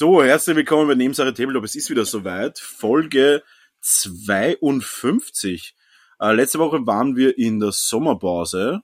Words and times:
So, 0.00 0.22
herzlich 0.22 0.54
willkommen 0.54 0.86
bei 0.86 0.94
Nebensache 0.94 1.34
Tabletop. 1.34 1.64
Es 1.64 1.74
ist 1.74 1.90
wieder 1.90 2.04
soweit. 2.04 2.60
Folge 2.60 3.42
52. 3.80 5.74
Äh, 6.20 6.34
letzte 6.34 6.60
Woche 6.60 6.86
waren 6.86 7.16
wir 7.16 7.36
in 7.36 7.58
der 7.58 7.72
Sommerpause. 7.72 8.82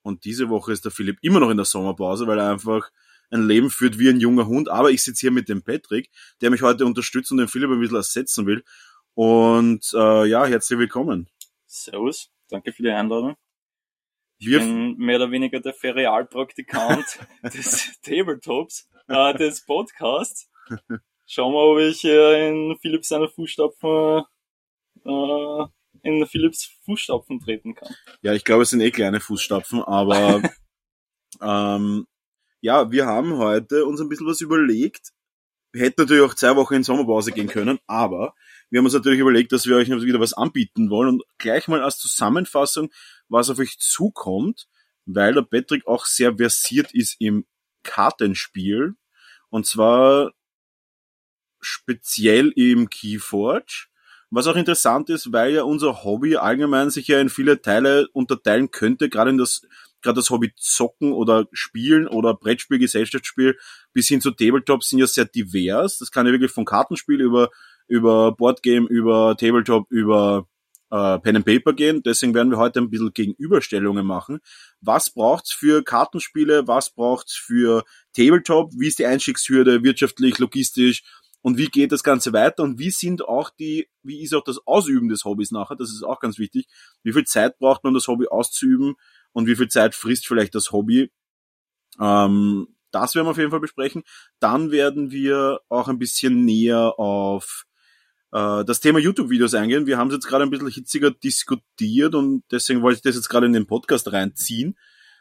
Und 0.00 0.24
diese 0.24 0.48
Woche 0.48 0.72
ist 0.72 0.86
der 0.86 0.90
Philipp 0.90 1.18
immer 1.20 1.38
noch 1.38 1.50
in 1.50 1.58
der 1.58 1.66
Sommerpause, 1.66 2.26
weil 2.26 2.38
er 2.38 2.50
einfach 2.50 2.90
ein 3.28 3.46
Leben 3.46 3.68
führt 3.68 3.98
wie 3.98 4.08
ein 4.08 4.18
junger 4.18 4.46
Hund. 4.46 4.70
Aber 4.70 4.90
ich 4.90 5.02
sitze 5.02 5.20
hier 5.20 5.32
mit 5.32 5.50
dem 5.50 5.62
Patrick, 5.62 6.08
der 6.40 6.48
mich 6.48 6.62
heute 6.62 6.86
unterstützt 6.86 7.30
und 7.30 7.36
den 7.36 7.48
Philipp 7.48 7.68
ein 7.68 7.80
bisschen 7.80 7.96
ersetzen 7.96 8.46
will. 8.46 8.64
Und 9.12 9.84
äh, 9.92 10.24
ja, 10.24 10.46
herzlich 10.46 10.78
willkommen. 10.78 11.28
Servus, 11.66 12.30
danke 12.48 12.72
für 12.72 12.84
die 12.84 12.88
Einladung. 12.88 13.36
Ich 14.38 14.46
wir 14.46 14.60
bin 14.60 14.96
mehr 14.96 15.16
oder 15.16 15.30
weniger 15.30 15.60
der 15.60 15.74
Ferialpraktikant 15.74 17.04
des 17.42 18.00
Tabletops 18.00 18.88
äh, 19.08 19.34
des 19.34 19.64
Podcasts. 19.64 20.50
Schauen 21.26 21.52
wir, 21.52 21.60
ob 21.60 21.78
ich 21.78 22.04
äh, 22.04 22.48
in 22.48 22.76
Philips 22.80 23.08
seine 23.08 23.28
Fußstapfen 23.28 24.24
äh, 25.04 25.64
in 26.02 26.26
Philips 26.26 26.78
Fußstapfen 26.84 27.40
treten 27.40 27.74
kann. 27.74 27.94
Ja, 28.22 28.32
ich 28.32 28.44
glaube, 28.44 28.62
es 28.62 28.70
sind 28.70 28.80
eh 28.80 28.90
kleine 28.90 29.20
Fußstapfen, 29.20 29.82
aber 29.82 30.42
ähm, 31.42 32.06
ja, 32.60 32.90
wir 32.90 33.06
haben 33.06 33.36
heute 33.38 33.86
uns 33.86 34.00
ein 34.00 34.08
bisschen 34.08 34.26
was 34.26 34.40
überlegt. 34.40 35.12
Wir 35.72 35.82
hätten 35.82 36.00
natürlich 36.00 36.24
auch 36.24 36.34
zwei 36.34 36.56
Wochen 36.56 36.74
in 36.74 36.82
Sommerpause 36.82 37.32
gehen 37.32 37.46
können, 37.46 37.78
aber 37.86 38.34
wir 38.70 38.78
haben 38.78 38.86
uns 38.86 38.94
natürlich 38.94 39.20
überlegt, 39.20 39.52
dass 39.52 39.66
wir 39.66 39.76
euch 39.76 39.88
wieder 39.88 40.20
was 40.20 40.32
anbieten 40.32 40.90
wollen 40.90 41.10
und 41.10 41.22
gleich 41.38 41.68
mal 41.68 41.82
als 41.82 41.98
Zusammenfassung, 41.98 42.90
was 43.28 43.50
auf 43.50 43.58
euch 43.58 43.78
zukommt, 43.78 44.68
weil 45.06 45.34
der 45.34 45.42
Patrick 45.42 45.86
auch 45.86 46.06
sehr 46.06 46.36
versiert 46.36 46.92
ist 46.92 47.16
im 47.20 47.46
Kartenspiel 47.82 48.96
und 49.50 49.66
zwar 49.66 50.32
speziell 51.60 52.48
im 52.56 52.88
Keyforge. 52.88 53.86
Was 54.30 54.46
auch 54.46 54.56
interessant 54.56 55.10
ist, 55.10 55.32
weil 55.32 55.52
ja 55.54 55.64
unser 55.64 56.04
Hobby 56.04 56.36
allgemein 56.36 56.90
sich 56.90 57.08
ja 57.08 57.20
in 57.20 57.28
viele 57.28 57.60
Teile 57.60 58.08
unterteilen 58.12 58.70
könnte, 58.70 59.08
gerade 59.08 59.30
in 59.30 59.38
das, 59.38 59.62
gerade 60.02 60.16
das 60.16 60.30
Hobby 60.30 60.52
Zocken 60.56 61.12
oder 61.12 61.48
Spielen 61.52 62.06
oder 62.06 62.34
Brettspiel, 62.34 62.78
Gesellschaftsspiel 62.78 63.58
bis 63.92 64.06
hin 64.06 64.20
zu 64.20 64.30
Tabletops 64.30 64.88
sind 64.88 65.00
ja 65.00 65.06
sehr 65.08 65.24
divers. 65.24 65.98
Das 65.98 66.12
kann 66.12 66.26
ja 66.26 66.32
wirklich 66.32 66.52
von 66.52 66.64
Kartenspiel 66.64 67.20
über, 67.20 67.50
über 67.88 68.32
Boardgame, 68.32 68.86
über 68.86 69.36
Tabletop, 69.36 69.90
über 69.90 70.46
äh, 70.90 71.18
Pen 71.18 71.36
and 71.36 71.46
Paper 71.46 71.72
gehen. 71.72 72.02
Deswegen 72.02 72.34
werden 72.34 72.50
wir 72.50 72.58
heute 72.58 72.80
ein 72.80 72.90
bisschen 72.90 73.12
Gegenüberstellungen 73.12 74.06
machen. 74.06 74.40
Was 74.80 75.10
braucht's 75.10 75.52
für 75.52 75.82
Kartenspiele? 75.82 76.66
Was 76.66 76.90
braucht's 76.90 77.36
für 77.36 77.84
Tabletop? 78.14 78.72
Wie 78.76 78.88
ist 78.88 78.98
die 78.98 79.06
Einstiegshürde 79.06 79.82
wirtschaftlich, 79.82 80.38
logistisch? 80.38 81.02
Und 81.42 81.56
wie 81.56 81.68
geht 81.68 81.92
das 81.92 82.02
Ganze 82.02 82.32
weiter? 82.32 82.62
Und 82.62 82.78
wie 82.78 82.90
sind 82.90 83.26
auch 83.26 83.50
die, 83.50 83.88
wie 84.02 84.22
ist 84.22 84.34
auch 84.34 84.44
das 84.44 84.58
Ausüben 84.66 85.08
des 85.08 85.24
Hobbys 85.24 85.52
nachher? 85.52 85.76
Das 85.76 85.90
ist 85.90 86.02
auch 86.02 86.20
ganz 86.20 86.38
wichtig. 86.38 86.66
Wie 87.02 87.12
viel 87.12 87.24
Zeit 87.24 87.58
braucht 87.58 87.82
man, 87.82 87.94
das 87.94 88.08
Hobby 88.08 88.26
auszuüben? 88.28 88.94
Und 89.32 89.46
wie 89.46 89.56
viel 89.56 89.68
Zeit 89.68 89.94
frisst 89.94 90.26
vielleicht 90.26 90.54
das 90.54 90.72
Hobby? 90.72 91.10
Ähm, 91.98 92.68
das 92.90 93.14
werden 93.14 93.26
wir 93.26 93.30
auf 93.30 93.38
jeden 93.38 93.50
Fall 93.50 93.60
besprechen. 93.60 94.02
Dann 94.40 94.70
werden 94.70 95.12
wir 95.12 95.60
auch 95.68 95.88
ein 95.88 95.98
bisschen 95.98 96.44
näher 96.44 96.98
auf 96.98 97.64
äh, 98.32 98.64
das 98.64 98.80
Thema 98.80 98.98
YouTube-Videos 98.98 99.54
eingehen. 99.54 99.86
Wir 99.86 99.98
haben 99.98 100.08
es 100.08 100.14
jetzt 100.14 100.26
gerade 100.26 100.44
ein 100.44 100.50
bisschen 100.50 100.68
hitziger 100.68 101.10
diskutiert 101.10 102.14
und 102.14 102.44
deswegen 102.50 102.82
wollte 102.82 102.96
ich 102.96 103.02
das 103.02 103.16
jetzt 103.16 103.28
gerade 103.28 103.46
in 103.46 103.52
den 103.52 103.66
Podcast 103.66 104.12
reinziehen. 104.12 104.76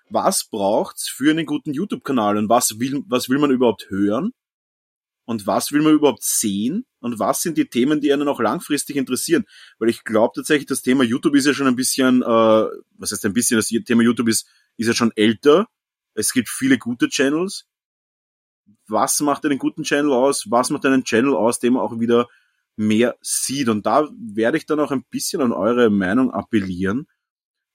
Was 0.09 0.45
braucht's 0.45 1.07
für 1.07 1.31
einen 1.31 1.45
guten 1.45 1.73
YouTube-Kanal 1.73 2.37
und 2.37 2.49
was 2.49 2.79
will, 2.79 3.03
was 3.07 3.29
will 3.29 3.39
man 3.39 3.51
überhaupt 3.51 3.89
hören? 3.89 4.31
Und 5.25 5.45
was 5.45 5.71
will 5.71 5.83
man 5.83 5.93
überhaupt 5.93 6.23
sehen? 6.23 6.87
Und 7.01 7.19
was 7.19 7.43
sind 7.43 7.55
die 7.55 7.69
Themen, 7.69 8.01
die 8.01 8.11
einen 8.11 8.27
auch 8.27 8.39
langfristig 8.39 8.95
interessieren? 8.95 9.45
Weil 9.77 9.89
ich 9.89 10.03
glaube 10.03 10.31
tatsächlich, 10.33 10.65
das 10.65 10.81
Thema 10.81 11.03
YouTube 11.03 11.35
ist 11.35 11.45
ja 11.45 11.53
schon 11.53 11.67
ein 11.67 11.75
bisschen, 11.75 12.23
äh, 12.23 12.25
was 12.25 13.11
heißt 13.11 13.25
ein 13.25 13.33
bisschen, 13.33 13.57
das 13.57 13.67
Thema 13.67 14.01
YouTube 14.01 14.27
ist, 14.27 14.47
ist 14.77 14.87
ja 14.87 14.93
schon 14.95 15.11
älter. 15.15 15.67
Es 16.15 16.33
gibt 16.33 16.49
viele 16.49 16.79
gute 16.79 17.09
Channels. 17.09 17.67
Was 18.87 19.19
macht 19.19 19.45
einen 19.45 19.59
guten 19.59 19.83
Channel 19.83 20.13
aus? 20.13 20.47
Was 20.49 20.71
macht 20.71 20.87
einen 20.87 21.03
Channel 21.03 21.35
aus, 21.35 21.59
dem 21.59 21.73
man 21.73 21.83
auch 21.83 21.99
wieder 21.99 22.27
mehr 22.79 23.17
sieht. 23.21 23.67
Und 23.67 23.85
da 23.85 24.09
werde 24.17 24.57
ich 24.57 24.65
dann 24.65 24.79
auch 24.79 24.91
ein 24.91 25.03
bisschen 25.09 25.41
an 25.41 25.51
eure 25.51 25.89
Meinung 25.89 26.31
appellieren. 26.31 27.07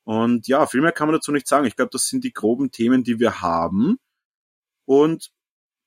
Und 0.04 0.48
ja, 0.48 0.66
viel 0.66 0.80
mehr 0.80 0.92
kann 0.92 1.08
man 1.08 1.14
dazu 1.14 1.30
nicht 1.30 1.46
sagen. 1.46 1.66
Ich 1.66 1.76
glaube, 1.76 1.90
das 1.92 2.08
sind 2.08 2.24
die 2.24 2.32
groben 2.32 2.70
Themen, 2.70 3.04
die 3.04 3.20
wir 3.20 3.42
haben. 3.42 3.98
Und 4.86 5.30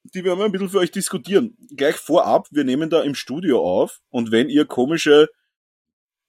die 0.03 0.23
werden 0.23 0.39
wir 0.39 0.45
ein 0.45 0.51
bisschen 0.51 0.69
für 0.69 0.79
euch 0.79 0.91
diskutieren. 0.91 1.57
Gleich 1.75 1.95
vorab, 1.95 2.47
wir 2.51 2.63
nehmen 2.63 2.89
da 2.89 3.01
im 3.01 3.15
Studio 3.15 3.61
auf. 3.61 3.99
Und 4.09 4.31
wenn 4.31 4.49
ihr 4.49 4.65
komische, 4.65 5.29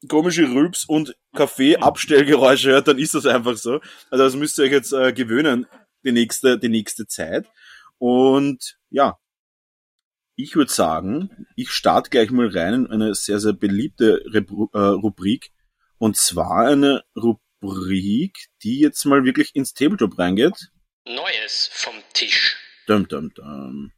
komische 0.08 0.50
Rülps 0.50 0.84
und 0.86 1.14
Kaffee-Abstellgeräusche 1.36 2.70
hört, 2.70 2.88
dann 2.88 2.98
ist 2.98 3.14
das 3.14 3.26
einfach 3.26 3.56
so. 3.56 3.80
Also 4.10 4.24
das 4.24 4.34
müsst 4.34 4.58
ihr 4.58 4.64
euch 4.64 4.72
jetzt 4.72 4.92
äh, 4.92 5.12
gewöhnen, 5.12 5.66
die 6.04 6.12
nächste, 6.12 6.58
die 6.58 6.68
nächste 6.70 7.06
Zeit. 7.06 7.46
Und 7.98 8.78
ja, 8.90 9.18
ich 10.38 10.54
würde 10.54 10.72
sagen, 10.72 11.46
ich 11.56 11.70
starte 11.70 12.10
gleich 12.10 12.30
mal 12.30 12.48
rein 12.48 12.72
in 12.72 12.86
eine 12.86 13.14
sehr, 13.16 13.40
sehr 13.40 13.54
beliebte 13.54 14.22
Rebru 14.32 14.68
äh, 14.72 14.78
Rubrik. 14.78 15.50
Und 15.98 16.16
zwar 16.16 16.68
eine 16.68 17.02
Rubrik, 17.16 18.46
die 18.62 18.78
jetzt 18.78 19.04
mal 19.04 19.24
wirklich 19.24 19.56
ins 19.56 19.74
Tabletop 19.74 20.16
reingeht. 20.16 20.70
Neues 21.04 21.68
vom 21.72 21.94
Tisch. 22.12 22.56
Dum, 22.86 23.08
dum, 23.08 23.34
dum. 23.34 23.90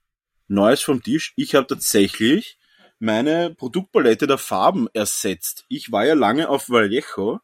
Neues 0.49 0.81
vom 0.81 1.03
Tisch. 1.03 1.35
Ich 1.37 1.55
habe 1.55 1.67
tatsächlich 1.67 2.59
meine 2.99 3.55
Produktpalette 3.55 4.27
der 4.27 4.39
Farben 4.39 4.89
ersetzt. 4.95 5.67
Ich 5.69 5.93
war 5.93 6.07
ja 6.07 6.15
lange 6.15 6.49
auf 6.49 6.71
Vallejo 6.71 7.41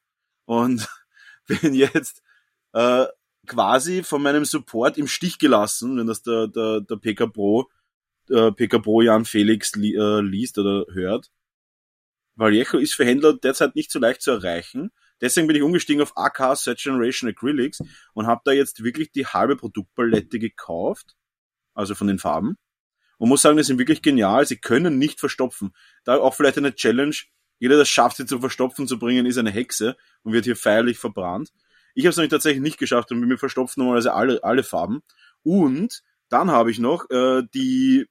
und 0.46 0.88
bin 1.46 1.74
jetzt 1.74 2.22
äh, 2.72 3.04
quasi 3.46 4.02
von 4.02 4.22
meinem 4.22 4.46
Support 4.46 4.96
im 4.96 5.06
Stich 5.06 5.38
gelassen, 5.38 5.98
wenn 5.98 6.06
das 6.06 6.22
der, 6.22 6.48
der, 6.48 6.80
der 6.80 6.96
PK 6.96 7.26
Pro 7.26 7.68
äh, 8.30 8.52
PK 8.52 8.78
Pro 8.80 9.00
Jan 9.02 9.24
Felix 9.24 9.74
li 9.74 9.94
äh, 9.94 10.20
liest 10.20 10.58
oder 10.58 10.86
hört. 10.92 11.30
Vallejo 12.34 12.78
ist 12.78 12.94
für 12.94 13.04
Händler 13.04 13.34
derzeit 13.34 13.74
nicht 13.74 13.90
so 13.90 13.98
leicht 13.98 14.22
zu 14.22 14.30
erreichen. 14.30 14.90
Deswegen 15.20 15.46
bin 15.46 15.56
ich 15.56 15.62
umgestiegen 15.62 16.02
auf 16.02 16.16
AK 16.16 16.56
Set 16.56 16.78
Generation 16.78 17.30
Acrylics 17.30 17.80
und 18.12 18.26
habe 18.26 18.42
da 18.44 18.52
jetzt 18.52 18.84
wirklich 18.84 19.10
die 19.12 19.26
halbe 19.26 19.56
Produktpalette 19.56 20.38
gekauft, 20.38 21.16
also 21.74 21.94
von 21.94 22.06
den 22.06 22.18
Farben. 22.18 22.56
Und 23.18 23.30
muss 23.30 23.40
sagen, 23.40 23.56
die 23.56 23.62
sind 23.62 23.78
wirklich 23.78 24.02
genial. 24.02 24.46
Sie 24.46 24.58
können 24.58 24.98
nicht 24.98 25.20
verstopfen. 25.20 25.74
Da 26.04 26.18
auch 26.18 26.34
vielleicht 26.34 26.58
eine 26.58 26.74
Challenge. 26.74 27.16
Jeder, 27.58 27.78
der 27.78 27.86
schafft, 27.86 28.18
sie 28.18 28.26
zum 28.26 28.40
Verstopfen 28.40 28.86
zu 28.86 28.98
bringen, 28.98 29.24
ist 29.24 29.38
eine 29.38 29.50
Hexe 29.50 29.96
und 30.22 30.34
wird 30.34 30.44
hier 30.44 30.56
feierlich 30.56 30.98
verbrannt. 30.98 31.50
Ich 31.94 32.04
habe 32.04 32.10
es 32.10 32.18
nämlich 32.18 32.30
tatsächlich 32.30 32.62
nicht 32.62 32.76
geschafft 32.76 33.10
und 33.10 33.20
mir 33.20 33.38
verstopft 33.38 33.78
normalerweise 33.78 34.12
alle, 34.12 34.44
alle 34.44 34.62
Farben. 34.62 35.02
Und 35.42 36.02
dann 36.28 36.50
habe 36.50 36.70
ich 36.70 36.78
noch 36.78 37.08
äh, 37.08 37.42
die 37.54 38.06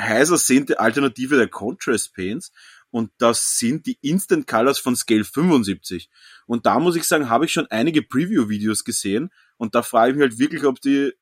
heiß 0.00 0.30
ersehnte 0.30 0.80
Alternative 0.80 1.36
der 1.36 1.48
Contrast 1.48 2.14
Paints 2.14 2.52
und 2.90 3.10
das 3.18 3.58
sind 3.58 3.86
die 3.86 3.98
Instant 4.00 4.46
Colors 4.46 4.78
von 4.78 4.96
Scale 4.96 5.24
75. 5.24 6.08
Und 6.46 6.64
da 6.66 6.78
muss 6.78 6.96
ich 6.96 7.04
sagen, 7.04 7.28
habe 7.28 7.44
ich 7.44 7.52
schon 7.52 7.66
einige 7.66 8.02
Preview-Videos 8.02 8.84
gesehen 8.84 9.30
und 9.56 9.74
da 9.74 9.82
frage 9.82 10.12
ich 10.12 10.16
mich 10.16 10.28
halt 10.28 10.38
wirklich, 10.38 10.64
ob 10.64 10.80
die 10.80 11.12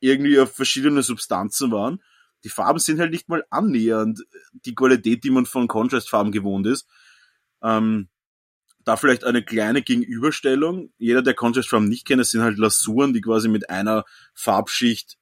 irgendwie 0.00 0.38
auf 0.38 0.54
verschiedene 0.54 1.02
Substanzen 1.02 1.70
waren. 1.70 2.02
Die 2.44 2.50
Farben 2.50 2.78
sind 2.78 3.00
halt 3.00 3.10
nicht 3.10 3.28
mal 3.28 3.44
annähernd 3.50 4.22
die 4.52 4.74
Qualität, 4.74 5.24
die 5.24 5.30
man 5.30 5.46
von 5.46 5.66
Contrast-Farben 5.66 6.30
gewohnt 6.30 6.66
ist. 6.66 6.86
Ähm, 7.62 8.08
da 8.84 8.96
vielleicht 8.96 9.24
eine 9.24 9.42
kleine 9.42 9.80
Gegenüberstellung. 9.80 10.92
Jeder, 10.98 11.22
der 11.22 11.34
Contrast-Farben 11.34 11.88
nicht 11.88 12.06
kennt, 12.06 12.20
das 12.20 12.30
sind 12.30 12.42
halt 12.42 12.58
Lasuren, 12.58 13.14
die 13.14 13.22
quasi 13.22 13.48
mit 13.48 13.70
einer 13.70 14.04
Farbschicht 14.34 15.16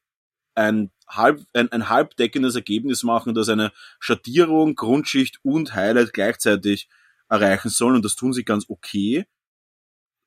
ein 0.55 0.91
halb, 1.17 1.45
ein, 1.55 1.71
ein 1.73 1.89
halbdeckendes 1.89 2.55
Ergebnis 2.57 3.03
machen, 3.03 3.35
das 3.35 3.49
eine 3.49 3.73
Schattierung, 4.01 4.75
Grundschicht 4.75 5.39
und 5.43 5.75
Highlight 5.75 6.13
gleichzeitig 6.13 6.89
erreichen 7.29 7.71
sollen 7.71 7.97
und 7.97 8.05
das 8.05 8.17
tun 8.17 8.33
sie 8.33 8.45
ganz 8.45 8.67
okay. 8.69 9.25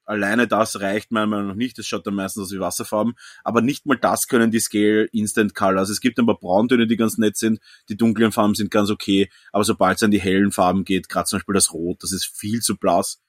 alleine 0.06 0.48
das 0.48 0.80
reicht 0.82 1.12
meiner 1.12 1.28
Meinung 1.28 1.48
nach 1.50 1.56
nicht. 1.56 1.78
Das 1.78 1.88
schaut 1.88 2.06
dann 2.08 2.16
meistens 2.16 2.44
aus 2.44 2.52
wie 2.52 2.60
Wasserfarben. 2.60 3.16
Aber 3.44 3.62
nicht 3.62 3.86
mal 3.86 3.98
das 3.98 4.28
können 4.28 4.52
die 4.52 4.60
Scale 4.60 5.06
Instant 5.12 5.56
Color. 5.56 5.80
Also 5.80 5.94
es 5.94 6.02
gibt 6.02 6.20
ein 6.20 6.26
paar 6.28 6.40
Brauntöne, 6.40 6.88
die 6.88 6.96
ganz 6.98 7.18
nett 7.18 7.38
sind. 7.38 7.60
Die 7.90 7.98
dunklen 7.98 8.32
Farben 8.32 8.56
sind 8.56 8.72
ganz 8.72 8.90
okay. 8.90 9.30
Aber 9.52 9.64
sobald 9.64 9.98
es 9.98 10.04
an 10.04 10.12
die 10.12 10.22
hellen 10.22 10.52
Farben 10.52 10.86
geht, 10.86 11.10
gerade 11.10 11.26
zum 11.28 11.40
Beispiel 11.40 11.56
das 11.56 11.74
Rot, 11.74 12.04
das 12.04 12.12
ist 12.12 12.26
viel 12.26 12.62
zu 12.62 12.78
blass. 12.78 13.22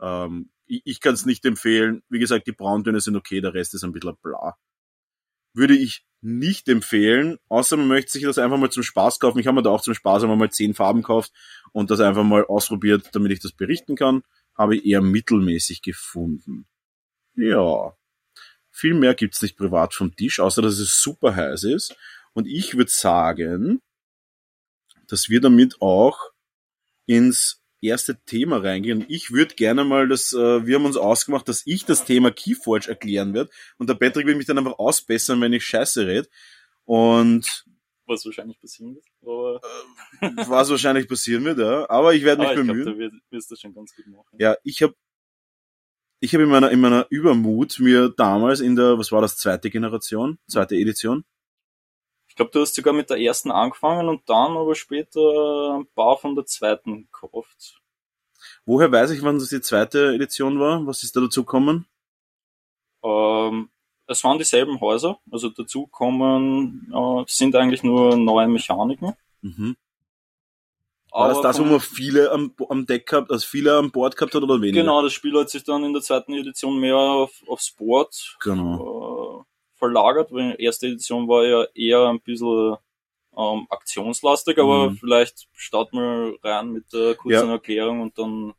Ähm, 0.00 0.50
ich 0.66 0.82
ich 0.84 1.00
kann 1.00 1.14
es 1.14 1.26
nicht 1.26 1.44
empfehlen. 1.44 2.02
Wie 2.08 2.18
gesagt, 2.18 2.46
die 2.46 2.52
Brauntöne 2.52 3.00
sind 3.00 3.16
okay, 3.16 3.40
der 3.40 3.54
Rest 3.54 3.74
ist 3.74 3.84
ein 3.84 3.92
bisschen 3.92 4.16
bla. 4.22 4.56
Würde 5.54 5.76
ich 5.76 6.04
nicht 6.20 6.68
empfehlen, 6.68 7.38
außer 7.48 7.76
man 7.76 7.88
möchte 7.88 8.12
sich 8.12 8.24
das 8.24 8.38
einfach 8.38 8.58
mal 8.58 8.70
zum 8.70 8.82
Spaß 8.82 9.20
kaufen. 9.20 9.38
Ich 9.38 9.46
habe 9.46 9.56
mir 9.56 9.62
da 9.62 9.70
auch 9.70 9.82
zum 9.82 9.94
Spaß 9.94 10.22
einmal 10.22 10.38
mal 10.38 10.50
zehn 10.50 10.74
Farben 10.74 11.02
gekauft 11.02 11.32
und 11.72 11.90
das 11.90 12.00
einfach 12.00 12.24
mal 12.24 12.44
ausprobiert, 12.44 13.10
damit 13.12 13.32
ich 13.32 13.40
das 13.40 13.52
berichten 13.52 13.94
kann 13.94 14.22
habe 14.54 14.76
ich 14.76 14.86
eher 14.86 15.00
mittelmäßig 15.00 15.82
gefunden. 15.82 16.66
Ja. 17.34 17.96
Viel 18.70 18.94
mehr 18.94 19.14
gibt's 19.14 19.42
nicht 19.42 19.56
privat 19.56 19.94
vom 19.94 20.14
Tisch, 20.16 20.40
außer 20.40 20.62
dass 20.62 20.78
es 20.78 21.00
super 21.00 21.34
heiß 21.34 21.64
ist. 21.64 21.96
Und 22.32 22.46
ich 22.46 22.76
würde 22.76 22.90
sagen, 22.90 23.80
dass 25.06 25.28
wir 25.28 25.40
damit 25.40 25.80
auch 25.80 26.18
ins 27.06 27.62
erste 27.84 28.22
Thema 28.24 28.58
reingehen. 28.58 29.04
Ich 29.08 29.30
würde 29.30 29.54
gerne 29.54 29.84
mal 29.84 30.08
das, 30.08 30.32
äh, 30.32 30.66
wir 30.66 30.76
haben 30.76 30.86
uns 30.86 30.96
ausgemacht, 30.96 31.48
dass 31.48 31.62
ich 31.66 31.84
das 31.84 32.04
Thema 32.04 32.30
Keyforge 32.30 32.88
erklären 32.88 33.34
werde 33.34 33.50
und 33.78 33.88
der 33.88 33.94
Patrick 33.94 34.26
will 34.26 34.36
mich 34.36 34.46
dann 34.46 34.58
einfach 34.58 34.78
ausbessern, 34.78 35.40
wenn 35.40 35.52
ich 35.52 35.64
Scheiße 35.64 36.06
rede. 36.06 36.28
Und 36.84 37.64
was 38.06 38.24
wahrscheinlich 38.24 38.60
passieren 38.60 38.96
wird. 38.96 39.06
Aber 39.22 39.60
was 40.48 40.70
wahrscheinlich 40.70 41.08
passieren 41.08 41.44
wird, 41.44 41.58
ja. 41.58 41.88
Aber 41.88 42.14
ich 42.14 42.24
werde 42.24 42.42
mich 42.42 42.50
ich 42.50 42.56
bemühen. 42.56 42.84
Glaub, 42.84 42.98
du 42.98 43.20
wirst 43.30 43.50
das 43.50 43.60
schon 43.60 43.74
ganz 43.74 43.94
gut 43.94 44.06
machen. 44.06 44.36
Ja, 44.38 44.56
ich 44.62 44.82
habe 44.82 44.94
ich 46.20 46.34
habe 46.34 46.44
in 46.44 46.50
meiner 46.50 46.70
in 46.70 46.80
meiner 46.80 47.06
Übermut 47.10 47.78
mir 47.80 48.08
damals 48.08 48.60
in 48.60 48.76
der 48.76 48.98
was 48.98 49.12
war 49.12 49.20
das 49.20 49.36
zweite 49.36 49.70
Generation, 49.70 50.38
zweite 50.46 50.76
Edition. 50.76 51.24
Ich 52.34 52.36
glaube, 52.36 52.50
du 52.50 52.62
hast 52.62 52.74
sogar 52.74 52.92
mit 52.92 53.10
der 53.10 53.20
ersten 53.20 53.52
angefangen 53.52 54.08
und 54.08 54.28
dann 54.28 54.56
aber 54.56 54.74
später 54.74 55.78
ein 55.78 55.86
paar 55.94 56.18
von 56.18 56.34
der 56.34 56.44
zweiten 56.44 57.04
gekauft. 57.04 57.80
Woher 58.66 58.90
weiß 58.90 59.12
ich, 59.12 59.22
wann 59.22 59.38
das 59.38 59.50
die 59.50 59.60
zweite 59.60 60.12
Edition 60.14 60.58
war? 60.58 60.84
Was 60.84 61.04
ist 61.04 61.14
da 61.14 61.20
dazu 61.20 61.44
gekommen? 61.44 61.86
Ähm, 63.04 63.70
es 64.08 64.24
waren 64.24 64.38
dieselben 64.38 64.80
Häuser, 64.80 65.20
also 65.30 65.48
dazu 65.48 65.86
kommen, 65.86 66.92
äh, 66.92 67.24
sind 67.28 67.54
eigentlich 67.54 67.84
nur 67.84 68.16
neue 68.16 68.48
Mechaniken. 68.48 69.12
Mhm. 69.40 69.76
War 71.12 71.28
das 71.28 71.40
das, 71.40 71.60
wo 71.60 71.64
man 71.64 71.78
viele 71.78 72.32
am, 72.32 72.52
am 72.68 72.84
Deck 72.84 73.06
gehabt, 73.06 73.30
also 73.30 73.46
viele 73.46 73.76
am 73.76 73.92
Bord 73.92 74.16
gehabt 74.16 74.34
hat 74.34 74.42
oder 74.42 74.60
weniger? 74.60 74.80
Genau, 74.80 75.00
das 75.02 75.12
Spiel 75.12 75.38
hat 75.38 75.50
sich 75.50 75.62
dann 75.62 75.84
in 75.84 75.92
der 75.92 76.02
zweiten 76.02 76.34
Edition 76.34 76.80
mehr 76.80 76.96
auf, 76.96 77.30
auf 77.46 77.60
Sport 77.60 78.36
genau. 78.40 78.80
äh, 78.80 79.13
verlagert, 79.84 80.32
weil 80.32 80.56
die 80.56 80.64
erste 80.64 80.86
Edition 80.86 81.28
war 81.28 81.44
ja 81.44 81.64
eher 81.74 82.08
ein 82.08 82.20
bisschen 82.20 82.76
ähm, 83.36 83.66
aktionslastig, 83.70 84.58
aber 84.58 84.90
Mhm. 84.90 84.96
vielleicht 84.96 85.48
starten 85.52 85.96
wir 85.98 86.38
rein 86.42 86.70
mit 86.70 86.92
der 86.92 87.14
kurzen 87.16 87.48
Ja. 87.48 87.52
Erklärung 87.52 88.00
und 88.00 88.16
dann 88.18 88.54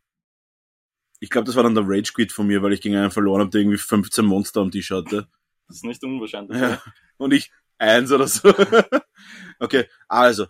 Ich 1.21 1.29
glaube, 1.29 1.45
das 1.45 1.55
war 1.55 1.63
dann 1.63 1.75
der 1.75 1.85
Rage 1.87 2.11
Quit 2.13 2.31
von 2.33 2.45
mir, 2.47 2.61
weil 2.61 2.73
ich 2.73 2.81
gegen 2.81 2.95
einen 2.97 3.09
verloren 3.11 3.39
habe, 3.41 3.49
der 3.49 3.61
irgendwie 3.61 3.77
15 3.77 4.25
Monster 4.25 4.59
am 4.61 4.71
Tisch 4.71 4.91
hatte. 4.91 5.27
das 5.67 5.77
ist 5.77 5.85
nicht 5.85 6.03
unwahrscheinlich. 6.03 6.59
Ja. 6.59 6.81
Und 7.17 7.33
ich 7.33 7.51
eins 7.77 8.11
oder 8.11 8.27
so. 8.27 8.49
okay, 9.59 9.87
also. 10.07 10.45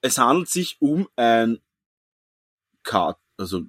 Es 0.00 0.18
handelt 0.18 0.48
sich 0.48 0.76
um 0.80 1.08
ein 1.16 1.60
Kart, 2.82 3.18
also 3.38 3.62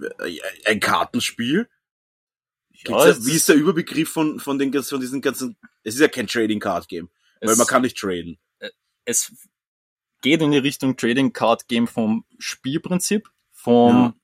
äh, 0.00 0.38
ein 0.66 0.80
Kartenspiel. 0.80 1.68
Ja, 2.86 3.08
ja, 3.08 3.26
wie 3.26 3.32
ist 3.32 3.48
der 3.48 3.56
Überbegriff 3.56 4.10
von, 4.10 4.38
von, 4.40 4.58
den, 4.58 4.72
von 4.82 5.00
diesen 5.00 5.20
ganzen, 5.20 5.56
es 5.84 5.94
ist 5.94 6.00
ja 6.00 6.08
kein 6.08 6.26
Trading 6.26 6.60
Card 6.60 6.88
Game, 6.88 7.08
weil 7.40 7.56
man 7.56 7.66
kann 7.66 7.82
nicht 7.82 7.96
traden. 7.96 8.38
es 9.04 9.32
geht 10.22 10.40
in 10.42 10.50
die 10.52 10.58
Richtung 10.58 10.96
Trading 10.96 11.32
Card 11.32 11.68
Game 11.68 11.86
vom 11.86 12.24
Spielprinzip, 12.38 13.28
vom, 13.52 13.90
Ja. 13.94 14.14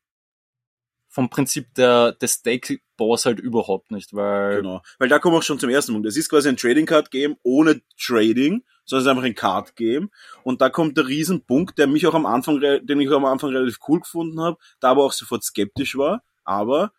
vom 1.08 1.29
Prinzip 1.31 1.73
der, 1.75 2.12
des 2.12 2.43
Deckbaus 2.43 3.26
halt 3.26 3.38
überhaupt 3.41 3.91
nicht, 3.91 4.14
weil 4.14 4.56
Genau. 4.56 4.82
Weil 4.99 5.08
da 5.08 5.19
kommen 5.19 5.35
wir 5.35 5.38
auch 5.38 5.43
schon 5.43 5.58
zum 5.58 5.70
ersten 5.70 5.93
Punkt. 5.93 6.08
Es 6.08 6.17
ist 6.17 6.29
quasi 6.29 6.49
ein 6.49 6.56
Trading 6.56 6.87
Card 6.87 7.11
Game 7.11 7.37
ohne 7.43 7.82
Trading, 7.99 8.64
sondern 8.85 9.00
es 9.00 9.06
ist 9.06 9.08
einfach 9.08 9.25
ein 9.25 9.35
Card 9.35 9.76
Game. 9.76 10.11
Und 10.43 10.61
da 10.61 10.70
kommt 10.70 10.97
der 10.97 11.06
Riesenpunkt, 11.06 11.79
der 11.79 11.87
mich 11.87 12.06
auch 12.06 12.14
am 12.14 12.26
Anfang, 12.26 12.61
den 12.61 13.00
ich 13.00 13.08
auch 13.11 13.17
am 13.17 13.25
Anfang 13.26 13.50
relativ 13.50 13.79
cool 13.88 14.00
gefunden 14.00 14.41
habe, 14.41 14.56
da 14.81 14.91
aber 14.91 15.05
auch 15.05 15.12
sofort 15.12 15.44
skeptisch 15.44 15.97
war. 15.97 16.23
Aber 16.44 16.93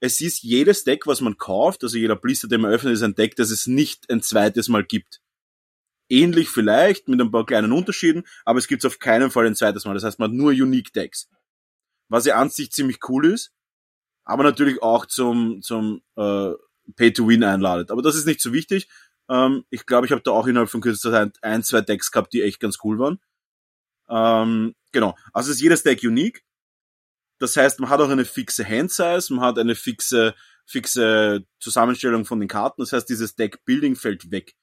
es 0.00 0.20
ist 0.20 0.42
jedes 0.42 0.84
Deck, 0.84 1.06
was 1.06 1.20
man 1.20 1.36
kauft, 1.36 1.84
also 1.84 1.98
jeder 1.98 2.16
Blister, 2.16 2.48
den 2.48 2.62
man 2.62 2.72
öffnet, 2.72 2.94
ist 2.94 3.02
ein 3.02 3.14
Deck, 3.14 3.36
das 3.36 3.50
es 3.50 3.66
nicht 3.66 4.10
ein 4.10 4.22
zweites 4.22 4.68
Mal 4.68 4.84
gibt. 4.84 5.20
Ähnlich 6.08 6.48
vielleicht, 6.48 7.06
mit 7.06 7.20
ein 7.20 7.30
paar 7.30 7.46
kleinen 7.46 7.72
Unterschieden, 7.72 8.24
aber 8.44 8.58
es 8.58 8.66
gibt 8.66 8.84
auf 8.84 8.98
keinen 8.98 9.30
Fall 9.30 9.46
ein 9.46 9.54
zweites 9.54 9.84
Mal. 9.84 9.94
Das 9.94 10.02
heißt, 10.02 10.18
man 10.18 10.30
hat 10.30 10.36
nur 10.36 10.50
Unique 10.50 10.92
Decks. 10.92 11.28
Was 12.08 12.24
ja 12.24 12.36
an 12.36 12.50
sich 12.50 12.72
ziemlich 12.72 12.98
cool 13.08 13.26
ist, 13.26 13.52
aber 14.24 14.42
natürlich 14.42 14.82
auch 14.82 15.06
zum, 15.06 15.62
zum 15.62 16.02
äh, 16.16 16.52
Pay-to-Win 16.96 17.44
einladet. 17.44 17.90
Aber 17.90 18.02
das 18.02 18.16
ist 18.16 18.26
nicht 18.26 18.40
so 18.40 18.52
wichtig. 18.52 18.88
Ähm, 19.28 19.64
ich 19.70 19.86
glaube, 19.86 20.06
ich 20.06 20.12
habe 20.12 20.22
da 20.22 20.32
auch 20.32 20.46
innerhalb 20.46 20.70
von 20.70 20.80
kürzester 20.80 21.12
Zeit 21.12 21.38
ein, 21.42 21.62
zwei 21.62 21.82
Decks 21.82 22.10
gehabt, 22.10 22.32
die 22.32 22.42
echt 22.42 22.58
ganz 22.58 22.78
cool 22.82 22.98
waren. 22.98 23.20
Ähm, 24.08 24.74
genau. 24.92 25.16
Also 25.32 25.52
ist 25.52 25.60
jedes 25.60 25.82
Deck 25.84 26.02
unique. 26.02 26.42
Das 27.40 27.56
heißt, 27.56 27.80
man 27.80 27.90
hat 27.90 28.00
auch 28.00 28.10
eine 28.10 28.26
fixe 28.26 28.64
Hand-Size, 28.68 29.34
man 29.34 29.44
hat 29.44 29.58
eine 29.58 29.74
fixe, 29.74 30.34
fixe 30.66 31.44
Zusammenstellung 31.58 32.24
von 32.26 32.38
den 32.38 32.48
Karten. 32.48 32.82
Das 32.82 32.92
heißt, 32.92 33.08
dieses 33.08 33.34
Deck-Building 33.34 33.96
fällt 33.96 34.30
weg. 34.30 34.54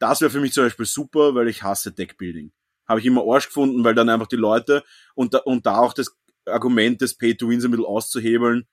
Das 0.00 0.20
wäre 0.20 0.30
für 0.30 0.40
mich 0.40 0.52
zum 0.52 0.64
Beispiel 0.64 0.86
super, 0.86 1.34
weil 1.34 1.48
ich 1.48 1.62
hasse 1.62 1.92
Deck-Building. 1.92 2.52
Habe 2.88 3.00
ich 3.00 3.06
immer 3.06 3.22
Arsch 3.22 3.46
gefunden, 3.46 3.84
weil 3.84 3.94
dann 3.94 4.08
einfach 4.08 4.26
die 4.26 4.36
Leute 4.36 4.82
und 5.14 5.34
da, 5.34 5.38
und 5.38 5.64
da 5.66 5.78
auch 5.78 5.92
das 5.92 6.14
Argument 6.46 7.00
des 7.00 7.16
Pay-to-Win 7.16 7.60
so 7.60 7.68
ein 7.68 7.70
bisschen 7.70 7.86
auszuhebeln, 7.86 8.66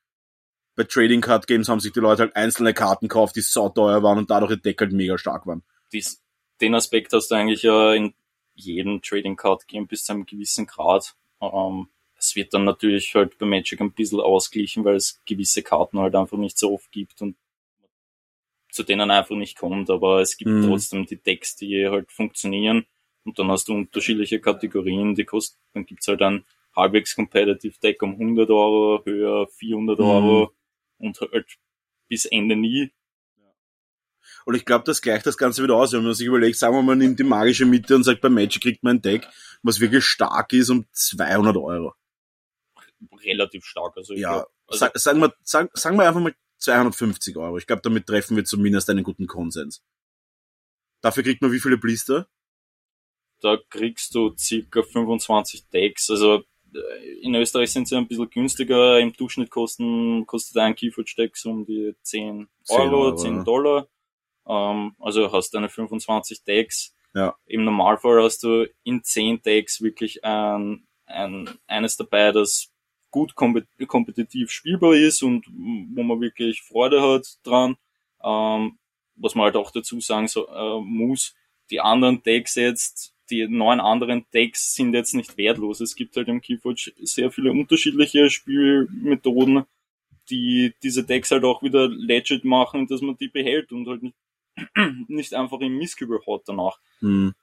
bei 0.76 0.84
Trading 0.84 1.22
Card 1.22 1.48
Games 1.48 1.70
haben 1.70 1.80
sich 1.80 1.92
die 1.92 2.00
Leute 2.00 2.24
halt 2.24 2.36
einzelne 2.36 2.74
Karten 2.74 3.08
gekauft, 3.08 3.36
die 3.36 3.42
sauteuer 3.42 4.02
waren 4.04 4.18
und 4.18 4.30
dadurch 4.30 4.52
ihr 4.52 4.58
Deck 4.58 4.80
halt 4.82 4.94
mega 4.94 5.18
stark 5.18 5.46
waren. 5.46 5.64
dies, 5.92 6.24
den 6.62 6.74
Aspekt 6.74 7.14
hast 7.14 7.30
du 7.30 7.36
eigentlich 7.36 7.64
ja 7.64 7.94
in 7.94 8.14
jedem 8.56 9.02
Trading 9.02 9.36
Card 9.36 9.68
Game 9.68 9.88
bis 9.88 10.06
zu 10.06 10.14
einem 10.14 10.26
gewissen 10.26 10.66
Grad. 10.66 11.16
Ähm, 11.42 11.88
es 12.18 12.36
wird 12.36 12.54
dann 12.54 12.64
natürlich 12.66 13.14
halt 13.16 13.38
bei 13.38 13.46
Magic 13.46 13.80
ein 13.82 13.92
bisschen 13.92 14.20
ausglichen, 14.20 14.84
weil 14.86 14.96
es 14.96 15.22
gewisse 15.26 15.62
Karten 15.64 16.00
halt 16.00 16.16
einfach 16.16 16.38
nicht 16.38 16.58
so 16.58 16.74
oft 16.74 16.92
gibt 16.92 17.22
und 17.22 17.36
zu 18.72 18.84
denen 18.84 19.10
einfach 19.12 19.36
nicht 19.36 19.58
kommt, 19.58 19.90
aber 19.90 20.22
es 20.22 20.38
gibt 20.38 20.52
Mhm. 20.52 20.68
trotzdem 20.68 21.06
die 21.06 21.18
Decks, 21.18 21.56
die 21.56 21.88
halt 21.88 22.12
funktionieren 22.12 22.86
und 23.24 23.40
dann 23.40 23.50
hast 23.50 23.68
du 23.68 23.74
unterschiedliche 23.74 24.40
Kategorien, 24.40 25.16
die 25.16 25.26
kosten, 25.26 25.58
dann 25.74 25.86
gibt's 25.86 26.08
halt 26.08 26.22
ein 26.22 26.46
halbwegs 26.76 27.16
competitive 27.16 27.80
Deck 27.82 28.02
um 28.04 28.18
100 28.18 28.50
Euro, 28.50 29.04
höher 29.06 29.48
400 29.48 30.00
Mhm. 30.00 30.06
Euro 30.06 30.54
und 31.00 31.20
halt 31.22 31.58
bis 32.08 32.26
Ende 32.26 32.56
nie. 32.56 32.92
Und 34.46 34.56
ich 34.56 34.66
glaube, 34.66 34.84
das 34.86 35.02
gleicht 35.02 35.26
das 35.26 35.38
Ganze 35.38 35.64
wieder 35.64 35.76
aus, 35.76 35.94
wenn 35.94 36.04
man 36.04 36.14
sich 36.14 36.28
überlegt, 36.28 36.58
sagen 36.58 36.74
wir 36.76 36.82
mal, 36.82 36.92
man 36.92 37.00
nimmt 37.00 37.20
die 37.20 37.24
magische 37.24 37.66
Mitte 37.66 37.96
und 37.96 38.04
sagt, 38.04 38.22
bei 38.22 38.30
Magic 38.30 38.62
kriegt 38.62 38.84
man 38.84 38.98
ein 38.98 39.02
Deck, 39.02 39.28
was 39.64 39.80
wirklich 39.80 40.06
stark 40.06 40.54
ist, 40.54 40.70
um 40.70 40.86
200 40.92 41.58
Euro. 41.58 41.94
Relativ 43.24 43.66
stark. 43.66 43.96
Also 43.98 44.14
Ja, 44.14 44.34
glaub, 44.34 44.48
also 44.68 44.80
Sa- 44.86 44.92
sagen 44.96 45.20
wir, 45.20 45.34
sagen, 45.44 45.70
sagen 45.74 45.98
wir 45.98 46.08
einfach 46.08 46.22
mal 46.22 46.36
250 46.58 47.38
Euro. 47.38 47.58
Ich 47.58 47.68
glaube, 47.68 47.82
damit 47.84 48.08
treffen 48.08 48.36
wir 48.36 48.46
zumindest 48.46 48.90
einen 48.90 49.04
guten 49.04 49.28
Konsens. 49.28 49.84
Dafür 51.02 51.24
kriegt 51.24 51.42
man 51.42 51.52
wie 51.52 51.60
viele 51.60 51.78
Blister? 51.78 52.28
da 53.42 53.58
kriegst 53.70 54.16
du 54.16 54.34
circa 54.38 54.82
25 54.82 55.70
Decks. 55.70 56.10
Also 56.10 56.44
äh, 56.74 57.20
in 57.22 57.36
Österreich 57.36 57.72
sind 57.72 57.88
sie 57.88 57.96
ein 57.96 58.08
bisschen 58.08 58.30
günstiger. 58.30 59.00
Im 59.00 59.14
Durchschnitt 59.14 59.50
kosten, 59.50 60.26
kostet 60.26 60.58
ein 60.58 60.76
Keyforge 60.76 61.14
Deck 61.18 61.38
so 61.38 61.52
um 61.52 61.66
die 61.66 61.96
10 62.02 62.48
10 62.64 62.78
Euro, 62.80 63.06
Euro, 63.06 63.16
10 63.16 63.36
ja. 63.36 63.44
Dollar. 63.44 63.88
Ähm, 64.48 64.96
also 65.00 65.32
hast 65.32 65.54
du 65.54 65.60
eine 65.60 65.70
25 65.70 66.44
Decks. 66.46 66.96
Ja. 67.14 67.36
Im 67.46 67.64
Normalfall 67.64 68.24
hast 68.24 68.44
du 68.44 68.68
in 68.84 69.04
10 69.04 69.42
Decks 69.44 69.82
wirklich 69.82 70.24
ein, 70.24 70.88
ein, 71.06 71.50
eines 71.68 71.96
dabei, 71.96 72.32
das 72.32 72.72
gut 73.12 73.36
kompet 73.36 73.68
kompetitiv 73.88 74.52
spielbar 74.52 74.94
ist 74.94 75.24
und 75.24 75.46
wo 75.48 76.04
man 76.04 76.22
wirklich 76.22 76.62
Freude 76.62 77.02
hat 77.02 77.38
dran. 77.44 77.78
Ähm, 78.24 78.78
was 79.16 79.36
man 79.36 79.46
halt 79.46 79.56
auch 79.56 79.72
dazu 79.72 80.00
sagen 80.00 80.28
so, 80.28 80.48
äh, 80.48 80.80
muss, 80.82 81.36
die 81.70 81.80
anderen 81.80 82.22
Decks 82.24 82.56
jetzt, 82.56 83.14
die 83.30 83.48
neun 83.48 83.80
anderen 83.80 84.26
Decks 84.34 84.76
sind 84.76 84.94
jetzt 84.94 85.14
nicht 85.14 85.38
wertlos. 85.38 85.82
Es 85.82 85.96
gibt 85.96 86.16
halt 86.16 86.28
im 86.28 86.42
Keyforge 86.42 86.94
sehr 87.02 87.32
viele 87.32 87.52
unterschiedliche 87.52 88.30
Spielmethoden, 88.30 89.66
die 90.30 90.74
diese 90.84 91.04
Decks 91.04 91.32
halt 91.32 91.44
auch 91.44 91.62
wieder 91.62 91.90
legit 91.90 92.46
machen, 92.46 92.88
dass 92.88 93.02
man 93.02 93.18
die 93.18 93.28
behält 93.28 93.72
und 93.72 93.88
halt 93.88 94.04
nicht, 94.04 94.16
nicht 95.08 95.34
einfach 95.34 95.60
im 95.60 95.78
Misskübel 95.78 96.20
haut 96.26 96.44
danach. 96.46 96.80
Hm. 97.00 97.34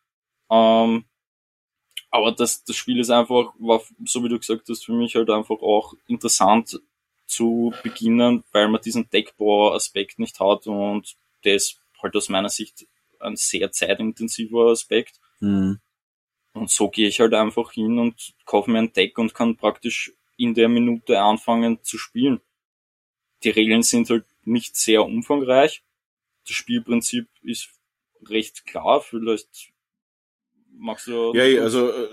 Ähm, 0.51 1.05
aber 2.15 2.31
das, 2.31 2.63
das 2.63 2.77
Spiel 2.77 3.01
ist 3.01 3.11
einfach, 3.11 3.53
war, 3.59 3.83
so 4.05 4.23
wie 4.23 4.29
du 4.29 4.39
gesagt 4.39 4.69
hast, 4.69 4.85
für 4.85 4.93
mich 4.93 5.17
halt 5.17 5.31
einfach 5.31 5.61
auch 5.61 5.95
interessant, 6.07 6.81
zu 7.27 7.75
beginnen, 7.83 8.45
weil 8.53 8.69
man 8.69 8.81
diesen 8.81 9.11
Deckbau-Aspekt 9.11 10.21
nicht 10.21 10.39
hat 10.39 10.69
und 10.69 11.17
das 11.43 11.81
halt 12.01 12.15
aus 12.15 12.29
meiner 12.29 12.51
Sicht 12.51 12.87
ein 13.19 13.35
sehr 13.35 13.73
zeitintensiver 13.73 14.71
Aspekt. 14.71 15.19
Mhm. 15.41 15.81
Und 16.53 16.71
so 16.71 16.89
gehe 16.89 17.09
ich 17.09 17.19
halt 17.19 17.35
einfach 17.35 17.73
hin 17.73 17.99
und 17.99 18.35
kaufe 18.45 18.71
mir 18.71 18.79
ein 18.79 18.93
Deck 18.93 19.19
und 19.19 19.35
kann 19.35 19.57
praktisch 19.57 20.13
in 20.37 20.55
der 20.55 20.69
Minute 20.69 21.21
anfangen 21.21 21.83
zu 21.83 21.99
spielen. 21.99 22.41
Die 23.43 23.51
Regeln 23.51 23.83
sind 23.83 24.09
halt 24.09 24.27
nicht 24.45 24.77
sehr 24.77 25.05
umfangreich. 25.05 25.83
Das 26.47 26.55
Spielprinzip 26.55 27.27
ist 27.43 27.71
recht 28.29 28.67
klar. 28.67 29.01
Vielleicht 29.01 29.74
magst 30.79 31.07
du... 31.07 31.33
Ja, 31.35 31.63
also 31.63 31.91
äh, 31.91 32.09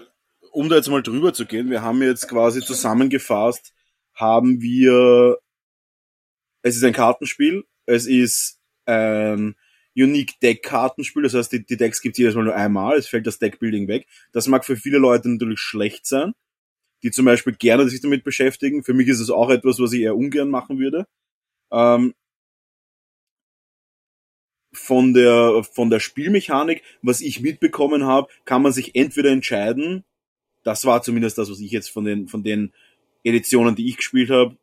um 0.52 0.70
da 0.70 0.76
jetzt 0.76 0.90
mal 0.90 1.02
drüber 1.02 1.34
zu 1.34 1.46
gehen, 1.46 1.70
wir 1.70 1.82
haben 1.82 2.02
jetzt 2.02 2.28
quasi 2.28 2.62
zusammengefasst, 2.62 3.74
haben 4.14 4.62
wir, 4.62 5.38
es 6.62 6.76
ist 6.76 6.84
ein 6.84 6.94
Kartenspiel, 6.94 7.64
es 7.86 8.06
ist 8.06 8.60
ein 8.86 9.56
Unique 9.96 10.40
Deck 10.42 10.64
Kartenspiel, 10.64 11.24
das 11.24 11.34
heißt, 11.34 11.52
die, 11.52 11.66
die 11.66 11.78
Decks 11.78 12.02
gibt 12.02 12.14
es 12.14 12.20
jedes 12.20 12.36
Mal 12.36 12.44
nur 12.44 12.56
einmal, 12.56 12.98
es 12.98 13.08
fällt 13.08 13.28
das 13.28 13.40
Deckbuilding 13.40 13.88
weg. 13.88 14.08
Das 14.32 14.48
mag 14.48 14.66
für 14.66 14.78
viele 14.78 14.98
Leute 14.98 15.30
natürlich 15.30 15.60
schlecht 15.60 16.06
sein, 16.06 16.34
die 17.04 17.12
zum 17.12 17.26
Beispiel 17.26 17.54
gerne 17.54 17.90
sich 17.90 18.02
damit 18.02 18.24
beschäftigen. 18.24 18.84
Für 18.84 18.94
mich 18.94 19.08
ist 19.08 19.20
es 19.20 19.30
auch 19.30 19.50
etwas, 19.50 19.80
was 19.80 19.94
ich 19.94 20.02
eher 20.02 20.16
ungern 20.16 20.50
machen 20.50 20.80
würde. 20.80 21.08
Ähm, 21.72 22.14
von 24.74 25.14
der 25.14 25.64
von 25.64 25.90
der 25.90 26.00
Spielmechanik, 26.00 26.82
was 27.02 27.22
ich 27.22 27.42
mitbekommen 27.42 28.06
habe, 28.06 28.28
kann 28.46 28.62
man 28.62 28.72
sich 28.72 28.96
entweder 28.96 29.30
entscheiden, 29.30 30.04
das 30.64 30.86
war 30.86 31.02
zumindest 31.02 31.38
das, 31.38 31.50
was 31.52 31.60
ich 31.60 31.72
jetzt 31.72 31.90
von 31.90 32.06
den 32.06 32.28
von 32.28 32.44
den 32.44 32.72
Editionen, 33.24 33.76
die 33.76 33.88
ich 33.88 33.98
gespielt 33.98 34.30
habe, 34.30 34.58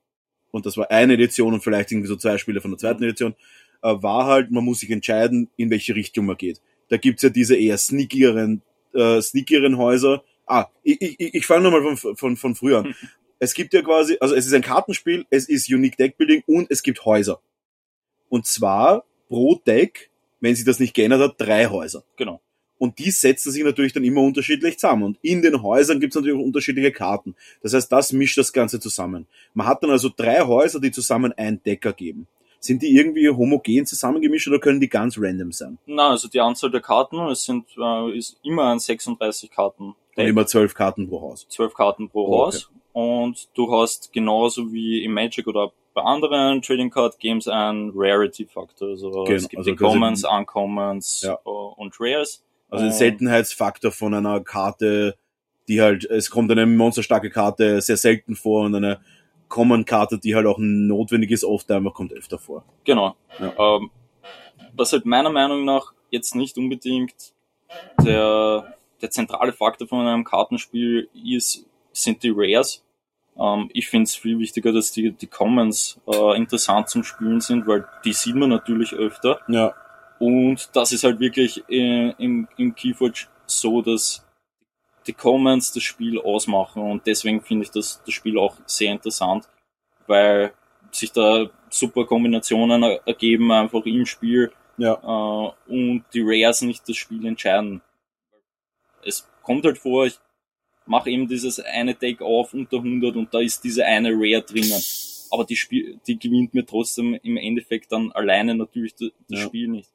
und 0.51 0.67
das 0.67 0.77
war 0.77 0.91
eine 0.91 1.15
Edition 1.15 1.55
und 1.55 1.63
vielleicht 1.63 1.93
irgendwie 1.93 2.09
so 2.09 2.17
zwei 2.17 2.39
Spiele 2.39 2.61
von 2.61 2.71
der 2.71 2.79
zweiten 2.79 3.03
Edition, 3.03 3.35
äh, 3.83 3.95
war 4.03 4.27
halt, 4.27 4.51
man 4.51 4.65
muss 4.65 4.81
sich 4.81 4.91
entscheiden, 4.91 5.51
in 5.57 5.71
welche 5.71 5.95
Richtung 5.95 6.27
man 6.27 6.37
geht. 6.37 6.61
Da 6.89 6.97
gibt's 6.97 7.23
ja 7.23 7.29
diese 7.29 7.57
eher 7.57 7.79
sneakieren, 7.79 8.63
äh, 8.95 9.21
sneakieren 9.21 9.77
Häuser. 9.77 10.25
Ah, 10.47 10.67
ich, 10.83 11.01
ich, 11.01 11.35
ich 11.35 11.47
fange 11.47 11.65
nochmal 11.65 11.97
von, 11.97 12.17
von, 12.17 12.37
von 12.37 12.55
früher 12.55 12.79
an. 12.79 12.95
Es 13.41 13.55
gibt 13.55 13.73
ja 13.73 13.83
quasi, 13.83 14.17
also 14.19 14.35
es 14.35 14.47
ist 14.47 14.53
ein 14.53 14.63
Kartenspiel, 14.63 15.25
es 15.31 15.49
ist 15.49 15.73
Unique 15.73 15.97
Deck 15.97 16.17
Building 16.17 16.43
und 16.49 16.69
es 16.73 16.83
gibt 16.83 17.05
Häuser. 17.05 17.41
Und 18.29 18.47
zwar 18.47 19.05
pro 19.29 19.57
Deck, 19.67 20.11
wenn 20.41 20.55
sich 20.55 20.65
das 20.65 20.81
nicht 20.81 20.95
geändert 20.95 21.21
hat, 21.21 21.35
drei 21.39 21.67
Häuser. 21.67 22.05
Genau. 22.17 22.41
Und 22.79 22.99
die 23.01 23.11
setzen 23.11 23.51
sich 23.51 23.65
natürlich 23.65 23.93
dann 23.93 24.05
immer 24.05 24.23
unterschiedlich 24.23 24.79
zusammen. 24.79 25.03
Und 25.03 25.19
in 25.23 25.43
den 25.43 25.63
Häusern 25.63 25.99
gibt 25.99 26.13
es 26.13 26.17
natürlich 26.17 26.39
auch 26.39 26.45
unterschiedliche 26.45 26.93
Karten. 26.93 27.35
Das 27.61 27.75
heißt, 27.75 27.91
das 27.91 28.13
mischt 28.13 28.39
das 28.39 28.53
Ganze 28.53 28.79
zusammen. 28.79 29.27
Man 29.53 29.67
hat 29.67 29.83
dann 29.83 29.91
also 29.91 30.09
drei 30.17 30.43
Häuser, 30.43 30.81
die 30.81 30.93
zusammen 30.93 31.33
ein 31.33 31.61
Deck 31.63 31.85
ergeben. 31.85 32.29
Sind 32.61 32.83
die 32.83 32.95
irgendwie 32.97 33.29
homogen 33.29 33.87
zusammengemischt 33.87 34.49
oder 34.49 34.59
können 34.59 34.81
die 34.81 34.89
ganz 34.89 35.17
random 35.19 35.53
sein? 35.53 35.79
Na, 35.87 36.11
also 36.11 36.29
die 36.29 36.41
Anzahl 36.41 36.71
der 36.71 36.81
Karten, 36.81 37.19
es 37.29 37.45
sind 37.45 37.67
äh, 37.77 38.17
ist 38.17 38.37
immer 38.43 38.73
ein 38.73 38.81
36 38.81 39.51
Karten. 39.51 39.95
Und 40.17 40.25
immer 40.25 40.47
zwölf 40.47 40.75
Karten 40.75 41.09
pro 41.09 41.21
Haus. 41.21 41.47
Zwölf 41.49 41.75
Karten 41.75 42.09
pro 42.09 42.27
Oh, 42.27 42.47
Haus. 42.47 42.71
Und 42.93 43.49
du 43.55 43.73
hast 43.73 44.13
genauso 44.13 44.73
wie 44.73 45.05
im 45.05 45.13
Magic 45.13 45.47
oder 45.47 45.73
bei 45.99 46.05
anderen 46.05 46.63
Trading 46.63 46.91
Card 46.91 47.19
Games 47.19 47.49
einen 47.49 47.91
Rarity-Faktor. 47.95 48.91
Also 48.91 49.11
Genau, 49.11 49.31
es 49.31 49.49
gibt 49.49 49.59
also 49.59 49.71
die 49.71 49.77
Commons, 49.77 50.25
Uncommons 50.25 51.23
Ja. 51.23 51.35
äh, 51.35 51.49
und 51.49 51.95
Rares. 51.99 52.45
Also 52.71 52.85
den 52.85 52.93
Ähm, 52.93 52.99
Seltenheitsfaktor 52.99 53.91
von 53.91 54.15
einer 54.15 54.41
Karte, 54.41 55.17
die 55.67 55.81
halt, 55.81 56.05
es 56.05 56.31
kommt 56.31 56.51
eine 56.53 56.67
monsterstarke 56.67 57.31
Karte 57.31 57.81
sehr 57.81 57.97
selten 57.97 58.37
vor 58.37 58.65
und 58.67 58.75
eine 58.75 59.01
Common-Karte, 59.49 60.19
die 60.19 60.35
halt 60.35 60.47
auch 60.47 60.59
notwendig 60.59 61.31
ist, 61.31 61.45
oft 61.45 61.71
einfach 61.71 61.95
kommt 61.95 62.13
öfter 62.13 62.39
vor. 62.39 62.65
Genau. 62.85 63.17
Ja. 63.41 63.77
Ähm, 63.77 63.91
was 64.75 64.93
halt 64.93 65.05
meiner 65.07 65.31
Meinung 65.31 65.65
nach 65.65 65.93
jetzt 66.11 66.35
nicht 66.35 66.59
unbedingt 66.59 67.33
der, 68.05 68.75
der 69.01 69.11
zentrale 69.11 69.53
Faktor 69.53 69.89
von 69.89 70.07
einem 70.07 70.25
Kartenspiel 70.25 71.09
ist, 71.25 71.67
sind 71.93 72.23
die 72.23 72.33
Rares. 72.35 72.85
Ähm, 73.39 73.71
ich 73.73 73.89
finde 73.89 74.05
es 74.05 74.15
viel 74.17 74.39
wichtiger, 74.39 74.73
dass 74.73 74.93
die, 74.93 75.13
die 75.13 75.27
Commons 75.27 76.01
äh, 76.07 76.37
interessant 76.37 76.89
zum 76.89 77.05
Spielen 77.05 77.41
sind, 77.41 77.67
weil 77.67 77.87
die 78.05 78.13
sieht 78.13 78.35
man 78.35 78.51
natürlich 78.51 78.95
öfter. 78.95 79.41
Ja, 79.49 79.75
Und 80.19 80.71
das 80.75 80.93
ist 80.93 81.05
halt 81.05 81.21
wirklich 81.21 81.63
äh, 81.69 82.11
im, 82.19 82.49
im 82.57 82.75
Keyforge 82.75 83.27
so, 83.47 83.83
dass 83.83 84.25
die 85.07 85.13
Commons 85.13 85.73
das 85.73 85.83
Spiel 85.83 86.21
ausmachen 86.21 86.83
und 86.83 87.07
deswegen 87.07 87.41
finde 87.41 87.65
ich 87.65 87.71
das, 87.71 88.03
das 88.05 88.13
Spiel 88.13 88.39
auch 88.39 88.57
sehr 88.67 88.93
interessant, 88.93 89.49
weil 90.07 90.53
sich 90.91 91.13
da 91.13 91.49
super 91.71 92.05
Kombinationen 92.05 92.83
er- 92.83 93.01
ergeben 93.07 93.51
einfach 93.53 93.85
im 93.87 94.05
Spiel 94.05 94.53
ja. 94.77 94.95
äh, 94.95 95.73
und 95.73 96.05
die 96.13 96.23
Rares 96.23 96.63
nicht 96.63 96.87
das 96.89 96.97
Spiel 96.97 97.25
entscheiden. 97.27 97.81
Es 99.05 99.27
kommt 99.43 99.65
halt 99.65 99.79
vor, 99.79 100.07
ich 100.07 100.19
mache 100.89 101.11
eben 101.11 101.29
dieses 101.29 101.61
eine 101.61 101.95
Deck 101.95 102.21
auf 102.23 102.55
unter 102.55 102.79
100 102.79 103.15
und 103.17 103.33
da 103.33 103.41
ist 103.41 103.63
diese 103.63 103.85
eine 103.85 104.11
Rare 104.13 104.43
drinnen. 104.43 104.83
Aber 105.31 105.45
die, 105.45 105.57
Spiel, 105.57 106.01
die 106.07 106.19
gewinnt 106.19 106.55
mir 106.55 106.65
trotzdem 106.65 107.15
im 107.23 107.37
Endeffekt 107.37 107.93
dann 107.93 108.11
alleine 108.13 108.55
natürlich 108.55 108.95
das, 108.95 109.11
Ja. 109.29 109.39
Spiel 109.39 109.69
nicht. 109.69 109.91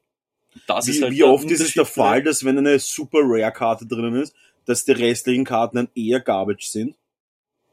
Das 0.68 0.86
Wie, 0.86 0.90
ist 0.92 1.02
halt 1.02 1.12
wie 1.12 1.24
oft 1.24 1.50
ist 1.50 1.60
es 1.60 1.72
der 1.74 1.84
Fall, 1.84 2.22
dass 2.22 2.44
wenn 2.44 2.56
eine 2.56 2.78
super 2.78 3.18
Rare-Karte 3.22 3.86
drinnen 3.86 4.14
ist, 4.14 4.34
dass 4.66 4.84
die 4.84 4.92
restlichen 4.92 5.44
Karten 5.44 5.76
dann 5.76 5.88
eher 5.96 6.20
Garbage 6.20 6.68
sind? 6.68 6.94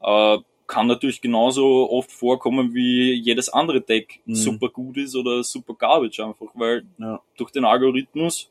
Äh, 0.00 0.38
kann 0.66 0.86
natürlich 0.88 1.20
genauso 1.20 1.88
oft 1.90 2.10
vorkommen, 2.10 2.74
wie 2.74 3.12
jedes 3.12 3.48
andere 3.50 3.80
Deck 3.80 4.20
Mhm. 4.24 4.34
super 4.34 4.68
gut 4.68 4.96
ist 4.96 5.14
oder 5.14 5.44
super 5.44 5.74
garbage 5.74 6.18
einfach, 6.20 6.48
weil 6.54 6.84
Ja. 6.98 7.20
durch 7.36 7.50
den 7.52 7.64
Algorithmus 7.64 8.48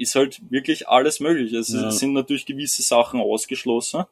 ist 0.00 0.14
halt 0.14 0.40
wirklich 0.50 0.88
alles 0.88 1.20
möglich. 1.20 1.52
Es 1.52 1.72
Ja. 1.72 1.90
sind 1.90 2.12
natürlich 2.12 2.46
gewisse 2.46 2.82
Sachen 2.82 3.20
ausgeschlossen, 3.20 4.04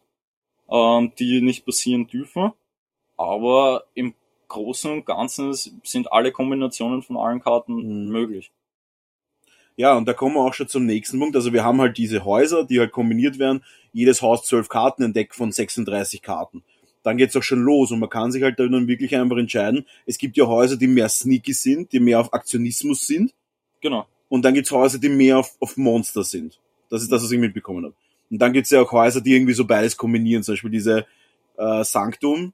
ähm, 0.70 1.12
die 1.18 1.40
nicht 1.40 1.64
passieren 1.64 2.06
dürfen, 2.06 2.52
aber 3.16 3.84
im 3.94 4.14
Großen 4.48 4.90
und 4.90 5.04
Ganzen 5.06 5.52
sind 5.52 6.12
alle 6.12 6.32
Kombinationen 6.32 7.02
von 7.02 7.16
allen 7.16 7.40
Karten 7.40 7.74
Mhm. 8.06 8.10
möglich. 8.10 8.50
Ja, 9.76 9.96
und 9.96 10.06
da 10.08 10.12
kommen 10.12 10.34
wir 10.34 10.40
auch 10.40 10.54
schon 10.54 10.66
zum 10.68 10.86
nächsten 10.86 11.18
Punkt. 11.20 11.36
Also 11.36 11.52
wir 11.52 11.62
haben 11.64 11.80
halt 11.80 11.98
diese 11.98 12.24
Häuser, 12.24 12.64
die 12.64 12.80
halt 12.80 12.90
kombiniert 12.90 13.38
werden. 13.38 13.62
Jedes 13.92 14.22
Haus 14.22 14.44
zwölf 14.44 14.68
Karten, 14.68 15.04
ein 15.04 15.12
Deck 15.12 15.34
von 15.34 15.52
36 15.52 16.20
Karten. 16.22 16.64
Dann 17.04 17.16
geht's 17.16 17.36
auch 17.36 17.42
schon 17.44 17.62
los 17.62 17.92
und 17.92 18.00
man 18.00 18.10
kann 18.10 18.32
sich 18.32 18.42
halt 18.42 18.58
dann 18.58 18.88
wirklich 18.88 19.14
einfach 19.14 19.36
entscheiden. 19.36 19.86
Es 20.04 20.18
gibt 20.18 20.36
ja 20.36 20.46
Häuser, 20.46 20.76
die 20.76 20.88
mehr 20.88 21.08
sneaky 21.08 21.52
sind, 21.52 21.92
die 21.92 22.00
mehr 22.00 22.18
auf 22.20 22.32
Aktionismus 22.32 23.06
sind. 23.06 23.32
Genau. 23.80 24.06
Und 24.28 24.44
dann 24.44 24.54
gibt's 24.54 24.70
Häuser, 24.70 24.98
die 24.98 25.08
mehr 25.08 25.38
auf, 25.38 25.56
auf 25.60 25.76
Monster 25.76 26.22
sind. 26.22 26.58
Das 26.90 27.02
ist 27.02 27.10
das, 27.10 27.22
was 27.22 27.30
ich 27.30 27.38
mitbekommen 27.38 27.84
habe. 27.84 27.94
Und 28.30 28.38
dann 28.38 28.52
gibt's 28.52 28.70
ja 28.70 28.82
auch 28.82 28.92
Häuser, 28.92 29.20
die 29.20 29.34
irgendwie 29.34 29.54
so 29.54 29.64
beides 29.64 29.96
kombinieren. 29.96 30.42
Zum 30.42 30.52
Beispiel 30.52 30.70
diese 30.70 31.06
äh, 31.56 31.84
Sanctum, 31.84 32.52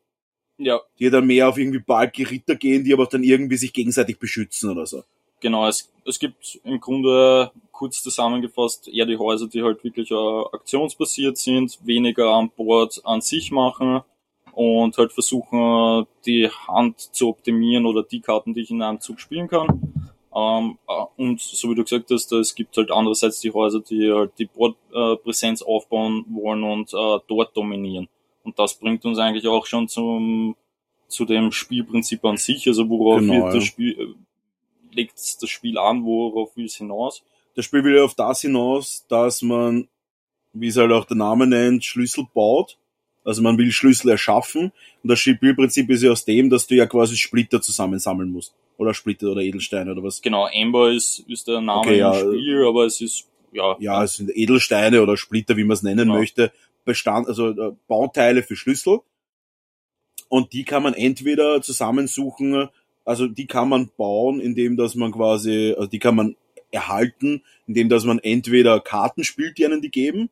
Ja, 0.57 0.81
die 0.99 1.11
dann 1.11 1.27
mehr 1.27 1.49
auf 1.49 1.59
irgendwie 1.59 1.81
balke 1.81 2.31
Ritter 2.31 2.55
gehen, 2.55 2.85
die 2.85 2.93
aber 2.93 3.07
dann 3.07 3.25
irgendwie 3.25 3.57
sich 3.57 3.73
gegenseitig 3.73 4.19
beschützen 4.19 4.71
oder 4.71 4.87
so. 4.87 5.03
Genau, 5.41 5.69
es, 5.69 5.93
es 6.07 6.19
gibt 6.19 6.61
im 6.65 6.81
Grunde 6.81 7.51
kurz 7.71 8.03
zusammengefasst 8.03 8.89
eher 8.89 9.05
die 9.05 9.19
Häuser, 9.19 9.47
die 9.47 9.63
halt 9.63 9.83
wirklich 9.85 10.11
äh, 10.11 10.15
aktionsbasiert 10.53 11.37
sind, 11.37 11.79
weniger 11.85 12.31
an 12.31 12.51
Bord 12.57 13.01
an 13.05 13.21
sich 13.21 13.51
machen 13.51 14.01
und 14.53 14.97
halt 14.97 15.13
versuchen, 15.13 16.07
die 16.25 16.49
Hand 16.49 17.01
zu 17.01 17.29
optimieren 17.29 17.85
oder 17.85 18.05
die 18.05 18.21
Karten, 18.21 18.55
die 18.55 18.63
ich 18.63 18.71
in 18.71 18.81
einem 18.81 19.01
Zug 19.01 19.21
spielen 19.21 19.49
kann. 19.49 20.04
Ähm, 20.35 20.79
äh, 20.89 21.05
und 21.17 21.41
so 21.41 21.71
wie 21.71 21.75
du 21.75 21.85
gesagt 21.85 22.11
hast, 22.11 22.33
es 22.33 22.55
gibt 22.55 22.77
halt 22.77 22.91
andererseits 22.91 23.41
die 23.41 23.53
Häuser, 23.53 23.81
die 23.81 24.11
halt 24.13 24.33
die 24.39 24.47
Bordpräsenz 24.47 25.63
aufbauen 25.63 26.25
wollen 26.29 26.63
und 26.65 26.93
äh, 26.93 27.19
dort 27.29 27.57
dominieren. 27.57 28.09
Und 28.43 28.59
das 28.59 28.75
bringt 28.75 29.05
uns 29.05 29.19
eigentlich 29.19 29.47
auch 29.47 29.67
schon 29.67 29.89
zum 29.89 30.57
zu 31.09 31.25
dem 31.25 31.53
Spielprinzip 31.53 32.25
an 32.25 32.37
sich, 32.37 32.67
also 32.67 32.89
worauf 32.89 33.21
Genau, 33.21 33.47
ja. 33.47 33.53
das 33.53 33.65
Spiel, 33.65 33.99
äh, 33.99 34.95
legt 34.95 35.15
das 35.17 35.49
Spiel 35.49 35.79
an, 35.79 36.05
worauf 36.05 36.57
will 36.57 36.67
es 36.67 36.77
hinaus? 36.77 37.23
Das 37.55 37.65
Spiel 37.65 37.85
will 37.85 37.97
ja 37.97 38.05
auf 38.05 38.15
das 38.15 38.41
hinaus, 38.41 39.05
dass 39.09 39.43
man, 39.43 39.89
wie 40.53 40.69
es 40.69 40.77
halt 40.77 40.93
auch 40.93 41.05
der 41.05 41.17
Name 41.17 41.47
nennt, 41.47 41.85
Schlüssel 41.85 42.27
baut. 42.35 42.79
Also 43.25 43.43
man 43.43 43.57
will 43.57 43.71
Schlüssel 43.71 44.11
erschaffen. 44.11 44.73
Und 45.03 45.09
das 45.09 45.21
Spielprinzip 45.21 45.89
ist 45.91 46.03
ja 46.03 46.11
aus 46.11 46.25
dem, 46.25 46.51
dass 46.51 46.67
du 46.67 46.75
ja 46.75 46.87
quasi 46.87 47.17
Splitter 47.17 47.63
zusammensammeln 47.63 48.31
musst. 48.31 48.55
Oder 48.77 48.93
Splitter 48.95 49.29
oder 49.31 49.41
Edelsteine 49.41 49.93
oder 49.93 50.03
was. 50.03 50.21
Genau, 50.21 50.49
Amber 50.53 50.91
ist, 50.91 51.21
ist 51.29 51.47
der 51.47 51.61
Name 51.61 51.81
Okay, 51.81 51.95
im 51.95 51.99
ja, 51.99 52.15
Spiel, 52.15 52.65
aber 52.67 52.87
es 52.87 53.01
ist, 53.01 53.29
ja, 53.53 53.77
Ja, 53.79 54.03
es 54.03 54.15
sind 54.15 54.31
Edelsteine 54.35 55.01
oder 55.03 55.17
Splitter, 55.17 55.57
wie 55.57 55.65
man 55.65 55.75
es 55.75 55.83
nennen 55.83 56.09
Genau. 56.09 56.19
möchte. 56.19 56.53
Bestand, 56.85 57.29
also 57.29 57.51
äh, 57.51 57.73
Bauteile 57.87 58.43
für 58.43 58.57
Schlüssel. 58.57 59.01
Und 60.29 60.53
die 60.53 60.65
kann 60.65 60.83
man 60.83 60.95
entweder 60.95 61.63
zusammensuchen, 61.63 62.69
also 63.05 63.29
die 63.29 63.47
kann 63.47 63.69
man 63.69 63.91
bauen, 63.97 64.41
indem 64.41 64.77
dass 64.77 64.95
man 64.97 65.13
quasi, 65.13 65.75
also 65.77 65.87
die 65.87 65.99
kann 65.99 66.17
man 66.17 66.37
erhalten, 66.73 67.43
indem 67.67 67.89
dass 67.89 68.05
man 68.05 68.19
entweder 68.19 68.81
Karten 68.81 69.23
spielt, 69.23 69.59
die 69.59 69.65
einen 69.65 69.83
die 69.83 69.91
geben, 69.91 70.31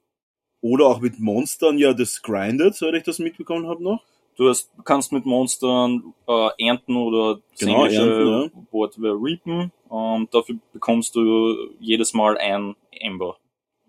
oder 0.60 0.86
auch 0.86 1.00
mit 1.00 1.20
Monstern 1.20 1.78
ja 1.78 1.92
das 1.92 2.22
grindet, 2.22 2.74
soweit 2.74 2.94
ich 2.94 3.02
das 3.04 3.18
mitbekommen 3.18 3.68
habe 3.68 3.82
noch. 3.82 4.02
Du 4.36 4.48
hast, 4.48 4.70
kannst 4.84 5.12
mit 5.12 5.26
Monstern 5.26 6.14
äh, 6.26 6.66
ernten 6.66 6.96
oder 6.96 7.40
das 7.50 7.60
Genau, 7.60 7.84
englische 7.84 8.00
ernten, 8.02 8.58
ja. 8.58 8.72
Wort 8.72 9.00
wäre 9.00 9.14
reapen. 9.14 9.72
Ähm, 9.90 10.28
dafür 10.30 10.56
bekommst 10.72 11.14
du 11.14 11.54
jedes 11.80 12.14
Mal 12.14 12.38
ein 12.38 12.74
Ember. 12.90 13.36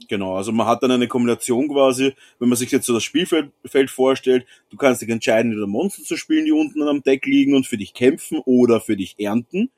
Genau, 0.10 0.36
also 0.36 0.52
man 0.52 0.68
hat 0.68 0.84
dann 0.84 0.92
eine 0.92 1.08
Kombination 1.08 1.70
quasi, 1.70 2.14
wenn 2.40 2.50
man 2.50 2.58
sich 2.58 2.72
jetzt 2.72 2.86
so 2.86 2.94
das 2.94 3.04
Spielfeld 3.04 3.52
Feld 3.66 3.90
vorstellt, 3.90 4.46
du 4.70 4.76
kannst 4.76 5.02
dich 5.02 5.10
entscheiden, 5.10 5.52
entweder 5.52 5.68
Monster 5.68 6.04
zu 6.04 6.18
spielen, 6.18 6.46
die 6.46 6.52
unten 6.52 6.82
am 6.84 7.04
Deck 7.04 7.26
liegen 7.26 7.56
und 7.56 7.68
für 7.68 7.78
dich 7.78 7.94
kämpfen 7.94 8.40
oder 8.46 8.82
für 8.82 8.98
dich 8.98 9.16
ernten. 9.20 9.72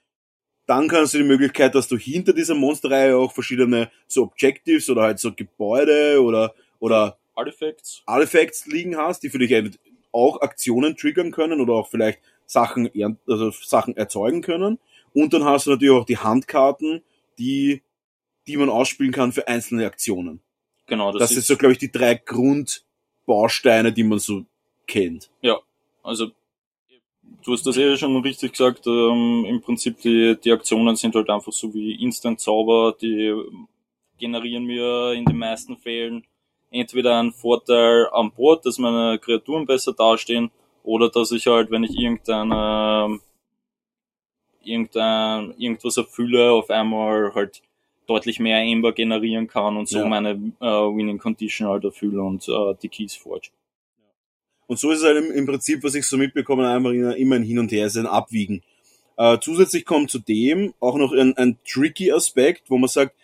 Dann 0.66 0.88
kannst 0.88 1.14
du 1.14 1.20
die 1.20 1.26
Möglichkeit, 1.26 1.76
dass 1.76 1.88
du 1.88 1.96
hinter 1.96 2.34
dieser 2.34 2.56
Monsterreihe 2.56 3.16
auch 3.16 3.34
verschiedene 3.34 3.92
so 4.08 4.24
Objectives 4.24 4.90
oder 4.90 5.04
halt 5.04 5.20
so 5.20 5.32
Gebäude 5.32 6.22
oder, 6.24 6.56
oder 6.80 7.20
Artifacts. 7.36 8.02
Artifacts 8.08 8.66
liegen 8.66 8.98
hast, 8.98 9.22
die 9.22 9.30
für 9.30 9.38
dich 9.38 9.52
auch 10.16 10.42
Aktionen 10.42 10.96
triggern 10.96 11.32
können 11.32 11.62
oder 11.62 11.74
auch 11.74 11.90
vielleicht 11.90 12.20
Sachen, 12.46 12.90
also 13.28 13.52
Sachen 13.52 13.98
erzeugen 13.98 14.42
können. 14.42 14.80
Und 15.14 15.34
dann 15.34 15.44
hast 15.44 15.68
du 15.68 15.72
natürlich 15.72 15.94
auch 15.96 16.06
die 16.06 16.18
Handkarten, 16.18 17.04
die, 17.38 17.82
die 18.48 18.58
man 18.58 18.70
ausspielen 18.70 19.12
kann 19.12 19.32
für 19.32 19.48
einzelne 19.48 19.86
Aktionen. 19.86 20.42
Genau, 20.88 21.12
das, 21.12 21.20
Das, 21.20 21.32
ist, 21.32 21.38
ist 21.40 21.48
so, 21.48 21.58
glaube 21.58 21.74
ich, 21.74 21.80
die 21.80 21.92
drei 21.92 22.16
Grundbausteine, 22.16 23.92
die 23.92 24.04
man 24.04 24.20
so 24.20 24.46
kennt. 24.88 25.30
Ja, 25.42 25.60
also 26.04 26.28
du 27.44 27.54
hast 27.54 27.66
das 27.66 27.78
eh 27.78 27.98
schon 27.98 28.16
richtig 28.22 28.52
gesagt. 28.52 28.88
Ähm, 28.88 29.46
Im 29.48 29.62
Prinzip 29.62 30.00
die, 30.02 30.38
die 30.44 30.52
Aktionen 30.52 30.96
sind 30.96 31.16
halt 31.16 31.30
einfach 31.30 31.52
so 31.52 31.74
wie 31.74 32.02
Instant-Zauber, 32.02 32.96
die 33.02 33.34
generieren 34.18 34.66
mir 34.66 35.14
in 35.14 35.26
den 35.26 35.38
meisten 35.38 35.78
Fällen 35.78 36.26
entweder 36.76 37.20
einen 37.20 37.32
Vorteil 37.32 38.08
an 38.12 38.32
Bord, 38.32 38.66
dass 38.66 38.78
meine 38.78 39.20
Kreaturen 39.20 39.66
besser 39.66 39.94
dastehen, 39.94 40.52
oder 40.84 41.10
dass 41.10 41.32
ich 41.32 41.48
halt, 41.48 41.72
wenn 41.72 41.84
ich 41.84 41.98
irgendeine 41.98 43.20
irgendein, 44.64 45.54
irgendwas 45.58 45.98
erfülle, 45.98 46.52
auf 46.52 46.70
einmal 46.70 47.34
halt 47.36 47.62
deutlich 48.08 48.40
mehr 48.40 48.62
Ember 48.62 48.94
generieren 48.94 49.48
kann 49.48 49.78
und 49.78 49.88
so 49.88 50.00
Ja. 50.00 50.06
meine 50.06 50.32
äh, 50.60 50.66
Winning 50.66 51.18
Condition 51.18 51.68
halt 51.68 51.84
erfülle 51.84 52.22
und 52.22 52.48
äh, 52.48 52.76
die 52.82 52.90
Keys 52.90 53.16
forge. 53.16 53.50
Und 54.68 54.80
so 54.80 54.92
ist 54.92 55.00
es 55.00 55.06
halt 55.06 55.18
im, 55.18 55.32
im 55.32 55.46
Prinzip, 55.46 55.84
was 55.84 55.96
ich 55.96 56.06
so 56.06 56.18
mitbekomme, 56.18 56.68
einfach 56.68 56.92
immer 56.92 57.36
ein 57.36 57.44
Hin 57.44 57.60
und 57.60 57.72
Her, 57.72 57.86
ist 57.86 57.98
ein 57.98 58.08
Abwiegen. 58.08 58.64
Äh, 59.18 59.38
zusätzlich 59.40 59.86
kommt 59.86 60.12
zu 60.12 60.20
dem 60.20 60.74
auch 60.80 60.98
noch 60.98 61.14
ein, 61.14 61.38
ein 61.38 61.58
tricky 61.68 62.12
Aspekt, 62.12 62.70
wo 62.70 62.78
man 62.78 62.90
sagt, 62.90 63.16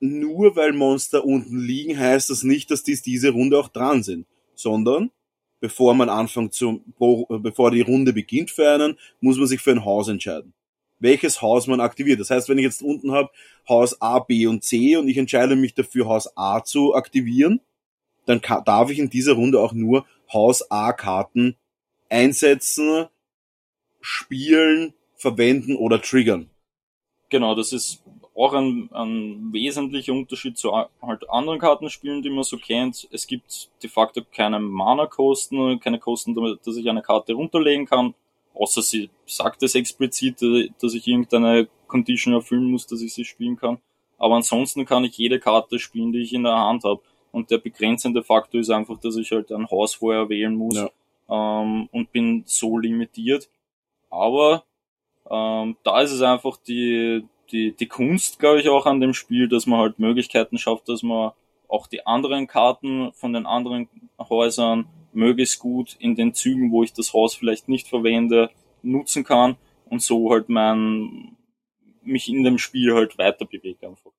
nur 0.00 0.56
weil 0.56 0.72
Monster 0.72 1.24
unten 1.24 1.58
liegen, 1.58 1.98
heißt 1.98 2.30
das 2.30 2.42
nicht, 2.42 2.70
dass 2.70 2.82
dies 2.82 3.02
diese 3.02 3.30
Runde 3.30 3.58
auch 3.58 3.68
dran 3.68 4.02
sind, 4.02 4.26
sondern 4.54 5.10
bevor 5.60 5.94
man 5.94 6.08
anfängt 6.08 6.54
zu, 6.54 6.82
bevor 7.28 7.70
die 7.70 7.80
Runde 7.80 8.12
beginnt 8.12 8.50
für 8.50 8.70
einen, 8.70 8.96
muss 9.20 9.38
man 9.38 9.46
sich 9.46 9.60
für 9.60 9.72
ein 9.72 9.84
Haus 9.84 10.08
entscheiden. 10.08 10.52
Welches 11.00 11.42
Haus 11.42 11.66
man 11.66 11.80
aktiviert. 11.80 12.20
Das 12.20 12.30
heißt, 12.30 12.48
wenn 12.48 12.58
ich 12.58 12.64
jetzt 12.64 12.82
unten 12.82 13.12
habe 13.12 13.30
Haus 13.68 14.00
A, 14.00 14.18
B 14.18 14.46
und 14.46 14.64
C 14.64 14.96
und 14.96 15.08
ich 15.08 15.16
entscheide 15.16 15.56
mich 15.56 15.74
dafür, 15.74 16.06
Haus 16.06 16.36
A 16.36 16.62
zu 16.62 16.94
aktivieren, 16.94 17.60
dann 18.26 18.40
ka- 18.40 18.60
darf 18.60 18.90
ich 18.90 18.98
in 18.98 19.10
dieser 19.10 19.32
Runde 19.34 19.60
auch 19.60 19.72
nur 19.72 20.06
Haus 20.32 20.70
A 20.70 20.92
Karten 20.92 21.56
einsetzen, 22.08 23.06
spielen, 24.00 24.94
verwenden 25.16 25.76
oder 25.76 26.00
triggern. 26.00 26.50
Genau, 27.30 27.54
das 27.54 27.72
ist 27.72 28.02
auch 28.38 28.52
ein, 28.52 28.88
ein 28.92 29.52
wesentlicher 29.52 30.12
Unterschied 30.12 30.56
zu 30.56 30.72
halt 30.72 31.28
anderen 31.28 31.58
Kartenspielen, 31.58 32.22
die 32.22 32.30
man 32.30 32.44
so 32.44 32.56
kennt. 32.56 33.08
Es 33.10 33.26
gibt 33.26 33.68
de 33.82 33.90
facto 33.90 34.22
keine 34.32 34.60
Mana-Kosten, 34.60 35.80
keine 35.80 35.98
Kosten, 35.98 36.34
damit, 36.34 36.64
dass 36.64 36.76
ich 36.76 36.88
eine 36.88 37.02
Karte 37.02 37.32
runterlegen 37.32 37.86
kann, 37.86 38.14
außer 38.54 38.82
sie 38.82 39.10
sagt 39.26 39.62
es 39.64 39.74
explizit, 39.74 40.40
äh, 40.42 40.70
dass 40.80 40.94
ich 40.94 41.06
irgendeine 41.06 41.68
Condition 41.88 42.32
erfüllen 42.34 42.70
muss, 42.70 42.86
dass 42.86 43.02
ich 43.02 43.12
sie 43.12 43.24
spielen 43.24 43.56
kann. 43.56 43.78
Aber 44.18 44.36
ansonsten 44.36 44.84
kann 44.84 45.04
ich 45.04 45.18
jede 45.18 45.40
Karte 45.40 45.78
spielen, 45.78 46.12
die 46.12 46.22
ich 46.22 46.32
in 46.32 46.44
der 46.44 46.56
Hand 46.56 46.84
habe. 46.84 47.00
Und 47.32 47.50
der 47.50 47.58
begrenzende 47.58 48.22
Faktor 48.22 48.60
ist 48.60 48.70
einfach, 48.70 48.98
dass 49.00 49.16
ich 49.16 49.30
halt 49.32 49.50
ein 49.52 49.70
Haus 49.70 49.94
vorher 49.94 50.28
wählen 50.28 50.54
muss 50.54 50.76
Ja. 50.76 50.90
ähm, 51.28 51.88
und 51.92 52.10
bin 52.12 52.42
so 52.46 52.78
limitiert. 52.78 53.48
Aber 54.10 54.64
ähm, 55.30 55.76
da 55.82 56.00
ist 56.00 56.12
es 56.12 56.22
einfach 56.22 56.56
die, 56.56 57.24
die, 57.52 57.72
die 57.72 57.86
Kunst, 57.86 58.38
glaube 58.38 58.60
ich, 58.60 58.68
auch 58.68 58.86
an 58.86 59.00
dem 59.00 59.14
Spiel, 59.14 59.48
dass 59.48 59.66
man 59.66 59.80
halt 59.80 59.98
Möglichkeiten 59.98 60.58
schafft, 60.58 60.88
dass 60.88 61.02
man 61.02 61.32
auch 61.68 61.86
die 61.86 62.06
anderen 62.06 62.46
Karten 62.46 63.12
von 63.12 63.32
den 63.32 63.46
anderen 63.46 63.88
Häusern 64.18 64.86
möglichst 65.12 65.58
gut 65.58 65.96
in 65.98 66.14
den 66.14 66.34
Zügen, 66.34 66.70
wo 66.70 66.82
ich 66.82 66.92
das 66.92 67.12
Haus 67.12 67.34
vielleicht 67.34 67.68
nicht 67.68 67.88
verwende, 67.88 68.50
nutzen 68.82 69.24
kann 69.24 69.56
und 69.86 70.02
so 70.02 70.30
halt 70.30 70.48
mein 70.48 71.36
mich 72.02 72.28
in 72.28 72.42
dem 72.42 72.58
Spiel 72.58 72.94
halt 72.94 73.18
weiter 73.18 73.44
bewegt 73.44 73.84
einfach. 73.84 74.12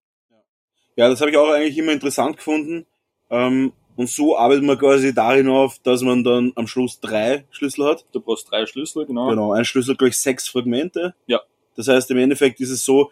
Ja, 0.95 1.09
das 1.09 1.21
habe 1.21 1.31
ich 1.31 1.37
auch 1.37 1.49
eigentlich 1.49 1.77
immer 1.77 1.93
interessant 1.93 2.37
gefunden. 2.37 2.85
Ähm, 3.29 3.73
und 3.95 4.09
so 4.09 4.37
arbeitet 4.37 4.63
man 4.63 4.77
quasi 4.77 5.13
darin 5.13 5.49
auf, 5.49 5.79
dass 5.79 6.01
man 6.01 6.23
dann 6.23 6.53
am 6.55 6.67
Schluss 6.67 6.99
drei 6.99 7.45
Schlüssel 7.51 7.85
hat. 7.85 8.05
Du 8.11 8.21
brauchst 8.21 8.51
drei 8.51 8.65
Schlüssel, 8.65 9.05
genau. 9.05 9.29
Genau, 9.29 9.53
ein 9.53 9.65
Schlüssel 9.65 9.95
gleich 9.95 10.17
sechs 10.17 10.47
Fragmente. 10.47 11.15
Ja. 11.25 11.41
Das 11.75 11.87
heißt, 11.87 12.11
im 12.11 12.17
Endeffekt 12.17 12.59
ist 12.59 12.69
es 12.69 12.83
so, 12.83 13.11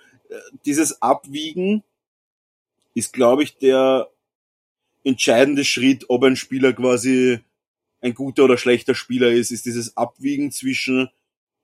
dieses 0.65 1.01
Abwiegen 1.01 1.83
ist, 2.93 3.13
glaube 3.13 3.43
ich, 3.43 3.57
der 3.57 4.09
entscheidende 5.03 5.63
Schritt, 5.63 6.05
ob 6.09 6.23
ein 6.23 6.35
Spieler 6.35 6.73
quasi 6.73 7.39
ein 8.01 8.13
guter 8.13 8.45
oder 8.45 8.57
schlechter 8.57 8.95
Spieler 8.95 9.31
ist, 9.31 9.51
ist 9.51 9.65
dieses 9.65 9.97
Abwiegen 9.97 10.51
zwischen 10.51 11.09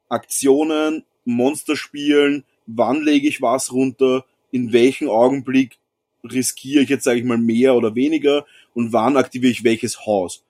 Aktionen, 0.10 1.04
Monsterspielen, 1.26 2.44
wann 2.66 3.02
lege 3.02 3.28
ich 3.28 3.42
was 3.42 3.72
runter, 3.72 4.26
in 4.52 4.74
welchem 4.74 5.10
Augenblick 5.10 5.78
riskiere 6.24 6.84
ich 6.84 6.90
jetzt, 6.90 7.04
sage 7.04 7.20
ich 7.20 7.26
mal, 7.26 7.38
mehr 7.38 7.76
oder 7.76 7.96
weniger 7.96 8.46
und 8.74 8.94
wann 8.94 9.18
aktiviere 9.18 9.52
ich 9.52 9.64
welches 9.64 10.06
Haus. 10.06 10.44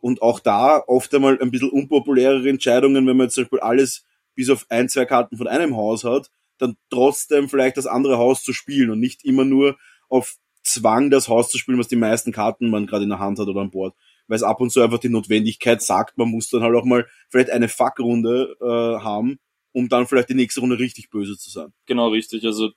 Und 0.00 0.22
auch 0.22 0.40
da 0.40 0.82
oft 0.86 1.12
einmal 1.14 1.40
ein 1.40 1.50
bisschen 1.50 1.70
unpopulärere 1.70 2.48
Entscheidungen, 2.48 3.06
wenn 3.06 3.16
man 3.16 3.26
jetzt 3.26 3.34
zum 3.34 3.44
Beispiel 3.44 3.60
alles 3.60 4.04
bis 4.34 4.50
auf 4.50 4.66
ein, 4.68 4.88
zwei 4.88 5.04
Karten 5.04 5.36
von 5.36 5.48
einem 5.48 5.76
Haus 5.76 6.04
hat, 6.04 6.30
dann 6.58 6.76
trotzdem 6.90 7.48
vielleicht 7.48 7.76
das 7.76 7.86
andere 7.86 8.18
Haus 8.18 8.42
zu 8.42 8.52
spielen 8.52 8.90
und 8.90 9.00
nicht 9.00 9.24
immer 9.24 9.44
nur 9.44 9.76
auf 10.08 10.36
Zwang 10.62 11.10
das 11.10 11.28
Haus 11.28 11.48
zu 11.48 11.58
spielen, 11.58 11.78
was 11.78 11.88
die 11.88 11.96
meisten 11.96 12.32
Karten 12.32 12.70
man 12.70 12.86
gerade 12.86 13.04
in 13.04 13.10
der 13.10 13.18
Hand 13.18 13.38
hat 13.38 13.46
oder 13.46 13.60
an 13.60 13.70
Bord. 13.70 13.94
Weil 14.26 14.36
es 14.36 14.42
ab 14.42 14.60
und 14.60 14.70
zu 14.70 14.80
einfach 14.80 14.98
die 14.98 15.08
Notwendigkeit 15.08 15.80
sagt, 15.80 16.18
man 16.18 16.28
muss 16.28 16.48
dann 16.50 16.62
halt 16.62 16.74
auch 16.74 16.84
mal 16.84 17.06
vielleicht 17.28 17.50
eine 17.50 17.68
Fuckrunde 17.68 18.56
äh, 18.60 19.02
haben, 19.02 19.38
um 19.72 19.88
dann 19.88 20.06
vielleicht 20.06 20.30
die 20.30 20.34
nächste 20.34 20.60
Runde 20.60 20.78
richtig 20.78 21.10
böse 21.10 21.38
zu 21.38 21.50
sein. 21.50 21.72
Genau, 21.86 22.08
richtig. 22.08 22.44
Also 22.44 22.70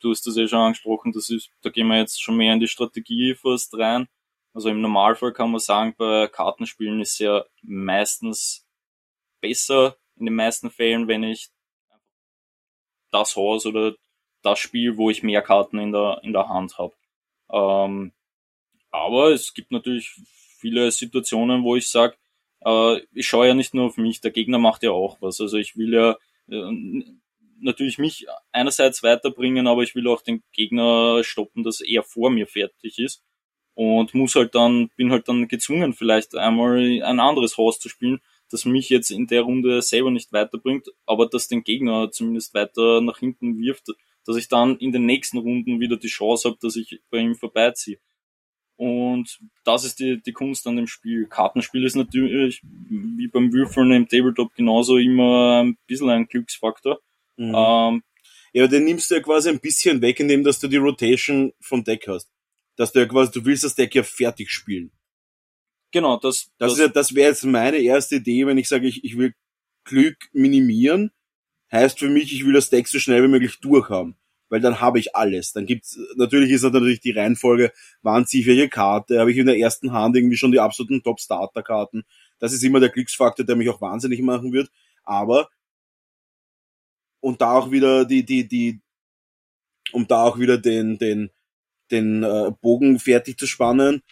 du 0.00 0.10
hast 0.10 0.26
das 0.26 0.36
ja 0.36 0.46
schon 0.46 0.60
angesprochen, 0.60 1.12
das 1.12 1.30
ist, 1.30 1.50
da 1.62 1.70
gehen 1.70 1.88
wir 1.88 1.98
jetzt 1.98 2.22
schon 2.22 2.36
mehr 2.36 2.52
in 2.52 2.60
die 2.60 2.68
Strategie 2.68 3.34
fast 3.34 3.76
rein. 3.76 4.06
Also 4.54 4.68
im 4.68 4.80
Normalfall 4.80 5.32
kann 5.32 5.50
man 5.50 5.60
sagen, 5.60 5.94
bei 5.96 6.28
Kartenspielen 6.28 7.00
ist 7.00 7.18
ja 7.18 7.44
meistens 7.62 8.66
besser 9.40 9.96
in 10.16 10.26
den 10.26 10.34
meisten 10.34 10.70
Fällen, 10.70 11.08
wenn 11.08 11.22
ich 11.22 11.48
das 13.12 13.36
Haus 13.36 13.66
oder 13.66 13.94
das 14.42 14.58
Spiel, 14.58 14.96
wo 14.96 15.10
ich 15.10 15.22
mehr 15.22 15.42
Karten 15.42 15.78
in 15.78 15.92
der, 15.92 16.20
in 16.22 16.32
der 16.32 16.48
Hand 16.48 16.78
habe. 16.78 16.94
Ähm, 17.52 18.12
aber 18.90 19.30
es 19.30 19.54
gibt 19.54 19.70
natürlich 19.70 20.16
viele 20.58 20.90
Situationen, 20.90 21.64
wo 21.64 21.76
ich 21.76 21.88
sage, 21.88 22.16
äh, 22.64 23.00
ich 23.12 23.26
schaue 23.26 23.48
ja 23.48 23.54
nicht 23.54 23.74
nur 23.74 23.86
auf 23.86 23.96
mich, 23.96 24.20
der 24.20 24.30
Gegner 24.30 24.58
macht 24.58 24.82
ja 24.82 24.90
auch 24.90 25.18
was. 25.20 25.40
Also 25.40 25.56
ich 25.56 25.76
will 25.76 25.92
ja 25.94 26.16
äh, 26.48 27.04
natürlich 27.60 27.98
mich 27.98 28.26
einerseits 28.50 29.02
weiterbringen, 29.02 29.66
aber 29.66 29.82
ich 29.82 29.94
will 29.94 30.08
auch 30.08 30.22
den 30.22 30.42
Gegner 30.52 31.22
stoppen, 31.24 31.62
dass 31.62 31.80
er 31.80 32.02
vor 32.02 32.30
mir 32.30 32.46
fertig 32.46 32.98
ist. 32.98 33.22
Und 33.74 34.12
muss 34.12 34.34
halt 34.34 34.54
dann, 34.54 34.90
bin 34.96 35.10
halt 35.10 35.28
dann 35.28 35.48
gezwungen, 35.48 35.94
vielleicht 35.94 36.34
einmal 36.34 36.78
ein 37.02 37.20
anderes 37.20 37.56
Haus 37.56 37.80
zu 37.80 37.88
spielen, 37.88 38.20
das 38.52 38.64
mich 38.64 38.88
jetzt 38.88 39.10
in 39.10 39.26
der 39.26 39.42
Runde 39.42 39.82
selber 39.82 40.10
nicht 40.10 40.32
weiterbringt, 40.32 40.88
aber 41.06 41.26
das 41.26 41.48
den 41.48 41.64
Gegner 41.64 42.10
zumindest 42.10 42.54
weiter 42.54 43.00
nach 43.00 43.18
hinten 43.18 43.58
wirft, 43.58 43.88
dass 44.24 44.36
ich 44.36 44.48
dann 44.48 44.76
in 44.76 44.92
den 44.92 45.06
nächsten 45.06 45.38
Runden 45.38 45.80
wieder 45.80 45.96
die 45.96 46.08
Chance 46.08 46.48
habe, 46.48 46.58
dass 46.60 46.76
ich 46.76 47.00
bei 47.10 47.18
ihm 47.18 47.34
vorbeiziehe. 47.34 47.98
Und 48.76 49.38
das 49.64 49.84
ist 49.84 50.00
die, 50.00 50.20
die 50.22 50.32
Kunst 50.32 50.66
an 50.66 50.76
dem 50.76 50.86
Spiel. 50.86 51.26
Kartenspiel 51.26 51.84
ist 51.84 51.94
natürlich, 51.94 52.62
wie 52.64 53.28
beim 53.28 53.52
Würfeln 53.52 53.92
im 53.92 54.08
Tabletop 54.08 54.54
genauso 54.54 54.96
immer 54.96 55.62
ein 55.62 55.76
bisschen 55.86 56.10
ein 56.10 56.26
Glücksfaktor. 56.26 57.00
Mhm. 57.36 57.54
Ähm, 57.54 58.02
Ja, 58.52 58.66
den 58.66 58.84
nimmst 58.84 59.10
du 59.10 59.14
ja 59.14 59.22
quasi 59.22 59.48
ein 59.48 59.60
bisschen 59.60 60.02
weg, 60.02 60.20
indem 60.20 60.44
dass 60.44 60.60
du 60.60 60.68
die 60.68 60.76
Rotation 60.76 61.52
vom 61.60 61.84
Deck 61.84 62.06
hast. 62.08 62.28
Dass 62.76 62.92
du 62.92 63.00
ja 63.00 63.06
quasi, 63.06 63.32
du 63.32 63.44
willst 63.44 63.64
das 63.64 63.74
Deck 63.74 63.94
ja 63.94 64.02
fertig 64.02 64.50
spielen. 64.50 64.90
Genau, 65.92 66.16
das, 66.16 66.50
Das, 66.58 66.72
ist 66.72 66.78
ja, 66.78 66.88
das 66.88 67.14
wäre 67.14 67.30
jetzt 67.30 67.44
meine 67.44 67.78
erste 67.78 68.16
Idee, 68.16 68.46
wenn 68.46 68.58
ich 68.58 68.68
sage, 68.68 68.88
ich, 68.88 69.04
ich 69.04 69.16
will 69.16 69.34
Glück 69.84 70.16
minimieren, 70.32 71.12
heißt 71.70 71.98
für 71.98 72.08
mich, 72.08 72.32
ich 72.32 72.44
will 72.44 72.52
das 72.52 72.70
Deck 72.70 72.88
so 72.88 72.98
schnell 72.98 73.22
wie 73.22 73.28
möglich 73.28 73.60
durchhaben. 73.60 74.16
Weil 74.48 74.60
dann 74.60 74.80
habe 74.80 74.98
ich 74.98 75.16
alles. 75.16 75.52
Dann 75.52 75.64
gibt's, 75.64 75.98
natürlich 76.16 76.50
ist 76.50 76.62
das 76.62 76.72
natürlich 76.72 77.00
die 77.00 77.12
Reihenfolge, 77.12 77.72
wann 78.02 78.26
ziehe 78.26 78.42
ich 78.42 78.46
welche 78.46 78.68
Karte, 78.68 79.18
habe 79.18 79.32
ich 79.32 79.38
in 79.38 79.46
der 79.46 79.58
ersten 79.58 79.92
Hand 79.92 80.14
irgendwie 80.14 80.36
schon 80.36 80.52
die 80.52 80.60
absoluten 80.60 81.02
Top-Starter-Karten. 81.02 82.04
Das 82.38 82.52
ist 82.52 82.62
immer 82.62 82.80
der 82.80 82.90
Glücksfaktor, 82.90 83.46
der 83.46 83.56
mich 83.56 83.70
auch 83.70 83.80
wahnsinnig 83.80 84.20
machen 84.20 84.52
wird. 84.52 84.70
Aber 85.04 85.48
und 87.20 87.40
da 87.40 87.52
auch 87.52 87.70
wieder 87.70 88.04
die, 88.04 88.24
die, 88.24 88.46
die, 88.46 88.80
um 89.92 90.06
da 90.06 90.24
auch 90.24 90.38
wieder 90.38 90.58
den, 90.58 90.98
den, 90.98 91.30
den 91.90 92.22
äh, 92.24 92.50
Bogen 92.60 92.98
fertig 92.98 93.38
zu 93.38 93.46
spannen, 93.46 94.02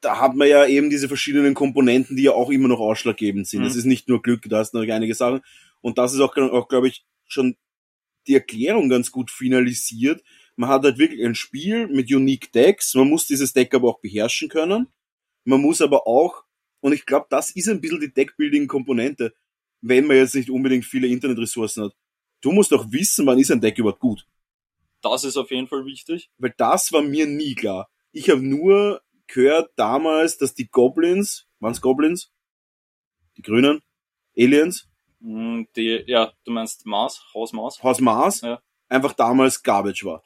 da 0.00 0.20
hat 0.20 0.34
man 0.34 0.48
ja 0.48 0.66
eben 0.66 0.90
diese 0.90 1.08
verschiedenen 1.08 1.54
Komponenten, 1.54 2.16
die 2.16 2.24
ja 2.24 2.32
auch 2.32 2.50
immer 2.50 2.68
noch 2.68 2.80
ausschlaggebend 2.80 3.46
sind. 3.46 3.60
Mhm. 3.60 3.64
Das 3.64 3.76
ist 3.76 3.84
nicht 3.84 4.08
nur 4.08 4.22
Glück, 4.22 4.42
da 4.48 4.58
hast 4.58 4.72
du 4.72 4.78
noch 4.78 4.92
einige 4.92 5.14
Sachen. 5.14 5.40
Und 5.80 5.98
das 5.98 6.12
ist 6.12 6.20
auch, 6.20 6.36
auch 6.36 6.68
glaube 6.68 6.88
ich, 6.88 7.04
schon 7.26 7.56
die 8.26 8.34
Erklärung 8.34 8.88
ganz 8.88 9.10
gut 9.10 9.30
finalisiert. 9.30 10.22
Man 10.56 10.68
hat 10.68 10.84
halt 10.84 10.98
wirklich 10.98 11.24
ein 11.24 11.34
Spiel 11.34 11.88
mit 11.88 12.12
Unique 12.12 12.52
Decks. 12.52 12.94
Man 12.94 13.08
muss 13.08 13.26
dieses 13.26 13.52
Deck 13.52 13.74
aber 13.74 13.88
auch 13.88 14.00
beherrschen 14.00 14.48
können. 14.48 14.88
Man 15.44 15.62
muss 15.62 15.80
aber 15.80 16.06
auch, 16.06 16.44
und 16.80 16.92
ich 16.92 17.06
glaube, 17.06 17.26
das 17.30 17.50
ist 17.50 17.68
ein 17.68 17.80
bisschen 17.80 18.00
die 18.00 18.12
Deckbuilding-Komponente, 18.12 19.32
wenn 19.80 20.06
man 20.06 20.18
jetzt 20.18 20.34
nicht 20.34 20.50
unbedingt 20.50 20.84
viele 20.84 21.06
Internetressourcen 21.06 21.84
hat. 21.84 21.96
Du 22.42 22.52
musst 22.52 22.72
auch 22.74 22.90
wissen, 22.92 23.26
wann 23.26 23.38
ist 23.38 23.50
ein 23.50 23.60
Deck 23.60 23.78
überhaupt 23.78 24.00
gut. 24.00 24.26
Das 25.02 25.24
ist 25.24 25.38
auf 25.38 25.50
jeden 25.50 25.68
Fall 25.68 25.86
wichtig. 25.86 26.30
Weil 26.36 26.54
das 26.56 26.92
war 26.92 27.02
mir 27.02 27.26
nie 27.26 27.54
klar. 27.54 27.88
Ich 28.12 28.28
habe 28.28 28.42
nur 28.42 29.00
gehört 29.32 29.70
damals, 29.76 30.38
dass 30.38 30.54
die 30.54 30.68
Goblins, 30.68 31.46
waren's 31.60 31.80
Goblins? 31.80 32.32
Die 33.36 33.42
Grünen? 33.42 33.80
Aliens? 34.36 34.88
Mm, 35.20 35.64
Die, 35.76 36.04
ja, 36.06 36.32
du 36.44 36.52
meinst 36.52 36.86
Mars, 36.86 37.22
Haus 37.34 37.52
Mars? 37.52 37.82
Haus 37.82 38.00
Mars? 38.00 38.40
Ja. 38.42 38.60
Einfach 38.88 39.12
damals 39.12 39.62
Garbage 39.62 40.04
war. 40.04 40.22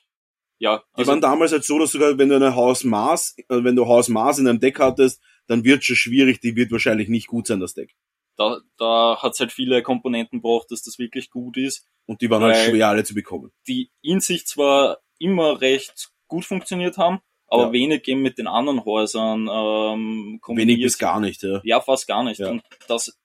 Ja, 0.58 0.78
Die 0.78 1.00
also 1.00 1.10
waren 1.10 1.20
damals 1.20 1.52
halt 1.52 1.64
so, 1.64 1.78
dass 1.78 1.92
sogar, 1.92 2.16
wenn 2.16 2.28
du 2.28 2.36
eine 2.36 2.54
Haus 2.54 2.84
Mars, 2.84 3.34
äh, 3.38 3.44
wenn 3.48 3.76
du 3.76 3.86
Haus 3.86 4.08
Mars 4.08 4.38
in 4.38 4.46
einem 4.48 4.60
Deck 4.60 4.78
hattest, 4.78 5.20
dann 5.46 5.64
wird 5.64 5.84
schon 5.84 5.96
schwierig, 5.96 6.40
die 6.40 6.56
wird 6.56 6.70
wahrscheinlich 6.72 7.08
nicht 7.08 7.26
gut 7.26 7.46
sein, 7.46 7.60
das 7.60 7.74
Deck. 7.74 7.94
da, 8.36 8.60
da 8.78 9.18
hat's 9.20 9.40
halt 9.40 9.52
viele 9.52 9.82
Komponenten 9.82 10.40
braucht, 10.40 10.70
dass 10.70 10.82
das 10.82 10.98
wirklich 10.98 11.30
gut 11.30 11.56
ist. 11.56 11.86
Und 12.06 12.20
die 12.20 12.30
waren 12.30 12.42
halt 12.42 12.56
schwer 12.56 12.88
alle 12.88 13.04
zu 13.04 13.14
bekommen. 13.14 13.52
Die 13.66 13.90
in 14.02 14.20
sich 14.20 14.46
zwar 14.46 14.98
immer 15.18 15.60
recht 15.60 16.10
gut 16.28 16.44
funktioniert 16.44 16.98
haben, 16.98 17.20
aber 17.54 17.64
Ja. 17.66 17.72
wenig 17.72 18.06
eben 18.08 18.22
mit 18.22 18.38
den 18.38 18.46
anderen 18.46 18.84
Häusern 18.84 19.48
ähm, 19.50 20.26
Wenig 20.26 20.40
kombiniert. 20.40 20.82
bis 20.82 20.98
gar 20.98 21.20
nicht, 21.20 21.42
ja. 21.42 21.60
Ja, 21.64 21.80
fast 21.80 22.06
gar 22.06 22.22
nicht. 22.24 22.40
Ja. 22.40 22.50
Und 22.50 22.62
das, 22.88 23.18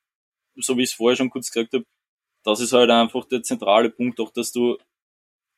so 0.56 0.78
wie 0.78 0.84
ich 0.84 0.90
es 0.90 0.96
vorher 0.96 1.16
schon 1.16 1.30
kurz 1.30 1.52
gesagt 1.52 1.74
habe, 1.74 1.86
das 2.44 2.60
ist 2.62 2.74
halt 2.74 2.90
einfach 2.90 3.26
der 3.26 3.44
zentrale 3.44 3.90
Punkt, 3.90 4.20
auch 4.20 4.32
dass 4.32 4.52
du 4.52 4.78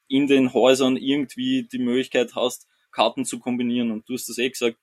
in 0.08 0.28
den 0.28 0.54
Häusern 0.54 0.98
irgendwie 0.98 1.64
die 1.72 1.80
Möglichkeit 1.80 2.36
hast, 2.36 2.68
Karten 2.92 3.24
zu 3.26 3.40
kombinieren. 3.40 3.92
Und 3.92 4.08
du 4.10 4.14
hast 4.14 4.28
das 4.28 4.38
eh 4.38 4.50
gesagt, 4.50 4.78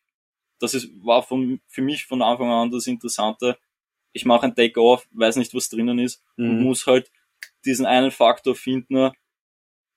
das 0.61 0.75
ist, 0.75 0.89
war 1.05 1.23
von, 1.23 1.61
für 1.67 1.83
mich 1.83 2.05
von 2.07 2.23
Anfang 2.23 2.51
an 2.51 2.71
das 2.71 2.87
Interessante. 2.87 3.59
Ich 4.13 4.25
mache 4.25 4.47
ein 4.47 4.55
Deck 4.55 4.79
auf, 4.79 5.07
weiß 5.13 5.37
nicht, 5.37 5.55
was 5.55 5.69
drinnen 5.69 5.99
ist 5.99 6.23
und 6.37 6.59
Mhm. 6.59 6.63
muss 6.65 6.87
halt 6.87 7.11
diesen 7.65 7.85
einen 7.87 8.11
Faktor 8.11 8.55
finden, 8.55 9.13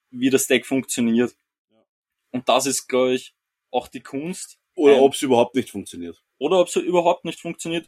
wie 0.10 0.30
das 0.30 0.48
Deck 0.48 0.66
funktioniert. 0.66 1.34
Und 2.32 2.48
das 2.50 2.66
ist, 2.66 2.88
glaube 2.88 3.14
ich, 3.14 3.34
auch 3.72 3.88
die 3.88 4.02
Kunst. 4.02 4.58
Oder 4.76 4.96
Ein- 4.96 5.02
ob 5.02 5.14
es 5.14 5.22
überhaupt 5.22 5.56
nicht 5.56 5.70
funktioniert. 5.70 6.24
oder 6.38 6.60
ob 6.60 6.68
es 6.68 6.76
überhaupt 6.78 7.26
nicht 7.26 7.40
funktioniert 7.40 7.88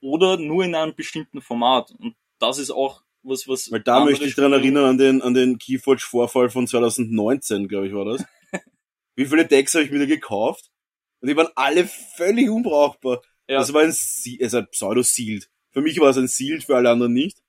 oder 0.00 0.36
nur 0.38 0.64
in 0.64 0.74
einem 0.74 0.94
bestimmten 0.94 1.40
Format. 1.42 1.90
Und 1.98 2.14
das 2.38 2.58
ist 2.58 2.70
auch 2.70 3.02
was, 3.22 3.48
was. 3.48 3.70
Weil 3.70 3.80
da 3.82 4.04
möchte 4.04 4.24
ich 4.24 4.34
dran 4.36 4.52
erinnern 4.52 4.84
an 4.84 4.98
den, 4.98 5.22
an 5.22 5.34
den 5.34 5.58
Keyforge-Vorfall 5.58 6.50
von 6.50 6.66
2019, 6.66 7.68
glaube 7.68 7.88
ich, 7.88 7.92
war 7.94 8.04
das. 8.04 8.24
Wie 9.16 9.26
viele 9.26 9.44
Decks 9.46 9.74
habe 9.74 9.84
ich 9.84 9.92
wieder 9.92 10.06
gekauft? 10.06 10.70
Und 11.20 11.28
die 11.28 11.36
waren 11.36 11.48
alle 11.56 11.86
völlig 12.16 12.48
unbrauchbar. 12.48 13.22
Ja. 13.48 13.58
Das 13.58 13.72
war 13.72 13.82
ein, 13.82 13.92
Se- 13.92 14.38
also 14.40 14.58
ein 14.58 14.68
Pseudo-Sealed. 14.70 15.50
Für 15.72 15.80
mich 15.80 15.98
war 15.98 16.10
es 16.10 16.16
ein 16.16 16.28
Sealed, 16.28 16.62
für 16.64 16.76
alle 16.76 16.90
anderen 16.90 17.12
nicht. 17.12 17.42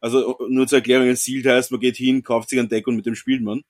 Also 0.00 0.36
nur 0.48 0.66
zur 0.66 0.78
Erklärung, 0.78 1.08
ein 1.08 1.16
Sealed 1.16 1.46
heißt, 1.46 1.70
man 1.70 1.80
geht 1.80 1.96
hin, 1.96 2.22
kauft 2.24 2.48
sich 2.50 2.58
ein 2.58 2.68
Deck 2.68 2.86
und 2.88 2.96
mit 2.96 3.06
dem 3.06 3.14
spielt 3.14 3.42
man. 3.42 3.62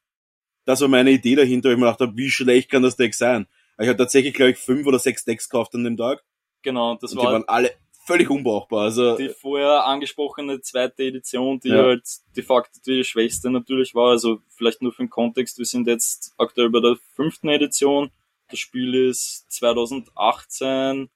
Das 0.67 0.81
war 0.83 0.89
meine 0.89 1.13
Idee 1.13 1.37
dahinter, 1.37 1.69
weil 1.69 1.77
ich 1.77 1.81
mir 1.81 1.87
gedacht 1.87 2.01
habe, 2.01 2.17
wie 2.17 2.29
schlecht 2.29 2.71
kann 2.71 2.83
das 2.83 2.97
Deck 2.97 3.15
sein? 3.15 3.47
Ich 3.79 3.89
habe 3.89 3.97
tatsächlich, 3.97 4.35
glaube 4.35 4.51
ich, 4.51 4.59
fünf 4.59 4.87
oder 4.87 4.99
sechs 4.99 5.25
Decks 5.25 5.49
gekauft 5.49 5.75
an 5.75 5.85
dem 5.85 5.97
Tag. 5.97 6.25
Genau, 6.63 6.97
das 6.97 7.13
Und 7.13 7.21
die 7.21 7.25
war 7.25 7.33
waren 7.33 7.45
alle 7.47 7.71
völlig 8.07 8.31
unbrauchbar. 8.31 8.83
Also 8.83 9.17
die 9.17 9.29
vorher 9.29 9.85
angesprochene 9.85 10.61
zweite 10.61 11.05
Edition, 11.05 11.61
die 11.61 11.69
Ja. 11.69 11.83
halt 11.85 12.05
de 12.37 12.43
facto 12.43 12.81
die 12.87 13.05
schwächste 13.05 13.51
natürlich 13.51 13.95
war. 13.95 14.11
Also 14.11 14.41
vielleicht 14.49 14.83
nur 14.83 14.93
für 14.93 15.03
den 15.03 15.11
Kontext, 15.11 15.59
wir 15.59 15.65
sind 15.65 15.87
jetzt 15.87 16.35
aktuell 16.39 16.71
bei 16.71 16.81
der 16.81 16.97
fünften 17.15 17.49
Edition. 17.49 18.11
Das 18.49 18.59
Spiel 18.61 18.95
ist 18.95 19.51
2018, 19.51 21.09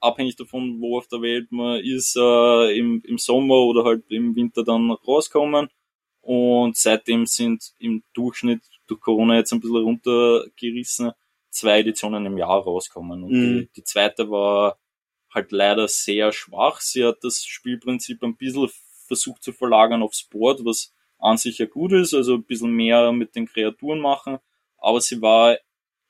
abhängig 0.00 0.36
davon, 0.36 0.80
wo 0.80 0.98
auf 0.98 1.08
der 1.08 1.22
Welt 1.22 1.50
man 1.50 1.80
ist, 1.80 2.16
äh, 2.16 2.78
im, 2.78 3.02
im 3.06 3.18
Sommer 3.18 3.56
oder 3.56 3.84
halt 3.84 4.04
im 4.10 4.36
Winter 4.36 4.64
dann 4.64 4.90
rauskommen. 4.90 5.68
Und 6.22 6.76
seitdem 6.76 7.26
sind 7.26 7.72
im 7.78 8.02
Durchschnitt 8.14 8.62
durch 8.86 9.00
Corona 9.00 9.36
jetzt 9.36 9.52
ein 9.52 9.60
bisschen 9.60 9.76
runtergerissen, 9.82 11.12
zwei 11.50 11.80
Editionen 11.80 12.24
im 12.26 12.38
Jahr 12.38 12.62
rauskommen. 12.62 13.24
Und 13.24 13.32
Mhm. 13.32 13.58
die, 13.58 13.70
die 13.76 13.84
zweite 13.84 14.30
war 14.30 14.78
halt 15.34 15.52
leider 15.52 15.88
sehr 15.88 16.32
schwach. 16.32 16.80
Sie 16.80 17.04
hat 17.04 17.18
das 17.22 17.44
Spielprinzip 17.44 18.22
ein 18.22 18.36
bisschen 18.36 18.70
versucht 19.06 19.42
zu 19.42 19.52
verlagern 19.52 20.02
aufs 20.02 20.24
Board, 20.24 20.64
was 20.64 20.94
an 21.18 21.36
sich 21.36 21.58
ja 21.58 21.66
gut 21.66 21.92
ist, 21.92 22.14
also 22.14 22.34
ein 22.34 22.44
bisschen 22.44 22.72
mehr 22.72 23.12
mit 23.12 23.36
den 23.36 23.46
Kreaturen 23.46 24.00
machen, 24.00 24.38
aber 24.78 25.00
sie 25.00 25.22
war 25.22 25.56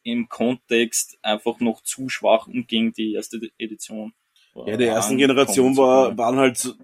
im 0.04 0.28
Kontext 0.28 1.18
einfach 1.22 1.60
noch 1.60 1.82
zu 1.82 2.08
schwach, 2.08 2.46
um 2.46 2.66
gegen 2.66 2.92
die 2.92 3.12
erste 3.14 3.40
Edition. 3.58 4.14
Ja, 4.54 4.76
der 4.76 4.88
ersten 4.92 5.16
Generation 5.18 5.76
war, 5.76 6.16
waren 6.16 6.36
halt, 6.38 6.74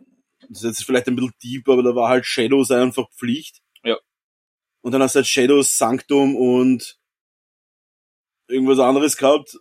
das 0.48 0.64
ist 0.64 0.78
jetzt 0.78 0.84
vielleicht 0.84 1.08
ein 1.08 1.16
bisschen 1.16 1.34
deep, 1.42 1.68
aber 1.68 1.82
da 1.82 1.94
war 1.94 2.08
halt 2.08 2.26
Shadows 2.26 2.70
einfach 2.70 3.08
Pflicht. 3.10 3.60
Ja. 3.84 3.96
Und 4.82 4.92
dann 4.92 5.02
hast 5.02 5.14
du 5.14 5.18
halt 5.18 5.26
Shadows, 5.26 5.76
Sanctum 5.76 6.36
und 6.36 6.98
irgendwas 8.48 8.78
anderes 8.78 9.16
gehabt. 9.16 9.56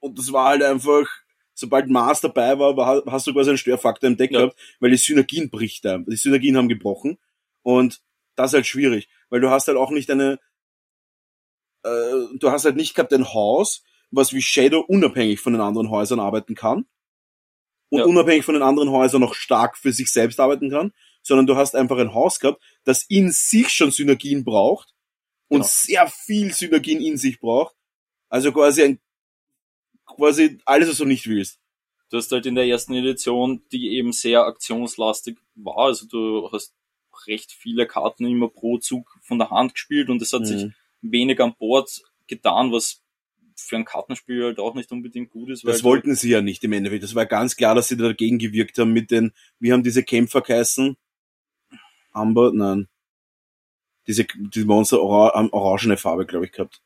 Und 0.00 0.18
das 0.18 0.32
war 0.32 0.50
halt 0.50 0.62
einfach, 0.62 1.08
sobald 1.54 1.88
Mars 1.88 2.20
dabei 2.20 2.58
war, 2.58 2.76
war 2.76 3.02
hast 3.06 3.26
du 3.26 3.32
quasi 3.32 3.50
einen 3.50 3.58
Störfaktor 3.58 4.08
im 4.08 4.16
Deck 4.16 4.32
Ja. 4.32 4.40
gehabt, 4.40 4.58
weil 4.80 4.90
die 4.90 4.96
Synergien 4.96 5.50
bricht 5.50 5.84
da. 5.84 5.98
Die 5.98 6.16
Synergien 6.16 6.56
haben 6.56 6.68
gebrochen. 6.68 7.18
Und 7.62 8.02
das 8.36 8.50
ist 8.50 8.54
halt 8.54 8.66
schwierig, 8.66 9.08
weil 9.30 9.40
du 9.40 9.50
hast 9.50 9.68
halt 9.68 9.78
auch 9.78 9.90
nicht 9.90 10.10
eine, 10.10 10.38
äh, 11.84 12.36
du 12.38 12.50
hast 12.50 12.64
halt 12.64 12.76
nicht 12.76 12.94
gehabt 12.94 13.12
ein 13.12 13.32
Haus, 13.32 13.82
was 14.10 14.32
wie 14.32 14.42
Shadow 14.42 14.80
unabhängig 14.80 15.40
von 15.40 15.52
den 15.54 15.62
anderen 15.62 15.90
Häusern 15.90 16.20
arbeiten 16.20 16.54
kann 16.54 16.86
und 17.94 18.00
Ja. 18.00 18.06
unabhängig 18.06 18.44
von 18.44 18.54
den 18.54 18.62
anderen 18.62 18.90
Häusern 18.90 19.20
noch 19.20 19.34
stark 19.34 19.76
für 19.78 19.92
sich 19.92 20.10
selbst 20.10 20.40
arbeiten 20.40 20.70
kann, 20.70 20.92
sondern 21.22 21.46
du 21.46 21.56
hast 21.56 21.74
einfach 21.76 21.98
ein 21.98 22.12
Haus 22.14 22.40
gehabt, 22.40 22.62
das 22.84 23.04
in 23.08 23.30
sich 23.30 23.68
schon 23.70 23.90
Synergien 23.90 24.44
braucht 24.44 24.94
und 25.48 25.58
Genau. 25.60 25.68
sehr 25.70 26.06
viel 26.08 26.52
Synergien 26.52 27.00
in 27.00 27.16
sich 27.16 27.38
braucht. 27.40 27.74
Also 28.28 28.52
quasi 28.52 28.82
ein, 28.82 29.00
quasi 30.06 30.58
alles, 30.64 30.88
was 30.88 30.98
du 30.98 31.04
nicht 31.04 31.26
willst. 31.28 31.58
Du 32.10 32.16
hast 32.18 32.30
halt 32.32 32.46
in 32.46 32.54
der 32.54 32.66
ersten 32.66 32.94
Edition, 32.94 33.62
die 33.72 33.96
eben 33.96 34.12
sehr 34.12 34.42
aktionslastig 34.44 35.38
war, 35.54 35.78
also 35.78 36.06
du 36.06 36.50
hast 36.52 36.74
recht 37.26 37.52
viele 37.52 37.86
Karten 37.86 38.26
immer 38.26 38.48
pro 38.48 38.78
Zug 38.78 39.18
von 39.22 39.38
der 39.38 39.50
Hand 39.50 39.74
gespielt 39.74 40.10
und 40.10 40.20
es 40.20 40.32
hat 40.32 40.46
sich 40.46 40.64
Mhm. 40.64 40.74
wenig 41.00 41.40
an 41.40 41.54
Bord 41.56 42.02
getan, 42.26 42.72
was 42.72 43.02
für 43.64 43.76
ein 43.76 43.84
Kartenspiel 43.84 44.44
halt 44.44 44.58
auch 44.58 44.74
nicht 44.74 44.90
unbedingt 44.92 45.30
gut 45.30 45.50
ist. 45.50 45.66
Das 45.66 45.84
wollten 45.84 46.14
sie 46.14 46.30
ja 46.30 46.42
nicht 46.42 46.62
im 46.64 46.72
Endeffekt. 46.72 47.02
Das 47.02 47.14
war 47.14 47.26
ganz 47.26 47.56
klar, 47.56 47.74
dass 47.74 47.88
sie 47.88 47.96
dagegen 47.96 48.38
gewirkt 48.38 48.78
haben 48.78 48.92
mit 48.92 49.10
den, 49.10 49.32
wie 49.58 49.72
haben 49.72 49.82
diese 49.82 50.02
Kämpfer 50.02 50.40
geheißen? 50.40 50.96
Amber? 52.12 52.52
Nein. 52.52 52.88
Diese, 54.06 54.24
diese 54.24 54.66
Monster 54.66 55.02
ora, 55.02 55.48
orangene 55.52 55.96
Farbe, 55.96 56.26
glaube 56.26 56.46
ich, 56.46 56.52
gehabt. 56.52 56.82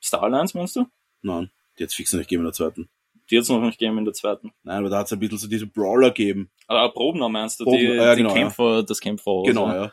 Starlines 0.00 0.54
meinst 0.54 0.76
du? 0.76 0.86
Nein, 1.22 1.50
die 1.78 1.82
jetzt 1.82 1.94
fix 1.94 2.12
noch 2.12 2.18
nicht 2.18 2.28
gegeben 2.28 2.42
in 2.42 2.46
der 2.46 2.54
zweiten. 2.54 2.88
Die 3.30 3.34
jetzt 3.34 3.50
noch 3.50 3.60
nicht 3.60 3.78
gegeben 3.78 3.98
in 3.98 4.04
der 4.04 4.14
zweiten. 4.14 4.52
Nein, 4.62 4.78
aber 4.78 4.88
da 4.88 4.98
hat 4.98 5.06
es 5.06 5.12
ein 5.12 5.18
bisschen 5.18 5.38
so 5.38 5.48
diese 5.48 5.66
Brawler 5.66 6.08
gegeben. 6.08 6.50
Ah, 6.66 6.88
Probner 6.88 7.28
meinst 7.28 7.60
du? 7.60 7.64
Proben, 7.64 7.78
die, 7.78 7.84
ja, 7.84 8.14
die 8.14 8.22
genau, 8.22 8.34
ja. 8.34 8.40
Kämpfer, 8.40 8.82
das 8.82 9.00
Kämpfer. 9.00 9.42
Genau, 9.44 9.68
ja. 9.68 9.92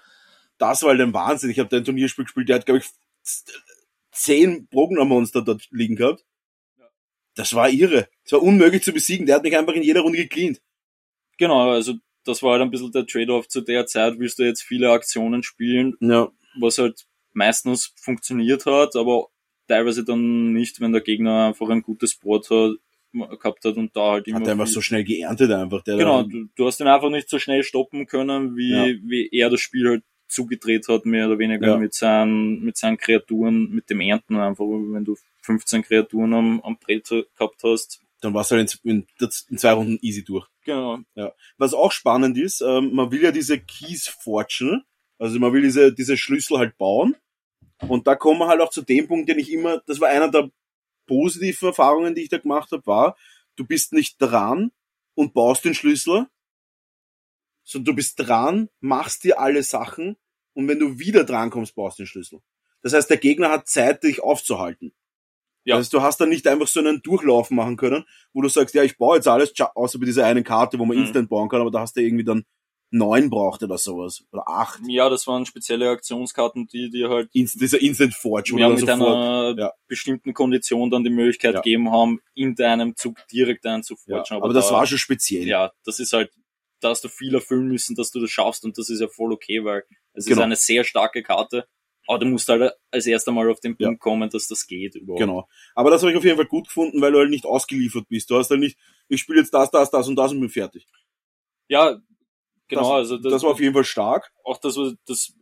Das 0.57 0.81
war 0.83 0.91
halt 0.91 1.01
ein 1.01 1.13
Wahnsinn. 1.13 1.49
Ich 1.49 1.59
habe 1.59 1.67
da 1.67 1.77
ein 1.77 1.83
Turnierspiel 1.83 2.23
gespielt, 2.23 2.47
der 2.47 2.57
hat, 2.57 2.65
glaube 2.65 2.79
ich, 2.79 2.85
zehn 4.15 4.67
Progner-Monster 4.69 5.41
dort 5.43 5.67
liegen 5.71 5.95
gehabt. 5.95 6.23
Das 7.35 7.53
war 7.53 7.69
irre. 7.69 8.07
Das 8.23 8.33
war 8.33 8.43
unmöglich 8.43 8.81
zu 8.83 8.93
besiegen. 8.93 9.25
Der 9.25 9.35
hat 9.35 9.43
mich 9.43 9.57
einfach 9.57 9.73
in 9.73 9.83
jeder 9.83 10.01
Runde 10.01 10.17
gecleant. 10.17 10.61
Genau, 11.37 11.69
also 11.71 11.95
das 12.23 12.41
war 12.41 12.53
halt 12.53 12.61
ein 12.61 12.71
bisschen 12.71 12.91
der 12.91 13.05
Trade-off 13.05 13.47
zu 13.49 13.61
der 13.61 13.85
Zeit, 13.85 14.17
willst 14.17 14.39
du 14.39 14.43
jetzt 14.43 14.61
viele 14.63 14.89
Aktionen 14.91 15.43
spielen, 15.43 15.95
Ja. 15.99 16.31
was 16.59 16.77
halt 16.77 17.05
meistens 17.33 17.93
funktioniert 17.97 18.65
hat, 18.65 18.95
aber 18.95 19.27
teilweise 19.67 20.05
dann 20.05 20.53
nicht, 20.53 20.79
wenn 20.79 20.93
der 20.93 21.01
Gegner 21.01 21.47
einfach 21.47 21.69
ein 21.69 21.81
gutes 21.81 22.15
Board 22.15 22.49
hat, 22.49 22.71
gehabt 23.39 23.63
hat 23.65 23.75
und 23.77 23.95
da 23.95 24.11
halt 24.13 24.27
immer. 24.27 24.39
Hat 24.39 24.47
einfach 24.47 24.67
so 24.67 24.81
schnell 24.81 25.03
geerntet 25.03 25.51
einfach. 25.51 25.83
Der 25.83 25.97
genau, 25.97 26.23
du, 26.23 26.47
du 26.55 26.65
hast 26.65 26.79
ihn 26.81 26.87
einfach 26.87 27.09
nicht 27.09 27.29
so 27.29 27.37
schnell 27.39 27.63
stoppen 27.63 28.07
können, 28.07 28.55
wie, 28.57 28.71
Ja. 28.71 28.85
wie 29.03 29.29
er 29.31 29.49
das 29.49 29.59
Spiel 29.61 29.87
halt 29.89 30.03
zugedreht 30.27 30.87
hat, 30.87 31.05
mehr 31.05 31.27
oder 31.27 31.39
weniger 31.39 31.67
Ja. 31.67 31.77
mit 31.77 31.93
seinen, 31.93 32.63
mit 32.63 32.77
seinen 32.77 32.97
Kreaturen, 32.97 33.69
mit 33.69 33.89
dem 33.89 34.01
Ernten 34.01 34.35
einfach, 34.37 34.65
wenn 34.65 35.05
du 35.05 35.17
15 35.41 35.83
Kreaturen 35.83 36.33
am, 36.33 36.61
am 36.61 36.77
Brett 36.77 37.09
gehabt 37.09 37.63
hast. 37.63 38.01
dann 38.21 38.33
warst 38.33 38.51
du 38.51 38.55
halt 38.55 38.79
in, 38.83 39.05
in, 39.19 39.29
in, 39.49 39.57
zwei 39.57 39.73
Runden 39.73 39.99
easy 40.01 40.23
durch. 40.23 40.47
Genau. 40.63 40.99
Ja. 41.13 41.31
Was 41.57 41.73
auch 41.73 41.91
spannend 41.91 42.37
ist, 42.37 42.61
ähm, 42.61 42.93
man 42.93 43.11
will 43.11 43.21
ja 43.21 43.31
diese 43.31 43.59
Keys 43.59 44.07
forgen, 44.07 44.83
also 45.19 45.39
man 45.39 45.53
will 45.53 45.61
diese, 45.61 45.93
diese 45.93 46.17
Schlüssel 46.17 46.57
halt 46.57 46.77
bauen. 46.77 47.15
Und 47.87 48.07
da 48.07 48.15
kommen 48.15 48.39
wir 48.39 48.47
halt 48.47 48.61
auch 48.61 48.71
zu 48.71 48.81
dem 48.81 49.07
Punkt, 49.07 49.29
den 49.29 49.37
ich 49.37 49.51
immer, 49.51 49.81
das 49.85 49.99
war 49.99 50.09
einer 50.09 50.31
der 50.31 50.49
positiven 51.05 51.67
Erfahrungen, 51.67 52.15
die 52.15 52.23
ich 52.23 52.29
da 52.29 52.37
gemacht 52.37 52.71
habe, 52.71 52.85
war, 52.87 53.15
du 53.55 53.65
bist 53.65 53.93
nicht 53.93 54.17
dran 54.19 54.71
und 55.13 55.33
baust 55.33 55.63
den 55.65 55.73
Schlüssel, 55.75 56.27
sondern 57.65 57.85
du 57.85 57.95
bist 57.95 58.19
dran, 58.19 58.69
machst 58.79 59.25
dir 59.25 59.39
alle 59.39 59.63
Sachen 59.63 60.15
und 60.53 60.67
wenn 60.69 60.79
du 60.79 60.99
wieder 60.99 61.25
dran 61.25 61.49
kommst, 61.49 61.75
baust 61.75 61.99
du 61.99 62.03
den 62.03 62.07
Schlüssel. 62.07 62.39
Das 62.81 62.93
heißt, 62.93 63.09
der 63.09 63.17
Gegner 63.17 63.49
hat 63.49 63.67
Zeit, 63.67 64.03
dich 64.03 64.23
aufzuhalten. 64.23 64.93
Ja. 65.65 65.75
Das 65.75 65.85
heißt, 65.85 65.93
du 65.93 66.01
hast 66.01 66.21
dann 66.21 66.29
nicht 66.29 66.47
einfach 66.47 66.67
so 66.67 66.79
einen 66.79 67.01
Durchlauf 67.01 67.49
machen 67.49 67.75
können, 67.75 68.05
wo 68.33 68.41
du 68.41 68.49
sagst, 68.49 68.75
ja, 68.75 68.83
ich 68.83 68.97
baue 68.97 69.17
jetzt 69.17 69.27
alles, 69.27 69.53
außer 69.59 69.99
bei 69.99 70.05
dieser 70.05 70.25
einen 70.25 70.43
Karte, 70.43 70.77
wo 70.77 70.85
man 70.85 70.95
mhm. 70.95 71.03
instant 71.03 71.27
bauen 71.27 71.49
kann, 71.49 71.61
aber 71.61 71.71
da 71.71 71.79
hast 71.79 71.97
du 71.97 72.01
irgendwie 72.01 72.23
dann 72.23 72.45
neun 72.91 73.29
braucht 73.29 73.63
oder 73.63 73.77
sowas. 73.77 74.23
Oder 74.31 74.47
acht. 74.47 74.79
Ja, 74.87 75.09
das 75.09 75.25
waren 75.27 75.45
spezielle 75.45 75.89
Aktionskarten, 75.89 76.67
die 76.67 76.89
dir 76.89 77.09
halt 77.09 77.29
Inst 77.33 77.59
dieser 77.59 77.81
Instant 77.81 78.13
Forge 78.13 78.55
ja, 78.57 78.69
mit 78.69 78.79
sofort, 78.79 79.01
einer 79.01 79.55
ja. 79.57 79.73
bestimmten 79.87 80.33
Kondition 80.33 80.89
dann 80.89 81.03
die 81.03 81.09
Möglichkeit 81.09 81.55
ja. 81.55 81.61
gegeben 81.61 81.91
haben, 81.91 82.19
in 82.35 82.55
deinem 82.55 82.95
Zug 82.95 83.17
direkt 83.31 83.65
einen 83.65 83.83
zu 83.83 83.95
forgen. 83.95 84.23
Aber, 84.29 84.45
aber 84.45 84.53
das 84.53 84.69
da, 84.69 84.75
war 84.75 84.85
schon 84.85 84.97
speziell. 84.97 85.47
Ja, 85.47 85.71
das 85.83 85.99
ist 85.99 86.13
halt, 86.13 86.31
da 86.85 86.91
hast 86.91 87.03
du 87.03 87.09
viel 87.09 87.33
erfüllen 87.33 87.67
müssen, 87.67 87.95
dass 87.95 88.11
du 88.11 88.19
das 88.19 88.29
schaffst 88.29 88.63
und 88.63 88.77
das 88.77 88.89
ist 88.89 89.01
ja 89.01 89.07
voll 89.07 89.33
okay, 89.33 89.63
weil 89.63 89.83
es 90.13 90.25
genau. 90.25 90.39
ist 90.39 90.43
eine 90.43 90.55
sehr 90.55 90.83
starke 90.83 91.23
Karte 91.23 91.67
aber 92.07 92.19
du 92.19 92.25
musst 92.27 92.47
halt 92.47 92.73
als 92.91 93.05
erster 93.05 93.31
Mal 93.31 93.49
auf 93.49 93.59
den 93.59 93.75
Punkt 93.77 93.93
ja. 93.93 93.97
kommen, 93.97 94.29
dass 94.29 94.47
das 94.47 94.67
geht 94.67 94.95
überhaupt. 94.95 95.21
Genau. 95.21 95.47
Aber 95.73 95.89
das 95.89 96.01
habe 96.01 96.11
ich 96.11 96.17
auf 96.17 96.23
jeden 96.23 96.37
Fall 96.37 96.45
gut 96.45 96.67
gefunden, 96.67 97.01
weil 97.01 97.11
du 97.11 97.19
halt 97.19 97.29
nicht 97.29 97.45
ausgeliefert 97.45 98.07
bist. 98.07 98.29
Du 98.29 98.37
hast 98.37 98.49
halt 98.49 98.59
nicht, 98.59 98.77
ich 99.07 99.21
spiele 99.21 99.39
jetzt 99.39 99.53
das, 99.53 99.71
das, 99.71 99.89
das 99.89 100.07
und 100.07 100.15
das 100.15 100.31
und 100.31 100.39
bin 100.39 100.49
fertig. 100.49 100.87
Ja, 101.67 101.99
genau. 102.67 102.81
Das, 102.81 102.91
also 102.91 103.17
das, 103.17 103.33
das 103.33 103.43
war 103.43 103.51
auf 103.51 103.59
jeden 103.59 103.73
Fall 103.73 103.83
stark. 103.83 104.31
Auch 104.43 104.59
das, 104.59 104.77
das 105.07 105.33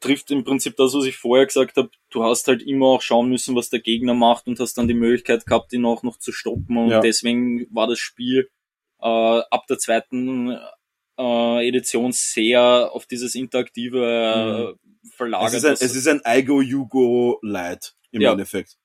trifft 0.00 0.30
im 0.30 0.44
Prinzip 0.44 0.76
das, 0.76 0.92
was 0.92 1.04
ich 1.04 1.16
vorher 1.16 1.46
gesagt 1.46 1.76
habe. 1.76 1.90
Du 2.10 2.24
hast 2.24 2.48
halt 2.48 2.62
immer 2.62 2.86
auch 2.86 3.02
schauen 3.02 3.28
müssen, 3.28 3.54
was 3.54 3.70
der 3.70 3.80
Gegner 3.80 4.14
macht 4.14 4.48
und 4.48 4.58
hast 4.58 4.76
dann 4.76 4.88
die 4.88 4.94
Möglichkeit 4.94 5.46
gehabt, 5.46 5.72
ihn 5.72 5.84
auch 5.84 6.02
noch 6.02 6.18
zu 6.18 6.32
stoppen. 6.32 6.76
Und 6.76 6.90
ja. 6.90 7.00
deswegen 7.00 7.66
war 7.72 7.86
das 7.86 8.00
Spiel 8.00 8.50
äh, 9.00 9.42
ab 9.50 9.66
der 9.68 9.78
zweiten 9.78 10.56
äh, 11.18 11.68
Edition 11.68 12.12
sehr 12.12 12.90
auf 12.92 13.06
dieses 13.06 13.34
interaktive 13.34 14.76
mhm 14.76 14.90
verlagert. 15.20 15.52
Es 15.52 15.54
ist 15.54 15.64
ein, 15.64 15.72
es 15.74 15.94
ist 15.94 16.08
ein 16.08 16.22
Igo 16.24 16.60
Yugo 16.60 17.38
Light 17.42 17.94
im 18.10 18.22
ja. 18.22 18.32
Endeffekt. 18.32 18.76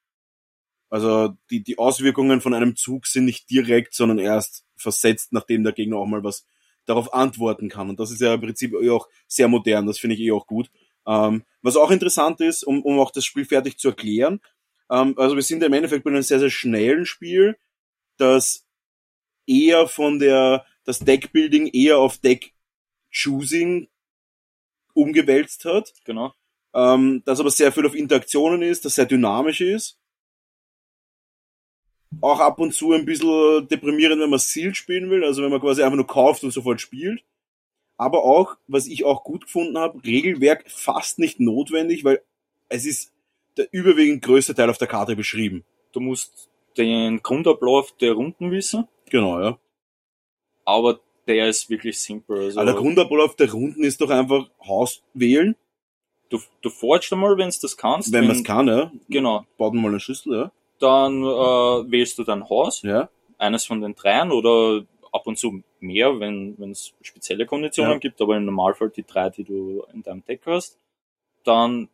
Also 0.90 1.34
die, 1.50 1.64
die 1.64 1.78
Auswirkungen 1.78 2.42
von 2.42 2.54
einem 2.54 2.76
Zug 2.76 3.08
sind 3.08 3.26
nicht 3.26 3.50
direkt, 3.50 3.94
sondern 3.94 4.20
erst 4.20 4.64
versetzt, 4.76 5.34
nachdem 5.34 5.64
der 5.64 5.74
Gegner 5.74 5.98
auch 5.98 6.06
mal 6.06 6.24
was 6.24 6.46
darauf 6.86 7.14
antworten 7.14 7.70
kann. 7.70 7.90
Und 7.90 8.00
das 8.00 8.12
ist 8.12 8.22
ja 8.22 8.36
im 8.36 8.42
Prinzip 8.42 8.74
eh 8.74 8.92
auch 8.92 9.10
sehr 9.28 9.48
modern, 9.48 9.88
das 9.88 9.98
finde 9.98 10.16
ich 10.16 10.22
eh 10.22 10.32
auch 10.32 10.46
gut. 10.46 10.70
Ähm, 11.08 11.44
was 11.62 11.76
auch 11.76 11.90
interessant 11.90 12.42
ist, 12.42 12.64
um, 12.64 12.82
um 12.84 13.00
auch 13.00 13.12
das 13.12 13.26
Spiel 13.26 13.46
fertig 13.46 13.78
zu 13.78 13.90
erklären, 13.90 14.40
ähm, 14.92 15.16
also 15.18 15.36
wir 15.36 15.44
sind 15.44 15.64
im 15.64 15.74
Endeffekt 15.74 16.04
bei 16.04 16.12
einem 16.12 16.22
sehr, 16.22 16.40
sehr 16.40 16.52
schnellen 16.52 17.06
Spiel, 17.06 17.58
das 18.18 18.65
eher 19.48 19.88
von 19.88 20.20
der, 20.20 20.66
das 20.84 21.00
Deckbuilding 21.00 21.68
eher 21.68 21.98
auf 22.00 22.18
Deck-Choosing 22.18 23.88
umgewälzt 24.94 25.66
hat. 25.66 25.94
Genau. 26.06 26.34
Ähm, 26.74 27.24
das 27.26 27.40
aber 27.40 27.52
sehr 27.52 27.72
viel 27.72 27.86
auf 27.86 27.96
Interaktionen 27.96 28.62
ist, 28.62 28.86
das 28.86 28.96
sehr 28.96 29.06
dynamisch 29.06 29.62
ist. 29.62 29.98
Auch 32.22 32.40
ab 32.40 32.60
und 32.60 32.74
zu 32.74 32.94
ein 32.94 33.06
bisschen 33.06 33.68
deprimierend, 33.68 34.22
wenn 34.22 34.30
man 34.30 34.40
Sealed 34.40 34.78
spielen 34.78 35.10
will, 35.10 35.24
also 35.24 35.44
wenn 35.44 35.52
man 35.52 35.60
quasi 35.62 35.84
einfach 35.84 35.98
nur 35.98 36.08
kauft 36.08 36.44
und 36.44 36.52
sofort 36.52 36.82
spielt. 36.82 37.24
Aber 37.98 38.24
auch, 38.24 38.58
was 38.68 38.88
ich 38.88 39.06
auch 39.06 39.24
gut 39.24 39.46
gefunden 39.46 39.78
habe, 39.78 40.04
Regelwerk 40.04 40.70
fast 40.70 41.20
nicht 41.20 41.40
notwendig, 41.40 42.04
weil 42.04 42.22
es 42.68 42.86
ist 42.86 43.14
der 43.58 43.68
überwiegend 43.72 44.22
größte 44.22 44.54
Teil 44.54 44.70
auf 44.70 44.78
der 44.78 44.88
Karte 44.88 45.16
beschrieben. 45.16 45.64
Du 45.94 46.02
musst 46.02 46.50
den 46.78 47.22
Grundablauf 47.22 47.96
der 47.98 48.14
Runden 48.14 48.52
wissen. 48.52 48.88
Genau, 49.10 49.40
ja. 49.40 49.58
Aber 50.66 51.00
der 51.28 51.50
ist 51.50 51.70
wirklich 51.70 52.00
simpel. 52.00 52.38
Also 52.46 52.60
Aber 52.60 52.72
der 52.72 52.80
Grundablauf 52.80 53.36
der 53.36 53.52
Runden 53.52 53.84
ist 53.84 54.02
doch 54.02 54.10
einfach 54.10 54.50
Haus 54.66 55.02
wählen. 55.14 55.56
Du, 56.30 56.40
du 56.62 56.70
forgst 56.70 57.12
einmal, 57.14 57.38
wenn 57.38 57.50
du 57.50 57.56
das 57.62 57.78
kannst. 57.78 58.12
Wenn, 58.12 58.22
wenn 58.22 58.28
man 58.28 58.38
es 58.38 58.44
kann, 58.44 58.68
ja. 58.68 58.92
Genau. 59.10 59.46
Baut 59.58 59.74
mal 59.74 59.90
eine 59.90 60.00
Schüssel, 60.00 60.36
ja. 60.36 60.52
Dann 60.80 61.22
äh, 61.22 61.92
wählst 61.92 62.18
du 62.18 62.24
dein 62.24 62.50
Haus. 62.50 62.82
Ja. 62.82 63.10
Eines 63.38 63.66
von 63.66 63.82
den 63.82 63.96
dreien 63.96 64.32
oder 64.32 64.86
ab 65.12 65.28
und 65.28 65.38
zu 65.38 65.64
mehr, 65.80 66.20
wenn 66.20 66.56
es 66.72 66.94
spezielle 67.02 67.46
Konditionen 67.46 67.94
ja. 67.94 68.00
gibt, 68.00 68.22
aber 68.22 68.36
im 68.38 68.46
Normalfall 68.46 68.90
die 68.90 69.04
drei, 69.04 69.30
die 69.30 69.44
du 69.44 69.84
in 69.94 70.04
deinem 70.04 70.26
Deck 70.26 70.42
hast. 70.46 70.78
Dann 71.44 71.90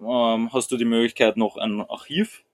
ähm, 0.00 0.52
hast 0.52 0.72
du 0.72 0.76
die 0.76 0.84
Möglichkeit, 0.84 1.36
noch 1.36 1.56
ein 1.56 1.82
Archiv 1.82 2.44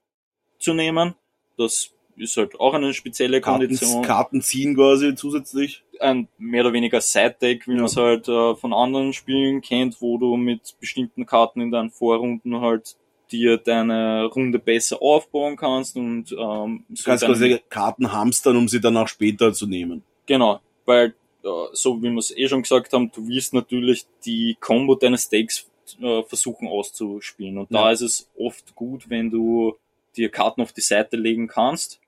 zu 0.59 0.73
nehmen. 0.73 1.15
Das 1.57 1.91
ist 2.17 2.37
halt 2.37 2.59
auch 2.59 2.73
eine 2.73 2.93
spezielle 2.93 3.41
Kondition. 3.41 4.01
Karten, 4.01 4.07
Karten 4.07 4.41
ziehen 4.41 4.75
quasi 4.75 5.15
zusätzlich. 5.15 5.83
Ein 5.99 6.27
mehr 6.37 6.63
oder 6.63 6.73
weniger 6.73 7.01
Side-Deck, 7.01 7.67
wie 7.67 7.71
ja. 7.71 7.77
man 7.77 7.85
es 7.85 7.97
halt 7.97 8.27
äh, 8.27 8.55
von 8.55 8.73
anderen 8.73 9.13
Spielen 9.13 9.61
kennt, 9.61 10.01
wo 10.01 10.17
du 10.17 10.37
mit 10.37 10.75
bestimmten 10.79 11.25
Karten 11.25 11.61
in 11.61 11.71
deinen 11.71 11.91
Vorrunden 11.91 12.61
halt 12.61 12.95
dir 13.31 13.57
deine 13.57 14.25
Runde 14.25 14.59
besser 14.59 15.01
aufbauen 15.01 15.55
kannst 15.55 15.95
und 15.95 16.31
ähm, 16.31 16.85
so 16.89 16.95
du 16.95 17.03
kannst 17.03 17.25
quasi 17.25 17.59
Karten 17.69 18.11
hamstern, 18.11 18.57
um 18.57 18.67
sie 18.67 18.81
dann 18.81 18.97
auch 18.97 19.07
später 19.07 19.53
zu 19.53 19.67
nehmen. 19.67 20.03
Genau, 20.25 20.59
weil 20.85 21.15
äh, 21.43 21.47
so 21.73 22.01
wie 22.01 22.09
wir 22.09 22.17
es 22.17 22.35
eh 22.35 22.47
schon 22.47 22.63
gesagt 22.63 22.93
haben, 22.93 23.11
du 23.11 23.27
willst 23.27 23.53
natürlich 23.53 24.05
die 24.25 24.57
Combo 24.59 24.95
deines 24.95 25.29
Decks 25.29 25.69
äh, 26.01 26.23
versuchen 26.23 26.67
auszuspielen 26.67 27.57
und 27.57 27.71
ja. 27.71 27.83
da 27.83 27.91
ist 27.91 28.01
es 28.01 28.29
oft 28.37 28.75
gut, 28.75 29.09
wenn 29.09 29.29
du 29.29 29.75
dir 30.15 30.29
Karten 30.29 30.61
auf 30.61 30.73
die 30.73 30.81
Seite 30.81 31.17
legen 31.17 31.47
kannst 31.47 32.01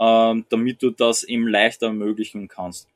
ähm, 0.00 0.44
damit 0.48 0.82
du 0.82 0.90
das 0.90 1.22
eben 1.24 1.48
leichter 1.48 1.86
ermöglichen 1.86 2.48
kannst. 2.48 2.88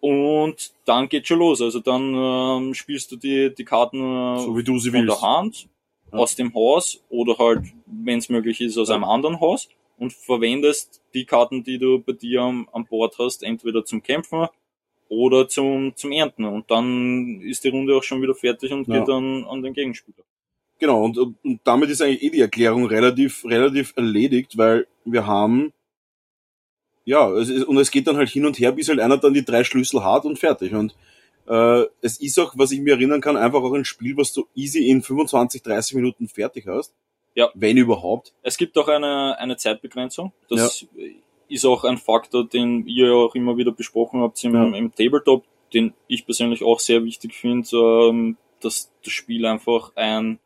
Und 0.00 0.72
dann 0.86 1.08
geht 1.08 1.28
schon 1.28 1.38
los. 1.38 1.60
Also 1.60 1.80
dann 1.80 2.14
ähm, 2.14 2.74
spielst 2.74 3.12
du 3.12 3.16
die, 3.16 3.54
die 3.54 3.64
Karten 3.64 3.98
äh, 3.98 4.40
so 4.40 4.56
wie 4.56 4.64
du 4.64 4.78
sie 4.78 4.90
von 4.90 5.00
willst. 5.06 5.22
der 5.22 5.28
Hand, 5.28 5.68
ja. 6.12 6.18
aus 6.18 6.34
dem 6.36 6.54
Haus 6.54 7.02
oder 7.10 7.36
halt, 7.38 7.64
wenn 7.86 8.18
es 8.18 8.28
möglich 8.28 8.60
ist, 8.60 8.78
aus 8.78 8.88
ja. 8.88 8.94
einem 8.94 9.04
anderen 9.04 9.40
Haus 9.40 9.68
und 9.98 10.12
verwendest 10.12 11.02
die 11.12 11.26
Karten, 11.26 11.62
die 11.62 11.78
du 11.78 12.00
bei 12.00 12.12
dir 12.12 12.42
am, 12.42 12.68
an 12.72 12.86
Bord 12.86 13.18
hast, 13.18 13.42
entweder 13.42 13.84
zum 13.84 14.02
Kämpfen 14.02 14.48
oder 15.08 15.48
zum, 15.48 15.94
zum 15.96 16.12
Ernten. 16.12 16.46
Und 16.46 16.70
dann 16.70 17.42
ist 17.42 17.64
die 17.64 17.68
Runde 17.68 17.94
auch 17.94 18.02
schon 18.02 18.22
wieder 18.22 18.34
fertig 18.34 18.72
und 18.72 18.88
ja. 18.88 18.98
geht 18.98 19.08
dann 19.08 19.44
an 19.44 19.62
den 19.62 19.74
Gegenspieler. 19.74 20.24
Genau, 20.80 21.04
und, 21.04 21.18
und 21.18 21.60
damit 21.62 21.90
ist 21.90 22.02
eigentlich 22.02 22.22
eh 22.22 22.30
die 22.30 22.40
Erklärung 22.40 22.86
relativ, 22.86 23.44
relativ 23.44 23.92
erledigt, 23.96 24.58
weil 24.58 24.86
wir 25.04 25.26
haben 25.26 25.72
ja, 27.04 27.30
es 27.32 27.48
ist, 27.48 27.64
und 27.64 27.76
es 27.78 27.90
geht 27.90 28.06
dann 28.06 28.16
halt 28.16 28.28
hin 28.28 28.46
und 28.46 28.58
her, 28.58 28.72
bis 28.72 28.88
halt 28.88 29.00
einer 29.00 29.16
dann 29.16 29.34
die 29.34 29.44
drei 29.44 29.64
Schlüssel 29.64 30.04
hat 30.04 30.24
und 30.24 30.38
fertig. 30.38 30.74
Und 30.74 30.94
äh, 31.48 31.84
es 32.02 32.20
ist 32.20 32.38
auch, 32.38 32.52
was 32.56 32.70
ich 32.70 32.80
mir 32.80 32.94
erinnern 32.94 33.20
kann, 33.20 33.36
einfach 33.36 33.62
auch 33.62 33.72
ein 33.72 33.84
Spiel, 33.84 34.16
was 34.16 34.32
du 34.32 34.46
easy 34.54 34.88
in 34.88 35.02
25, 35.02 35.62
30 35.62 35.96
Minuten 35.96 36.28
fertig 36.28 36.66
hast. 36.68 36.94
Ja. 37.34 37.50
Wenn 37.54 37.76
überhaupt. 37.76 38.32
Es 38.42 38.56
gibt 38.56 38.76
auch 38.78 38.88
eine, 38.88 39.38
eine 39.38 39.56
Zeitbegrenzung. 39.56 40.32
Das 40.48 40.86
ja. 40.94 41.06
ist 41.48 41.64
auch 41.64 41.84
ein 41.84 41.98
Faktor, 41.98 42.46
den 42.46 42.86
ihr 42.86 43.06
ja 43.06 43.14
auch 43.14 43.34
immer 43.34 43.56
wieder 43.56 43.72
besprochen 43.72 44.20
habt 44.20 44.42
im, 44.44 44.54
ja. 44.54 44.64
im 44.76 44.94
Tabletop, 44.94 45.44
den 45.72 45.94
ich 46.06 46.26
persönlich 46.26 46.62
auch 46.62 46.80
sehr 46.80 47.04
wichtig 47.04 47.34
finde, 47.34 47.76
ähm, 47.76 48.36
dass 48.60 48.92
das 49.02 49.12
Spiel 49.12 49.46
einfach 49.46 49.92
ein 49.96 50.38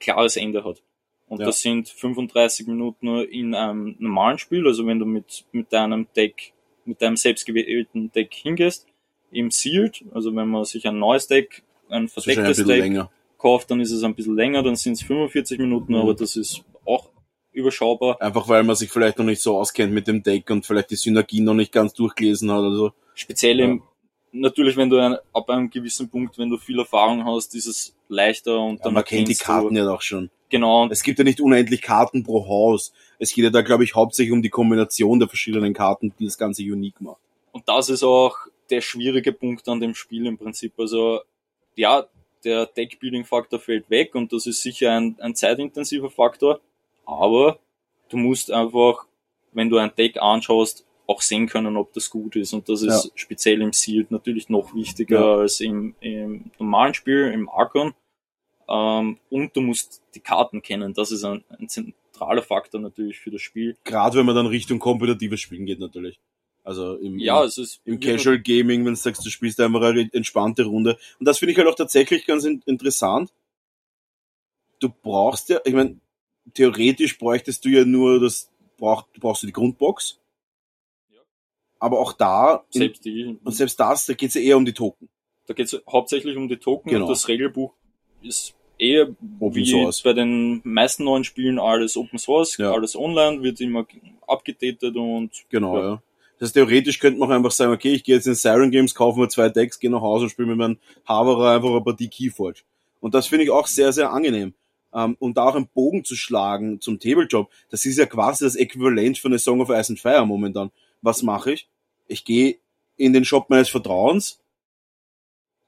klares 0.00 0.36
Ende 0.36 0.64
hat. 0.64 0.82
Und 1.28 1.40
ja. 1.40 1.46
das 1.46 1.60
sind 1.60 1.88
35 1.88 2.66
Minuten 2.66 3.08
in 3.24 3.54
einem 3.54 3.96
normalen 3.98 4.38
Spiel, 4.38 4.66
also 4.66 4.86
wenn 4.86 4.98
du 4.98 5.06
mit, 5.06 5.44
mit 5.52 5.72
deinem 5.72 6.06
Deck, 6.14 6.52
mit 6.84 7.02
deinem 7.02 7.16
selbstgewählten 7.16 8.12
Deck 8.12 8.32
hingehst, 8.32 8.86
im 9.32 9.50
Sealed, 9.50 10.04
also 10.14 10.34
wenn 10.36 10.48
man 10.48 10.64
sich 10.64 10.86
ein 10.86 10.98
neues 10.98 11.26
Deck, 11.26 11.64
ein 11.88 12.08
verdecktes 12.08 12.60
ein 12.60 12.66
Deck 12.68 12.78
länger. 12.78 13.10
kauft, 13.38 13.70
dann 13.70 13.80
ist 13.80 13.90
es 13.90 14.04
ein 14.04 14.14
bisschen 14.14 14.36
länger, 14.36 14.62
dann 14.62 14.76
sind 14.76 14.94
es 14.94 15.02
45 15.02 15.58
Minuten, 15.58 15.94
mhm. 15.94 16.00
aber 16.00 16.14
das 16.14 16.36
ist 16.36 16.64
auch 16.84 17.10
überschaubar. 17.52 18.20
Einfach 18.20 18.48
weil 18.48 18.62
man 18.62 18.76
sich 18.76 18.90
vielleicht 18.90 19.18
noch 19.18 19.24
nicht 19.24 19.42
so 19.42 19.58
auskennt 19.58 19.92
mit 19.92 20.06
dem 20.06 20.22
Deck 20.22 20.48
und 20.50 20.64
vielleicht 20.64 20.90
die 20.90 20.96
Synergien 20.96 21.44
noch 21.44 21.54
nicht 21.54 21.72
ganz 21.72 21.92
durchgelesen 21.94 22.52
hat 22.52 22.60
oder 22.60 22.76
so. 22.76 22.92
Speziell 23.14 23.58
ja. 23.58 23.64
im, 23.64 23.82
natürlich, 24.40 24.76
wenn 24.76 24.90
du 24.90 24.98
ein, 24.98 25.16
ab 25.32 25.48
einem 25.50 25.70
gewissen 25.70 26.08
Punkt, 26.08 26.38
wenn 26.38 26.50
du 26.50 26.58
viel 26.58 26.78
Erfahrung 26.78 27.24
hast, 27.24 27.54
ist 27.54 27.66
es 27.66 27.94
leichter 28.08 28.58
und 28.58 28.78
ja, 28.78 28.84
dann 28.84 28.94
man 28.94 29.04
kennt 29.04 29.28
die 29.28 29.34
Karten 29.34 29.74
du, 29.74 29.80
ja 29.80 29.90
auch 29.90 30.02
schon. 30.02 30.30
Genau. 30.48 30.88
Es 30.88 31.02
gibt 31.02 31.18
ja 31.18 31.24
nicht 31.24 31.40
unendlich 31.40 31.82
Karten 31.82 32.22
pro 32.22 32.46
Haus. 32.46 32.92
Es 33.18 33.32
geht 33.32 33.44
ja 33.44 33.50
da, 33.50 33.62
glaube 33.62 33.84
ich, 33.84 33.94
hauptsächlich 33.94 34.32
um 34.32 34.42
die 34.42 34.50
Kombination 34.50 35.18
der 35.18 35.28
verschiedenen 35.28 35.74
Karten, 35.74 36.12
die 36.18 36.24
das 36.24 36.38
Ganze 36.38 36.62
unique 36.62 37.00
macht. 37.00 37.20
Und 37.52 37.68
das 37.68 37.88
ist 37.88 38.02
auch 38.02 38.36
der 38.70 38.80
schwierige 38.80 39.32
Punkt 39.32 39.68
an 39.68 39.80
dem 39.80 39.94
Spiel 39.94 40.26
im 40.26 40.38
Prinzip. 40.38 40.74
Also, 40.78 41.20
ja, 41.74 42.06
der 42.44 42.66
Deckbuilding-Faktor 42.66 43.58
fällt 43.58 43.90
weg 43.90 44.14
und 44.14 44.32
das 44.32 44.46
ist 44.46 44.62
sicher 44.62 44.92
ein, 44.92 45.16
ein 45.20 45.34
zeitintensiver 45.34 46.10
Faktor, 46.10 46.60
aber 47.04 47.58
du 48.08 48.18
musst 48.18 48.52
einfach 48.52 49.06
wenn 49.56 49.70
du 49.70 49.78
ein 49.78 49.90
Deck 49.96 50.20
anschaust, 50.20 50.84
auch 51.06 51.22
sehen 51.22 51.46
können, 51.46 51.76
ob 51.76 51.92
das 51.92 52.10
gut 52.10 52.36
ist. 52.36 52.52
Und 52.52 52.68
das 52.68 52.82
ist 52.82 53.04
ja. 53.04 53.10
speziell 53.14 53.62
im 53.62 53.72
Sealed 53.72 54.10
natürlich 54.10 54.48
noch 54.48 54.74
wichtiger 54.74 55.20
ja. 55.20 55.36
als 55.36 55.60
im, 55.60 55.94
im 56.00 56.50
normalen 56.58 56.94
Spiel, 56.94 57.30
im 57.32 57.48
Archon. 57.48 57.94
Ähm, 58.68 59.18
und 59.30 59.56
du 59.56 59.60
musst 59.60 60.02
die 60.14 60.20
Karten 60.20 60.62
kennen. 60.62 60.94
Das 60.94 61.12
ist 61.12 61.24
ein, 61.24 61.44
ein 61.48 61.68
zentraler 61.68 62.42
Faktor 62.42 62.80
natürlich 62.80 63.18
für 63.18 63.30
das 63.30 63.42
Spiel. 63.42 63.76
Gerade 63.84 64.18
wenn 64.18 64.26
man 64.26 64.34
dann 64.34 64.46
Richtung 64.46 64.78
kompetitives 64.78 65.40
Spielen 65.40 65.66
geht 65.66 65.78
natürlich. 65.78 66.18
Also 66.64 66.96
im, 66.96 67.20
ja, 67.20 67.44
ist 67.44 67.80
im 67.84 68.00
Casual 68.00 68.40
Gaming, 68.40 68.84
wenn 68.84 68.94
du 68.94 68.96
sagst, 68.96 69.24
du 69.24 69.30
spielst 69.30 69.60
einfach 69.60 69.82
eine 69.82 70.10
entspannte 70.12 70.64
Runde. 70.64 70.98
Und 71.20 71.26
das 71.28 71.38
finde 71.38 71.52
ich 71.52 71.58
halt 71.58 71.68
auch 71.68 71.76
tatsächlich 71.76 72.26
ganz 72.26 72.44
interessant. 72.44 73.32
Du 74.80 74.88
brauchst 74.88 75.48
ja, 75.48 75.60
ich 75.64 75.72
meine, 75.72 76.00
theoretisch 76.54 77.18
bräuchtest 77.18 77.64
du 77.64 77.68
ja 77.68 77.84
nur 77.84 78.18
das, 78.18 78.50
brauch, 78.78 79.04
du 79.12 79.20
brauchst 79.20 79.44
du 79.44 79.46
die 79.46 79.52
Grundbox. 79.52 80.18
Aber 81.78 81.98
auch 81.98 82.12
da, 82.12 82.64
selbst 82.70 83.04
die, 83.04 83.36
und 83.44 83.54
selbst 83.54 83.78
das, 83.78 84.06
da 84.06 84.14
geht's 84.14 84.34
ja 84.34 84.40
eher 84.40 84.56
um 84.56 84.64
die 84.64 84.72
Token. 84.72 85.08
Da 85.46 85.54
geht's 85.54 85.76
hauptsächlich 85.90 86.36
um 86.36 86.48
die 86.48 86.56
Token 86.56 86.90
genau. 86.90 87.04
und 87.04 87.10
das 87.10 87.28
Regelbuch 87.28 87.72
ist 88.22 88.54
eher 88.78 89.08
Open 89.38 89.54
wie 89.54 89.66
Source. 89.66 90.02
bei 90.02 90.12
den 90.12 90.60
meisten 90.64 91.04
neuen 91.04 91.24
Spielen 91.24 91.58
alles 91.58 91.96
Open 91.96 92.18
Source, 92.18 92.56
Ja. 92.56 92.72
alles 92.72 92.96
online, 92.96 93.42
wird 93.42 93.60
immer 93.60 93.86
abgedatet 94.26 94.96
und 94.96 95.30
Genau, 95.50 95.76
Ja. 95.78 95.84
ja. 95.84 96.02
Das 96.38 96.48
heißt, 96.48 96.54
theoretisch 96.54 96.98
könnte 96.98 97.18
man 97.18 97.30
auch 97.30 97.34
einfach 97.34 97.50
sagen, 97.50 97.72
okay, 97.72 97.92
ich 97.94 98.04
gehe 98.04 98.16
jetzt 98.16 98.26
in 98.26 98.34
Siren 98.34 98.70
Games, 98.70 98.94
kaufe 98.94 99.18
mir 99.18 99.28
zwei 99.28 99.48
Decks, 99.48 99.78
gehe 99.80 99.90
nach 99.90 100.02
Hause 100.02 100.24
und 100.24 100.30
spiele 100.30 100.48
mit 100.48 100.58
meinem 100.58 100.78
Haverer 101.08 101.52
einfach 101.54 101.70
ein 101.74 101.82
Partie 101.84 102.08
Keyforge. 102.08 102.60
Und 103.00 103.14
das 103.14 103.26
finde 103.26 103.44
ich 103.44 103.50
auch 103.50 103.66
sehr, 103.66 103.92
sehr 103.92 104.12
angenehm. 104.12 104.52
Ähm, 104.92 105.16
und 105.18 105.38
da 105.38 105.44
auch 105.44 105.54
einen 105.54 105.68
Bogen 105.68 106.04
zu 106.04 106.14
schlagen 106.14 106.80
zum 106.80 106.98
Tabletop, 107.00 107.50
das 107.70 107.86
ist 107.86 107.96
ja 107.96 108.04
quasi 108.04 108.44
das 108.44 108.54
Äquivalent 108.54 109.16
von 109.18 109.32
A 109.32 109.38
Song 109.38 109.60
of 109.62 109.70
Ice 109.70 109.90
and 109.90 110.00
Fire 110.00 110.26
momentan. 110.26 110.70
Was 111.02 111.22
mache 111.22 111.52
ich? 111.52 111.68
Ich 112.06 112.24
gehe 112.24 112.58
in 112.96 113.12
den 113.12 113.24
Shop 113.24 113.50
meines 113.50 113.68
Vertrauens 113.68 114.40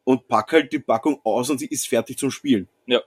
und 0.05 0.27
pack 0.29 0.53
halt 0.53 0.73
die 0.73 0.79
Packung 0.79 1.21
aus 1.25 1.51
und 1.51 1.59
sie 1.59 1.67
ist 1.67 1.87
fertig 1.87 2.19
zum 2.19 2.31
Spielen. 2.31 2.69
Ja. 2.87 3.03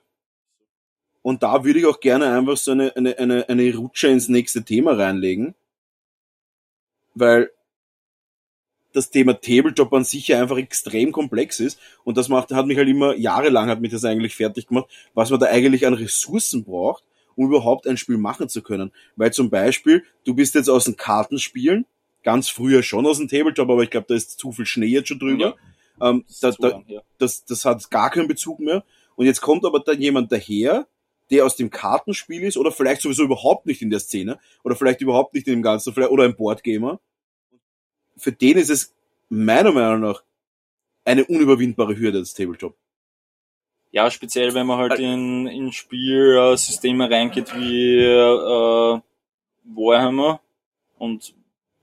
Und 1.24 1.44
da 1.44 1.64
würde 1.64 1.80
ich 1.80 1.86
auch 1.86 2.00
gerne 2.00 2.32
einfach 2.32 2.58
so 2.58 2.72
eine, 2.72 2.96
eine, 2.96 3.18
eine, 3.18 3.50
eine 3.50 3.76
Rutsche 3.76 4.08
ins 4.08 4.28
nächste 4.28 4.64
Thema 4.64 4.94
reinlegen. 4.94 5.56
Weil 7.14 7.52
das 8.94 9.10
Thema 9.10 9.34
Tabletop 9.34 9.94
an 9.94 10.04
sich 10.04 10.28
ja 10.28 10.42
einfach 10.42 10.58
extrem 10.58 11.12
komplex 11.12 11.60
ist. 11.60 11.80
Und 12.04 12.18
das 12.18 12.30
macht, 12.30 12.52
hat 12.52 12.66
mich 12.66 12.78
halt 12.78 12.90
immer, 12.90 13.16
jahrelang 13.16 13.70
hat 13.70 13.82
mich 13.82 13.92
das 13.92 14.06
eigentlich 14.06 14.36
fertig 14.36 14.68
gemacht, 14.68 14.90
was 15.14 15.30
man 15.30 15.40
da 15.40 15.48
eigentlich 15.48 15.88
an 15.88 15.94
Ressourcen 15.94 16.64
braucht, 16.64 17.04
um 17.36 17.48
überhaupt 17.48 17.88
ein 17.88 17.98
Spiel 17.98 18.18
machen 18.18 18.50
zu 18.50 18.62
können. 18.62 18.92
Weil 19.16 19.34
zum 19.34 19.50
Beispiel, 19.50 20.04
du 20.26 20.36
bist 20.36 20.56
jetzt 20.56 20.70
aus 20.70 20.86
dem 20.86 20.98
Kartenspielen, 20.98 21.86
ganz 22.24 22.50
früher 22.50 22.84
schon 22.84 23.06
aus 23.06 23.18
dem 23.18 23.28
Tabletop, 23.28 23.70
aber 23.70 23.84
ich 23.84 23.90
glaube, 23.90 24.08
da 24.08 24.16
ist 24.16 24.40
zu 24.40 24.52
viel 24.52 24.66
Schnee 24.66 24.88
jetzt 24.88 25.10
schon 25.10 25.20
drüber. 25.20 25.56
Ähm, 26.00 26.26
das, 26.42 26.58
da, 26.58 26.68
lang, 26.68 26.86
ja. 26.88 27.02
das, 27.18 27.46
das 27.46 27.66
hat 27.66 27.90
gar 27.92 28.10
keinen 28.10 28.28
Bezug 28.28 28.60
mehr. 28.60 28.84
Und 29.16 29.26
jetzt 29.26 29.42
kommt 29.42 29.66
aber 29.66 29.80
da 29.80 29.92
jemand 29.92 30.32
daher, 30.32 30.88
der 31.30 31.46
aus 31.46 31.56
dem 31.56 31.70
Kartenspiel 31.70 32.44
ist 32.44 32.58
oder 32.58 32.72
vielleicht 32.72 33.02
sowieso 33.02 33.24
überhaupt 33.24 33.66
nicht 33.66 33.82
in 33.82 33.90
der 33.90 34.00
Szene 34.00 34.40
oder 34.64 34.76
vielleicht 34.76 35.02
überhaupt 35.02 35.34
nicht 35.34 35.48
in 35.48 35.54
dem 35.54 35.62
Ganzen 35.62 35.94
vielleicht- 35.94 36.12
oder 36.12 36.26
ein 36.26 36.36
Boardgamer. 36.36 37.00
Für 38.18 38.32
den 38.32 38.58
ist 38.58 38.70
es 38.70 38.94
meiner 39.30 39.72
Meinung 39.72 40.02
nach 40.02 40.24
eine 41.06 41.26
unüberwindbare 41.26 41.98
Hürde, 41.98 42.20
das 42.20 42.34
Tabletop. 42.34 42.76
Ja, 43.92 44.10
speziell 44.10 44.54
wenn 44.54 44.68
man 44.68 44.78
halt 44.78 45.00
in, 45.00 45.48
in 45.48 45.72
Spielsysteme 45.72 47.10
reingeht 47.10 47.54
wie 47.56 48.00
äh, 48.00 49.02
Warhammer. 49.64 50.42
Und 50.98 51.34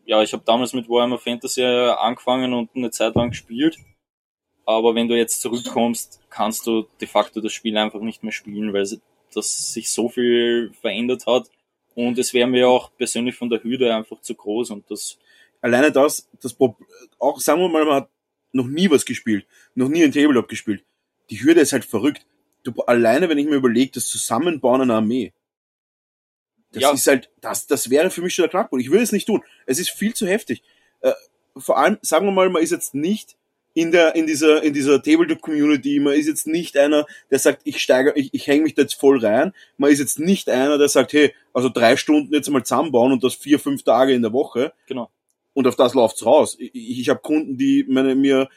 ja, 0.08 0.22
ich 0.22 0.32
habe 0.32 0.42
damals 0.44 0.72
mit 0.72 0.88
Warhammer 0.88 1.18
Fantasy 1.18 1.62
angefangen 1.62 2.54
und 2.54 2.70
eine 2.74 2.90
Zeit 2.90 3.14
lang 3.14 3.28
gespielt. 3.30 3.76
Aber 4.64 4.94
wenn 4.94 5.06
du 5.06 5.14
jetzt 5.14 5.42
zurückkommst, 5.42 6.20
kannst 6.30 6.66
du 6.66 6.86
de 7.00 7.06
facto 7.06 7.40
das 7.40 7.52
Spiel 7.52 7.76
einfach 7.76 8.00
nicht 8.00 8.22
mehr 8.22 8.32
spielen, 8.32 8.72
weil 8.72 8.86
das 9.34 9.72
sich 9.72 9.90
so 9.90 10.08
viel 10.08 10.72
verändert 10.80 11.26
hat. 11.26 11.50
Und 11.94 12.18
es 12.18 12.32
wäre 12.32 12.48
mir 12.48 12.68
auch 12.68 12.90
persönlich 12.96 13.34
von 13.34 13.50
der 13.50 13.62
Hürde 13.62 13.94
einfach 13.94 14.20
zu 14.22 14.34
groß 14.34 14.70
und 14.70 14.90
das 14.90 15.18
Alleine 15.60 15.90
das, 15.90 16.28
das 16.40 16.54
Pro- 16.54 16.76
auch 17.18 17.40
sagen 17.40 17.60
wir 17.60 17.68
mal, 17.68 17.84
man 17.84 17.94
hat 17.96 18.10
noch 18.52 18.66
nie 18.66 18.88
was 18.90 19.04
gespielt, 19.04 19.46
noch 19.74 19.88
nie 19.88 20.04
ein 20.04 20.12
Tabletop 20.12 20.48
gespielt. 20.48 20.84
Die 21.30 21.42
Hürde 21.42 21.60
ist 21.60 21.72
halt 21.72 21.84
verrückt. 21.84 22.24
Du, 22.62 22.72
alleine, 22.86 23.28
wenn 23.28 23.38
ich 23.38 23.46
mir 23.46 23.56
überlege, 23.56 23.90
das 23.92 24.06
Zusammenbauen 24.06 24.82
einer 24.82 24.94
Armee, 24.94 25.32
das 26.72 26.82
Ja. 26.82 26.92
ist 26.92 27.06
halt, 27.06 27.30
das, 27.40 27.66
das 27.66 27.90
wäre 27.90 28.10
für 28.10 28.22
mich 28.22 28.34
schon 28.34 28.44
der 28.44 28.50
Knackpunkt. 28.50 28.84
Ich 28.84 28.90
würde 28.90 29.02
es 29.04 29.12
nicht 29.12 29.26
tun. 29.26 29.42
Es 29.66 29.78
ist 29.78 29.90
viel 29.90 30.14
zu 30.14 30.26
heftig. 30.26 30.62
Äh, 31.00 31.12
vor 31.56 31.78
allem, 31.78 31.98
sagen 32.02 32.26
wir 32.26 32.32
mal, 32.32 32.50
man 32.50 32.62
ist 32.62 32.70
jetzt 32.70 32.94
nicht 32.94 33.36
in 33.74 33.92
der, 33.92 34.16
in 34.16 34.26
dieser, 34.26 34.62
in 34.62 34.72
dieser 34.74 35.00
Tabletop-Community, 35.02 36.00
man 36.00 36.14
ist 36.14 36.26
jetzt 36.26 36.46
nicht 36.46 36.76
einer, 36.76 37.06
der 37.30 37.38
sagt, 37.38 37.60
ich 37.64 37.80
steige, 37.80 38.12
ich, 38.16 38.34
ich 38.34 38.46
hänge 38.46 38.64
mich 38.64 38.74
da 38.74 38.82
jetzt 38.82 38.94
voll 38.94 39.24
rein. 39.24 39.52
Man 39.76 39.90
ist 39.92 40.00
jetzt 40.00 40.18
nicht 40.18 40.48
einer, 40.48 40.78
der 40.78 40.88
sagt, 40.88 41.12
hey, 41.12 41.32
also 41.52 41.68
drei 41.68 41.96
Stunden 41.96 42.34
jetzt 42.34 42.50
mal 42.50 42.64
zusammenbauen 42.64 43.12
und 43.12 43.22
das 43.22 43.34
vier, 43.34 43.58
fünf 43.60 43.84
Tage 43.84 44.12
in 44.14 44.22
der 44.22 44.32
Woche. 44.32 44.72
genau. 44.86 45.10
Und 45.54 45.66
auf 45.66 45.74
das 45.76 45.94
läuft's 45.94 46.24
raus. 46.24 46.56
Ich, 46.58 47.00
ich 47.00 47.08
habe 47.08 47.20
Kunden, 47.20 47.56
die 47.56 47.84
meine, 47.88 48.14
mir, 48.14 48.48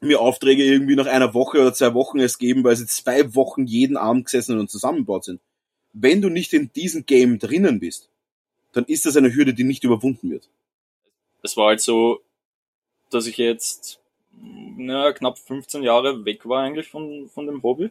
mir 0.00 0.20
Aufträge 0.20 0.62
irgendwie 0.62 0.94
nach 0.94 1.06
einer 1.06 1.34
Woche 1.34 1.60
oder 1.60 1.72
zwei 1.72 1.94
Wochen 1.94 2.18
erst 2.20 2.38
geben, 2.38 2.62
weil 2.62 2.76
sie 2.76 2.86
zwei 2.86 3.34
Wochen 3.34 3.66
jeden 3.66 3.96
Abend 3.96 4.26
gesessen 4.26 4.58
und 4.60 4.70
zusammengebaut 4.70 5.24
sind. 5.24 5.40
Wenn 5.98 6.20
du 6.20 6.28
nicht 6.28 6.52
in 6.52 6.70
diesem 6.74 7.06
Game 7.06 7.38
drinnen 7.38 7.80
bist, 7.80 8.10
dann 8.72 8.84
ist 8.84 9.06
das 9.06 9.16
eine 9.16 9.34
Hürde, 9.34 9.54
die 9.54 9.64
nicht 9.64 9.84
überwunden 9.84 10.30
wird. 10.30 10.48
es 11.42 11.56
war 11.56 11.68
halt 11.68 11.80
so, 11.80 12.20
dass 13.10 13.26
ich 13.26 13.38
jetzt 13.38 14.00
na, 14.76 15.12
knapp 15.12 15.38
15 15.38 15.82
Jahre 15.82 16.24
weg 16.26 16.46
war 16.46 16.62
eigentlich 16.62 16.88
von, 16.88 17.28
von 17.28 17.46
dem 17.46 17.62
Hobby. 17.62 17.90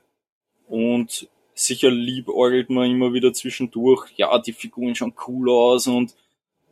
Und 0.68 1.28
sicher 1.56 1.90
liebäugelt 1.90 2.70
man 2.70 2.92
immer 2.92 3.14
wieder 3.14 3.34
zwischendurch, 3.34 4.12
ja, 4.18 4.38
die 4.38 4.54
Figuren 4.54 4.94
schauen 4.94 5.14
cool 5.28 5.50
aus 5.50 5.88
und 5.88 6.14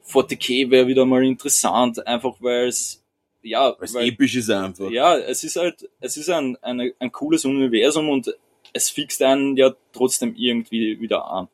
40k 0.08 0.70
wäre 0.70 0.88
wieder 0.88 1.06
mal 1.06 1.24
interessant, 1.26 2.06
einfach 2.06 2.36
weil 2.42 2.68
es, 2.68 3.02
ja, 3.42 3.76
Weil 3.78 3.86
es 3.86 3.96
episch 3.96 4.36
ist 4.36 4.50
einfach. 4.52 4.90
ja, 4.92 5.18
es 5.18 5.44
ist 5.44 5.56
halt, 5.56 5.90
es 6.00 6.18
ist 6.18 6.30
ein, 6.30 6.58
eine, 6.62 6.94
ein 7.00 7.12
cooles 7.12 7.46
Universum 7.46 8.10
und 8.10 8.36
es 8.74 8.90
fixt 8.90 9.22
einen 9.22 9.56
ja 9.56 9.76
trotzdem 9.94 10.36
irgendwie 10.36 11.00
wieder 11.00 11.26
an. 11.26 11.48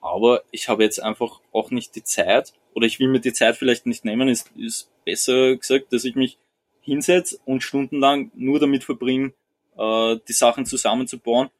Aber 0.00 0.42
ich 0.50 0.68
habe 0.68 0.82
jetzt 0.82 1.00
einfach 1.00 1.40
auch 1.52 1.70
nicht 1.70 1.94
die 1.94 2.02
Zeit, 2.02 2.52
oder 2.74 2.86
ich 2.86 2.98
will 2.98 3.08
mir 3.08 3.20
die 3.20 3.32
Zeit 3.32 3.56
vielleicht 3.56 3.86
nicht 3.86 4.04
nehmen, 4.04 4.28
ist, 4.28 4.50
ist 4.56 4.90
besser 5.04 5.56
gesagt, 5.56 5.92
dass 5.92 6.04
ich 6.04 6.16
mich 6.16 6.38
hinsetze 6.80 7.38
und 7.44 7.62
stundenlang 7.62 8.32
nur 8.34 8.58
damit 8.58 8.82
verbringe, 8.82 9.32
äh, 9.76 10.16
die 10.26 10.32
Sachen 10.32 10.66
zusammenzubauen. 10.66 11.50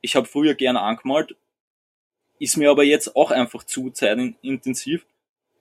Ich 0.00 0.16
habe 0.16 0.26
früher 0.26 0.54
gerne 0.54 0.80
angemalt, 0.80 1.36
ist 2.38 2.56
mir 2.56 2.70
aber 2.70 2.84
jetzt 2.84 3.16
auch 3.16 3.30
einfach 3.30 3.64
zu 3.64 3.90
zeitintensiv 3.90 5.04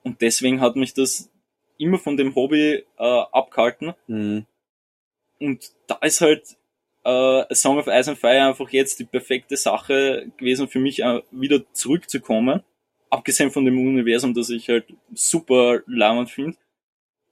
und 0.03 0.21
deswegen 0.21 0.61
hat 0.61 0.75
mich 0.75 0.93
das 0.93 1.31
immer 1.77 1.97
von 1.99 2.15
dem 2.15 2.35
Hobby 2.35 2.85
äh, 2.97 3.03
abgehalten. 3.31 3.93
Mhm. 4.07 4.45
Und 5.39 5.73
da 5.87 5.95
ist 5.95 6.21
halt 6.21 6.55
äh, 7.05 7.53
Song 7.53 7.77
of 7.77 7.87
Ice 7.87 8.09
and 8.09 8.19
Fire 8.19 8.43
einfach 8.43 8.69
jetzt 8.71 8.99
die 8.99 9.05
perfekte 9.05 9.55
Sache 9.55 10.31
gewesen 10.37 10.67
für 10.67 10.79
mich, 10.79 11.01
äh, 11.01 11.21
wieder 11.31 11.61
zurückzukommen. 11.73 12.63
Abgesehen 13.09 13.51
von 13.51 13.63
dem 13.63 13.79
Universum, 13.79 14.33
das 14.33 14.49
ich 14.49 14.67
halt 14.67 14.85
super 15.13 15.81
laumend 15.85 16.31
finde. 16.31 16.57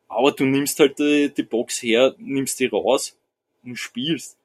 Aber 0.07 0.31
du 0.31 0.45
nimmst 0.45 0.79
halt 0.79 0.99
die, 0.99 1.33
die 1.35 1.43
Box 1.43 1.81
her, 1.81 2.13
nimmst 2.19 2.59
die 2.59 2.67
raus 2.67 3.17
und 3.63 3.77
spielst. 3.77 4.37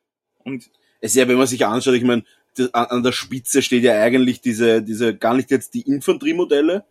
Und 0.44 0.70
Es 1.00 1.10
ist 1.12 1.16
ja, 1.16 1.28
wenn 1.28 1.36
man 1.36 1.46
sich 1.46 1.64
anschaut, 1.64 1.94
ich 1.94 2.02
meine, 2.02 2.24
an 2.72 3.02
der 3.02 3.12
Spitze 3.12 3.62
steht 3.62 3.84
ja 3.84 4.02
eigentlich 4.02 4.40
diese, 4.40 4.82
diese, 4.82 5.14
gar 5.14 5.34
nicht 5.34 5.50
jetzt 5.50 5.74
die 5.74 5.82
Infanteriemodelle, 5.82 6.84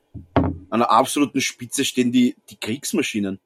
an 0.70 0.80
der 0.80 0.92
absoluten 0.92 1.42
Spitze 1.42 1.84
stehen 1.84 2.12
die, 2.12 2.36
die 2.50 2.58
Kriegsmaschinen. 2.58 3.40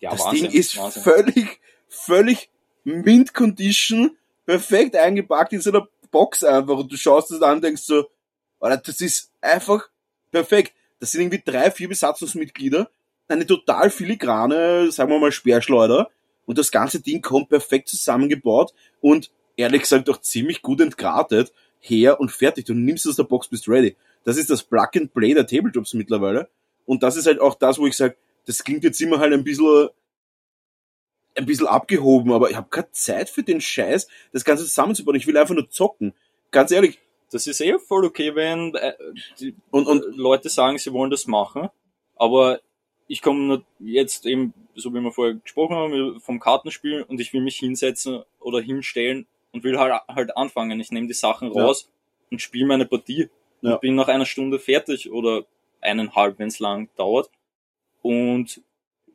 ja, 0.00 0.10
das 0.10 0.20
Wahnsinn, 0.20 0.50
Ding 0.50 0.58
ist 0.58 0.76
Wahnsinn. 0.76 1.02
völlig, 1.02 1.60
völlig 1.88 2.50
Mint 2.84 3.32
Condition, 3.32 4.16
perfekt 4.46 4.96
eingepackt 4.96 5.52
in 5.52 5.60
so 5.60 5.70
einer 5.70 5.86
Box 6.10 6.44
einfach 6.44 6.78
und 6.78 6.92
du 6.92 6.96
schaust 6.96 7.30
es 7.30 7.42
an 7.42 7.56
und 7.56 7.64
denkst 7.64 7.82
so, 7.82 8.06
Alter, 8.60 8.82
das 8.86 9.00
ist 9.00 9.32
einfach 9.40 9.88
perfekt. 10.30 10.72
Das 11.00 11.12
sind 11.12 11.22
irgendwie 11.22 11.42
drei, 11.44 11.70
vier 11.70 11.88
Besatzungsmitglieder, 11.88 12.88
eine 13.28 13.46
total 13.46 13.90
filigrane, 13.90 14.92
sagen 14.92 15.10
wir 15.10 15.18
mal, 15.18 15.32
Speerschleuder 15.32 16.10
und 16.46 16.58
das 16.58 16.70
ganze 16.70 17.00
Ding 17.00 17.22
kommt 17.22 17.48
perfekt 17.48 17.88
zusammengebaut 17.88 18.72
und 19.00 19.30
ehrlich 19.56 19.82
gesagt 19.82 20.08
auch 20.10 20.20
ziemlich 20.20 20.62
gut 20.62 20.80
entgratet 20.80 21.52
her 21.80 22.20
und 22.20 22.30
fertig. 22.30 22.66
Du 22.66 22.74
nimmst 22.74 23.08
aus 23.08 23.16
der 23.16 23.24
Box, 23.24 23.48
bist 23.48 23.68
ready. 23.68 23.96
Das 24.24 24.36
ist 24.36 24.50
das 24.50 24.62
Plug 24.62 24.90
and 24.96 25.12
Play 25.12 25.34
der 25.34 25.46
Tabletops 25.46 25.94
mittlerweile 25.94 26.48
und 26.84 27.02
das 27.02 27.16
ist 27.16 27.26
halt 27.26 27.40
auch 27.40 27.54
das, 27.54 27.78
wo 27.78 27.86
ich 27.86 27.96
sage, 27.96 28.16
das 28.46 28.62
klingt 28.62 28.84
jetzt 28.84 29.00
immer 29.00 29.18
halt 29.18 29.32
ein 29.32 29.44
bisschen 29.44 29.88
ein 31.34 31.46
bisschen 31.46 31.66
abgehoben, 31.66 32.32
aber 32.32 32.50
ich 32.50 32.56
habe 32.56 32.68
keine 32.70 32.90
Zeit 32.92 33.30
für 33.30 33.42
den 33.42 33.60
Scheiß, 33.60 34.08
das 34.32 34.44
Ganze 34.44 34.64
zusammenzubauen. 34.64 35.16
Ich 35.16 35.26
will 35.26 35.36
einfach 35.36 35.54
nur 35.54 35.70
zocken. 35.70 36.14
Ganz 36.50 36.70
ehrlich. 36.70 36.98
Das 37.30 37.46
ist 37.46 37.60
eh 37.62 37.78
voll 37.78 38.04
okay, 38.04 38.34
wenn 38.34 38.74
äh, 38.74 38.92
die 39.40 39.54
Und, 39.70 39.86
und 39.86 40.04
Leute 40.16 40.50
sagen, 40.50 40.76
sie 40.76 40.92
wollen 40.92 41.10
das 41.10 41.26
machen. 41.26 41.70
Aber 42.16 42.60
ich 43.08 43.22
komme 43.22 43.64
jetzt 43.78 44.26
eben, 44.26 44.52
so 44.74 44.92
wie 44.94 45.00
wir 45.00 45.12
vorher 45.12 45.34
gesprochen 45.34 45.76
haben, 45.76 46.20
vom 46.20 46.38
Kartenspiel 46.38 47.02
und 47.02 47.20
ich 47.20 47.32
will 47.32 47.40
mich 47.40 47.56
hinsetzen 47.56 48.22
oder 48.38 48.60
hinstellen 48.60 49.26
und 49.52 49.64
will 49.64 49.78
halt, 49.78 50.02
halt 50.08 50.36
anfangen. 50.36 50.78
Ich 50.80 50.90
nehme 50.90 51.06
die 51.06 51.14
Sachen 51.14 51.48
raus 51.48 51.84
ja. 51.84 51.90
und 52.32 52.42
spiele 52.42 52.66
meine 52.66 52.86
Partie 52.86 53.28
ja. 53.62 53.74
und 53.74 53.80
bin 53.80 53.94
nach 53.94 54.08
einer 54.08 54.26
Stunde 54.26 54.58
fertig 54.58 55.10
oder 55.10 55.44
eineinhalb, 55.80 56.38
wenn 56.38 56.48
es 56.48 56.58
lang 56.58 56.88
dauert. 56.96 57.30
Und 58.02 58.62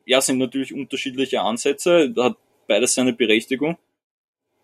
ja, 0.08 0.22
sind 0.22 0.38
natürlich 0.38 0.72
unterschiedliche 0.72 1.42
Ansätze, 1.42 2.10
da 2.10 2.24
hat 2.24 2.36
beides 2.66 2.94
seine 2.94 3.12
Berechtigung. 3.12 3.76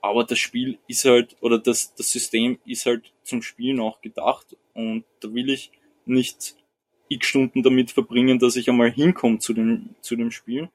Aber 0.01 0.25
das 0.25 0.39
Spiel 0.39 0.79
ist 0.89 1.05
halt, 1.05 1.37
oder 1.41 1.59
das, 1.59 1.95
das 1.95 2.11
System 2.11 2.59
ist 2.65 2.87
halt 2.87 3.13
zum 3.25 3.43
Spielen 3.43 3.79
auch 3.79 4.01
gedacht. 4.01 4.57
Und 4.73 5.05
da 5.21 5.33
will 5.35 5.51
ich 5.51 5.71
nicht 6.07 6.57
x 7.09 7.27
Stunden 7.27 7.63
damit 7.63 7.91
verbringen, 7.91 8.39
dass 8.39 8.57
ich 8.57 8.71
einmal 8.71 8.91
hinkomme 8.91 9.39
zu 9.39 9.53
dem, 9.53 9.91
zu 10.01 10.17
dem 10.17 10.31
Spiel. 10.31 10.71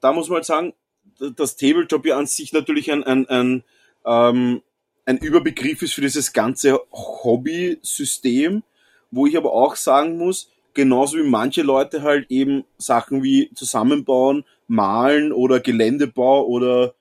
Da 0.00 0.12
muss 0.12 0.28
man 0.28 0.36
halt 0.36 0.44
sagen, 0.44 0.74
das 1.18 1.56
Tabletop 1.56 2.04
ja 2.04 2.18
an 2.18 2.26
sich 2.26 2.52
natürlich 2.52 2.92
ein, 2.92 3.04
ein, 3.04 3.26
ein, 3.28 3.64
ähm, 4.04 4.62
ein 5.06 5.18
Überbegriff 5.18 5.80
ist 5.80 5.94
für 5.94 6.02
dieses 6.02 6.34
ganze 6.34 6.78
Hobby-System, 6.92 8.62
wo 9.10 9.26
ich 9.26 9.36
aber 9.36 9.52
auch 9.52 9.76
sagen 9.76 10.18
muss, 10.18 10.50
genauso 10.76 11.16
wie 11.16 11.28
manche 11.28 11.62
Leute 11.62 12.02
halt 12.02 12.30
eben 12.30 12.64
Sachen 12.78 13.22
wie 13.22 13.50
zusammenbauen, 13.54 14.44
malen 14.68 15.32
oder 15.32 15.58
Geländebau 15.58 16.46
oder 16.46 16.94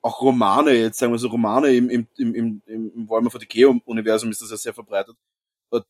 auch 0.00 0.22
Romane, 0.22 0.72
jetzt 0.72 0.98
sagen 0.98 1.12
wir 1.12 1.18
so 1.18 1.28
Romane 1.28 1.74
im, 1.74 1.90
im, 1.90 2.08
im, 2.16 2.34
im, 2.34 2.62
im 2.66 3.08
Warhammer 3.08 3.30
40k 3.30 3.82
Universum 3.84 4.30
ist 4.30 4.40
das 4.40 4.50
ja 4.50 4.56
sehr 4.56 4.74
verbreitet, 4.74 5.16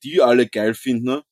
die 0.03 0.20
alle 0.20 0.49
geil 0.49 0.74
finden. 0.74 1.05
Ne? 1.05 1.24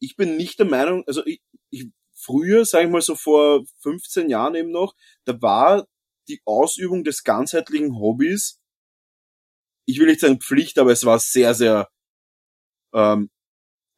Ich 0.00 0.16
bin 0.16 0.36
nicht 0.36 0.58
der 0.58 0.66
Meinung, 0.66 1.04
also 1.06 1.24
ich, 1.26 1.42
ich 1.70 1.88
früher, 2.12 2.64
sag 2.64 2.84
ich 2.84 2.90
mal 2.90 3.02
so 3.02 3.14
vor 3.16 3.64
15 3.80 4.30
Jahren 4.30 4.54
eben 4.54 4.70
noch, 4.70 4.94
da 5.24 5.40
war 5.42 5.86
die 6.28 6.40
Ausübung 6.46 7.04
des 7.04 7.22
ganzheitlichen 7.22 7.98
Hobbys, 7.98 8.60
ich 9.86 9.98
will 9.98 10.06
nicht 10.06 10.20
sagen 10.20 10.40
Pflicht, 10.40 10.78
aber 10.78 10.92
es 10.92 11.04
war 11.04 11.18
sehr, 11.18 11.54
sehr 11.54 11.90
ähm, 12.94 13.30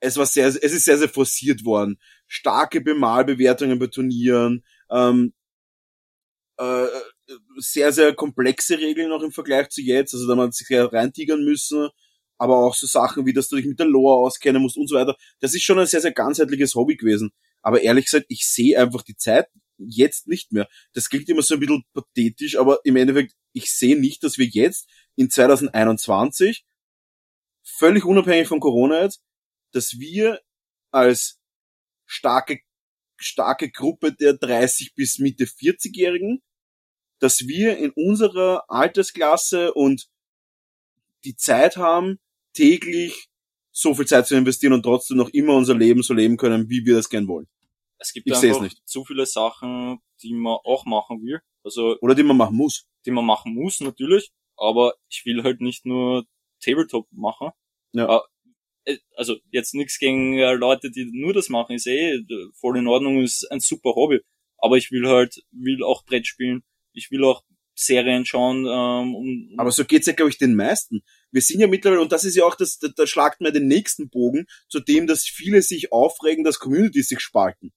es 0.00 0.16
war 0.16 0.26
sehr, 0.26 0.46
es 0.46 0.56
ist 0.56 0.84
sehr, 0.84 0.98
sehr 0.98 1.08
forciert 1.08 1.64
worden. 1.64 1.98
Starke 2.26 2.80
Bemalbewertungen 2.80 3.78
bei 3.78 3.88
Turnieren, 3.88 4.64
ähm, 4.90 5.32
äh, 6.58 6.86
sehr, 7.56 7.92
sehr 7.92 8.14
komplexe 8.14 8.78
Regeln 8.78 9.10
noch 9.10 9.22
im 9.22 9.32
Vergleich 9.32 9.68
zu 9.70 9.80
jetzt. 9.80 10.14
Also 10.14 10.26
da 10.26 10.34
man 10.34 10.52
sich 10.52 10.66
sehr 10.66 10.92
reintigern 10.92 11.44
müssen, 11.44 11.88
aber 12.38 12.58
auch 12.58 12.74
so 12.74 12.86
Sachen 12.86 13.26
wie, 13.26 13.32
dass 13.32 13.48
du 13.48 13.56
dich 13.56 13.66
mit 13.66 13.78
der 13.78 13.86
Lore 13.86 14.24
auskennen 14.24 14.62
musst 14.62 14.76
und 14.76 14.88
so 14.88 14.96
weiter. 14.96 15.16
Das 15.40 15.54
ist 15.54 15.62
schon 15.62 15.78
ein 15.78 15.86
sehr, 15.86 16.00
sehr 16.00 16.12
ganzheitliches 16.12 16.74
Hobby 16.74 16.96
gewesen. 16.96 17.30
Aber 17.62 17.82
ehrlich 17.82 18.06
gesagt, 18.06 18.26
ich 18.28 18.48
sehe 18.48 18.78
einfach 18.80 19.02
die 19.02 19.16
Zeit 19.16 19.48
jetzt 19.78 20.26
nicht 20.26 20.52
mehr. 20.52 20.68
Das 20.92 21.08
klingt 21.08 21.28
immer 21.28 21.42
so 21.42 21.54
ein 21.54 21.60
bisschen 21.60 21.84
pathetisch, 21.92 22.56
aber 22.56 22.80
im 22.84 22.96
Endeffekt, 22.96 23.34
ich 23.52 23.72
sehe 23.72 23.98
nicht, 23.98 24.24
dass 24.24 24.38
wir 24.38 24.46
jetzt 24.46 24.88
in 25.16 25.30
2021, 25.30 26.64
völlig 27.64 28.04
unabhängig 28.04 28.48
von 28.48 28.60
Corona 28.60 29.02
jetzt, 29.02 29.22
dass 29.72 29.98
wir 29.98 30.40
als 30.90 31.40
starke, 32.06 32.60
starke 33.16 33.70
Gruppe 33.70 34.12
der 34.12 34.34
30 34.34 34.94
bis 34.94 35.18
Mitte 35.18 35.44
40-Jährigen, 35.44 36.42
dass 37.18 37.46
wir 37.46 37.76
in 37.78 37.90
unserer 37.90 38.64
Altersklasse 38.68 39.74
und 39.74 40.08
die 41.24 41.36
Zeit 41.36 41.76
haben, 41.76 42.18
täglich 42.52 43.28
so 43.72 43.94
viel 43.94 44.06
Zeit 44.06 44.26
zu 44.26 44.36
investieren 44.36 44.72
und 44.72 44.82
trotzdem 44.82 45.16
noch 45.16 45.28
immer 45.30 45.54
unser 45.54 45.74
Leben 45.74 46.02
so 46.02 46.14
leben 46.14 46.36
können, 46.36 46.68
wie 46.68 46.84
wir 46.84 46.96
das 46.96 47.08
gern 47.08 47.28
wollen. 47.28 47.48
Es 47.98 48.12
gibt 48.12 48.26
ich 48.26 48.34
einfach 48.34 48.62
nicht. 48.62 48.80
zu 48.88 49.04
viele 49.04 49.26
Sachen, 49.26 49.98
die 50.22 50.32
man 50.32 50.58
auch 50.64 50.84
machen 50.86 51.22
will. 51.22 51.40
Also 51.64 51.96
Oder 52.00 52.14
die 52.14 52.22
man 52.22 52.36
machen 52.36 52.56
muss. 52.56 52.86
Die 53.04 53.10
man 53.10 53.24
machen 53.24 53.54
muss, 53.54 53.80
natürlich. 53.80 54.32
Aber 54.56 54.94
ich 55.08 55.24
will 55.24 55.42
halt 55.42 55.60
nicht 55.60 55.84
nur 55.84 56.24
Tabletop 56.60 57.06
machen. 57.10 57.50
Ja. 57.92 58.22
Äh, 58.88 58.98
also 59.16 59.36
jetzt 59.50 59.74
nichts 59.74 59.98
gegen 59.98 60.38
äh, 60.38 60.54
Leute, 60.54 60.90
die 60.90 61.10
nur 61.12 61.34
das 61.34 61.48
machen, 61.48 61.76
ist 61.76 61.86
eh 61.86 62.20
voll 62.54 62.78
in 62.78 62.86
Ordnung, 62.86 63.22
ist 63.22 63.50
ein 63.50 63.60
super 63.60 63.94
Hobby. 63.94 64.20
Aber 64.56 64.76
ich 64.76 64.90
will 64.90 65.06
halt, 65.06 65.42
will 65.52 65.84
auch 65.84 66.04
Brett 66.04 66.26
spielen, 66.26 66.64
ich 66.92 67.10
will 67.10 67.24
auch 67.24 67.44
Serien 67.74 68.26
schauen. 68.26 68.66
Ähm, 68.66 69.14
und, 69.14 69.54
Aber 69.56 69.70
so 69.70 69.84
geht's 69.84 70.06
ja, 70.06 70.12
glaube 70.12 70.30
ich, 70.30 70.38
den 70.38 70.56
meisten. 70.56 71.02
Wir 71.30 71.42
sind 71.42 71.60
ja 71.60 71.68
mittlerweile, 71.68 72.00
und 72.00 72.10
das 72.10 72.24
ist 72.24 72.34
ja 72.34 72.44
auch 72.44 72.56
das, 72.56 72.78
da, 72.78 73.06
schlagt 73.06 73.40
mir 73.40 73.52
den 73.52 73.68
nächsten 73.68 74.08
Bogen, 74.08 74.46
zu 74.68 74.80
dem, 74.80 75.06
dass 75.06 75.24
viele 75.24 75.62
sich 75.62 75.92
aufregen, 75.92 76.42
dass 76.42 76.58
Communities 76.58 77.08
sich 77.08 77.20
spalten. 77.20 77.72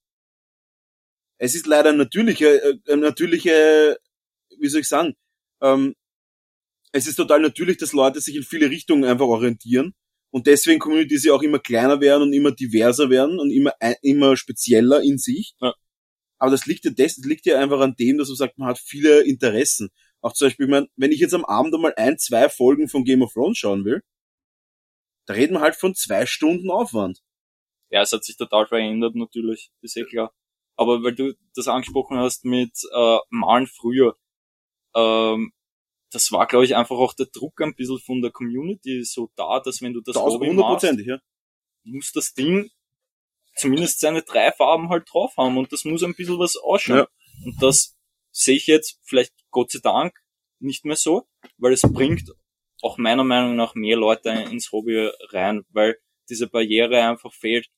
Es 1.38 1.55
ist 1.55 1.68
leider 1.68 1.91
natürliche, 1.93 2.80
äh, 2.88 2.95
natürliche, 2.95 3.99
wie 4.59 4.70
soll 4.70 4.82
ich 4.82 4.88
sagen, 4.88 5.16
ähm, 5.62 5.95
es 6.93 7.07
ist 7.07 7.16
total 7.16 7.39
natürlich, 7.39 7.78
dass 7.78 7.93
Leute 7.93 8.22
sich 8.22 8.36
in 8.36 8.43
viele 8.43 8.70
Richtungen 8.70 9.05
einfach 9.05 9.26
orientieren 9.26 9.93
und 10.32 10.48
deswegen 10.48 10.80
Communities 10.80 11.26
ja 11.26 11.34
auch 11.34 11.44
immer 11.44 11.60
kleiner 11.60 12.02
werden 12.02 12.24
und 12.24 12.34
immer 12.34 12.52
diverser 12.52 13.10
werden 13.10 13.40
und 13.40 13.52
immer, 13.52 13.74
immer 14.02 14.38
spezieller 14.38 15.02
in 15.02 15.18
sich. 15.18 15.54
Ja. 15.60 15.74
Aber 16.40 16.52
das 16.52 16.66
liegt 16.66 16.86
ja, 16.86 16.92
das, 16.92 17.18
das 17.18 17.26
liegt 17.26 17.46
ja 17.46 17.60
einfach 17.60 17.80
an 17.82 17.96
dem, 18.00 18.18
dass 18.18 18.30
man 18.30 18.38
sagt, 18.38 18.58
man 18.58 18.70
hat 18.70 18.80
viele 18.80 19.22
Interessen. 19.22 19.90
Auch 20.22 20.34
zum 20.34 20.48
Beispiel, 20.48 20.68
man, 20.68 20.88
wenn 20.96 21.12
ich 21.12 21.20
jetzt 21.20 21.34
am 21.34 21.46
Abend 21.46 21.76
einmal 21.76 21.94
ein, 21.98 22.18
zwei 22.18 22.50
Folgen 22.50 22.88
von 22.88 23.04
Game 23.04 23.22
of 23.22 23.34
Thrones 23.34 23.58
schauen 23.58 23.86
will, 23.86 24.02
da 25.28 25.34
reden 25.34 25.54
wir 25.54 25.62
halt 25.62 25.76
von 25.76 25.94
zwei 25.96 26.26
Stunden 26.26 26.72
Aufwand. 26.72 27.20
Ja, 27.90 28.02
es 28.02 28.12
hat 28.12 28.24
sich 28.24 28.38
total 28.38 28.66
verändert 28.68 29.16
natürlich, 29.16 29.72
ist 29.82 29.98
eh 29.98 30.04
klar. 30.04 30.34
Aber 30.78 31.04
weil 31.04 31.14
du 31.14 31.34
das 31.56 31.68
angesprochen 31.68 32.18
hast 32.18 32.46
mit 32.46 32.72
äh, 32.94 33.18
Malen 33.30 33.68
früher, 33.68 34.16
ähm, 34.96 35.52
das 36.12 36.32
war, 36.32 36.45
glaube 36.45 36.66
ich, 36.66 36.76
einfach 36.76 36.97
auch 36.97 37.14
der 37.14 37.28
Druck 37.28 37.62
ein 37.62 37.74
bisschen 37.74 37.99
von 37.99 38.22
der 38.22 38.32
Community 38.32 39.03
so 39.03 39.32
da, 39.36 39.59
dass 39.59 39.82
wenn 39.82 39.93
du 39.93 40.01
das 40.01 40.16
Hobby 40.16 40.51
machst, 40.51 40.84
ja. 40.84 41.20
muss 41.84 42.12
das 42.12 42.34
Ding 42.34 42.70
zumindest 43.55 43.99
seine 43.99 44.22
drei 44.22 44.51
Farben 44.51 44.89
halt 44.89 45.07
drauf 45.12 45.36
haben 45.38 45.57
und 45.57 45.72
das 45.72 45.86
muss 45.86 46.03
ein 46.03 46.16
bisschen 46.16 46.39
was 46.39 46.57
ausschauen. 46.57 46.99
Ja. 46.99 47.07
Und 47.45 47.62
das 47.62 47.97
sehe 48.32 48.55
ich 48.55 48.68
jetzt 48.68 48.99
vielleicht 49.03 49.34
Gott 49.49 49.72
sei 49.72 49.80
Dank 49.80 50.16
nicht 50.59 50.86
mehr 50.86 50.95
so, 50.95 51.28
weil 51.57 51.74
es 51.74 51.82
bringt 51.82 52.32
auch 52.82 52.97
meiner 52.97 53.24
Meinung 53.24 53.55
nach 53.55 53.76
mehr 53.76 53.97
Leute 53.97 54.30
ins 54.30 54.72
Hobby 54.72 55.09
rein, 55.30 55.64
weil 55.70 55.97
diese 56.30 56.47
Barriere 56.47 57.03
einfach 57.03 57.34
fehlt. 57.34 57.70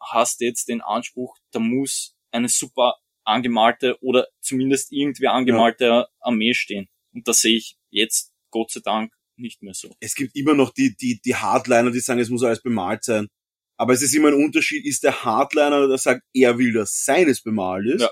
Hast 0.00 0.40
jetzt 0.40 0.68
den 0.68 0.80
Anspruch, 0.82 1.36
da 1.50 1.58
muss 1.60 2.16
eine 2.30 2.48
super 2.48 2.96
angemalte 3.24 3.96
oder 4.00 4.26
zumindest 4.40 4.92
irgendwie 4.92 5.28
angemalte 5.28 5.84
ja. 5.84 6.08
Armee 6.20 6.54
stehen. 6.54 6.88
Und 7.12 7.28
das 7.28 7.40
sehe 7.40 7.56
ich 7.56 7.76
jetzt 7.90 8.32
Gott 8.50 8.70
sei 8.70 8.80
Dank 8.80 9.12
nicht 9.36 9.62
mehr 9.62 9.74
so. 9.74 9.94
Es 10.00 10.14
gibt 10.14 10.36
immer 10.36 10.54
noch 10.54 10.72
die, 10.72 10.94
die, 10.94 11.20
die 11.20 11.34
Hardliner, 11.34 11.90
die 11.90 12.00
sagen, 12.00 12.20
es 12.20 12.30
muss 12.30 12.44
alles 12.44 12.62
bemalt 12.62 13.04
sein. 13.04 13.28
Aber 13.76 13.92
es 13.92 14.02
ist 14.02 14.14
immer 14.14 14.28
ein 14.28 14.34
Unterschied, 14.44 14.86
ist 14.86 15.02
der 15.02 15.24
Hardliner, 15.24 15.88
der 15.88 15.98
sagt, 15.98 16.22
er 16.32 16.58
will, 16.58 16.72
dass 16.72 17.04
seines 17.04 17.42
bemalt 17.42 17.86
ist, 17.86 18.02
ja. 18.02 18.10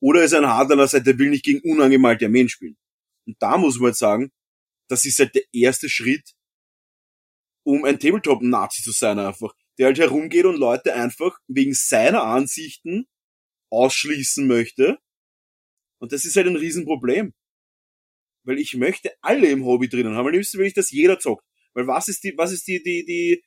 oder 0.00 0.22
ist 0.22 0.34
ein 0.34 0.46
Hardliner, 0.46 0.82
der 0.82 0.88
sagt, 0.88 1.06
der 1.06 1.18
will 1.18 1.30
nicht 1.30 1.44
gegen 1.44 1.60
unangemalte 1.70 2.26
Armeen 2.26 2.48
spielen. 2.48 2.76
Und 3.26 3.36
da 3.40 3.56
muss 3.56 3.78
man 3.78 3.90
jetzt 3.90 4.00
sagen, 4.00 4.30
das 4.88 5.04
ist 5.04 5.18
halt 5.18 5.34
der 5.34 5.44
erste 5.52 5.88
Schritt, 5.88 6.34
um 7.64 7.84
ein 7.84 7.98
Tabletop-Nazi 7.98 8.82
zu 8.82 8.92
sein 8.92 9.18
einfach. 9.18 9.54
Der 9.78 9.86
halt 9.86 9.98
herumgeht 9.98 10.44
und 10.44 10.56
Leute 10.56 10.94
einfach 10.94 11.38
wegen 11.46 11.72
seiner 11.72 12.24
Ansichten 12.24 13.06
ausschließen 13.70 14.46
möchte. 14.46 14.98
Und 15.98 16.12
das 16.12 16.24
ist 16.24 16.36
halt 16.36 16.46
ein 16.46 16.56
Riesenproblem. 16.56 17.34
Weil 18.44 18.58
ich 18.58 18.74
möchte 18.74 19.12
alle 19.20 19.48
im 19.48 19.64
Hobby 19.64 19.88
drinnen 19.88 20.14
haben. 20.14 20.26
Am 20.26 20.32
liebsten 20.32 20.58
will 20.58 20.66
ich, 20.66 20.74
dass 20.74 20.90
jeder 20.90 21.18
zockt. 21.18 21.44
Weil 21.74 21.86
was 21.86 22.08
ist 22.08 22.24
die, 22.24 22.34
was 22.36 22.52
ist 22.52 22.66
die, 22.66 22.82
die, 22.82 23.04
die, 23.04 23.42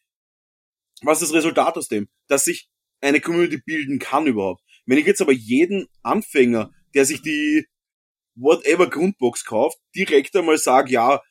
was 1.01 1.21
ist 1.21 1.29
das 1.29 1.37
Resultat 1.37 1.75
aus 1.75 1.87
dem? 1.87 2.09
Dass 2.27 2.45
sich 2.45 2.69
eine 3.01 3.19
Community 3.19 3.57
bilden 3.65 3.99
kann 3.99 4.27
überhaupt. 4.27 4.61
Wenn 4.85 4.97
ich 4.97 5.05
jetzt 5.05 5.21
aber 5.21 5.31
jeden 5.31 5.87
Anfänger, 6.03 6.71
der 6.93 7.05
sich 7.05 7.21
die 7.21 7.65
whatever 8.35 8.89
Grundbox 8.89 9.45
kauft, 9.45 9.77
direkt 9.95 10.35
einmal 10.35 10.57
sage, 10.57 10.91
ja, 10.91 11.21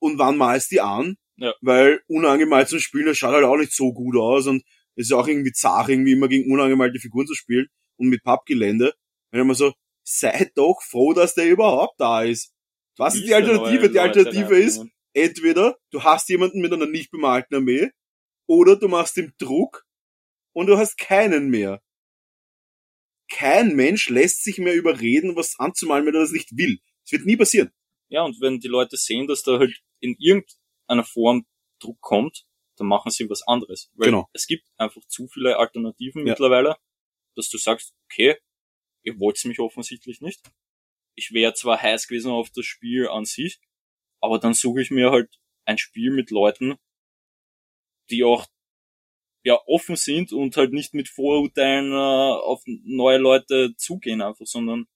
und 0.00 0.18
wann 0.18 0.36
malst 0.36 0.70
die 0.70 0.80
an? 0.80 1.16
Ja. 1.36 1.54
Weil 1.60 2.02
unangemalt 2.06 2.68
zu 2.68 2.78
spielen, 2.78 3.06
das 3.06 3.18
schaut 3.18 3.34
halt 3.34 3.44
auch 3.44 3.56
nicht 3.56 3.72
so 3.72 3.92
gut 3.92 4.16
aus 4.16 4.46
und 4.46 4.64
es 4.96 5.06
ist 5.06 5.12
auch 5.12 5.26
irgendwie 5.26 5.52
zart, 5.52 5.88
irgendwie 5.88 6.12
immer 6.12 6.28
gegen 6.28 6.52
unangemalte 6.52 6.98
Figuren 6.98 7.26
zu 7.26 7.34
spielen 7.34 7.68
und 7.96 8.08
mit 8.08 8.22
Pappgelände. 8.22 8.94
Wenn 9.30 9.40
ich 9.40 9.46
mal 9.46 9.54
so, 9.54 9.72
seid 10.04 10.52
doch 10.56 10.80
froh, 10.82 11.12
dass 11.12 11.34
der 11.34 11.48
überhaupt 11.48 12.00
da 12.00 12.22
ist. 12.22 12.52
Was 12.96 13.16
ist 13.16 13.26
die 13.26 13.34
Alternative? 13.34 13.90
Die 13.90 13.98
Alternative 13.98 14.56
ist, 14.56 14.84
entweder 15.12 15.76
du 15.90 16.02
hast 16.02 16.28
jemanden 16.28 16.60
mit 16.60 16.72
einer 16.72 16.86
nicht 16.86 17.10
bemalten 17.10 17.54
Armee, 17.54 17.90
oder 18.46 18.76
du 18.76 18.88
machst 18.88 19.16
ihm 19.16 19.32
Druck 19.38 19.84
und 20.52 20.66
du 20.66 20.76
hast 20.76 20.98
keinen 20.98 21.48
mehr. 21.48 21.82
Kein 23.30 23.74
Mensch 23.74 24.10
lässt 24.10 24.44
sich 24.44 24.58
mehr 24.58 24.74
überreden, 24.74 25.34
was 25.34 25.58
anzumalen, 25.58 26.06
wenn 26.06 26.14
er 26.14 26.20
das 26.20 26.30
nicht 26.30 26.56
will. 26.56 26.78
Das 27.04 27.12
wird 27.12 27.26
nie 27.26 27.36
passieren. 27.36 27.70
Ja, 28.08 28.22
und 28.22 28.40
wenn 28.40 28.60
die 28.60 28.68
Leute 28.68 28.96
sehen, 28.96 29.26
dass 29.26 29.42
da 29.42 29.58
halt 29.58 29.82
in 30.00 30.14
irgendeiner 30.18 31.04
Form 31.04 31.46
Druck 31.80 32.00
kommt, 32.00 32.44
dann 32.76 32.86
machen 32.88 33.10
sie 33.10 33.28
was 33.30 33.42
anderes. 33.46 33.90
Weil 33.94 34.06
Genau. 34.10 34.28
es 34.32 34.46
gibt 34.46 34.68
einfach 34.76 35.02
zu 35.06 35.28
viele 35.28 35.56
Alternativen 35.58 36.26
Ja. 36.26 36.32
mittlerweile, 36.32 36.76
dass 37.36 37.48
du 37.48 37.58
sagst, 37.58 37.94
okay, 38.04 38.36
ihr 39.02 39.18
wollt 39.18 39.42
mich 39.44 39.58
offensichtlich 39.60 40.20
nicht. 40.20 40.40
Ich 41.16 41.32
wäre 41.32 41.54
zwar 41.54 41.80
heiß 41.80 42.08
gewesen 42.08 42.30
auf 42.32 42.50
das 42.50 42.64
Spiel 42.66 43.08
an 43.08 43.24
sich, 43.24 43.60
aber 44.20 44.38
dann 44.38 44.54
suche 44.54 44.82
ich 44.82 44.90
mir 44.90 45.10
halt 45.10 45.38
ein 45.64 45.78
Spiel 45.78 46.10
mit 46.10 46.30
Leuten, 46.30 46.76
die 48.10 48.24
auch 48.24 48.46
ja 49.44 49.58
offen 49.66 49.96
sind 49.96 50.32
und 50.32 50.56
halt 50.56 50.72
nicht 50.72 50.94
mit 50.94 51.08
Vorurteilen 51.08 51.92
äh, 51.92 51.94
auf 51.96 52.62
neue 52.66 53.18
Leute 53.18 53.74
zugehen 53.76 54.22
einfach, 54.22 54.46
sondern 54.46 54.86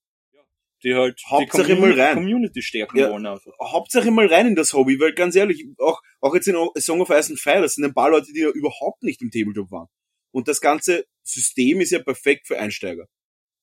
die 0.82 0.94
halt 0.94 1.20
Hauptsache 1.28 1.74
die 1.74 1.80
mal 1.80 1.92
rein. 1.98 2.14
Community 2.14 2.62
stärken 2.62 2.98
Ja. 2.98 3.10
wollen 3.10 3.26
einfach. 3.26 3.52
Hauptsache 3.60 4.10
mal 4.10 4.26
rein 4.26 4.48
in 4.48 4.54
das 4.54 4.72
Hobby, 4.72 4.98
weil 5.00 5.12
ganz 5.12 5.34
ehrlich, 5.36 5.66
auch, 5.78 6.00
auch 6.20 6.34
jetzt 6.34 6.48
in 6.48 6.56
Song 6.76 7.00
of 7.00 7.10
Ice 7.10 7.30
and 7.30 7.40
Fire, 7.40 7.60
das 7.60 7.74
sind 7.74 7.84
ein 7.84 7.94
paar 7.94 8.10
Leute, 8.10 8.32
die 8.32 8.40
ja 8.40 8.50
überhaupt 8.50 9.02
nicht 9.02 9.20
im 9.22 9.30
Tabletop 9.30 9.70
waren. 9.70 9.88
Und 10.30 10.46
das 10.48 10.60
ganze 10.60 11.06
System 11.22 11.80
ist 11.80 11.90
ja 11.90 12.02
perfekt 12.02 12.46
für 12.46 12.58
Einsteiger. 12.58 13.06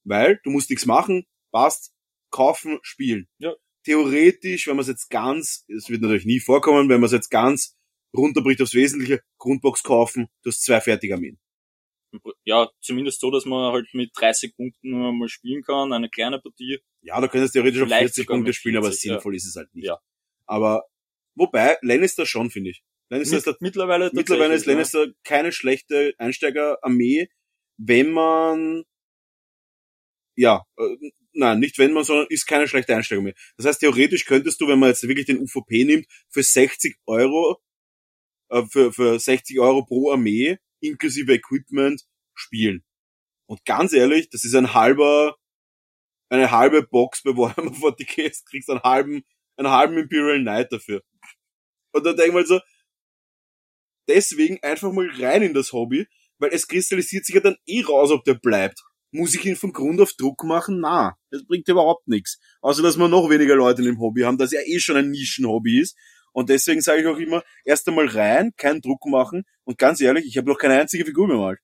Weil 0.03 0.39
du 0.43 0.49
musst 0.51 0.69
nichts 0.69 0.85
machen, 0.85 1.25
passt, 1.51 1.93
kaufen, 2.31 2.79
spielen. 2.81 3.27
Ja. 3.39 3.53
Theoretisch, 3.85 4.67
wenn 4.67 4.75
man 4.75 4.81
es 4.81 4.87
jetzt 4.87 5.09
ganz, 5.09 5.65
es 5.67 5.89
wird 5.89 6.01
natürlich 6.01 6.25
nie 6.25 6.39
vorkommen, 6.39 6.89
wenn 6.89 6.99
man 6.99 7.05
es 7.05 7.11
jetzt 7.11 7.29
ganz 7.29 7.77
runterbricht 8.15 8.61
aufs 8.61 8.73
Wesentliche, 8.73 9.21
Grundbox 9.37 9.83
kaufen, 9.83 10.27
du 10.43 10.49
hast 10.49 10.63
zwei 10.63 10.81
fertige 10.81 11.13
Armeen. 11.15 11.39
Ja, 12.43 12.69
zumindest 12.81 13.19
so, 13.19 13.31
dass 13.31 13.45
man 13.45 13.73
halt 13.73 13.87
mit 13.93 14.11
30 14.15 14.55
Punkten 14.55 14.91
nur 14.91 15.13
mal 15.13 15.29
spielen 15.29 15.63
kann, 15.63 15.93
eine 15.93 16.09
kleine 16.09 16.39
Partie. 16.39 16.79
Ja, 17.01 17.19
du 17.21 17.27
könntest 17.27 17.53
theoretisch 17.53 17.81
auf 17.81 17.87
Vielleicht 17.87 18.15
40 18.15 18.23
sogar 18.23 18.37
Punkte 18.37 18.53
spielen, 18.53 18.77
aber 18.77 18.87
40, 18.87 19.03
ja. 19.03 19.13
sinnvoll 19.13 19.35
ist 19.35 19.45
es 19.45 19.55
halt 19.55 19.73
nicht. 19.73 19.85
Ja. 19.85 19.99
Aber, 20.45 20.85
wobei, 21.35 21.77
Lannister 21.81 22.25
schon, 22.25 22.49
finde 22.49 22.71
ich. 22.71 22.83
Lannister 23.09 23.37
ist 23.37 23.45
Mit, 23.45 23.61
mittlerweile 23.61 24.09
Mittlerweile 24.13 24.55
ist 24.55 24.65
Lannister 24.65 25.07
keine 25.23 25.51
schlechte 25.51 26.13
Einsteigerarmee, 26.17 27.27
wenn 27.77 28.11
man 28.11 28.83
ja, 30.35 30.63
äh, 30.77 31.11
nein, 31.33 31.59
nicht 31.59 31.77
wenn 31.77 31.93
man, 31.93 32.03
sondern 32.03 32.27
ist 32.29 32.45
keine 32.45 32.67
schlechte 32.67 32.95
Einsteigerarmee. 32.95 33.35
Das 33.57 33.65
heißt, 33.65 33.79
theoretisch 33.79 34.25
könntest 34.25 34.59
du, 34.61 34.67
wenn 34.67 34.79
man 34.79 34.89
jetzt 34.89 35.07
wirklich 35.07 35.25
den 35.25 35.39
UVP 35.39 35.85
nimmt, 35.85 36.07
für 36.29 36.43
60 36.43 36.97
Euro, 37.05 37.61
äh, 38.49 38.63
für, 38.69 38.91
für 38.91 39.19
60 39.19 39.59
Euro 39.59 39.85
pro 39.85 40.11
Armee, 40.11 40.57
inklusive 40.87 41.33
Equipment, 41.33 42.03
spielen. 42.33 42.83
Und 43.47 43.63
ganz 43.65 43.93
ehrlich, 43.93 44.29
das 44.29 44.43
ist 44.43 44.55
ein 44.55 44.73
halber, 44.73 45.35
eine 46.29 46.51
halbe 46.51 46.83
Box 46.83 47.23
bei 47.23 47.31
Warhammer 47.31 47.71
40k, 47.71 48.29
du 48.29 48.49
kriegst 48.49 48.69
einen 48.69 48.81
halben, 48.81 49.23
einen 49.57 49.69
halben 49.69 49.97
Imperial 49.97 50.41
Knight 50.41 50.71
dafür. 50.71 51.03
Und 51.93 52.05
dann 52.05 52.17
denk 52.17 52.33
mal 52.33 52.45
so, 52.45 52.59
deswegen 54.07 54.61
einfach 54.61 54.91
mal 54.91 55.09
rein 55.19 55.43
in 55.43 55.53
das 55.53 55.71
Hobby, 55.71 56.07
weil 56.37 56.51
es 56.51 56.67
kristallisiert 56.67 57.25
sich 57.25 57.35
ja 57.35 57.41
dann 57.41 57.57
eh 57.65 57.81
raus, 57.83 58.11
ob 58.11 58.23
der 58.23 58.33
bleibt. 58.33 58.83
Muss 59.11 59.33
ich 59.33 59.45
ihn 59.45 59.55
von 59.55 59.71
Grund 59.71 60.01
auf 60.01 60.11
Druck 60.13 60.43
machen? 60.43 60.81
Na, 60.81 61.15
das 61.29 61.45
bringt 61.45 61.69
überhaupt 61.69 62.07
nichts. 62.07 62.37
Außer, 62.59 62.81
dass 62.83 62.97
wir 62.97 63.07
noch 63.07 63.29
weniger 63.29 63.55
Leute 63.55 63.81
im 63.87 63.99
Hobby 63.99 64.21
haben, 64.21 64.37
das 64.37 64.51
ja 64.51 64.59
eh 64.65 64.79
schon 64.79 64.97
ein 64.97 65.09
Nischenhobby 65.09 65.79
ist. 65.79 65.95
Und 66.35 66.49
deswegen 66.49 66.81
sage 66.81 67.01
ich 67.01 67.07
auch 67.07 67.17
immer, 67.17 67.43
erst 67.63 67.87
einmal 67.87 68.07
rein, 68.07 68.51
keinen 68.57 68.81
Druck 68.81 69.05
machen. 69.05 69.43
Und 69.63 69.77
ganz 69.77 70.01
ehrlich, 70.01 70.25
ich 70.25 70.37
habe 70.37 70.49
noch 70.49 70.57
keine 70.57 70.77
einzige 70.77 71.05
Figur 71.05 71.27
bemalt. 71.29 71.59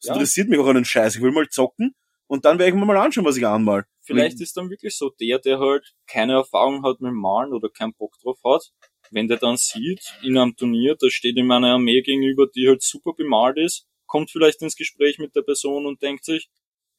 Das 0.00 0.08
Ja. 0.08 0.14
interessiert 0.14 0.48
mich 0.48 0.60
auch 0.60 0.68
einen 0.68 0.84
Scheiß. 0.84 1.16
Ich 1.16 1.22
will 1.22 1.32
mal 1.32 1.48
zocken 1.48 1.92
und 2.28 2.44
dann 2.44 2.58
werde 2.60 2.70
ich 2.70 2.76
mir 2.76 2.86
mal 2.86 2.96
anschauen, 2.98 3.24
was 3.24 3.36
ich 3.36 3.44
anmal. 3.44 3.84
Vielleicht 4.02 4.40
ist 4.40 4.56
dann 4.56 4.70
wirklich 4.70 4.96
so 4.96 5.10
der, 5.20 5.40
der 5.40 5.58
halt 5.58 5.94
keine 6.06 6.34
Erfahrung 6.34 6.84
hat 6.84 7.00
mit 7.00 7.12
Malen 7.14 7.52
oder 7.52 7.68
keinen 7.68 7.94
Bock 7.94 8.14
drauf 8.22 8.38
hat, 8.44 8.70
wenn 9.10 9.26
der 9.26 9.38
dann 9.38 9.56
sieht, 9.56 10.00
in 10.22 10.38
einem 10.38 10.54
Turnier, 10.54 10.94
da 11.00 11.10
steht 11.10 11.36
ihm 11.36 11.50
eine 11.50 11.72
Armee 11.72 12.02
gegenüber, 12.02 12.46
die 12.46 12.68
halt 12.68 12.82
super 12.82 13.12
bemalt 13.12 13.58
ist, 13.58 13.88
kommt 14.06 14.30
vielleicht 14.30 14.62
ins 14.62 14.76
Gespräch 14.76 15.18
mit 15.18 15.34
der 15.34 15.42
Person 15.42 15.84
und 15.84 16.00
denkt 16.00 16.24
sich, 16.24 16.48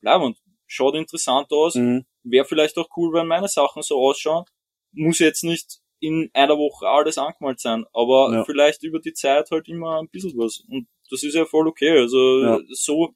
bleib 0.02 0.22
und 0.22 0.38
schaut 0.66 0.96
interessant 0.96 1.52
aus, 1.54 1.76
Mhm. 1.76 2.06
wäre 2.24 2.44
vielleicht 2.44 2.78
auch 2.78 2.90
cool, 2.98 3.14
wenn 3.14 3.28
meine 3.28 3.48
Sachen 3.48 3.82
so 3.82 3.96
ausschauen, 3.98 4.44
muss 4.92 5.20
jetzt 5.20 5.46
nicht 5.46 5.80
in 6.00 6.30
einer 6.34 6.58
Woche 6.58 6.88
alles 6.88 7.18
angemalt 7.18 7.60
sein, 7.60 7.86
aber 7.94 8.32
Ja. 8.34 8.44
vielleicht 8.46 8.84
über 8.84 9.00
die 9.00 9.14
Zeit 9.14 9.50
halt 9.52 9.68
immer 9.68 10.00
ein 10.00 10.10
bisschen 10.10 10.38
was. 10.38 10.64
Und 10.70 10.88
das 11.10 11.24
ist 11.24 11.34
ja 11.34 11.46
voll 11.46 11.68
okay. 11.68 11.98
Also 11.98 12.44
Ja. 12.44 12.60
so 12.70 13.16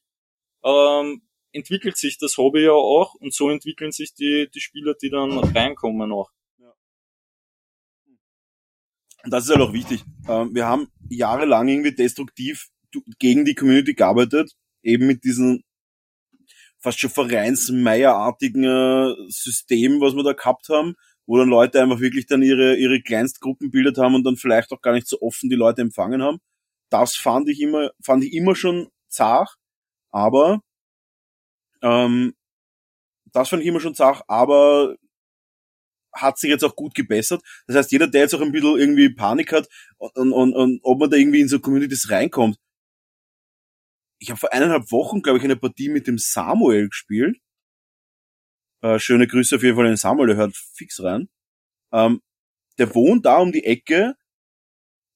ähm, 0.64 1.22
entwickelt 1.54 1.98
sich 1.98 2.18
das 2.18 2.38
Hobby 2.38 2.64
ja 2.64 2.72
auch 2.72 3.14
und 3.16 3.34
so 3.34 3.50
entwickeln 3.50 3.92
sich 3.92 4.14
die, 4.14 4.50
die 4.54 4.62
Spieler, 4.62 4.94
die 5.02 5.10
dann 5.10 5.38
reinkommen 5.38 6.12
auch. 6.12 6.32
das 9.26 9.44
ist 9.46 9.52
halt 9.52 9.62
auch 9.62 9.74
wichtig. 9.74 10.04
Ähm, 10.28 10.54
wir 10.54 10.66
haben 10.66 10.88
jahrelang 11.10 11.68
irgendwie 11.68 11.94
destruktiv 11.94 12.70
gegen 13.20 13.46
die 13.46 13.56
Community 13.56 13.94
gearbeitet, 13.94 14.54
eben 14.82 15.06
mit 15.08 15.24
diesem 15.24 15.62
fast 16.80 17.00
schon 17.00 17.12
Vereinsmeierartigen 17.12 18.64
äh, 18.64 19.14
System, 19.30 20.02
was 20.02 20.16
wir 20.16 20.24
da 20.24 20.34
gehabt 20.34 20.70
haben, 20.70 20.96
wo 21.28 21.38
dann 21.38 21.50
Leute 21.50 21.82
einfach 21.82 22.00
wirklich 22.00 22.26
dann 22.26 22.42
ihre, 22.42 22.76
ihre 22.76 23.02
Kleinstgruppen 23.02 23.72
bildet 23.72 23.98
haben 23.98 24.16
und 24.16 24.24
dann 24.24 24.38
vielleicht 24.38 24.72
auch 24.72 24.82
gar 24.82 24.94
nicht 24.94 25.08
so 25.08 25.22
offen 25.22 25.50
die 25.50 25.56
Leute 25.56 25.82
empfangen 25.82 26.22
haben. 26.22 26.40
Das 26.90 27.16
fand 27.16 27.50
ich 27.50 27.62
immer, 27.62 27.92
fand 28.04 28.24
ich 28.24 28.34
immer 28.34 28.56
schon 28.56 28.90
zart, 29.10 29.56
aber 30.12 30.62
ähm, 31.82 32.34
das 33.32 33.50
fand 33.50 33.62
ich 33.62 33.68
immer 33.68 33.80
schon 33.80 33.96
zart, 33.96 34.24
aber 34.28 34.96
hat 36.14 36.38
sich 36.38 36.50
jetzt 36.50 36.64
auch 36.64 36.76
gut 36.76 36.94
gebessert. 36.94 37.42
Das 37.68 37.76
heißt, 37.76 37.92
jeder, 37.92 38.08
der 38.08 38.22
jetzt 38.22 38.36
auch 38.36 38.42
ein 38.42 38.52
bisschen 38.52 38.78
irgendwie 38.78 39.14
Panik 39.14 39.54
hat 39.54 39.68
und, 39.98 40.34
und, 40.34 40.54
und 40.54 40.80
ob 40.84 41.00
man 41.00 41.10
da 41.10 41.18
irgendwie 41.18 41.42
in 41.42 41.48
so 41.48 41.60
Communities 41.60 42.10
reinkommt. 42.10 42.58
Ich 44.20 44.30
habe 44.30 44.40
vor 44.40 44.54
eineinhalb 44.54 44.92
Wochen, 44.92 45.22
glaube 45.22 45.40
ich, 45.40 45.44
eine 45.44 45.56
Partie 45.56 45.90
mit 45.90 46.08
dem 46.08 46.18
Samuel 46.18 46.90
gespielt. 46.90 47.38
Äh, 48.82 49.00
schöne 49.00 49.28
Grüße 49.28 49.56
auf 49.56 49.64
jeden 49.64 49.76
Fall 49.76 49.86
an 49.86 49.92
den 49.92 49.98
Samuel, 49.98 50.28
der 50.28 50.38
hört 50.38 50.56
fix 50.56 51.02
rein. 51.04 51.30
Ähm, 51.94 52.22
der 52.78 52.94
wohnt 52.96 53.26
da 53.26 53.38
um 53.38 53.52
die 53.52 53.64
Ecke, 53.66 54.16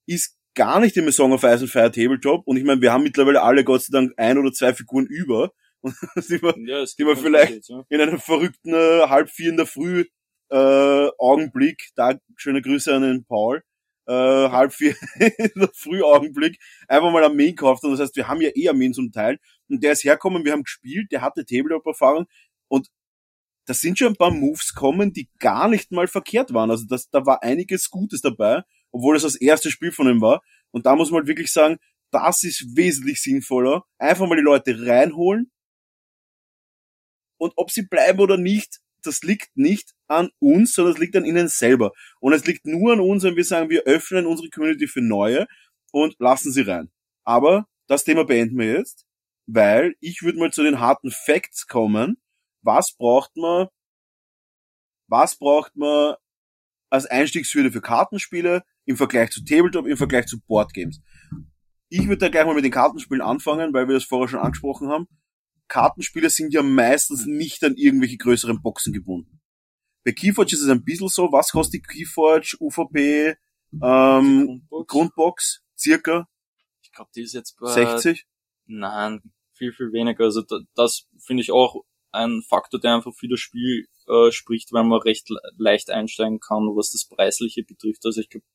ist 0.07 0.37
gar 0.53 0.79
nicht 0.79 0.95
im 0.97 1.11
Song 1.11 1.31
of 1.33 1.43
Ice 1.43 1.61
and 1.61 1.69
Fire 1.71 1.91
Tabletop 1.91 2.45
und 2.47 2.57
ich 2.57 2.63
meine, 2.63 2.81
wir 2.81 2.91
haben 2.93 3.03
mittlerweile 3.03 3.41
alle 3.41 3.63
Gott 3.63 3.83
sei 3.83 3.91
Dank 3.91 4.13
ein 4.17 4.37
oder 4.37 4.51
zwei 4.51 4.73
Figuren 4.73 5.05
über. 5.07 5.51
Und 5.85 5.93
sind 6.15 6.41
wir 6.41 6.55
Ja, 6.65 6.83
Die 6.97 7.03
man 7.03 7.15
vielleicht- 7.15 7.51
Unterschied, 7.69 7.69
ja. 7.69 7.85
in 7.89 8.01
einem 8.01 8.19
verrückten 8.19 8.73
äh, 8.73 9.01
halb 9.07 9.29
vier 9.29 9.49
in 9.51 9.57
der 9.57 9.67
Früh 9.67 10.05
äh, 10.49 11.09
Augenblick, 11.19 11.89
da 11.95 12.17
schöne 12.37 12.63
Grüße 12.63 12.91
an 12.91 13.03
den 13.03 13.23
Paul, 13.25 13.61
äh, 14.07 14.11
halb 14.13 14.73
vier 14.73 14.95
in 15.19 15.51
der 15.55 15.69
Früh 15.75 16.01
Augenblick, 16.01 16.57
einfach 16.87 17.11
mal 17.11 17.23
Armeen 17.23 17.55
gekauft 17.55 17.83
und 17.83 17.91
das 17.91 17.99
heißt, 17.99 18.15
wir 18.15 18.27
haben 18.27 18.41
ja 18.41 18.49
eh 18.55 18.67
Armeen 18.69 18.95
zum 18.95 19.11
Teil. 19.11 19.37
Und 19.69 19.83
der 19.83 19.91
ist 19.91 20.03
herkommen, 20.03 20.43
wir 20.43 20.53
haben 20.53 20.63
gespielt, 20.63 21.11
der 21.11 21.21
hatte 21.21 21.45
Tabletop-Erfahrung 21.45 22.25
und 22.67 22.87
da 23.65 23.73
sind 23.73 23.97
schon 23.97 24.09
ein 24.09 24.15
paar 24.15 24.31
Moves 24.31 24.73
kommen, 24.73 25.13
die 25.13 25.29
gar 25.39 25.67
nicht 25.67 25.91
mal 25.91 26.07
verkehrt 26.07 26.53
waren. 26.53 26.71
Also 26.71 26.85
das, 26.87 27.09
da 27.09 27.25
war 27.25 27.43
einiges 27.43 27.89
Gutes 27.89 28.21
dabei, 28.21 28.63
obwohl 28.91 29.15
es 29.15 29.23
das 29.23 29.35
erste 29.35 29.71
Spiel 29.71 29.91
von 29.91 30.07
ihm 30.07 30.21
war. 30.21 30.41
Und 30.71 30.85
da 30.85 30.95
muss 30.95 31.09
man 31.09 31.19
halt 31.19 31.27
wirklich 31.27 31.51
sagen, 31.51 31.77
das 32.11 32.43
ist 32.43 32.75
wesentlich 32.75 33.21
sinnvoller. 33.21 33.83
Einfach 33.97 34.27
mal 34.27 34.35
die 34.35 34.41
Leute 34.41 34.85
reinholen. 34.85 35.51
Und 37.37 37.53
ob 37.55 37.71
sie 37.71 37.83
bleiben 37.83 38.19
oder 38.19 38.37
nicht, 38.37 38.79
das 39.01 39.21
liegt 39.23 39.55
nicht 39.55 39.93
an 40.07 40.29
uns, 40.39 40.73
sondern 40.73 40.93
es 40.93 40.99
liegt 40.99 41.15
an 41.15 41.25
ihnen 41.25 41.47
selber. 41.47 41.91
Und 42.19 42.33
es 42.33 42.45
liegt 42.45 42.65
nur 42.65 42.93
an 42.93 42.99
uns, 42.99 43.23
wenn 43.23 43.35
wir 43.35 43.43
sagen, 43.43 43.69
wir 43.69 43.83
öffnen 43.83 44.25
unsere 44.25 44.49
Community 44.49 44.87
für 44.87 45.01
Neue 45.01 45.47
und 45.91 46.15
lassen 46.19 46.51
sie 46.51 46.61
rein. 46.61 46.91
Aber 47.23 47.67
das 47.87 48.03
Thema 48.03 48.23
beenden 48.23 48.57
wir 48.57 48.73
jetzt, 48.73 49.05
weil 49.47 49.95
ich 49.99 50.21
würde 50.23 50.39
mal 50.39 50.51
zu 50.51 50.63
den 50.63 50.79
harten 50.79 51.11
Facts 51.11 51.67
kommen. 51.67 52.17
Was 52.65 52.95
braucht 52.97 53.37
man, 53.37 53.67
was 55.07 55.37
braucht 55.37 55.75
man 55.75 56.15
als 56.89 57.05
Einstiegshürde 57.05 57.71
für 57.71 57.81
Kartenspiele 57.81 58.63
im 58.85 58.97
Vergleich 58.97 59.29
zu 59.29 59.45
Tabletop, 59.45 59.85
im 59.85 59.97
Vergleich 59.97 60.25
zu 60.25 60.41
Boardgames? 60.41 60.99
Ich 61.89 62.07
würde 62.07 62.17
da 62.17 62.29
gleich 62.29 62.45
mal 62.45 62.55
mit 62.55 62.65
den 62.65 62.71
Kartenspielen 62.71 63.21
anfangen, 63.21 63.71
weil 63.71 63.87
wir 63.87 63.93
das 63.93 64.03
vorher 64.03 64.27
schon 64.27 64.39
angesprochen 64.39 64.89
haben. 64.89 65.07
Kartenspiele 65.67 66.31
sind 66.31 66.53
ja 66.55 66.63
meistens 66.63 67.27
nicht 67.27 67.63
an 67.63 67.75
irgendwelche 67.75 68.17
größeren 68.17 68.59
Boxen 68.63 68.93
gebunden. 68.93 69.41
Bei 70.03 70.11
Keyforge 70.11 70.55
ist 70.55 70.61
es 70.61 70.69
ein 70.69 70.83
bisschen 70.83 71.09
so, 71.09 71.31
was 71.31 71.51
kostet 71.51 71.75
die 71.75 71.81
Keyforge, 71.81 72.57
UVP, 72.59 73.35
ähm, 73.73 74.65
Grundbox. 74.69 74.87
Grundbox, 74.87 75.63
circa 75.77 76.27
Ich 76.81 76.91
glaube, 76.91 77.11
die 77.15 77.21
ist 77.21 77.33
jetzt 77.33 77.57
bei 77.59 77.71
60? 77.71 78.25
Nein, 78.65 79.21
viel, 79.53 79.71
viel 79.71 79.91
weniger. 79.91 80.23
Also 80.23 80.41
da, 80.41 80.59
das 80.73 81.07
finde 81.19 81.41
ich 81.41 81.51
auch 81.51 81.83
ein 82.15 82.41
Faktor, 82.41 82.79
der 82.79 82.95
einfach 82.95 83.13
für 83.13 83.27
das 83.27 83.39
Spiel 83.39 83.87
äh, 84.07 84.31
spricht, 84.31 84.71
weil 84.73 84.83
man 84.83 85.01
recht 85.01 85.29
le 85.29 85.39
leicht 85.57 85.89
einsteigen 85.89 86.39
kann, 86.39 86.63
was 86.75 86.91
das 86.91 87.05
Preisliche 87.07 87.63
betrifft. 87.63 88.05
Also 88.05 88.21
ich 88.21 88.29
glaube 88.29 88.45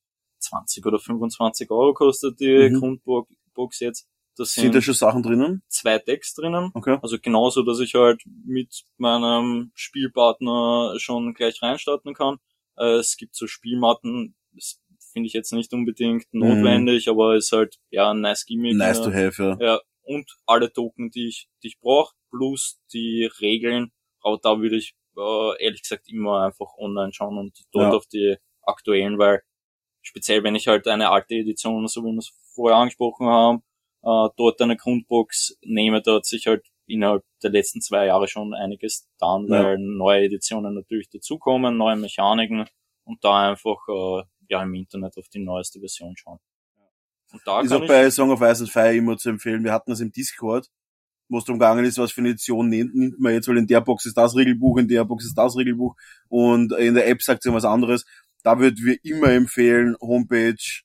20 0.41 0.87
oder 0.87 0.99
25 0.99 1.71
Euro 1.71 1.93
kostet 1.95 2.41
die 2.41 2.71
Mhm. 2.71 2.79
Grundbox 2.79 3.81
jetzt. 3.81 4.09
Das 4.37 4.53
Sind 4.55 4.63
sind 4.63 4.75
da 4.75 4.81
schon 4.81 4.95
Sachen 4.95 5.23
drinnen? 5.23 5.63
zwei 5.69 5.99
Decks 5.99 6.35
drinnen. 6.35 6.71
Okay. 6.75 6.99
Also 7.03 7.19
genauso, 7.21 7.63
dass 7.63 7.79
ich 7.81 7.95
halt 7.95 8.23
mit 8.47 8.85
meinem 8.97 9.71
Spielpartner 9.75 10.95
schon 10.99 11.35
gleich 11.35 11.61
reinstarten 11.63 12.15
kann. 12.15 12.39
Äh, 12.77 12.95
es 13.01 13.17
gibt 13.17 13.35
so 13.35 13.47
Spielmatten, 13.47 14.35
es 14.57 14.81
finde 15.13 15.27
ich 15.27 15.33
jetzt 15.33 15.53
nicht 15.53 15.73
unbedingt 15.73 16.27
notwendig, 16.33 17.07
mhm. 17.07 17.13
aber 17.13 17.37
ist 17.37 17.53
halt 17.53 17.79
ja 17.91 18.13
ein 18.13 18.21
nice 18.21 18.47
Gimmick. 18.47 18.77
Nice 18.77 19.03
to 19.03 19.13
have, 19.13 19.43
ja. 19.43 19.57
ja. 19.61 19.81
Und 20.03 20.31
alle 20.47 20.73
Token, 20.73 21.11
die 21.11 21.29
ich, 21.29 21.49
die 21.63 21.69
ich 21.69 21.79
brauche, 21.81 22.15
plus 22.31 22.81
die 22.93 23.28
Regeln. 23.41 23.93
Aber 24.22 24.39
da 24.43 24.59
würde 24.61 24.76
ich 24.76 24.95
äh, 25.16 25.64
ehrlich 25.64 25.83
gesagt 25.83 26.09
immer 26.09 26.45
einfach 26.45 26.74
online 26.78 27.12
schauen 27.12 27.39
und 27.39 27.59
dort 27.72 27.93
ja. 27.93 27.97
auf 27.97 28.07
die 28.07 28.37
aktuellen, 28.62 29.18
weil 29.18 29.43
speziell 30.03 30.43
wenn 30.45 30.55
ich 30.55 30.68
halt 30.68 30.87
eine 30.89 31.11
alte 31.11 31.35
Edition, 31.35 31.87
so 31.89 32.03
wie 32.03 32.12
wir 32.12 32.18
es 32.18 32.33
vorher 32.55 32.78
angesprochen 32.78 33.26
haben, 33.26 33.62
äh, 34.03 34.28
dort 34.37 34.61
eine 34.61 34.76
Grundbox 34.76 35.59
nehme, 35.62 36.03
da 36.03 36.16
hat 36.16 36.26
sich 36.26 36.47
halt 36.47 36.64
innerhalb 36.87 37.24
der 37.43 37.51
letzten 37.51 37.81
zwei 37.81 38.07
Jahre 38.07 38.28
schon 38.28 38.55
einiges 38.55 39.07
getan, 39.12 39.47
ja. 39.49 39.64
weil 39.64 39.78
neue 39.78 40.24
Editionen 40.24 40.74
natürlich 40.74 41.09
dazukommen, 41.09 41.76
neue 41.76 41.97
Mechaniken 41.97 42.66
und 43.05 43.24
da 43.24 43.51
einfach 43.51 43.78
äh, 43.89 44.22
ja 44.49 44.62
im 44.62 44.74
Internet 44.74 45.16
auf 45.16 45.28
die 45.28 45.39
neueste 45.39 45.81
Version 45.81 46.16
schauen. 46.16 46.39
Und 47.33 47.43
da 47.47 47.61
ist 47.61 47.72
auch 47.72 47.87
bei 47.87 48.11
Song 48.11 48.31
of 48.31 48.41
Ice 48.41 48.62
and 48.62 48.70
Fire 48.70 48.93
immer 48.95 49.16
zu 49.16 49.28
empfehlen. 49.28 49.62
Wir 49.62 49.72
hatten 49.72 49.91
das 49.93 50.01
im 50.01 50.11
Discord, 50.11 50.68
wo 51.31 51.39
es 51.39 51.45
darum 51.45 51.59
gegangen 51.59 51.85
ist, 51.85 51.97
was 51.97 52.12
für 52.12 52.20
eine 52.20 52.31
Edition 52.31 52.68
nimmt, 52.68 52.95
nimmt 52.95 53.18
man 53.18 53.33
jetzt, 53.33 53.49
weil 53.49 53.57
in 53.57 53.66
der 53.66 53.81
Box 53.81 54.05
ist 54.05 54.16
das 54.16 54.37
Regelbuch, 54.37 54.76
in 54.76 54.89
der 54.89 55.05
Box 55.05 55.24
ist 55.24 55.35
das 55.39 55.57
Regelbuch 55.57 55.97
und 56.28 56.72
in 56.72 56.95
der 56.95 57.09
App 57.09 57.22
sagt 57.22 57.43
sie 57.43 57.53
was 57.53 57.64
anderes. 57.64 58.05
Da 58.43 58.59
würden 58.59 58.85
wir 58.85 58.99
immer 59.03 59.31
empfehlen, 59.33 59.97
Homepage, 60.01 60.83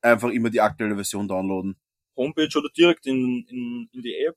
einfach 0.00 0.30
immer 0.30 0.50
die 0.50 0.60
aktuelle 0.60 0.94
Version 0.94 1.28
downloaden. 1.28 1.76
Homepage 2.16 2.56
oder 2.56 2.68
direkt 2.74 3.06
in, 3.06 3.44
in, 3.48 3.88
in 3.92 4.02
die 4.02 4.14
App 4.26 4.36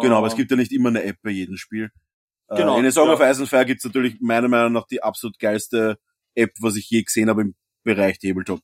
Genau, 0.00 0.16
aber 0.16 0.28
es 0.28 0.36
gibt 0.36 0.50
ja 0.50 0.56
nicht 0.56 0.72
immer 0.72 0.88
eine 0.88 1.04
App 1.04 1.18
bei 1.22 1.30
jedem 1.30 1.56
Spiel. 1.56 1.90
Äh, 2.48 2.56
genau. 2.56 2.78
In 2.78 2.86
A 2.86 2.90
Song 2.90 3.08
ja. 3.08 3.14
of 3.14 3.20
Ice 3.20 3.40
and 3.40 3.48
Fire 3.48 3.66
gibt's 3.66 3.84
natürlich 3.84 4.18
meiner 4.20 4.48
Meinung 4.48 4.72
nach 4.72 4.86
die 4.86 5.02
absolut 5.02 5.38
geilste 5.38 5.98
App, 6.34 6.52
was 6.60 6.76
ich 6.76 6.88
je 6.88 7.02
gesehen 7.02 7.28
habe 7.28 7.42
im 7.42 7.54
Bereich 7.82 8.18
Tabletop. 8.18 8.60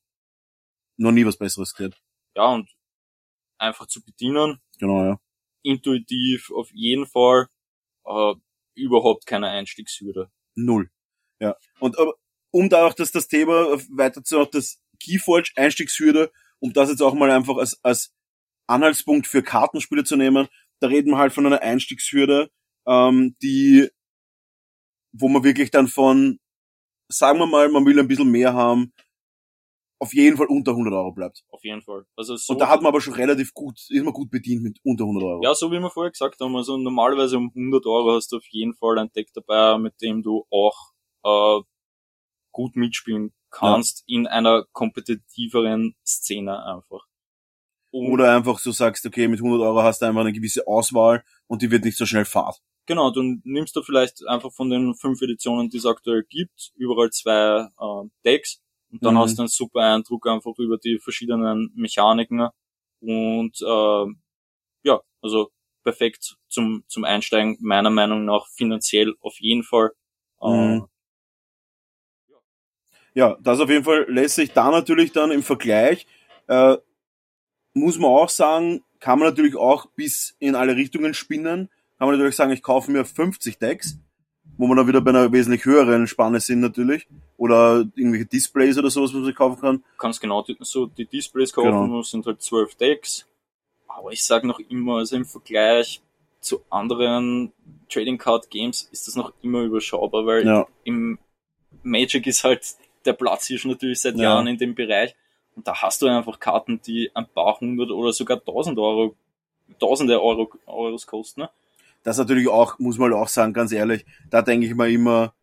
Noch 0.96 1.12
nie 1.12 1.26
was 1.26 1.36
Besseres 1.36 1.74
gehört. 1.74 2.00
Ja, 2.34 2.46
und 2.54 2.70
einfach 3.58 3.86
zu 3.86 4.02
bedienen. 4.02 4.60
Genau, 4.78 5.04
ja. 5.04 5.20
Intuitiv, 5.62 6.50
auf 6.50 6.70
jeden 6.72 7.06
Fall. 7.06 7.46
Äh, 8.06 8.34
überhaupt 8.74 9.26
keine 9.26 9.48
Einstiegshürde. 9.48 10.30
Null. 10.54 10.90
Ja. 11.40 11.56
Und 11.78 11.98
aber, 11.98 12.14
um 12.50 12.68
da 12.68 12.86
auch 12.86 12.94
das, 12.94 13.12
das 13.12 13.28
Thema 13.28 13.78
weiter 13.90 14.22
zu 14.24 14.44
das 14.46 14.80
Keyforge 14.98 15.50
Einstiegshürde, 15.56 16.30
um 16.58 16.72
das 16.72 16.90
jetzt 16.90 17.02
auch 17.02 17.14
mal 17.14 17.30
einfach 17.30 17.56
als, 17.56 17.78
als 17.82 18.14
Anhaltspunkt 18.66 19.26
für 19.26 19.42
Kartenspiele 19.42 20.04
zu 20.04 20.16
nehmen, 20.16 20.48
da 20.80 20.88
reden 20.88 21.10
wir 21.10 21.18
halt 21.18 21.32
von 21.32 21.46
einer 21.46 21.62
Einstiegshürde, 21.62 22.50
ähm, 22.86 23.36
die, 23.42 23.88
wo 25.12 25.28
man 25.28 25.44
wirklich 25.44 25.70
dann 25.70 25.88
von, 25.88 26.38
sagen 27.08 27.38
wir 27.38 27.46
mal, 27.46 27.68
man 27.68 27.84
will 27.86 27.98
ein 27.98 28.08
bisschen 28.08 28.30
mehr 28.30 28.54
haben, 28.54 28.92
auf 30.00 30.14
jeden 30.14 30.38
Fall 30.38 30.46
unter 30.46 30.72
100 30.72 30.92
Euro 30.94 31.12
bleibt. 31.12 31.44
Auf 31.50 31.62
jeden 31.62 31.82
Fall. 31.82 32.06
Also 32.16 32.36
so 32.36 32.54
und 32.54 32.58
da 32.58 32.68
hat 32.68 32.80
man 32.80 32.88
aber 32.88 33.00
schon 33.00 33.14
relativ 33.14 33.52
gut, 33.52 33.78
ist 33.78 34.02
man 34.02 34.14
gut 34.14 34.30
bedient 34.30 34.62
mit 34.62 34.78
unter 34.82 35.04
100 35.04 35.22
Euro. 35.22 35.40
Ja, 35.44 35.54
so 35.54 35.70
wie 35.70 35.78
wir 35.78 35.90
vorher 35.90 36.10
gesagt 36.10 36.40
haben, 36.40 36.56
also 36.56 36.78
normalerweise 36.78 37.36
um 37.36 37.52
100 37.54 37.84
Euro 37.86 38.14
hast 38.14 38.32
du 38.32 38.38
auf 38.38 38.46
jeden 38.48 38.74
Fall 38.74 38.98
ein 38.98 39.12
Deck 39.12 39.28
dabei, 39.34 39.78
mit 39.78 40.00
dem 40.00 40.22
du 40.22 40.46
auch 40.50 40.92
äh, 41.24 41.62
gut 42.50 42.76
mitspielen 42.76 43.32
kannst 43.50 44.04
ja. 44.06 44.16
in 44.16 44.26
einer 44.26 44.64
kompetitiveren 44.72 45.94
Szene 46.04 46.64
einfach. 46.64 47.06
Oder 47.92 48.36
einfach 48.36 48.58
so 48.58 48.70
sagst, 48.70 49.04
okay, 49.04 49.28
mit 49.28 49.40
100 49.40 49.60
Euro 49.60 49.82
hast 49.82 50.00
du 50.00 50.06
einfach 50.06 50.22
eine 50.22 50.32
gewisse 50.32 50.66
Auswahl 50.66 51.24
und 51.46 51.60
die 51.60 51.70
wird 51.70 51.84
nicht 51.84 51.98
so 51.98 52.06
schnell 52.06 52.24
fad. 52.24 52.58
Genau, 52.86 53.10
du 53.10 53.22
nimmst 53.44 53.76
du 53.76 53.82
vielleicht 53.82 54.26
einfach 54.26 54.52
von 54.52 54.70
den 54.70 54.94
fünf 54.94 55.20
Editionen, 55.20 55.68
die 55.68 55.76
es 55.76 55.86
aktuell 55.86 56.24
gibt, 56.28 56.72
überall 56.76 57.10
zwei 57.10 57.68
äh, 57.78 58.08
Decks 58.24 58.62
und 58.90 59.04
dann 59.04 59.14
mhm. 59.14 59.18
hast 59.18 59.36
du 59.36 59.42
einen 59.42 59.48
super 59.48 59.80
Eindruck 59.80 60.26
einfach 60.26 60.58
über 60.58 60.78
die 60.78 60.98
verschiedenen 60.98 61.72
Mechaniken 61.74 62.48
und 63.00 63.60
äh, 63.60 64.06
ja, 64.82 65.00
also 65.22 65.50
perfekt 65.82 66.36
zum 66.48 66.84
zum 66.86 67.04
Einsteigen 67.04 67.56
meiner 67.60 67.90
Meinung 67.90 68.24
nach 68.24 68.46
finanziell 68.48 69.14
auf 69.20 69.40
jeden 69.40 69.62
Fall. 69.62 69.90
Äh, 70.40 70.48
mhm. 70.48 70.86
Ja, 73.14 73.36
das 73.40 73.60
auf 73.60 73.68
jeden 73.68 73.84
Fall 73.84 74.06
lässt 74.08 74.36
sich 74.36 74.52
da 74.52 74.70
natürlich 74.70 75.12
dann 75.12 75.30
im 75.30 75.42
Vergleich 75.42 76.06
äh, 76.50 76.78
muss 77.74 77.98
man 77.98 78.10
auch 78.10 78.28
sagen, 78.28 78.82
kann 78.98 79.18
man 79.18 79.28
natürlich 79.28 79.56
auch 79.56 79.86
bis 79.94 80.34
in 80.40 80.56
alle 80.56 80.76
Richtungen 80.76 81.14
spinnen. 81.14 81.70
Kann 81.96 82.08
man 82.08 82.16
natürlich 82.16 82.36
sagen, 82.36 82.52
ich 82.52 82.62
kaufe 82.62 82.90
mir 82.90 83.04
50 83.04 83.58
Decks, 83.58 83.98
wo 84.60 84.66
man 84.66 84.76
dann 84.76 84.86
wieder 84.86 85.00
bei 85.00 85.08
einer 85.08 85.32
wesentlich 85.32 85.64
höheren 85.64 86.06
Spanne 86.06 86.38
sind 86.38 86.60
natürlich. 86.60 87.06
Oder 87.38 87.86
irgendwelche 87.96 88.26
Displays 88.26 88.76
oder 88.76 88.90
sowas, 88.90 89.08
was 89.08 89.14
man 89.14 89.24
sich 89.24 89.34
kaufen 89.34 89.58
kann. 89.58 89.84
Kannst 89.96 90.20
genau 90.20 90.44
so 90.60 90.84
die 90.84 91.06
Displays 91.06 91.50
kaufen, 91.50 91.86
genau. 91.86 92.02
sind 92.02 92.26
halt 92.26 92.42
12 92.42 92.74
Decks. 92.74 93.26
Aber 93.88 94.12
ich 94.12 94.22
sage 94.22 94.46
noch 94.46 94.60
immer, 94.60 94.98
also 94.98 95.16
im 95.16 95.24
Vergleich 95.24 96.02
zu 96.40 96.62
anderen 96.68 97.52
Trading 97.88 98.18
Card 98.18 98.50
Games 98.50 98.86
ist 98.92 99.08
das 99.08 99.16
noch 99.16 99.32
immer 99.40 99.62
überschaubar, 99.62 100.26
weil 100.26 100.46
ja. 100.46 100.66
im 100.84 101.18
Magic 101.82 102.26
ist 102.26 102.44
halt 102.44 102.62
der 103.06 103.14
Platz 103.14 103.46
hier 103.46 103.58
schon 103.58 103.70
natürlich 103.70 104.00
seit 104.00 104.16
ja. 104.16 104.24
Jahren 104.24 104.46
in 104.46 104.58
dem 104.58 104.74
Bereich. 104.74 105.14
Und 105.56 105.66
da 105.66 105.80
hast 105.80 106.02
du 106.02 106.06
einfach 106.06 106.38
Karten, 106.38 106.82
die 106.82 107.10
ein 107.14 107.26
paar 107.26 107.58
hundert 107.60 107.90
oder 107.90 108.12
sogar 108.12 108.44
tausend 108.44 108.78
Euro, 108.78 109.14
tausende 109.78 110.22
Euro, 110.22 110.50
Euros 110.66 111.06
kosten. 111.06 111.40
Ne? 111.40 111.50
Das 112.02 112.18
natürlich 112.18 112.48
auch, 112.48 112.78
muss 112.78 112.98
man 112.98 113.12
auch 113.12 113.28
sagen, 113.28 113.52
ganz 113.52 113.72
ehrlich, 113.72 114.04
da 114.30 114.42
denke 114.42 114.66
ich 114.66 114.74
mal 114.74 114.90
immer, 114.90 115.34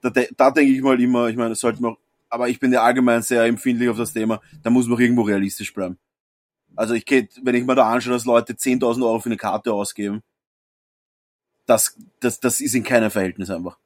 da, 0.00 0.10
da 0.10 0.50
denke 0.50 0.72
ich 0.72 0.82
mal 0.82 1.00
immer, 1.00 1.28
ich 1.28 1.36
meine, 1.36 1.50
das 1.50 1.60
sollte 1.60 1.80
man, 1.80 1.96
aber 2.28 2.48
ich 2.48 2.58
bin 2.58 2.72
ja 2.72 2.82
allgemein 2.82 3.22
sehr 3.22 3.44
empfindlich 3.44 3.88
auf 3.88 3.96
das 3.96 4.12
Thema, 4.12 4.40
da 4.62 4.70
muss 4.70 4.86
man 4.86 4.96
auch 4.96 5.00
irgendwo 5.00 5.22
realistisch 5.22 5.72
bleiben. 5.72 5.98
Also 6.76 6.94
ich 6.94 7.06
geht, 7.06 7.40
wenn 7.42 7.54
ich 7.54 7.64
mir 7.64 7.76
da 7.76 7.90
anschaue, 7.90 8.14
dass 8.14 8.24
Leute 8.24 8.54
10.000 8.54 9.04
Euro 9.04 9.20
für 9.20 9.28
eine 9.28 9.36
Karte 9.36 9.72
ausgeben, 9.72 10.22
das, 11.66 11.96
das, 12.20 12.40
das 12.40 12.60
ist 12.60 12.74
in 12.74 12.82
keinem 12.82 13.10
Verhältnis 13.10 13.50
einfach. 13.50 13.78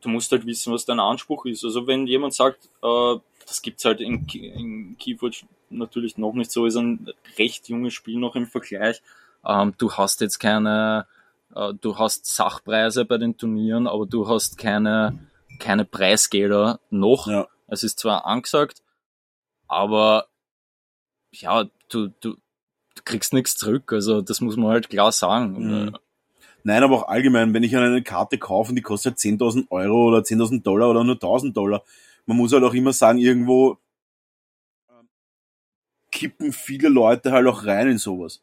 Du 0.00 0.08
musst 0.08 0.32
halt 0.32 0.46
wissen, 0.46 0.72
was 0.72 0.86
dein 0.86 0.98
Anspruch 0.98 1.44
ist. 1.44 1.64
Also 1.64 1.86
wenn 1.86 2.06
jemand 2.06 2.34
sagt, 2.34 2.70
äh, 2.82 3.16
das 3.46 3.62
gibt's 3.62 3.84
halt 3.84 4.00
in, 4.00 4.26
in 4.28 4.96
Keyforge 4.98 5.42
natürlich 5.68 6.16
noch 6.16 6.32
nicht 6.32 6.50
so, 6.50 6.66
ist 6.66 6.76
ein 6.76 7.08
recht 7.38 7.68
junges 7.68 7.94
Spiel 7.94 8.18
noch 8.18 8.34
im 8.34 8.46
Vergleich. 8.46 9.02
Ähm, 9.46 9.74
du 9.78 9.92
hast 9.92 10.20
jetzt 10.20 10.38
keine, 10.38 11.06
äh, 11.54 11.72
du 11.80 11.98
hast 11.98 12.26
Sachpreise 12.26 13.04
bei 13.04 13.18
den 13.18 13.36
Turnieren, 13.36 13.86
aber 13.86 14.06
du 14.06 14.28
hast 14.28 14.58
keine, 14.58 15.18
keine 15.58 15.84
Preisgelder 15.84 16.80
noch. 16.90 17.26
Ja. 17.26 17.48
Es 17.68 17.82
ist 17.82 17.98
zwar 17.98 18.26
angesagt, 18.26 18.82
aber 19.68 20.26
ja, 21.32 21.64
du, 21.88 22.08
du, 22.08 22.34
du 22.94 23.02
kriegst 23.04 23.32
nichts 23.32 23.56
zurück. 23.56 23.92
Also 23.92 24.20
das 24.20 24.40
muss 24.40 24.56
man 24.56 24.70
halt 24.70 24.90
klar 24.90 25.12
sagen. 25.12 25.84
Mhm. 25.84 25.96
Nein, 26.62 26.82
aber 26.82 26.96
auch 26.96 27.08
allgemein, 27.08 27.54
wenn 27.54 27.62
ich 27.62 27.74
eine 27.76 28.02
Karte 28.02 28.36
kaufe, 28.36 28.74
die 28.74 28.82
kostet 28.82 29.16
10.000 29.16 29.70
Euro 29.70 30.08
oder 30.08 30.18
10.000 30.18 30.62
Dollar 30.62 30.90
oder 30.90 31.04
nur 31.04 31.16
1.000 31.16 31.54
Dollar, 31.54 31.82
man 32.26 32.36
muss 32.36 32.52
halt 32.52 32.64
auch 32.64 32.74
immer 32.74 32.92
sagen, 32.92 33.18
irgendwo 33.18 33.78
kippen 36.10 36.52
viele 36.52 36.88
Leute 36.88 37.32
halt 37.32 37.46
auch 37.46 37.64
rein 37.64 37.88
in 37.88 37.98
sowas. 37.98 38.42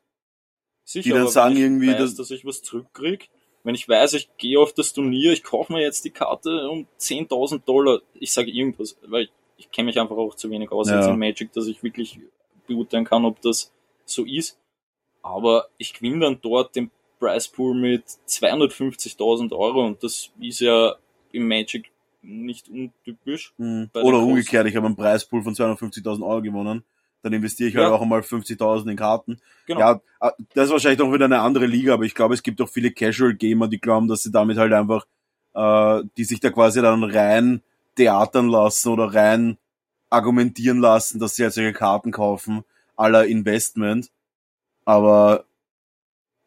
Sicher, 0.87 1.03
die 1.03 1.09
dann 1.09 1.27
sagen 1.27 1.57
irgendwie, 1.57 1.89
weiß, 1.89 1.97
dass, 1.97 2.15
dass 2.15 2.31
ich 2.31 2.45
was 2.45 2.61
zurückkrieg, 2.61 3.29
wenn 3.65 3.75
ich 3.75 3.89
weiß, 3.89 4.13
ich 4.13 4.29
gehe 4.37 4.57
auf 4.57 4.71
das 4.71 4.93
Turnier, 4.93 5.33
ich 5.33 5.43
kaufe 5.43 5.73
mir 5.73 5.81
jetzt 5.81 6.05
die 6.05 6.11
Karte 6.11 6.69
um 6.69 6.87
10.000 6.97 7.65
Dollar, 7.65 7.99
ich 8.13 8.31
sage 8.31 8.49
irgendwas, 8.49 8.97
weil 9.05 9.23
ich, 9.23 9.31
ich 9.57 9.71
kenne 9.71 9.87
mich 9.87 9.99
einfach 9.99 10.15
auch 10.15 10.33
zu 10.35 10.49
wenig 10.49 10.71
aus 10.71 10.89
ja. 10.89 10.95
jetzt 10.95 11.09
in 11.09 11.19
Magic, 11.19 11.51
dass 11.51 11.67
ich 11.67 11.83
wirklich 11.83 12.21
beurteilen 12.67 13.03
kann, 13.03 13.25
ob 13.25 13.41
das 13.41 13.73
so 14.05 14.23
ist. 14.23 14.57
Aber 15.21 15.67
ich 15.77 15.93
gewinne 15.93 16.21
dann 16.21 16.39
dort 16.41 16.73
den 16.77 16.89
Price 17.19 17.49
Pool 17.49 17.75
mit 17.75 18.05
250.000 18.05 19.51
Euro 19.57 19.85
und 19.85 20.01
das 20.01 20.31
ist 20.39 20.61
ja 20.61 20.95
im 21.33 21.49
Magic 21.49 21.91
nicht 22.21 22.69
untypisch. 22.69 23.53
Mhm. 23.57 23.89
Oder 23.93 24.19
umgekehrt, 24.19 24.67
ich 24.67 24.75
habe 24.77 24.85
einen 24.85 24.95
Preispool 24.95 25.43
von 25.43 25.53
250.000 25.53 26.25
Euro 26.25 26.41
gewonnen. 26.41 26.85
Dann 27.23 27.33
investiere 27.33 27.69
ich 27.69 27.75
halt 27.75 27.83
ja. 27.83 27.89
halt 27.89 27.99
auch 27.99 28.03
einmal 28.03 28.21
50.000 28.21 28.91
in 28.91 28.95
Karten. 28.97 29.39
Genau. 29.65 29.79
Ja, 29.79 30.01
äh, 30.21 30.31
das 30.53 30.65
ist 30.65 30.71
wahrscheinlich 30.71 31.01
auch 31.01 31.11
wieder 31.11 31.25
eine 31.25 31.39
andere 31.39 31.65
Liga, 31.65 31.93
aber 31.93 32.03
ich 32.03 32.15
glaube, 32.15 32.33
es 32.33 32.43
gibt 32.43 32.61
auch 32.61 32.69
viele 32.69 32.91
Casual-Gamer, 32.91 33.67
die 33.67 33.79
glauben, 33.79 34.07
dass 34.07 34.23
sie 34.23 34.31
damit 34.31 34.57
halt 34.57 34.73
einfach, 34.73 35.05
äh, 35.53 36.03
die 36.17 36.23
sich 36.23 36.39
da 36.39 36.49
quasi 36.51 36.81
dann 36.81 37.03
rein 37.03 37.61
theatern 37.95 38.47
lassen 38.47 38.89
oder 38.89 39.13
rein 39.13 39.57
argumentieren 40.09 40.79
lassen, 40.79 41.19
dass 41.19 41.35
sie 41.35 41.43
halt 41.43 41.53
solche 41.53 41.73
Karten 41.73 42.11
kaufen, 42.11 42.63
aller 42.95 43.25
Investment. 43.25 44.09
Aber 44.85 45.45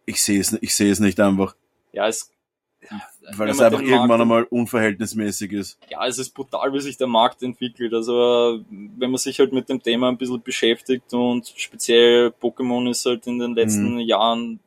ich 0.07 0.23
sehe 0.23 0.41
es, 0.41 0.57
ich 0.61 0.75
sehe 0.75 0.91
es 0.91 1.01
nicht 1.01 1.21
einfach. 1.21 1.55
Ja, 1.93 2.09
es 2.09 2.31
weil 3.37 3.49
das 3.49 3.61
einfach 3.61 3.81
irgendwann 3.81 4.20
einmal 4.20 4.45
unverhältnismäßig 4.45 5.53
ist. 5.53 5.78
Ja, 5.89 6.07
es 6.07 6.18
ist 6.18 6.31
brutal, 6.31 6.72
wie 6.72 6.81
sich 6.81 6.97
der 6.97 7.07
Markt 7.07 7.43
entwickelt. 7.43 7.93
Also 7.95 8.61
wenn 8.70 9.11
man 9.11 9.18
sich 9.18 9.39
halt 9.39 9.53
mit 9.53 9.68
dem 9.68 9.83
Thema 9.83 10.09
ein 10.09 10.16
bisschen 10.16 10.43
beschäftigt 10.43 11.12
und 11.12 11.53
speziell 11.57 12.33
Pokémon 12.41 12.91
ist 12.91 13.07
halt 13.07 13.26
in 13.26 13.39
den 13.39 13.55
letzten 13.55 13.95
mhm. 13.95 14.01
Jahren 14.01 14.61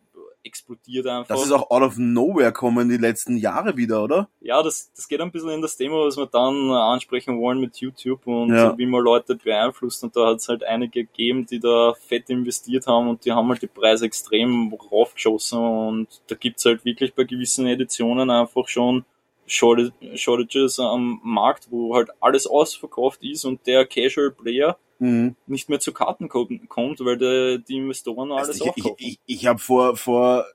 explodiert 0.44 1.08
einfach. 1.08 1.28
Das 1.36 1.46
ist 1.46 1.52
auch 1.52 1.70
out 1.72 1.82
of 1.84 1.98
nowhere 1.98 2.52
kommen 2.52 2.90
die 2.90 2.98
letzten 2.98 3.38
Jahre 3.38 3.78
wieder, 3.78 4.04
oder? 4.04 4.30
Ja, 4.42 4.62
das, 4.62 4.92
das 4.96 5.08
geht 5.08 5.22
ein 5.22 5.32
bisschen 5.32 5.50
in 5.50 5.62
das 5.62 5.78
Thema, 5.78 6.06
was 6.06 6.18
wir 6.18 6.26
dann 6.28 6.72
ansprechen 6.72 7.40
wollen 7.40 7.60
mit 7.60 7.78
YouTube 7.78 8.28
und 8.28 8.54
Ja. 8.54 8.78
wie 8.78 8.86
man 8.86 9.02
Leute 9.02 9.36
beeinflusst. 9.36 10.04
Und 10.04 10.16
da 10.16 10.28
hat 10.28 10.38
es 10.38 10.50
halt 10.50 10.64
einige 10.64 11.06
gegeben, 11.06 11.46
die 11.46 11.60
da 11.60 11.94
fett 12.08 12.30
investiert 12.30 12.88
haben 12.88 13.08
und 13.10 13.24
die 13.26 13.32
haben 13.32 13.48
halt 13.50 13.62
die 13.62 13.68
Preise 13.68 14.06
extrem 14.06 14.74
raufgeschossen. 14.92 15.60
Und 15.60 16.08
da 16.28 16.36
gibt's 16.36 16.66
halt 16.66 16.84
wirklich 16.86 17.14
bei 17.14 17.24
gewissen 17.24 17.66
Editionen 17.68 18.30
einfach 18.30 18.68
schon 18.68 19.06
Shortage- 19.46 19.92
Shortages 20.16 20.80
am 20.80 21.20
Markt, 21.24 21.68
wo 21.70 21.96
halt 21.96 22.10
alles 22.22 22.48
ausverkauft 22.48 23.24
ist 23.24 23.44
und 23.46 23.66
der 23.68 23.86
Casual 23.86 24.32
Player 24.32 24.78
Mhm. 25.00 25.36
nicht 25.48 25.70
mehr 25.70 25.80
zu 25.80 25.92
Karten 25.94 26.30
ko- 26.30 26.50
kommt, 26.70 27.00
weil 27.02 27.18
der, 27.18 27.58
die 27.58 27.78
Investoren 27.78 28.32
alles 28.32 28.50
Also 28.50 28.64
ich 28.66 28.70
aufkaufen. 28.70 28.96
ich, 29.00 29.20
ich, 29.26 29.38
ich 29.40 29.46
habe 29.48 29.60
vor, 29.60 29.98
vor, 29.98 30.46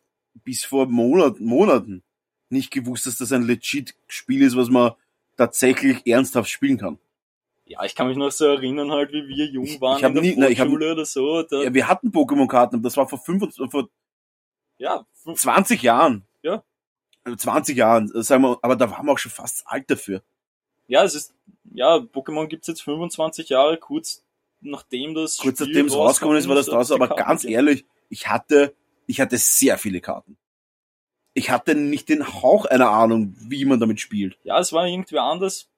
bis 0.45 0.65
vor 0.65 0.87
Monat, 0.87 1.41
Monaten 1.41 2.03
nicht 2.51 2.71
gewusst, 2.71 3.07
dass 3.07 3.19
das 3.19 3.33
ein 3.33 3.43
legit 3.43 3.95
Spiel 4.07 4.43
ist, 4.43 4.57
was 4.57 4.71
man 4.71 4.93
tatsächlich 5.37 6.07
ernsthaft 6.07 6.49
spielen 6.51 6.79
kann. 6.79 6.99
Ja, 7.67 7.85
ich 7.85 7.95
kann 7.95 8.09
mich 8.09 8.17
noch 8.17 8.31
so 8.31 8.47
erinnern, 8.47 8.91
halt, 8.91 9.13
wie 9.13 9.29
wir 9.29 9.45
jung 9.47 9.67
waren 9.83 9.99
ich 9.99 10.05
hab 10.05 10.11
in 10.11 10.15
der 10.15 10.23
nie- 10.23 10.37
nein, 10.37 10.53
ich 10.53 10.61
hab- 10.61 10.69
Volksschule 10.69 10.93
oder 10.93 11.05
so. 11.05 11.45
Ja, 11.63 11.75
wir 11.75 11.87
hatten 11.87 12.09
Pokémon-Karten, 12.11 12.77
aber 12.77 12.83
das 12.85 12.97
war 12.97 13.07
vor, 13.07 13.19
25, 13.19 13.71
vor 13.71 13.89
ja, 14.79 15.05
fünf- 15.13 15.39
20 15.41 15.83
Jahren. 15.83 16.25
Ja. 16.43 16.63
Also 17.25 17.37
20 17.37 17.77
Jahren, 17.77 18.11
äh, 18.15 18.23
sagen 18.23 18.43
wir, 18.45 18.59
aber 18.63 18.77
da 18.77 18.91
waren 18.91 19.05
wir 19.05 19.13
auch 19.13 19.19
schon 19.19 19.33
fast 19.33 19.65
alt 19.67 19.91
dafür. 19.91 20.23
ja, 20.87 21.05
es 21.05 21.15
ist, 21.15 21.35
ja, 21.75 21.97
Pokémon 21.97 22.47
gibt's 22.47 22.69
jetzt 22.69 22.81
25 22.83 23.51
Jahre, 23.51 23.77
kurz 23.77 24.25
nachdem 24.61 25.15
das 25.15 25.39
Kurz 25.39 25.61
nachdem 25.61 25.87
es 25.87 25.95
rausgekommen 25.95 26.39
ist, 26.39 26.49
war 26.49 26.55
das 26.57 26.67
draußen, 26.67 26.95
aber 26.95 27.09
Karten 27.09 27.23
ganz 27.25 27.45
ehrlich, 27.45 27.85
ich 28.09 28.29
hatte, 28.29 28.75
ich 29.07 29.21
hatte 29.21 29.37
sehr 29.39 29.79
viele 29.79 30.01
Karten. 30.01 30.37
Ich 31.35 31.51
hatte 31.51 31.75
nicht 31.75 32.09
den 32.09 32.27
Hauch 32.27 32.65
einer 32.65 32.91
Ahnung, 32.91 33.35
wie 33.39 33.65
man 33.65 33.79
damit 33.79 34.01
spielt. 34.01 34.39
Ja, 34.43 34.59
es 34.59 34.73
war 34.73 34.87
irgendwie 34.87 35.19
anders. 35.19 35.69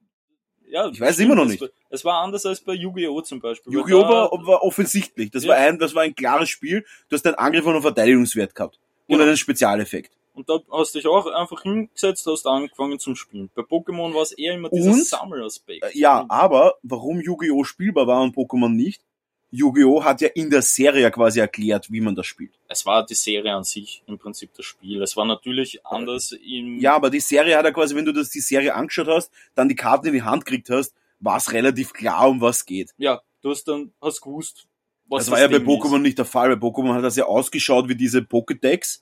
Ja, 0.69 0.89
Ich 0.89 1.01
weiß 1.01 1.15
stimmt, 1.15 1.27
immer 1.27 1.35
noch 1.35 1.45
es 1.53 1.61
nicht. 1.61 1.73
Es 1.91 2.05
war 2.05 2.23
anders 2.23 2.47
als 2.47 2.61
bei 2.61 2.73
Yu-Gi-Oh! 2.75 3.21
zum 3.23 3.41
Beispiel. 3.41 3.73
Yu-Gi-Oh! 3.73 4.03
war, 4.03 4.47
war 4.47 4.63
offensichtlich. 4.63 5.31
Das 5.33 5.43
Ja. 5.45 5.51
war 5.51 5.57
ein, 5.57 5.79
das 5.79 5.95
war 5.95 6.03
ein 6.05 6.15
klares 6.15 6.49
Spiel. 6.49 6.87
Du 7.09 7.17
hast 7.17 7.27
einen 7.27 7.35
Angriff 7.35 7.67
und 7.67 7.73
einen 7.73 7.83
Verteidigungswert 7.83 8.55
gehabt. 8.55 8.79
Und 9.09 9.17
Genau. 9.19 9.25
einen 9.29 9.37
Spezialeffekt. 9.37 10.17
Und 10.41 10.49
da 10.49 10.59
hast 10.73 10.95
du 10.95 10.99
dich 10.99 11.07
auch 11.07 11.27
einfach 11.27 11.63
hingesetzt, 11.63 12.27
hast 12.27 12.47
angefangen 12.47 12.99
zum 12.99 13.15
Spielen. 13.15 13.51
Bei 13.55 13.63
Pokémon 13.63 14.15
war 14.15 14.23
es 14.23 14.33
eher 14.33 14.55
immer 14.55 14.71
dieser? 14.71 14.95
Sammelaspekt. 14.95 15.85
Äh, 15.85 15.91
Ja, 15.99 16.25
aber 16.31 16.77
warum 16.83 17.21
Yu-Gi-Oh! 17.21 17.63
spielbar 17.65 18.07
war 18.07 18.23
und 18.23 18.35
Pokémon 18.35 18.71
nicht? 18.71 19.03
Yu-Gi-Oh! 19.51 20.03
hat 20.03 20.23
ja 20.23 20.29
in 20.29 20.49
der 20.49 20.63
Serie 20.63 21.11
quasi 21.11 21.41
erklärt, 21.41 21.91
wie 21.93 22.01
man 22.01 22.15
das 22.15 22.27
spielt. 22.27 22.53
Es 22.69 22.87
war 22.87 23.05
die 23.05 23.15
Serie 23.15 23.53
an 23.55 23.65
sich 23.65 24.03
im 24.07 24.19
Prinzip 24.19 24.51
das 24.57 24.65
Spiel. 24.65 25.03
Es 25.03 25.15
war 25.17 25.27
natürlich 25.27 25.85
anders 25.85 26.33
im 26.33 26.81
Ja, 26.81 26.95
aber 26.95 27.11
die 27.11 27.21
Serie 27.21 27.57
hat 27.57 27.65
ja 27.67 27.71
quasi, 27.73 27.95
wenn 27.95 28.07
du 28.07 28.13
das 28.13 28.31
die 28.31 28.41
Serie 28.41 28.75
angeschaut 28.75 29.09
hast, 29.09 29.31
dann 29.55 29.69
die 29.69 29.75
Karten 29.77 30.07
in 30.07 30.15
die 30.15 30.23
Hand 30.23 30.47
gekriegt 30.47 30.71
hast, 30.71 30.95
war 31.19 31.37
es 31.37 31.53
relativ 31.53 31.93
klar, 31.93 32.31
um 32.31 32.41
was 32.41 32.65
geht. 32.65 32.93
ja, 32.97 33.21
du 33.43 33.51
hast 33.51 33.69
dann 33.69 33.93
hast 34.01 34.21
gewusst, 34.23 34.67
was 35.07 35.25
das 35.25 35.33
war 35.33 35.41
ja 35.41 35.49
bei 35.49 35.59
Ding 35.59 35.67
Pokémon 35.69 35.97
ist. 35.97 36.03
nicht 36.03 36.19
der 36.19 36.25
Fall. 36.25 36.57
Bei 36.57 36.67
Pokémon 36.69 36.95
hat 36.95 37.05
das 37.05 37.17
ja 37.17 37.25
ausgeschaut 37.27 37.89
wie 37.89 37.97
diese 37.97 38.21
Pokédex. 38.21 39.01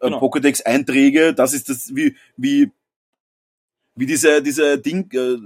Genau. 0.00 0.16
Äh, 0.16 0.20
Pokédex-Einträge, 0.20 1.34
das 1.34 1.52
ist 1.54 1.68
das, 1.68 1.94
wie, 1.94 2.16
wie, 2.36 2.70
wie 3.94 4.06
diese, 4.06 4.42
diese 4.42 4.78
Ding, 4.78 5.10
äh, 5.12 5.38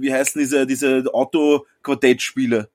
wie 0.00 0.12
heißen 0.12 0.40
diese, 0.40 0.66
diese 0.66 1.04
Auto-Quartett-Spiele. 1.12 2.70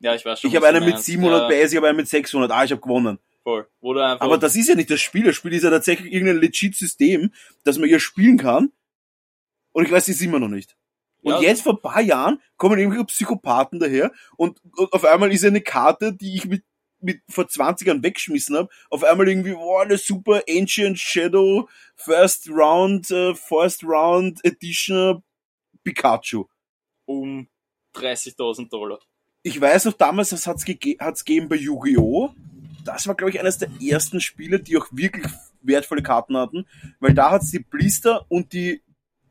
Ja, 0.00 0.14
ich 0.14 0.24
weiß 0.24 0.40
schon. 0.40 0.50
Ich 0.50 0.56
habe 0.56 0.66
einen 0.66 0.84
mit 0.84 0.94
meinst. 0.94 1.06
700 1.06 1.50
ja, 1.50 1.64
PS, 1.64 1.72
ich 1.72 1.76
habe 1.76 1.88
einen 1.88 1.96
mit 1.96 2.08
600. 2.08 2.50
Ah, 2.50 2.64
ich 2.64 2.72
habe 2.72 2.80
gewonnen. 2.80 3.18
Voll. 3.42 3.66
Du 3.80 3.98
einfach 3.98 4.24
Aber 4.24 4.38
das 4.38 4.56
ist 4.56 4.68
ja 4.68 4.74
nicht 4.74 4.90
das 4.90 5.00
Spiel. 5.00 5.24
Das 5.24 5.36
Spiel 5.36 5.52
ist 5.52 5.62
ja 5.62 5.70
tatsächlich 5.70 6.12
irgendein 6.12 6.38
legit 6.40 6.74
System, 6.76 7.32
das 7.64 7.78
man 7.78 7.88
hier 7.88 8.00
spielen 8.00 8.38
kann. 8.38 8.72
Und 9.72 9.84
ich 9.84 9.90
weiß 9.90 10.08
es 10.08 10.20
immer 10.20 10.38
noch 10.38 10.48
nicht. 10.48 10.76
Und 11.22 11.34
Ja. 11.34 11.40
jetzt 11.40 11.62
vor 11.62 11.74
ein 11.74 11.82
paar 11.82 12.00
Jahren 12.00 12.40
kommen 12.56 12.78
irgendwelche 12.78 13.04
Psychopathen 13.06 13.78
daher 13.78 14.10
und, 14.36 14.58
und 14.76 14.92
auf 14.92 15.04
einmal 15.04 15.32
ist 15.32 15.44
eine 15.44 15.60
Karte, 15.60 16.14
die 16.14 16.36
ich 16.36 16.46
mit, 16.46 16.64
mit 17.00 17.22
vor 17.28 17.48
20 17.48 17.86
Jahren 17.86 18.02
weggeschmissen 18.02 18.56
habe, 18.56 18.68
auf 18.90 19.04
einmal 19.04 19.28
irgendwie, 19.28 19.54
wow, 19.54 19.82
eine 19.82 19.96
super 19.98 20.42
Ancient 20.48 20.98
Shadow 20.98 21.68
First 21.96 22.48
Round, 22.50 23.10
äh, 23.10 23.34
First 23.34 23.84
Round 23.84 24.44
Edition 24.44 25.22
Pikachu. 25.84 26.44
um 27.06 27.48
30.000 27.94 28.68
Dollar. 28.70 29.00
ich 29.42 29.60
weiß 29.60 29.86
noch 29.86 29.94
damals, 29.94 30.28
das 30.30 30.46
hat's, 30.46 30.64
gege 30.64 30.96
hat's 31.00 31.24
gegeben 31.24 31.48
bei 31.48 31.56
Yu-Gi-Oh! 31.56 32.30
Das 32.84 33.06
war, 33.06 33.14
glaube 33.14 33.30
ich, 33.30 33.40
eines 33.40 33.58
der 33.58 33.68
ersten 33.82 34.20
Spiele, 34.20 34.60
die 34.60 34.76
auch 34.76 34.86
wirklich 34.92 35.26
wertvolle 35.62 36.02
Karten 36.02 36.36
hatten, 36.36 36.66
weil 37.00 37.14
da 37.14 37.30
hat's 37.30 37.50
die 37.50 37.58
Blister 37.58 38.24
und 38.28 38.52
die 38.52 38.82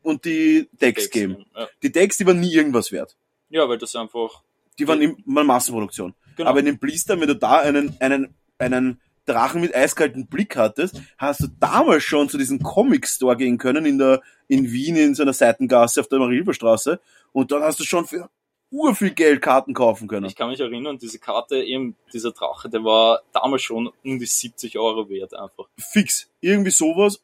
und 0.02 0.24
die 0.24 0.68
Decks 0.72 1.10
gegeben. 1.10 1.44
Ja. 1.54 1.68
Die 1.82 1.92
Decks, 1.92 2.16
die 2.16 2.26
waren 2.26 2.40
nie 2.40 2.52
irgendwas 2.52 2.92
wert. 2.92 3.16
ja, 3.48 3.68
weil 3.68 3.78
das 3.78 3.94
einfach 3.96 4.42
Die 4.78 4.86
waren 4.88 5.16
mal 5.26 5.44
Massenproduktion. 5.44 6.14
Genau. 6.36 6.50
Aber 6.50 6.60
in 6.60 6.66
den 6.66 6.78
Blister, 6.78 7.20
wenn 7.20 7.28
du 7.28 7.36
da 7.36 7.60
einen, 7.60 7.96
einen, 8.00 8.34
einen 8.58 9.00
Drachen 9.26 9.60
mit 9.60 9.74
eiskaltem 9.74 10.26
Blick 10.26 10.56
hattest, 10.56 11.00
hast 11.18 11.40
du 11.40 11.46
damals 11.60 12.02
schon 12.02 12.28
zu 12.28 12.38
diesem 12.38 12.60
Comic 12.62 13.06
Store 13.06 13.36
gehen 13.36 13.58
können 13.58 13.86
in 13.86 13.98
der, 13.98 14.22
in 14.48 14.72
Wien 14.72 14.96
in 14.96 15.14
so 15.14 15.22
einer 15.22 15.32
Seitengasse 15.32 16.00
auf 16.00 16.08
der 16.08 16.18
Marilferstraße 16.18 17.00
und 17.32 17.52
dann 17.52 17.62
hast 17.62 17.78
du 17.80 17.84
schon 17.84 18.06
für 18.06 18.28
urviel 18.70 19.10
Geld 19.10 19.42
Karten 19.42 19.74
kaufen 19.74 20.08
können. 20.08 20.26
ich 20.26 20.36
kann 20.36 20.48
mich 20.48 20.60
erinnern, 20.60 20.98
diese 20.98 21.18
Karte, 21.18 21.62
eben 21.62 21.96
dieser 22.12 22.32
Drache, 22.32 22.68
der 22.68 22.84
war 22.84 23.22
damals 23.32 23.62
schon 23.62 23.88
um 23.88 24.18
die 24.18 24.26
70 24.26 24.78
Euro 24.78 25.08
wert 25.08 25.34
einfach. 25.34 25.68
fix. 25.76 26.30
Irgendwie 26.40 26.70
sowas 26.70 27.22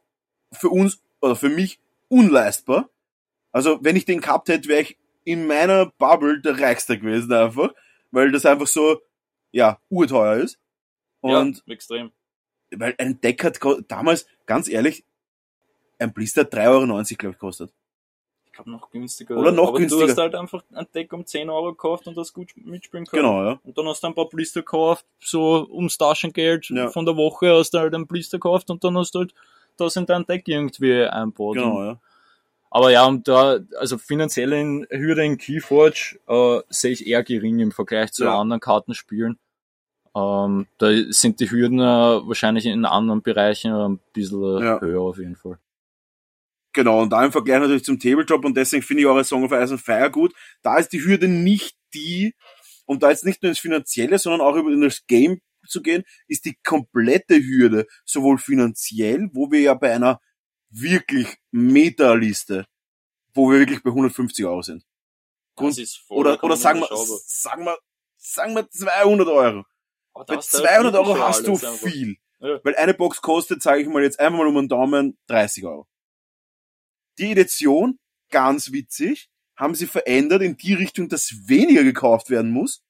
für 0.53 0.69
uns 0.69 1.01
oder 1.21 1.37
für 1.37 1.49
mich 1.49 1.79
unleistbar. 2.09 2.91
Also 3.53 3.79
wenn 3.81 3.97
ich 3.97 4.05
den 4.05 4.21
gehabt 4.21 4.49
hätte, 4.49 4.69
wäre 4.69 4.83
ich 4.83 4.99
in 5.25 5.47
meiner 5.47 5.87
Bubble 5.99 6.41
der 6.41 6.61
Reichste 6.61 6.99
gewesen 6.99 7.33
einfach, 7.33 7.71
weil 8.11 8.33
das 8.33 8.47
einfach 8.47 8.67
so, 8.67 9.01
ja, 9.53 9.81
urteuer 9.89 10.37
ist. 10.37 10.59
Und 11.21 11.63
ja, 11.67 11.73
extrem. 11.73 12.13
weil 12.75 12.95
ein 12.99 13.21
Deck 13.21 13.43
hat 13.45 13.59
damals, 13.89 14.27
ganz 14.47 14.69
ehrlich, 14.69 15.05
ein 15.99 16.13
Blister 16.13 16.43
3,90 16.43 16.67
Euro, 16.69 16.85
glaube 17.19 17.33
ich, 17.33 17.39
kostet. 17.39 17.73
Ich 18.45 18.53
glaube 18.53 18.71
noch 18.71 18.91
günstiger. 18.91 19.37
Oder 19.37 19.53
noch 19.53 19.69
aber 19.69 19.79
günstiger. 19.79 20.05
Du 20.05 20.11
hast 20.11 20.19
halt 20.19 20.35
einfach 20.35 20.63
ein 20.73 20.87
Deck 20.95 21.13
um 21.13 21.27
10 21.27 21.51
Euro 21.51 21.73
gekauft 21.73 22.07
und 22.07 22.17
das 22.17 22.33
gut 22.33 22.53
mitspielen 22.57 23.07
können. 23.07 23.23
Genau, 23.23 23.45
ja. 23.45 23.61
Und 23.65 23.77
dann 23.77 23.87
hast 23.87 24.03
du 24.03 24.07
ein 24.07 24.15
paar 24.15 24.29
Blister 24.29 24.61
gekauft, 24.61 25.05
so 25.21 25.67
ums 25.71 25.99
Taschengeld 25.99 26.69
Ja. 26.71 26.89
von 26.91 27.05
der 27.05 27.17
Woche 27.17 27.53
hast 27.55 27.73
du 27.73 27.79
halt 27.79 27.95
ein 27.95 28.07
Blister 28.07 28.39
gekauft 28.39 28.71
und 28.71 28.83
dann 28.85 28.97
hast 28.97 29.15
du 29.15 29.21
halt 29.21 29.35
das 29.77 29.97
in 29.97 30.07
dein 30.07 30.25
Deck 30.25 30.49
irgendwie 30.49 31.03
einbaut. 31.05 31.57
Genau, 31.57 31.83
ja. 31.83 32.01
Aber 32.71 32.91
ja, 32.91 33.07
und 33.07 33.29
da, 33.29 33.61
also 33.79 33.97
finanzielle 33.99 34.61
in- 34.61 34.87
Hürde 34.91 35.25
in 35.25 35.39
Keyforge 35.39 36.19
äh, 36.29 36.61
sehe 36.69 36.93
ich 36.93 37.07
eher 37.07 37.23
gering 37.23 37.59
im 37.61 37.73
Vergleich 37.73 38.13
zu 38.13 38.25
Ja. 38.25 38.39
anderen 38.39 38.61
Kartenspielen. 38.61 39.39
Ähm, 40.15 40.67
da 40.79 40.89
sind 41.11 41.41
die 41.41 41.51
Hürden 41.51 41.79
äh, 41.79 41.83
wahrscheinlich 41.83 42.67
in 42.67 42.85
anderen 42.85 43.23
Bereichen 43.23 43.73
ein 43.73 44.01
bisschen 44.13 44.59
äh, 44.59 44.65
Ja. 44.65 44.81
höher 44.81 45.01
auf 45.03 45.19
jeden 45.19 45.37
Fall. 45.37 45.59
Genau, 46.73 47.01
und 47.03 47.11
da 47.11 47.25
im 47.25 47.33
Vergleich 47.33 47.61
natürlich 47.61 47.85
zum 47.85 47.99
Tabletop 47.99 48.45
und 48.45 48.55
deswegen 48.57 48.83
finde 48.83 49.01
ich 49.03 49.07
eure 49.07 49.25
Song 49.25 49.45
of 49.45 49.53
Ice 49.53 49.73
and 49.73 49.81
Fire 49.81 50.11
gut. 50.11 50.35
Da 50.63 50.77
ist 50.77 50.93
die 50.93 51.03
Hürde 51.03 51.27
nicht 51.29 51.77
die, 51.95 52.35
um 52.85 52.99
da 52.99 53.11
jetzt 53.11 53.25
nicht 53.25 53.43
nur 53.43 53.49
ins 53.49 53.59
Finanzielle, 53.59 54.19
sondern 54.19 54.43
auch 54.43 54.57
über 54.57 54.75
das 54.77 55.07
Game 55.07 55.41
zu 55.67 55.81
gehen, 55.83 56.05
ist 56.29 56.45
die 56.45 56.57
komplette 56.65 57.37
Hürde, 57.37 57.87
sowohl 58.05 58.37
finanziell, 58.39 59.31
wo 59.33 59.51
wir 59.51 59.61
ja 59.61 59.75
bei 59.75 59.93
einer 59.95 60.21
wirklich 60.71 61.37
Meta-Liste, 61.51 62.67
wo 63.35 63.51
wir 63.51 63.59
wirklich 63.61 63.83
bei 63.83 63.91
150 63.91 64.45
Euro 64.45 64.63
sind. 64.63 64.85
Grund- 65.57 65.73
Das 65.73 65.79
ist 65.79 65.97
voll 65.99 66.19
Oder, 66.19 66.43
oder 66.45 66.57
sagen 66.57 66.81
wir, 66.81 66.89
sagen 67.27 67.65
wir, 67.65 67.79
sagen 68.17 68.55
wir 68.55 68.69
200 68.69 69.29
Euro. 69.29 69.65
Da 70.15 70.23
Bei 70.25 70.37
hast 70.37 70.53
du 70.55 70.59
halt 70.59 70.69
200 70.69 70.95
Euro 70.95 71.19
hast 71.19 71.47
du 71.47 71.53
einfach. 71.53 71.75
viel. 71.77 72.17
Ja. 72.41 72.61
Weil 72.65 72.75
eine 72.77 72.95
Box 72.95 73.21
kostet, 73.23 73.63
sage 73.63 73.83
ich 73.83 73.89
mal 73.89 74.03
jetzt 74.03 74.21
einfach 74.21 74.39
mal 74.39 74.47
um 74.47 74.55
den 74.55 74.69
Daumen, 74.69 75.19
30 75.29 75.65
Euro. 75.65 75.87
Die 77.19 77.31
Edition, 77.33 77.99
ganz 78.31 78.73
witzig, 78.73 79.31
haben 79.57 79.75
sie 79.75 79.87
verändert 79.87 80.43
in 80.43 80.57
die 80.57 80.75
Richtung, 80.75 81.09
dass 81.09 81.31
weniger 81.49 81.83
gekauft 81.83 82.29
werden 82.29 82.51
muss. 82.51 82.83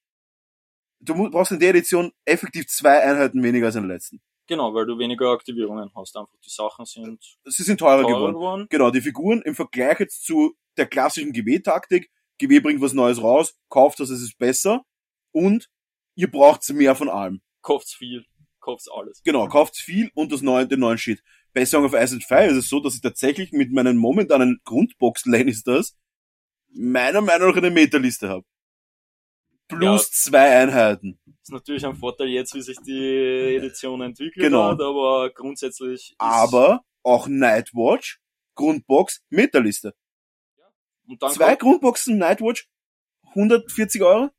Du 0.98 1.14
brauchst 1.30 1.52
in 1.52 1.60
der 1.60 1.70
Edition 1.70 2.12
effektiv 2.24 2.66
zwei 2.66 3.00
Einheiten 3.02 3.40
weniger 3.42 3.66
als 3.66 3.76
in 3.76 3.86
der 3.86 3.94
letzten. 3.96 4.20
Genau, 4.46 4.72
weil 4.74 4.86
du 4.86 4.98
weniger 4.98 5.30
Aktivierungen 5.30 5.90
hast. 5.94 6.16
Einfach 6.16 6.38
die 6.44 6.50
Sachen 6.50 6.84
sind 6.84 7.38
Sie 7.44 7.62
sind 7.62 7.78
teurer, 7.78 8.02
teurer 8.02 8.14
geworden. 8.14 8.34
geworden. 8.34 8.66
Genau, 8.70 8.90
die 8.90 9.00
Figuren 9.00 9.42
im 9.42 9.54
Vergleich 9.54 9.98
jetzt 10.00 10.24
zu 10.24 10.54
der 10.76 10.86
klassischen 10.86 11.32
GW-Taktik. 11.32 12.10
GW 12.38 12.60
bringt 12.60 12.80
was 12.80 12.92
Neues 12.92 13.22
raus, 13.22 13.58
kauft 13.68 13.98
das, 13.98 14.10
es 14.10 14.22
ist 14.22 14.38
besser. 14.38 14.84
Und 15.32 15.68
ihr 16.14 16.30
braucht 16.30 16.68
mehr 16.70 16.94
von 16.94 17.08
allem. 17.08 17.40
Kauft's 17.62 17.94
viel, 17.94 18.24
kauft's 18.60 18.88
alles. 18.88 19.22
Genau, 19.24 19.48
kauft 19.48 19.76
viel 19.76 20.10
und 20.14 20.32
das 20.32 20.42
neue, 20.42 20.66
den 20.66 20.80
neuen 20.80 20.98
Shit. 20.98 21.22
Bei 21.52 21.64
Song 21.64 21.84
of 21.84 21.94
Ice 21.94 22.14
and 22.14 22.24
Fire 22.24 22.46
ist 22.46 22.56
es 22.56 22.68
so, 22.68 22.80
dass 22.80 22.94
ich 22.94 23.00
tatsächlich 23.00 23.52
mit 23.52 23.72
meinen 23.72 23.96
momentanen 23.96 24.60
Grundbox 24.64 25.24
Lannisters 25.24 25.96
meiner 26.68 27.22
Meinung 27.22 27.48
nach 27.48 27.56
eine 27.56 27.70
Meterliste 27.70 28.28
habe. 28.28 28.44
Plus 29.68 30.10
zwei 30.10 30.58
Einheiten. 30.62 31.18
Ist 31.46 31.52
natürlich 31.52 31.86
ein 31.86 31.94
Vorteil 31.94 32.26
jetzt, 32.26 32.54
wie 32.54 32.60
sich 32.60 32.76
die 32.80 33.54
Edition 33.56 34.00
entwickelt 34.00 34.34
Genau. 34.46 34.64
hat, 34.64 34.80
aber 34.80 35.30
grundsätzlich 35.30 36.10
ist, 36.10 36.14
Aber 36.18 36.84
auch 37.04 37.28
Nightwatch, 37.28 38.20
Grundbox, 38.56 39.22
Metaliste. 39.28 39.94
und 41.06 41.22
dann 41.22 41.30
Zwei 41.32 41.54
Grundboxen 41.54 42.18
Nightwatch, 42.18 42.68
140 43.28 44.02
Euro. 44.02 44.30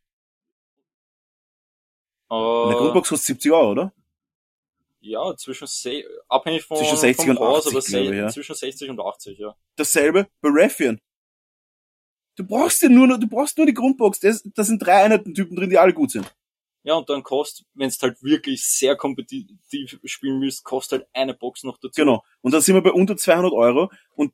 Eine 2.30 2.74
äh, 2.74 2.78
Grundbox 2.78 3.08
kostet 3.08 3.28
70 3.28 3.52
Euro, 3.54 3.72
oder? 3.72 3.94
ja, 5.00 5.34
zwischen 5.38 5.66
se 5.68 6.04
abhängig 6.28 6.66
von, 6.66 6.76
Zwischen 6.76 6.98
60 6.98 7.26
vom 7.28 7.38
und 7.38 7.40
Haus, 7.40 7.60
80, 7.68 7.72
aber 7.72 7.82
se- 7.82 7.92
glaube 8.02 8.16
ich, 8.16 8.20
ja. 8.22 8.28
zwischen 8.28 8.56
60 8.56 8.90
und 8.90 9.00
80, 9.00 9.38
ja. 9.40 9.56
Dasselbe 9.78 10.28
bei 10.42 10.50
Raffian. 10.52 11.00
Du 12.36 12.46
brauchst 12.46 12.82
ja 12.82 12.90
nur, 12.90 13.18
du 13.18 13.28
brauchst 13.30 13.58
nur 13.58 13.66
die 13.66 13.74
Grundbox. 13.74 14.20
Da 14.20 14.64
sind 14.66 14.80
drei 14.80 15.06
Einheiten-Typen 15.06 15.56
drin, 15.56 15.70
die 15.70 15.78
alle 15.78 15.94
gut 15.94 16.12
sind. 16.12 16.30
Ja, 16.88 16.94
und 16.94 17.10
dann 17.10 17.22
kostet, 17.22 17.68
wenn 17.74 17.90
es 17.90 18.02
halt 18.02 18.24
wirklich 18.24 18.66
sehr 18.66 18.96
kompetitiv 18.96 20.00
spielen 20.06 20.40
willst, 20.40 20.64
kostet 20.64 21.02
halt 21.02 21.10
eine 21.12 21.34
Box 21.34 21.64
noch 21.66 21.78
dazu. 21.78 22.00
Genau. 22.00 22.24
Und 22.40 22.54
da 22.54 22.62
sind 22.62 22.76
wir 22.76 22.82
bei 22.82 22.94
unter 22.94 23.18
200 23.18 23.52
Euro. 23.52 23.92
Und, 24.16 24.32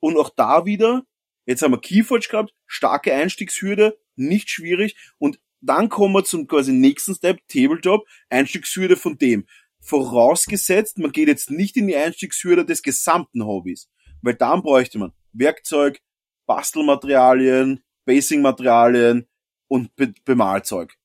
und 0.00 0.18
auch 0.18 0.30
da 0.30 0.66
wieder, 0.66 1.06
jetzt 1.44 1.62
haben 1.62 1.70
wir 1.70 1.80
Keyforge 1.80 2.26
gehabt, 2.28 2.52
starke 2.66 3.14
Einstiegshürde, 3.14 3.96
nicht 4.16 4.50
schwierig. 4.50 4.96
Und 5.18 5.38
dann 5.60 5.88
kommen 5.88 6.12
wir 6.12 6.24
zum 6.24 6.48
quasi 6.48 6.72
nächsten 6.72 7.14
Step, 7.14 7.38
Tabletop, 7.46 8.04
Einstiegshürde 8.30 8.96
von 8.96 9.16
dem. 9.16 9.46
Vorausgesetzt, 9.78 10.98
man 10.98 11.12
geht 11.12 11.28
jetzt 11.28 11.52
nicht 11.52 11.76
in 11.76 11.86
die 11.86 11.94
Einstiegshürde 11.94 12.64
des 12.64 12.82
gesamten 12.82 13.46
Hobbys. 13.46 13.88
Weil 14.22 14.34
dann 14.34 14.62
bräuchte 14.62 14.98
man 14.98 15.12
Werkzeug, 15.30 16.00
Bastelmaterialien, 16.46 17.84
Basing-Materialien 18.06 19.28
und 19.68 19.94
Be 19.94 20.14
Bemalzeug. 20.24 20.95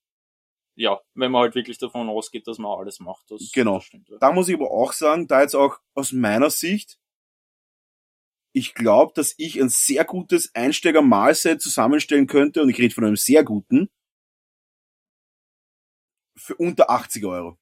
Ja, 0.81 0.99
wenn 1.13 1.31
man 1.31 1.43
halt 1.43 1.53
wirklich 1.53 1.77
davon 1.77 2.09
ausgeht, 2.09 2.47
dass 2.47 2.57
man 2.57 2.75
alles 2.75 2.99
macht. 2.99 3.29
Das, 3.29 3.51
Genau. 3.53 3.75
Das 3.75 3.83
stimmt, 3.83 4.09
ja. 4.09 4.17
Da 4.17 4.31
muss 4.31 4.49
ich 4.49 4.55
aber 4.55 4.71
auch 4.71 4.93
sagen, 4.93 5.27
da 5.27 5.41
jetzt 5.41 5.53
auch 5.53 5.77
aus 5.93 6.11
meiner 6.11 6.49
Sicht, 6.49 6.99
ich 8.51 8.73
glaube, 8.73 9.13
dass 9.15 9.35
ich 9.37 9.61
ein 9.61 9.69
sehr 9.69 10.05
gutes 10.05 10.55
Einsteiger-Malset 10.55 11.61
zusammenstellen 11.61 12.25
könnte, 12.25 12.63
und 12.63 12.69
ich 12.69 12.79
rede 12.79 12.95
von 12.95 13.05
einem 13.05 13.15
sehr 13.15 13.43
guten, 13.43 13.91
für 16.35 16.55
unter 16.55 16.89
80 16.89 17.25
Euro. 17.25 17.59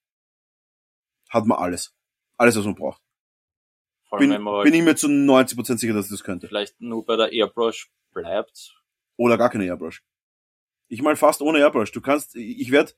Hat 1.30 1.46
man 1.46 1.58
alles. 1.58 1.94
Alles, 2.38 2.56
was 2.56 2.64
man 2.64 2.76
braucht. 2.76 3.02
Vor 4.08 4.18
allem, 4.18 4.30
Bin, 4.30 4.36
wenn 4.38 4.44
man 4.44 4.54
halt 4.56 4.64
bin 4.64 4.74
ich 4.76 4.82
mir 4.82 4.96
zu 4.96 5.08
90% 5.08 5.78
sicher, 5.78 5.94
dass 5.94 6.06
ich 6.06 6.12
das 6.12 6.24
könnte. 6.24 6.48
vielleicht 6.48 6.80
nur 6.80 7.06
bei 7.06 7.18
der 7.18 7.34
Airbrush 7.34 7.92
bleibt. 8.14 8.82
Oder 9.18 9.38
gar 9.38 9.50
keine 9.50 9.66
Airbrush. 9.66 10.06
Ich 10.88 11.02
mal 11.02 11.18
fast 11.18 11.42
ohne 11.42 11.60
Airbrush. 11.60 11.92
Du 11.92 12.00
kannst, 12.00 12.38
ich 12.38 12.72
werde, 12.72 12.94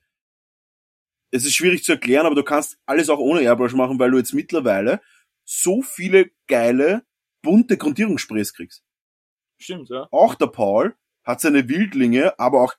es 1.32 1.44
ist 1.44 1.54
schwierig 1.54 1.82
zu 1.82 1.92
erklären, 1.92 2.26
aber 2.26 2.34
du 2.34 2.44
kannst 2.44 2.78
alles 2.86 3.08
auch 3.08 3.18
ohne 3.18 3.40
Airbrush 3.40 3.72
machen, 3.72 3.98
weil 3.98 4.10
du 4.10 4.18
jetzt 4.18 4.34
mittlerweile 4.34 5.00
so 5.44 5.82
viele 5.82 6.30
geile, 6.46 7.04
bunte 7.42 7.76
Grundierungssprays 7.76 8.52
kriegst. 8.52 8.84
Stimmt, 9.58 9.88
ja. 9.88 10.06
Auch 10.10 10.34
der 10.34 10.46
Paul 10.46 10.94
hat 11.24 11.40
seine 11.40 11.68
Wildlinge, 11.68 12.38
aber 12.38 12.62
auch, 12.62 12.74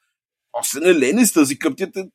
auch 0.51 0.64
seine 0.64 0.93
Lannisters. 0.93 1.49
Ich 1.49 1.60
glaube, 1.60 1.76
die 1.76 1.84
hat 1.84 2.10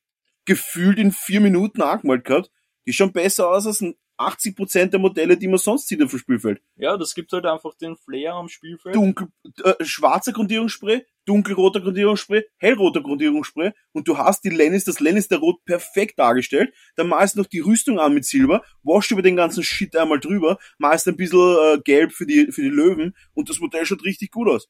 gefühlt 0.44 0.98
in 0.98 1.12
vier 1.12 1.40
Minuten 1.40 1.82
angemalt 1.82 2.24
gehabt. 2.24 2.50
Die 2.86 2.92
schauen 2.92 3.12
besser 3.12 3.50
aus 3.50 3.66
als 3.66 3.84
80% 4.18 4.86
der 4.86 4.98
Modelle, 4.98 5.36
die 5.36 5.48
man 5.48 5.58
sonst 5.58 5.86
sieht 5.88 6.02
auf 6.02 6.10
dem 6.10 6.18
Spielfeld. 6.18 6.60
Ja, 6.76 6.96
das 6.96 7.14
gibt 7.14 7.32
halt 7.32 7.46
einfach 7.46 7.74
den 7.74 7.96
Flair 7.96 8.34
am 8.34 8.48
Spielfeld. 8.48 8.94
Dunkel, 8.94 9.28
äh, 9.62 9.74
schwarzer 9.84 10.32
Grundierungsspray, 10.32 11.06
dunkelroter 11.24 11.80
Grundierungsspray, 11.80 12.44
hellroter 12.58 13.02
Grundierungsspray 13.02 13.72
und 13.92 14.08
du 14.08 14.18
hast 14.18 14.42
die 14.44 14.50
Lannister, 14.50 14.90
das 14.92 15.00
Lannister-Rot 15.00 15.64
perfekt 15.64 16.18
dargestellt. 16.18 16.74
Dann 16.96 17.08
malst 17.08 17.36
du 17.36 17.40
noch 17.40 17.46
die 17.46 17.60
Rüstung 17.60 17.98
an 18.00 18.14
mit 18.14 18.24
Silber, 18.24 18.64
waschst 18.82 19.12
über 19.12 19.22
den 19.22 19.36
ganzen 19.36 19.62
Shit 19.62 19.94
einmal 19.96 20.20
drüber, 20.20 20.58
malst 20.78 21.06
ein 21.06 21.16
bisschen 21.16 21.56
äh, 21.62 21.78
gelb 21.82 22.12
für 22.12 22.26
die, 22.26 22.50
für 22.50 22.62
die 22.62 22.68
Löwen 22.70 23.14
und 23.34 23.48
das 23.48 23.60
Modell 23.60 23.86
schaut 23.86 24.04
richtig 24.04 24.32
gut 24.32 24.48
aus. 24.48 24.68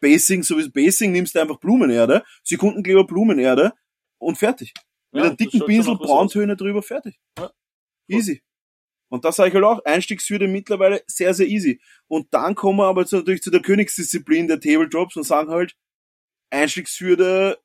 Basing, 0.00 0.42
so 0.42 0.58
wie 0.58 0.68
Basing, 0.68 1.12
nimmst 1.12 1.34
du 1.34 1.40
einfach 1.40 1.58
Blumenerde, 1.58 2.24
Sekundenkleber 2.42 3.06
Blumenerde 3.06 3.72
und 4.18 4.38
fertig. 4.38 4.74
Mit 5.12 5.22
Ja, 5.22 5.28
einem 5.28 5.36
dicken 5.36 5.64
Pinsel, 5.64 5.96
Brauntöne 5.96 6.56
drüber, 6.56 6.82
fertig. 6.82 7.18
Ja. 7.38 7.50
Easy. 8.08 8.42
Und 9.08 9.24
das 9.24 9.36
sage 9.36 9.48
ich 9.48 9.54
halt 9.54 9.64
auch, 9.64 9.84
Einstiegshürde 9.84 10.48
mittlerweile 10.48 11.02
sehr, 11.06 11.32
sehr 11.34 11.46
easy. 11.46 11.80
Und 12.08 12.32
dann 12.32 12.54
kommen 12.54 12.78
wir 12.78 12.86
aber 12.86 13.06
zu, 13.06 13.16
natürlich 13.16 13.42
zu 13.42 13.50
der 13.50 13.62
Königsdisziplin 13.62 14.48
der 14.48 14.60
Tabletops 14.60 15.16
und 15.16 15.24
sagen 15.24 15.50
halt, 15.50 15.76
Einstiegshürde 16.50 17.58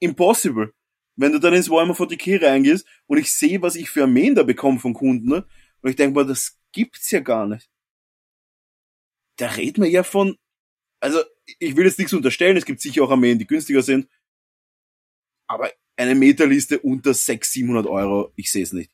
impossible. 0.00 0.72
Wenn 1.16 1.32
du 1.32 1.38
dann 1.38 1.54
ins 1.54 1.70
Warhammer 1.70 1.94
40k 1.94 2.44
reingehst 2.44 2.86
und 3.06 3.18
ich 3.18 3.32
sehe, 3.32 3.62
was 3.62 3.76
ich 3.76 3.90
für 3.90 4.02
Armeen 4.02 4.34
da 4.34 4.42
bekomme 4.42 4.80
von 4.80 4.94
Kunden, 4.94 5.28
ne? 5.28 5.46
und 5.80 5.90
ich 5.90 5.96
denke 5.96 6.14
mal, 6.14 6.26
das 6.26 6.58
gibt's 6.72 7.10
ja 7.10 7.20
gar 7.20 7.46
nicht. 7.46 7.70
Da 9.36 9.48
reden 9.48 9.82
wir 9.82 9.90
ja 9.90 10.02
von, 10.02 10.36
also 11.00 11.20
ich 11.58 11.76
will 11.76 11.84
jetzt 11.84 11.98
nichts 11.98 12.12
unterstellen, 12.12 12.56
es 12.56 12.64
gibt 12.64 12.80
sicher 12.80 13.02
auch 13.04 13.10
Armeen, 13.10 13.38
die 13.38 13.46
günstiger 13.46 13.82
sind, 13.82 14.08
aber 15.46 15.70
eine 15.96 16.14
Meterliste 16.14 16.80
unter 16.80 17.14
600, 17.14 17.44
700 17.44 17.86
Euro, 17.86 18.32
ich 18.36 18.50
sehe 18.50 18.62
es 18.62 18.72
nicht. 18.72 18.90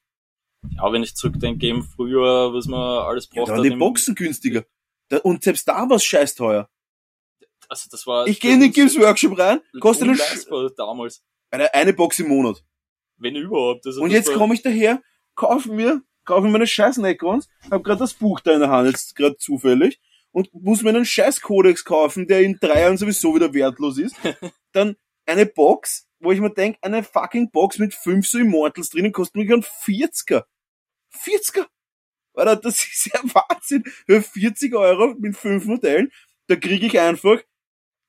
Ja, 0.77 0.93
wenn 0.93 1.03
ich 1.03 1.15
zurückdenke, 1.15 1.67
eben 1.67 1.83
früher, 1.83 2.53
was 2.53 2.67
man 2.67 2.81
alles 3.07 3.29
Ja, 3.33 3.41
braucht. 3.41 3.49
da 3.49 3.53
hat 3.55 3.61
waren 3.61 3.71
die 3.71 3.77
Boxen 3.77 4.15
günstiger. 4.15 4.65
Da, 5.09 5.19
und 5.19 5.43
selbst 5.43 5.67
da 5.69 5.89
war's 5.89 6.05
scheiß 6.05 6.35
teuer. 6.35 6.69
Also 7.69 7.89
das 7.91 8.07
war 8.07 8.27
Ich 8.27 8.41
gehe 8.41 8.53
in 8.55 8.61
den 8.61 8.73
Gibbs 8.73 8.99
Workshop 8.99 9.39
rein, 9.39 9.61
kostet 9.81 10.09
eine, 10.09 10.71
damals. 10.77 11.23
eine, 11.51 11.73
eine 11.73 11.93
Box 11.93 12.19
im 12.19 12.29
Monat. 12.29 12.63
Wenn 13.17 13.37
überhaupt. 13.37 13.87
Also 13.87 14.03
Und 14.03 14.11
jetzt 14.11 14.29
war- 14.29 14.37
komme 14.37 14.55
ich 14.55 14.63
daher, 14.63 15.03
kaufe 15.35 15.71
mir, 15.73 16.03
kaufe 16.25 16.43
mir 16.47 16.51
meine 16.53 16.67
scheiß 16.67 16.99
Necrons, 16.99 17.49
hab 17.71 17.85
gerade 17.85 18.01
das 18.01 18.15
Buch 18.15 18.41
da 18.41 18.53
in 18.53 18.61
der 18.61 18.71
Hand, 18.71 18.89
jetzt 18.89 19.15
gerade 19.15 19.37
zufällig, 19.37 20.01
und 20.33 20.53
muss 20.53 20.83
mir 20.83 20.91
einen 20.91 21.05
scheiß 21.07 21.41
Kodex 21.41 21.85
kaufen, 21.85 22.27
der 22.27 22.41
in 22.41 22.59
drei 22.61 22.81
Jahren 22.83 22.97
sowieso 22.97 23.35
wieder 23.35 23.53
wertlos 23.55 23.99
ist. 23.99 24.17
Dann 24.73 24.97
eine 25.27 25.47
Box, 25.47 26.07
wo 26.21 26.33
ich 26.33 26.41
mir 26.41 26.51
denk, 26.51 26.79
eine 26.83 27.03
fucking 27.03 27.51
Box 27.51 27.79
mit 27.79 27.95
fünf 27.95 28.29
so 28.29 28.39
Immortals 28.39 28.91
drinnen 28.91 29.13
kostet 29.13 29.37
mich 29.37 29.53
einen 29.53 29.63
40er. 29.63 30.45
40er! 31.13 31.67
Alter, 32.35 32.57
das 32.57 32.85
ist 32.91 33.11
ja 33.13 33.21
Wahnsinn. 33.23 33.85
Für 34.07 34.23
40 34.23 34.75
Euro 34.75 35.15
mit 35.19 35.37
fünf 35.37 35.65
Modellen, 35.67 36.13
da 36.47 36.57
kriege 36.57 36.87
ich 36.87 36.99
einfach, 36.99 37.41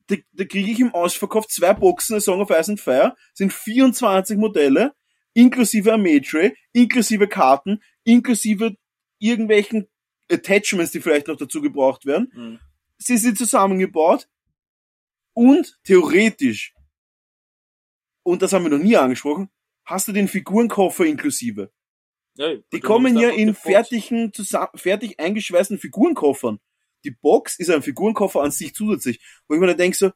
da, 0.08 0.16
da 0.34 0.46
kriege 0.46 0.72
ich 0.72 0.80
im 0.80 0.94
Ausverkauf 0.94 1.48
zwei 1.48 1.74
Boxen, 1.74 2.16
A 2.16 2.20
Song 2.20 2.42
of 2.42 2.50
Ice 2.50 2.72
and 2.72 2.80
Fire, 2.80 3.16
sind 3.34 3.54
24 3.54 4.38
Modelle, 4.38 4.94
inklusive 5.34 5.94
Armee-Tray, 5.94 6.56
inklusive 6.74 7.28
Karten, 7.28 7.82
inklusive 8.04 8.76
irgendwelchen 9.20 9.88
Attachments, 10.30 10.92
die 10.92 11.02
vielleicht 11.02 11.28
noch 11.28 11.38
dazu 11.38 11.62
gebraucht 11.62 12.06
werden. 12.06 12.32
Mhm. 12.34 12.60
Sie 12.98 13.18
sind 13.18 13.38
zusammengebaut 13.38 14.28
und 15.34 15.80
theoretisch, 15.84 16.74
und 18.32 18.42
das 18.42 18.54
haben 18.54 18.64
wir 18.64 18.70
noch 18.70 18.84
nie 18.84 18.96
angesprochen, 18.96 19.50
hast 19.84 20.08
du 20.08 20.14
den 20.14 20.30
Figurenkoffer 20.30 21.06
inklusive. 21.06 21.72
Ja, 22.36 22.56
Die 22.72 22.80
kommen 22.80 23.18
ja 23.18 23.30
in 23.30 23.54
fertigen, 23.54 24.32
fertig 24.76 25.20
eingeschweißten 25.20 25.80
Figurenkoffern. 25.80 26.60
Die 27.04 27.12
Box 27.12 27.60
ist 27.60 27.70
ein 27.70 27.82
Figurenkoffer 27.82 28.42
an 28.42 28.52
sich 28.52 28.74
zusätzlich. 28.74 29.20
Wo 29.48 29.56
ich 29.56 29.60
mir 29.60 29.68
dann 29.68 29.78
denke 29.78 29.98
so, 29.98 30.12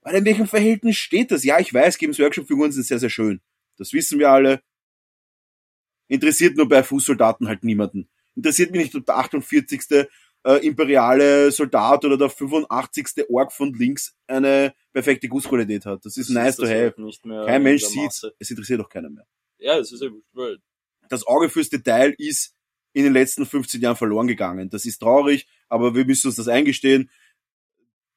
Alter, 0.00 0.18
in 0.18 0.24
welchem 0.24 0.48
Verhältnis 0.48 0.96
steht 0.96 1.30
das? 1.30 1.44
Ja, 1.44 1.60
ich 1.60 1.72
weiß, 1.72 1.98
Games 1.98 2.18
Workshop 2.18 2.48
Figuren 2.48 2.72
sind 2.72 2.84
sehr, 2.84 2.98
sehr 2.98 3.10
schön. 3.10 3.40
Das 3.76 3.92
wissen 3.92 4.18
wir 4.18 4.30
alle. 4.30 4.60
Interessiert 6.08 6.56
nur 6.56 6.68
bei 6.68 6.82
Fußsoldaten 6.82 7.46
halt 7.46 7.62
niemanden. 7.62 8.08
Interessiert 8.34 8.72
mich 8.72 8.82
nicht, 8.82 8.94
ob 8.96 9.06
der 9.06 9.18
48. 9.18 10.08
Äh, 10.44 10.66
imperiale 10.66 11.52
Soldat 11.52 12.04
oder 12.04 12.18
der 12.18 12.28
85. 12.28 13.26
Ork 13.28 13.52
von 13.52 13.72
links 13.74 14.16
eine 14.26 14.74
perfekte 14.92 15.28
Gussqualität 15.28 15.86
hat. 15.86 16.04
Das 16.04 16.16
ist 16.16 16.30
Das 16.30 16.34
nice 16.34 16.56
das 16.56 16.68
to 16.68 16.74
have. 16.74 16.82
halt 16.82 16.98
nicht 16.98 17.24
mehr 17.24 17.44
Kein 17.46 17.56
in 17.56 17.62
Mensch. 17.62 17.84
Masse. 17.94 18.34
Es 18.40 18.50
interessiert 18.50 18.80
auch 18.80 18.88
keiner 18.88 19.08
mehr. 19.10 19.24
Ja, 19.58 19.78
es 19.78 19.92
ist 19.92 20.02
ja 20.02 20.10
wurscht, 20.10 20.26
weil 20.32 20.58
das 21.08 21.24
Auge 21.26 21.48
fürs 21.48 21.68
Detail 21.68 22.14
ist 22.18 22.54
in 22.92 23.04
den 23.04 23.12
letzten 23.12 23.46
15 23.46 23.80
Jahren 23.80 23.96
verloren 23.96 24.26
gegangen. 24.26 24.68
Das 24.68 24.84
ist 24.84 24.98
traurig, 24.98 25.46
aber 25.68 25.94
wir 25.94 26.04
müssen 26.04 26.26
uns 26.26 26.36
das 26.36 26.48
eingestehen. 26.48 27.08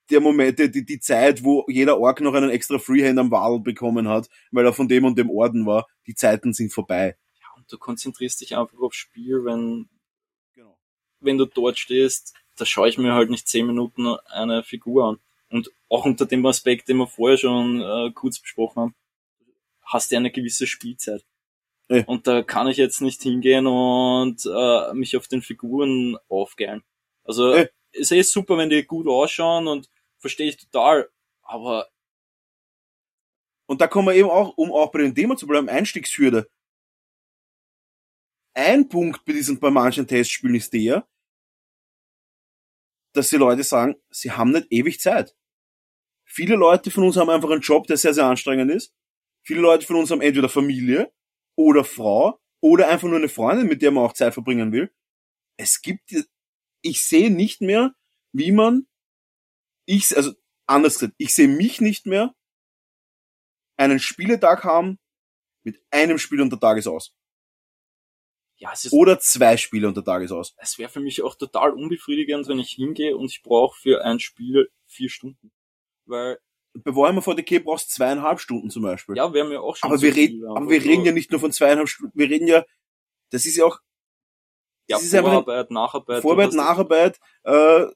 Der 0.09 0.19
Moment, 0.21 0.59
die, 0.59 0.85
die 0.85 0.99
Zeit, 0.99 1.43
wo 1.43 1.65
jeder 1.67 1.99
Ork 1.99 2.21
noch 2.21 2.33
einen 2.33 2.49
extra 2.49 2.77
Freehand 2.77 3.17
am 3.19 3.31
Wadel 3.31 3.59
bekommen 3.59 4.07
hat, 4.07 4.29
weil 4.51 4.65
er 4.65 4.73
von 4.73 4.87
dem 4.87 5.03
und 5.05 5.17
dem 5.17 5.29
Orden 5.31 5.65
war, 5.65 5.87
die 6.07 6.13
Zeiten 6.15 6.53
sind 6.53 6.73
vorbei. 6.73 7.17
und 7.55 7.71
du 7.71 7.77
konzentrierst 7.77 8.41
dich 8.41 8.55
einfach 8.57 8.77
aufs 8.79 8.97
Spiel, 8.97 9.45
wenn. 9.45 9.89
Wenn 11.25 11.37
du 11.37 11.45
dort 11.45 11.77
stehst, 11.77 12.33
da 12.57 12.65
schaue 12.65 12.89
ich 12.89 12.97
mir 12.97 13.13
halt 13.13 13.29
nicht 13.29 13.47
zehn 13.47 13.67
Minuten 13.67 14.07
eine 14.27 14.63
Figur 14.63 15.05
an. 15.05 15.19
Und 15.49 15.71
auch 15.89 16.05
unter 16.05 16.25
dem 16.25 16.45
Aspekt, 16.45 16.87
den 16.87 16.97
wir 16.97 17.07
vorher 17.07 17.37
schon 17.37 17.81
äh, 17.81 18.11
kurz 18.13 18.39
besprochen 18.39 18.81
haben, 18.81 18.95
hast 19.83 20.11
du 20.11 20.15
eine 20.17 20.31
gewisse 20.31 20.67
Spielzeit. 20.67 21.25
Ja. 21.89 22.03
Und 22.05 22.25
da 22.27 22.41
kann 22.41 22.67
ich 22.67 22.77
jetzt 22.77 23.01
nicht 23.01 23.21
hingehen 23.21 23.67
und 23.67 24.45
äh, 24.45 24.93
mich 24.93 25.15
auf 25.17 25.27
den 25.27 25.41
Figuren 25.41 26.17
aufgeilen. 26.29 26.83
Also 27.23 27.55
Ja. 27.55 27.65
ist 27.91 28.11
eh 28.11 28.21
super, 28.23 28.57
wenn 28.57 28.69
die 28.69 28.83
gut 28.83 29.07
ausschauen 29.07 29.67
und 29.67 29.89
verstehe 30.17 30.49
ich 30.49 30.57
total, 30.57 31.09
aber 31.43 31.87
Und 33.67 33.81
da 33.81 33.87
kommen 33.87 34.07
wir 34.07 34.15
eben 34.15 34.29
auch, 34.29 34.57
um 34.57 34.71
auch 34.71 34.91
bei 34.91 34.99
dem 34.99 35.15
Thema 35.15 35.37
zu 35.37 35.47
bleiben, 35.47 35.69
Einstiegshürde. 35.69 36.49
Ein 38.53 38.87
Punkt 38.87 39.25
bei 39.25 39.33
diesen, 39.33 39.59
bei 39.59 39.69
manchen 39.69 40.07
Testspielen 40.07 40.55
ist 40.55 40.71
der, 40.73 41.07
dass 43.15 43.29
die 43.29 43.37
Leute 43.37 43.63
sagen, 43.63 43.95
sie 44.09 44.31
haben 44.31 44.51
nicht 44.51 44.67
ewig 44.69 44.99
Zeit. 44.99 45.35
Viele 46.25 46.55
Leute 46.55 46.91
von 46.91 47.03
uns 47.03 47.17
haben 47.17 47.29
einfach 47.29 47.49
einen 47.49 47.61
Job, 47.61 47.87
der 47.87 47.97
sehr, 47.97 48.13
sehr 48.13 48.25
anstrengend 48.25 48.71
ist. 48.71 48.93
Viele 49.43 49.61
Leute 49.61 49.85
von 49.85 49.95
uns 49.95 50.11
haben 50.11 50.21
entweder 50.21 50.49
Familie 50.49 51.13
oder 51.55 51.83
Frau 51.83 52.39
oder 52.61 52.89
einfach 52.89 53.07
nur 53.07 53.17
eine 53.17 53.29
Freundin, 53.29 53.67
mit 53.67 53.81
der 53.81 53.91
man 53.91 54.03
auch 54.03 54.13
Zeit 54.13 54.33
verbringen 54.33 54.71
will. 54.71 54.93
Es 55.57 55.81
gibt, 55.81 56.13
ich 56.81 57.03
sehe 57.03 57.31
nicht 57.31 57.61
mehr, 57.61 57.93
wie 58.33 58.51
man, 58.51 58.87
ich, 59.85 60.15
also 60.17 60.33
anders 60.67 60.95
gesagt, 60.95 61.15
ich 61.17 61.33
sehe 61.33 61.47
mich 61.47 61.79
nicht 61.79 62.05
mehr 62.05 62.35
einen 63.77 63.99
Spieletag 63.99 64.63
haben 64.63 64.99
mit 65.63 65.81
einem 65.91 66.17
Spiel 66.17 66.41
unter 66.41 66.59
Tages 66.59 66.87
aus. 66.87 67.15
Ja, 68.57 68.71
es 68.73 68.85
ist, 68.85 68.93
Oder 68.93 69.19
zwei 69.19 69.57
Spiele 69.57 69.87
unter 69.87 70.03
Tages 70.03 70.31
aus. 70.31 70.55
es 70.57 70.77
wäre 70.77 70.89
für 70.89 71.01
mich 71.01 71.21
auch 71.21 71.35
total 71.35 71.71
unbefriedigend, 71.71 72.47
wenn 72.47 72.59
ich 72.59 72.69
hingehe 72.69 73.15
und 73.17 73.29
ich 73.29 73.43
brauche 73.43 73.77
für 73.79 74.03
ein 74.05 74.19
Spiel 74.19 74.69
vier 74.85 75.09
Stunden. 75.09 75.51
Weil, 76.05 76.39
Bei 76.73 76.95
Warhammer 76.95 77.21
40k 77.21 77.63
brauchst 77.63 77.91
du 77.91 77.95
zweieinhalb 77.95 78.39
Stunden 78.39 78.69
zum 78.69 78.83
Beispiel. 78.83 79.17
ja, 79.17 79.33
wäre 79.33 79.47
mir 79.47 79.61
auch 79.61 79.75
schon 79.75 79.91
aber 79.91 80.01
wir 80.01 80.15
reden, 80.15 80.45
aber 80.45 80.69
wir 80.69 80.83
reden 80.83 81.03
ja 81.03 81.11
nicht 81.11 81.31
nur 81.31 81.39
von 81.41 81.51
zweieinhalb 81.51 81.89
Stunden, 81.89 82.17
wir 82.17 82.29
reden 82.29 82.47
ja, 82.47 82.63
das 83.31 83.45
ist 83.45 83.57
ja 83.57 83.65
auch, 83.65 83.79
ja, 84.87 84.97
das 84.97 85.03
ist 85.03 85.17
Vorarbeit, 85.17 85.71
Nacharbeit. 85.71 86.17
du 86.17 86.21
Vorarbeit, 86.21 86.53
Nacharbeit, 86.53 87.19
äh, 87.43 87.87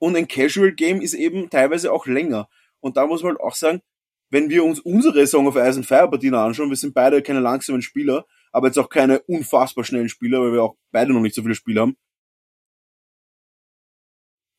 und 0.00 0.16
ein 0.16 0.26
Casual 0.26 0.72
Game 0.72 1.00
ist 1.00 1.14
eben 1.14 1.50
teilweise 1.50 1.92
auch 1.92 2.06
länger. 2.06 2.48
Und 2.80 2.96
da 2.96 3.06
muss 3.06 3.22
man 3.22 3.32
halt 3.32 3.40
auch 3.40 3.54
sagen, 3.54 3.82
wenn 4.30 4.48
wir 4.48 4.64
uns 4.64 4.80
unsere 4.80 5.26
Song 5.26 5.46
of 5.46 5.56
Ice 5.56 5.76
and 5.76 5.86
Fire 5.86 6.08
Partien 6.08 6.34
anschauen, 6.34 6.70
wir 6.70 6.76
sind 6.76 6.94
beide 6.94 7.22
keine 7.22 7.40
langsamen 7.40 7.82
Spieler, 7.82 8.26
aber 8.52 8.68
jetzt 8.68 8.78
auch 8.78 8.88
keine 8.88 9.20
unfassbar 9.22 9.84
schnellen 9.84 10.08
Spieler, 10.08 10.40
weil 10.40 10.52
wir 10.52 10.62
auch 10.62 10.76
beide 10.90 11.12
noch 11.12 11.20
nicht 11.20 11.34
so 11.34 11.42
viele 11.42 11.54
Spiele 11.54 11.80
haben. 11.80 11.96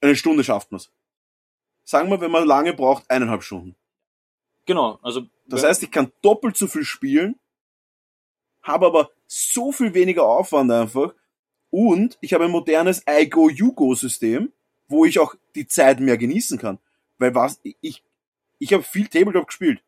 Eine 0.01 0.15
Stunde 0.15 0.43
schafft 0.43 0.71
man's. 0.71 0.91
Sagen 1.83 2.09
wir, 2.09 2.21
wenn 2.21 2.31
man 2.31 2.45
lange 2.45 2.73
braucht, 2.73 3.09
eineinhalb 3.09 3.43
Stunden. 3.43 3.75
Genau, 4.65 4.99
also. 5.01 5.27
Das 5.47 5.63
heißt, 5.63 5.83
ich 5.83 5.91
kann 5.91 6.11
doppelt 6.21 6.55
so 6.55 6.67
viel 6.67 6.85
spielen, 6.85 7.37
habe 8.61 8.85
aber 8.85 9.11
so 9.27 9.71
viel 9.71 9.93
weniger 9.93 10.23
Aufwand 10.23 10.71
einfach 10.71 11.13
und 11.69 12.17
ich 12.21 12.33
habe 12.33 12.45
ein 12.45 12.51
modernes 12.51 13.03
I-Go-You-Go-System, 13.09 14.53
wo 14.87 15.05
ich 15.05 15.19
auch 15.19 15.35
die 15.55 15.67
Zeit 15.67 15.99
mehr 15.99 16.17
genießen 16.17 16.57
kann. 16.57 16.79
Weil 17.17 17.33
was, 17.33 17.59
ich, 17.63 18.03
ich 18.59 18.73
habe 18.73 18.83
viel 18.83 19.07
Tabletop 19.07 19.47
gespielt. 19.47 19.83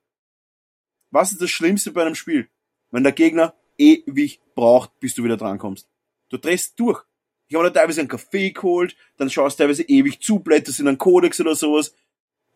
Was 1.12 1.32
ist 1.32 1.41
das 1.41 1.51
Schlimmste 1.51 1.91
bei 1.91 2.01
einem 2.01 2.16
Spiel? 2.16 2.49
Wenn 2.89 3.04
der 3.04 3.12
Gegner 3.12 3.54
ewig 3.84 4.39
braucht, 4.55 4.99
bis 4.99 5.15
du 5.15 5.23
wieder 5.23 5.38
drankommst. 5.38 5.88
Du 6.29 6.38
drehst 6.38 6.79
durch. 6.79 7.03
Ich 7.47 7.55
habe 7.55 7.69
da 7.69 7.81
teilweise 7.81 8.01
einen 8.01 8.09
Kaffee 8.09 8.51
geholt, 8.51 8.95
dann 9.17 9.29
schaust 9.29 9.59
du 9.59 9.63
teilweise 9.63 9.84
ewig 9.84 10.21
zu, 10.21 10.39
blätterst 10.39 10.79
in 10.79 10.88
einen 10.88 10.97
Kodex 10.97 11.39
oder 11.39 11.55
sowas, 11.55 11.93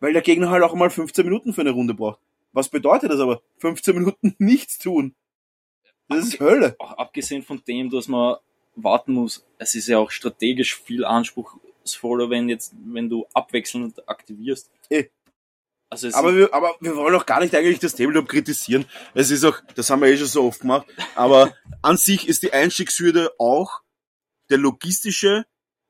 weil 0.00 0.12
der 0.12 0.22
Gegner 0.22 0.50
halt 0.50 0.62
auch 0.64 0.74
mal 0.74 0.90
15 0.90 1.24
Minuten 1.24 1.52
für 1.52 1.60
eine 1.60 1.70
Runde 1.70 1.94
braucht. 1.94 2.20
Was 2.52 2.68
bedeutet 2.68 3.10
das 3.10 3.20
aber? 3.20 3.42
15 3.58 3.94
Minuten 3.94 4.34
nichts 4.38 4.78
tun. 4.78 5.14
Das 6.08 6.26
ist 6.26 6.40
Hölle. 6.40 6.74
auch 6.78 6.92
abgesehen 6.92 7.42
von 7.42 7.62
dem, 7.68 7.90
dass 7.90 8.08
man 8.08 8.36
warten 8.74 9.12
muss, 9.12 9.46
es 9.58 9.74
ist 9.74 9.88
ja 9.88 9.98
auch 9.98 10.10
strategisch 10.10 10.80
viel 10.80 11.04
anspruchsvoller, 11.04 12.30
wenn 12.30 12.48
jetzt, 12.48 12.74
wenn 12.84 13.08
du 13.08 13.26
abwechselnd 13.34 14.08
aktivierst. 14.08 14.70
Eh. 14.88 15.08
Also 15.90 16.10
Aber 16.12 16.36
wir, 16.36 16.52
aber 16.52 16.76
wir 16.80 16.96
wollen 16.96 17.14
auch 17.14 17.24
gar 17.24 17.40
nicht 17.40 17.54
eigentlich 17.54 17.78
das 17.78 17.94
Tabletop 17.94 18.28
kritisieren. 18.28 18.84
Es 19.14 19.30
ist 19.30 19.44
auch, 19.44 19.58
das 19.74 19.88
haben 19.88 20.02
wir 20.02 20.08
eh 20.08 20.18
schon 20.18 20.26
so 20.26 20.44
oft 20.44 20.60
gemacht, 20.60 20.86
aber 21.14 21.54
an 21.82 21.96
sich 21.96 22.28
ist 22.28 22.42
die 22.42 22.52
Einstiegshürde 22.52 23.32
auch 23.38 23.80
der 24.50 24.58
logistische 24.58 25.46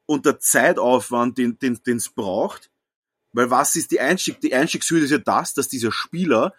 und 0.07 0.24
der 0.24 0.38
Zeitaufwand, 0.38 1.38
den 1.38 1.59
den 1.59 1.82
den 1.82 1.96
es 1.96 2.11
braucht. 2.11 2.70
Weil 3.32 3.51
was 3.51 3.76
ist 3.76 3.90
die 3.90 4.01
Einstieg? 4.01 4.40
Die 4.40 4.55
Einstiegshürde 4.55 5.05
ist 5.05 5.11
ja 5.11 5.18
das, 5.18 5.53
dass 5.53 5.68
dieser 5.68 5.92
Spieler 5.92 6.55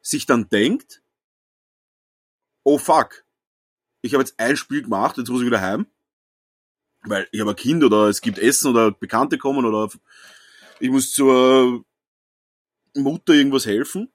sich 0.00 0.26
dann 0.26 0.48
denkt, 0.48 1.02
oh 2.64 2.78
fuck, 2.78 3.24
ich 4.02 4.14
habe 4.14 4.22
jetzt 4.22 4.38
ein 4.40 4.56
Spiel 4.56 4.82
gemacht, 4.82 5.18
jetzt 5.18 5.28
muss 5.28 5.40
ich 5.40 5.46
wieder 5.46 5.60
heim, 5.60 5.86
weil 7.02 7.28
ich 7.32 7.40
habe 7.40 7.50
ein 7.50 7.56
Kind 7.56 7.84
oder 7.84 8.08
es 8.08 8.20
gibt 8.20 8.38
Essen 8.38 8.70
oder 8.70 8.90
Bekannte 8.90 9.38
kommen 9.38 9.64
oder 9.64 9.90
ich 10.80 10.90
muss 10.90 11.12
zur 11.12 11.84
Mutter 12.94 13.32
irgendwas 13.34 13.66
helfen. 13.66 14.10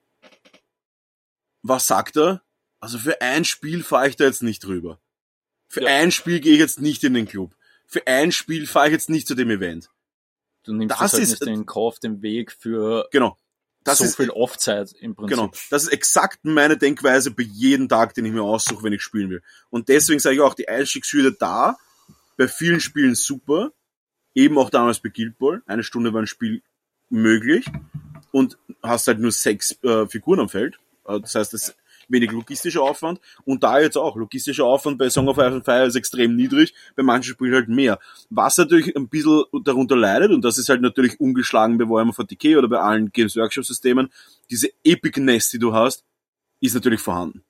Was 1.62 1.86
sagt 1.86 2.16
er? 2.16 2.42
Also 2.80 2.98
für 2.98 3.20
ein 3.22 3.44
Spiel 3.44 3.82
fahre 3.82 4.08
ich 4.08 4.16
da 4.16 4.24
jetzt 4.24 4.42
nicht 4.42 4.66
rüber. 4.66 5.00
Für 5.68 5.82
Ja. 5.82 5.88
ein 5.88 6.10
Spiel 6.12 6.40
gehe 6.40 6.52
ich 6.54 6.58
jetzt 6.58 6.80
nicht 6.80 7.02
in 7.04 7.14
den 7.14 7.26
Club. 7.26 7.54
Für 7.86 8.06
ein 8.06 8.32
Spiel 8.32 8.66
fahre 8.66 8.88
ich 8.88 8.92
jetzt 8.92 9.10
nicht 9.10 9.26
zu 9.26 9.34
dem 9.34 9.50
Event. 9.50 9.90
du 10.66 10.72
nimmst 10.72 10.92
das 10.92 10.98
das 10.98 11.12
halt 11.12 11.22
ist- 11.24 11.40
nicht 11.42 11.46
in 11.46 11.66
Kauf, 11.66 11.98
den 11.98 12.22
Weg 12.22 12.50
für 12.52 13.06
Genau. 13.12 13.36
Das 13.84 13.98
so 13.98 14.04
ist, 14.04 14.16
viel 14.16 14.30
Off-Zeit 14.30 14.92
im 14.98 15.14
Prinzip. 15.14 15.36
genau. 15.36 15.52
Das 15.68 15.82
ist 15.82 15.90
exakt 15.90 16.38
meine 16.46 16.78
Denkweise 16.78 17.30
bei 17.32 17.42
jedem 17.42 17.86
Tag, 17.86 18.14
den 18.14 18.24
ich 18.24 18.32
mir 18.32 18.42
aussuche, 18.42 18.82
wenn 18.82 18.94
ich 18.94 19.02
spielen 19.02 19.28
will. 19.28 19.42
Und 19.68 19.90
deswegen 19.90 20.20
sage 20.20 20.36
ich 20.36 20.40
auch, 20.40 20.54
die 20.54 20.66
Einstiegshürde 20.66 21.32
da, 21.38 21.76
bei 22.38 22.48
vielen 22.48 22.80
Spielen 22.80 23.14
super. 23.14 23.72
Eben 24.34 24.56
auch 24.56 24.70
damals 24.70 25.00
bei 25.00 25.10
Guild 25.10 25.36
Ball. 25.38 25.62
Eine 25.66 25.84
Stunde 25.84 26.14
war 26.14 26.22
ein 26.22 26.26
Spiel 26.26 26.62
möglich. 27.10 27.66
Und 28.34 28.58
hast 28.82 29.06
halt 29.06 29.20
nur 29.20 29.30
sechs 29.30 29.78
äh, 29.84 30.08
Figuren 30.08 30.40
am 30.40 30.48
Feld. 30.48 30.80
Äh, 31.06 31.20
das 31.20 31.36
heißt, 31.36 31.54
es 31.54 31.68
ist 31.68 31.76
wenig 32.08 32.32
logistischer 32.32 32.82
Aufwand. 32.82 33.20
Und 33.44 33.62
da 33.62 33.78
jetzt 33.78 33.96
auch. 33.96 34.16
Logistischer 34.16 34.64
Aufwand 34.64 34.98
bei 34.98 35.08
Song 35.08 35.28
of 35.28 35.38
Ice 35.38 35.54
and 35.54 35.64
Fire 35.64 35.86
ist 35.86 35.94
extrem 35.94 36.34
niedrig, 36.34 36.74
bei 36.96 37.04
manchen 37.04 37.34
Spielen 37.34 37.54
halt 37.54 37.68
mehr. 37.68 38.00
Was 38.30 38.58
natürlich 38.58 38.96
ein 38.96 39.08
bisschen 39.08 39.44
darunter 39.62 39.94
leidet, 39.94 40.32
und 40.32 40.44
das 40.44 40.58
ist 40.58 40.68
halt 40.68 40.80
natürlich 40.80 41.20
ungeschlagen 41.20 41.78
bei 41.78 41.88
Warhammer 41.88 42.12
40k 42.12 42.58
oder 42.58 42.66
bei 42.66 42.80
allen 42.80 43.12
Games 43.12 43.36
Workshop 43.36 43.64
Systemen, 43.64 44.12
diese 44.50 44.68
Epicness, 44.82 45.50
die 45.50 45.60
du 45.60 45.72
hast, 45.72 46.04
ist 46.60 46.74
natürlich 46.74 47.00
vorhanden. 47.00 47.44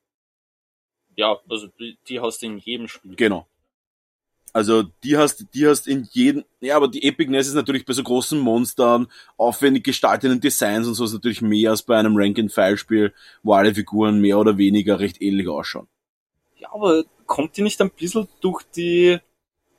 Ja, 1.17 1.39
also 1.49 1.69
die 1.79 2.21
hast 2.21 2.43
du 2.43 2.47
in 2.47 2.59
jedem 2.59 2.89
Spiel. 2.89 3.17
Genau. 3.17 3.47
Also 4.55 4.85
die 5.03 5.17
hast, 5.17 5.53
die 5.53 5.67
hast 5.67 5.89
in 5.89 6.09
jedem, 6.13 6.45
ja, 6.61 6.77
aber 6.77 6.87
die 6.87 7.03
Epicness 7.03 7.49
ist 7.49 7.55
natürlich 7.55 7.85
bei 7.85 7.93
so 7.93 8.05
großen 8.05 8.39
Monstern, 8.39 9.09
aufwendig 9.37 9.83
gestalteten 9.83 10.41
Designs 10.41 10.87
und 10.87 10.95
so 10.95 11.05
ist 11.05 11.13
natürlich 11.13 11.43
mehr 11.43 11.73
als 11.73 11.83
bei 11.83 11.99
einem 11.99 12.17
Rank-and-File-Spiel, 12.17 13.13
wo 13.43 13.55
alle 13.55 13.75
Figuren 13.75 14.21
mehr 14.21 14.39
oder 14.39 14.57
weniger 14.57 15.01
recht 15.01 15.21
ähnlich 15.21 15.49
ausschauen. 15.49 15.89
Ja, 16.57 16.73
aber 16.73 17.05
kommt 17.27 17.57
die 17.57 17.63
nicht 17.63 17.81
ein 17.83 17.91
bisschen 17.91 18.29
durch 18.41 18.63
die 18.77 19.19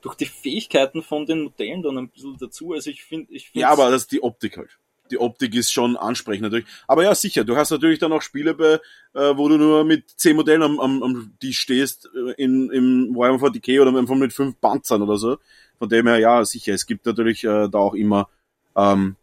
durch 0.02 0.14
die 0.14 0.26
Fähigkeiten 0.26 1.02
von 1.02 1.24
den 1.24 1.44
Modellen 1.44 1.82
dann 1.82 1.96
ein 1.96 2.10
bisschen 2.10 2.36
dazu? 2.38 2.74
Also 2.74 2.90
ich 2.90 3.02
finde, 3.02 3.32
ich 3.32 3.48
finde 3.48 3.60
Ja, 3.60 3.70
aber 3.70 3.90
das 3.90 4.02
ist 4.02 4.12
die 4.12 4.22
Optik 4.22 4.58
halt. 4.58 4.78
Die 5.10 5.18
Optik 5.18 5.54
ist 5.54 5.72
schon 5.72 5.96
ansprechend 5.96 6.42
natürlich. 6.42 6.66
Aber 6.86 7.02
ja, 7.04 7.14
sicher, 7.14 7.44
du 7.44 7.56
hast 7.56 7.70
natürlich 7.70 7.98
dann 7.98 8.12
auch 8.12 8.22
Spiele, 8.22 8.54
bei, 8.54 8.80
äh, 9.14 9.36
wo 9.36 9.48
du 9.48 9.56
nur 9.56 9.84
mit 9.84 10.10
zehn 10.16 10.36
Modellen 10.36 10.62
am, 10.62 10.80
am, 10.80 11.02
am 11.02 11.32
die 11.42 11.52
stehst, 11.52 12.08
äh, 12.14 12.32
in, 12.42 12.70
im 12.70 13.14
Warhammer 13.14 13.38
40k 13.38 13.80
oder 13.80 13.96
einfach 13.96 14.14
mit 14.14 14.32
fünf 14.32 14.60
Panzern 14.60 15.02
oder 15.02 15.16
so. 15.16 15.38
Von 15.78 15.88
dem 15.88 16.06
her, 16.06 16.18
ja, 16.18 16.44
sicher, 16.44 16.72
es 16.74 16.86
gibt 16.86 17.06
natürlich 17.06 17.44
äh, 17.44 17.68
da 17.68 17.78
auch 17.78 17.94
immer 17.94 18.28
ähm, 18.76 19.16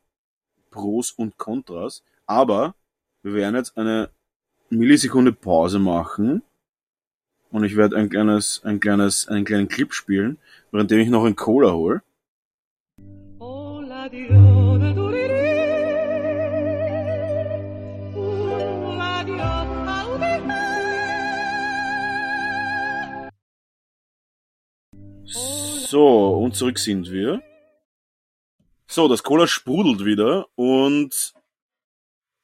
Pros 0.70 1.12
und 1.12 1.38
Kontras. 1.38 2.04
Aber 2.26 2.76
wir 3.22 3.34
werden 3.34 3.56
jetzt 3.56 3.78
eine 3.78 4.10
Millisekunde 4.70 5.32
Pause 5.32 5.80
machen. 5.80 6.42
Und 7.52 7.64
ich 7.64 7.76
werde 7.76 7.96
ein 7.98 8.10
kleines, 8.10 8.62
ein 8.64 8.80
kleines, 8.80 9.28
einen 9.28 9.46
kleinen 9.46 9.68
Clip 9.68 9.94
spielen, 9.94 10.40
währenddem 10.72 11.00
ich 11.00 11.10
noch 11.10 11.24
einen 11.24 11.36
Cola 11.36 11.72
hole. 11.74 12.02
So, 25.94 26.40
und 26.40 26.56
zurück 26.56 26.80
sind 26.80 27.12
wir. 27.12 27.44
So, 28.88 29.08
das 29.08 29.22
Cola 29.22 29.46
sprudelt 29.46 30.04
wieder 30.04 30.48
und 30.56 31.36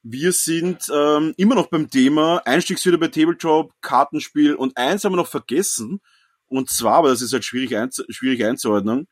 wir 0.04 0.34
sind 0.34 0.88
ähm, 0.94 1.34
immer 1.36 1.56
noch 1.56 1.66
beim 1.66 1.90
Thema 1.90 2.46
Einstiegshürde 2.46 3.00
bei 3.00 3.08
Tabletop, 3.08 3.74
Kartenspiel 3.82 4.54
und 4.54 4.78
eins 4.78 5.04
haben 5.04 5.14
wir 5.14 5.18
noch 5.18 5.28
vergessen 5.28 6.00
und 6.46 6.70
zwar, 6.70 6.98
aber 6.98 7.10
das 7.10 7.24
ist 7.24 7.34
halt 7.34 7.44
schwierig, 7.44 7.76
einzu 7.76 8.04
schwierig 8.10 8.46
einzuordnen, 8.46 9.08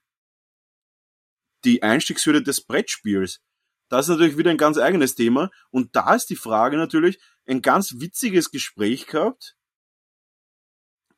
die 1.66 1.82
Einstiegshürde 1.82 2.44
des 2.44 2.62
Brettspiels. 2.62 3.42
Das 3.90 4.06
ist 4.06 4.10
natürlich 4.10 4.38
wieder 4.38 4.52
ein 4.52 4.58
ganz 4.58 4.78
eigenes 4.78 5.16
Thema 5.16 5.50
und 5.72 5.96
da 5.96 6.14
ist 6.14 6.28
die 6.28 6.36
Frage 6.36 6.78
natürlich, 6.78 7.18
ein 7.48 7.64
ganz 7.64 7.96
witziges 8.00 8.52
Gespräch 8.52 9.08
gehabt 9.08 9.58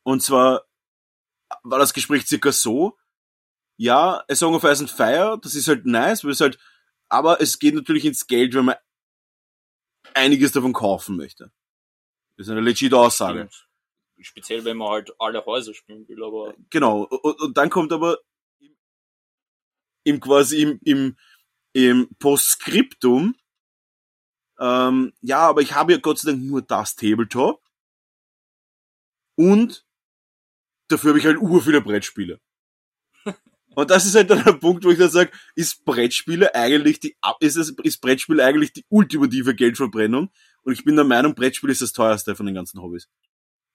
und 0.04 0.22
zwar 0.22 0.64
war 1.62 1.78
das 1.78 1.92
Gespräch 1.92 2.26
circa 2.26 2.50
so, 2.50 2.96
ja, 3.80 4.22
A 4.28 4.34
Song 4.34 4.54
of 4.54 4.64
Ice 4.64 4.80
and 4.80 4.90
Fire, 4.90 5.38
das 5.40 5.54
ist 5.54 5.66
halt 5.66 5.86
nice, 5.86 6.22
weil 6.22 6.32
es 6.32 6.42
halt, 6.42 6.58
aber 7.08 7.40
es 7.40 7.58
geht 7.58 7.74
natürlich 7.74 8.04
ins 8.04 8.26
Geld, 8.26 8.52
wenn 8.52 8.66
man 8.66 8.76
einiges 10.12 10.52
davon 10.52 10.74
kaufen 10.74 11.16
möchte. 11.16 11.50
Das 12.36 12.46
ist 12.46 12.50
eine 12.50 12.60
legit 12.60 12.92
Aussage. 12.92 13.40
Und 13.40 13.68
speziell, 14.20 14.66
wenn 14.66 14.76
man 14.76 14.90
halt 14.90 15.12
alle 15.18 15.46
Häuser 15.46 15.72
spielen 15.72 16.06
will, 16.08 16.22
aber 16.22 16.52
Genau. 16.68 17.04
Und, 17.04 17.40
und 17.40 17.56
dann 17.56 17.70
kommt 17.70 17.90
aber 17.94 18.18
im, 18.58 18.76
im 20.04 20.20
quasi 20.20 20.60
im, 20.60 20.78
im, 20.84 21.16
im 21.72 22.14
Postskriptum, 22.18 23.34
ähm, 24.58 25.14
ja, 25.22 25.38
aber 25.38 25.62
ich 25.62 25.72
habe 25.72 25.92
ja 25.92 25.98
Gott 25.98 26.18
sei 26.18 26.32
Dank 26.32 26.44
nur 26.44 26.60
das 26.60 26.96
Tabletop 26.96 27.64
und 29.36 29.86
dafür 30.88 31.12
habe 31.12 31.18
ich 31.18 31.24
halt 31.24 31.38
ur 31.38 31.62
viele 31.62 31.80
Brettspiele. 31.80 32.42
Und 33.74 33.90
das 33.90 34.04
ist 34.04 34.14
halt 34.16 34.30
dann 34.30 34.42
der 34.44 34.52
Punkt, 34.54 34.84
wo 34.84 34.90
ich 34.90 34.98
dann 34.98 35.10
sage, 35.10 35.30
ist 35.54 35.84
Brettspiele 35.84 36.54
eigentlich 36.54 37.00
die, 37.00 37.16
ist 37.40 37.56
es, 37.56 37.70
ist 37.82 38.00
Brettspiel 38.00 38.40
eigentlich 38.40 38.72
die 38.72 38.84
ultimative 38.88 39.54
Geldverbrennung? 39.54 40.30
Und 40.62 40.72
ich 40.72 40.84
bin 40.84 40.96
der 40.96 41.04
Meinung, 41.04 41.34
Brettspiel 41.34 41.70
ist 41.70 41.80
das 41.82 41.92
teuerste 41.92 42.34
von 42.34 42.46
den 42.46 42.54
ganzen 42.54 42.82
Hobbys. 42.82 43.08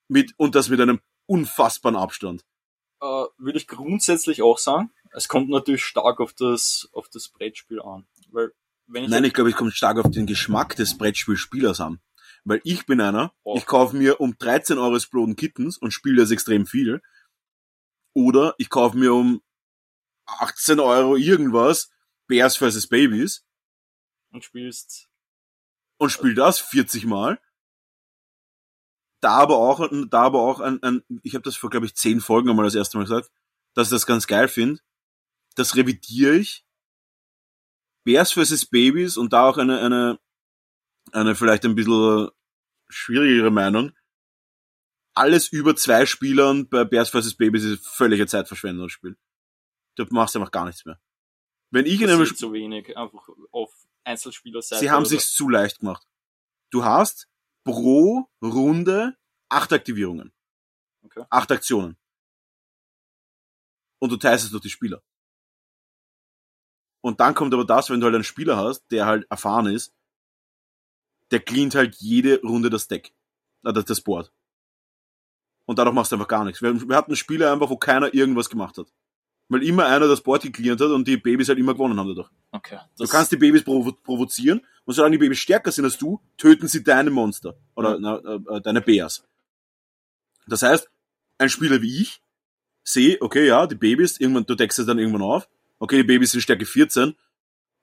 Mit, 0.08 0.32
und 0.36 0.54
das 0.54 0.68
mit 0.68 0.80
einem 0.80 1.00
unfassbaren 1.26 1.96
Abstand. 1.96 2.44
äh, 3.00 3.24
würde 3.38 3.58
ich 3.58 3.66
grundsätzlich 3.66 4.42
auch 4.42 4.58
sagen. 4.58 4.90
Es 5.12 5.28
kommt 5.28 5.48
natürlich 5.48 5.84
stark 5.84 6.20
auf 6.20 6.32
das, 6.34 6.88
auf 6.92 7.08
das 7.08 7.28
Brettspiel 7.28 7.80
an. 7.80 8.06
Weil, 8.30 8.52
wenn 8.86 9.04
ich 9.04 9.10
Nein, 9.10 9.24
ich 9.24 9.32
glaube, 9.32 9.50
es 9.50 9.56
kommt 9.56 9.74
stark 9.74 9.98
auf 9.98 10.10
den 10.10 10.26
Geschmack 10.26 10.76
des 10.76 10.96
Brettspielspielers 10.98 11.80
an. 11.80 12.00
Weil 12.44 12.60
ich 12.64 12.86
bin 12.86 13.00
einer, 13.00 13.32
Oh. 13.42 13.56
ich 13.56 13.66
kaufe 13.66 13.96
mir 13.96 14.20
um 14.20 14.36
13 14.38 14.78
Euro 14.78 14.94
Exploding 14.96 15.36
Kittens 15.36 15.78
und 15.78 15.90
spiele 15.92 16.20
das 16.20 16.30
extrem 16.30 16.66
viel. 16.66 17.00
Oder 18.14 18.54
ich 18.58 18.68
kaufe 18.70 18.96
mir 18.96 19.12
um 19.14 19.42
18 20.26 20.80
Euro 20.80 21.16
irgendwas 21.16 21.90
Bears 22.26 22.56
vs. 22.56 22.88
Babies 22.88 23.44
und 24.30 24.44
spielst, 24.44 25.08
und 25.98 26.10
spiele 26.10 26.34
das 26.34 26.58
40 26.58 27.06
Mal. 27.06 27.40
Da 29.20 29.30
aber 29.30 29.56
auch, 29.56 29.88
da 30.10 30.22
aber 30.22 30.40
auch 30.40 30.60
ein, 30.60 30.82
ein 30.82 31.02
ich 31.22 31.34
habe 31.34 31.42
das 31.42 31.56
vor, 31.56 31.70
glaube 31.70 31.86
ich, 31.86 31.94
10 31.94 32.20
Folgen 32.20 32.50
einmal 32.50 32.64
das 32.64 32.74
erste 32.74 32.98
Mal 32.98 33.04
gesagt, 33.04 33.30
dass 33.74 33.88
ich 33.88 33.92
das 33.92 34.06
ganz 34.06 34.26
geil 34.26 34.48
finde. 34.48 34.80
Das 35.54 35.74
revidiere 35.74 36.36
ich. 36.36 36.64
Bears 38.04 38.32
vs. 38.32 38.66
Babies 38.66 39.16
und 39.16 39.32
da 39.32 39.48
auch 39.48 39.58
eine, 39.58 39.80
eine, 39.80 40.20
eine 41.12 41.34
vielleicht 41.34 41.64
ein 41.64 41.74
bisschen 41.74 42.30
schwierigere 42.88 43.50
Meinung. 43.50 43.92
Alles 45.14 45.48
über 45.48 45.74
zwei 45.74 46.04
Spielern 46.04 46.68
bei 46.68 46.84
Bears 46.84 47.10
vs. 47.10 47.36
Babies 47.36 47.64
ist 47.64 47.86
völlige 47.86 48.26
Zeitverschwendung, 48.26 48.90
das. 49.96 50.08
Du 50.08 50.14
machst 50.14 50.36
einfach 50.36 50.50
gar 50.50 50.64
nichts 50.64 50.84
mehr. 50.84 51.00
Wenn 51.70 51.86
ich 51.86 52.00
in 52.00 52.08
einem 52.08 52.24
zu 52.24 52.52
wenig, 52.52 52.96
einfach 52.96 53.28
auf 53.50 53.72
Einzelspielerseite. 54.04 54.80
Sie 54.80 54.90
haben 54.90 55.00
oder- 55.00 55.08
sich's 55.10 55.32
zu 55.32 55.48
leicht 55.48 55.80
gemacht. 55.80 56.06
Du 56.70 56.84
hast 56.84 57.28
pro 57.64 58.28
Runde 58.42 59.16
acht 59.48 59.72
Aktivierungen. 59.72 60.32
Okay. 61.02 61.24
Acht 61.30 61.50
Aktionen. 61.50 61.96
Und 63.98 64.10
du 64.10 64.16
teilst 64.16 64.44
es 64.44 64.50
durch 64.50 64.62
die 64.62 64.70
Spieler. 64.70 65.02
Und 67.02 67.20
dann 67.20 67.34
kommt 67.34 67.54
aber 67.54 67.64
das, 67.64 67.88
wenn 67.90 68.00
du 68.00 68.06
halt 68.06 68.14
einen 68.14 68.24
Spieler 68.24 68.56
hast, 68.56 68.84
der 68.90 69.06
halt 69.06 69.30
erfahren 69.30 69.66
ist, 69.66 69.94
der 71.30 71.40
cleant 71.40 71.74
halt 71.74 71.96
jede 71.96 72.40
Runde 72.42 72.70
das 72.70 72.88
Deck. 72.88 73.14
Äh, 73.64 73.72
das 73.72 73.84
das 73.84 74.00
Board. 74.00 74.32
Und 75.68 75.78
dadurch 75.78 75.94
machst 75.94 76.12
du 76.12 76.16
einfach 76.16 76.28
gar 76.28 76.44
nichts. 76.44 76.62
Wir, 76.62 76.74
wir 76.88 76.96
hatten 76.96 77.16
Spiele 77.16 77.50
einfach, 77.50 77.70
wo 77.70 77.76
keiner 77.76 78.14
irgendwas 78.14 78.48
gemacht 78.48 78.78
hat. 78.78 78.92
Weil 79.48 79.62
immer 79.62 79.86
einer 79.86 80.08
das 80.08 80.20
Board 80.22 80.42
gecleant 80.42 80.80
hat 80.80 80.90
und 80.90 81.06
die 81.06 81.16
Babys 81.16 81.48
halt 81.48 81.58
immer 81.58 81.74
gewonnen 81.74 81.98
haben 81.98 82.08
dadurch. 82.08 82.28
Okay. 82.50 82.78
Du 82.98 83.06
kannst 83.06 83.30
die 83.30 83.36
Babys 83.36 83.62
provo 83.62 83.92
provozieren 83.92 84.60
und 84.84 84.94
solange 84.94 85.16
die 85.16 85.24
Babys 85.24 85.38
stärker 85.38 85.70
sind 85.70 85.84
als 85.84 85.98
du, 85.98 86.20
töten 86.36 86.66
sie 86.66 86.82
deine 86.82 87.10
Monster 87.10 87.54
oder 87.76 87.98
na, 88.00 88.18
äh, 88.18 88.60
deine 88.60 88.80
Bears. 88.80 89.24
Das 90.48 90.62
heißt, 90.62 90.90
ein 91.38 91.48
Spieler 91.48 91.82
wie 91.82 92.02
ich 92.02 92.20
sehe, 92.82 93.20
okay, 93.20 93.46
ja, 93.46 93.66
die 93.66 93.74
Babys, 93.74 94.18
irgendwann, 94.18 94.46
du 94.46 94.54
deckst 94.54 94.78
es 94.78 94.86
dann 94.86 94.98
irgendwann 94.98 95.22
auf. 95.22 95.48
Okay, 95.78 95.98
die 95.98 96.04
Babys 96.04 96.32
sind 96.32 96.40
Stärke 96.40 96.66
14. 96.66 97.14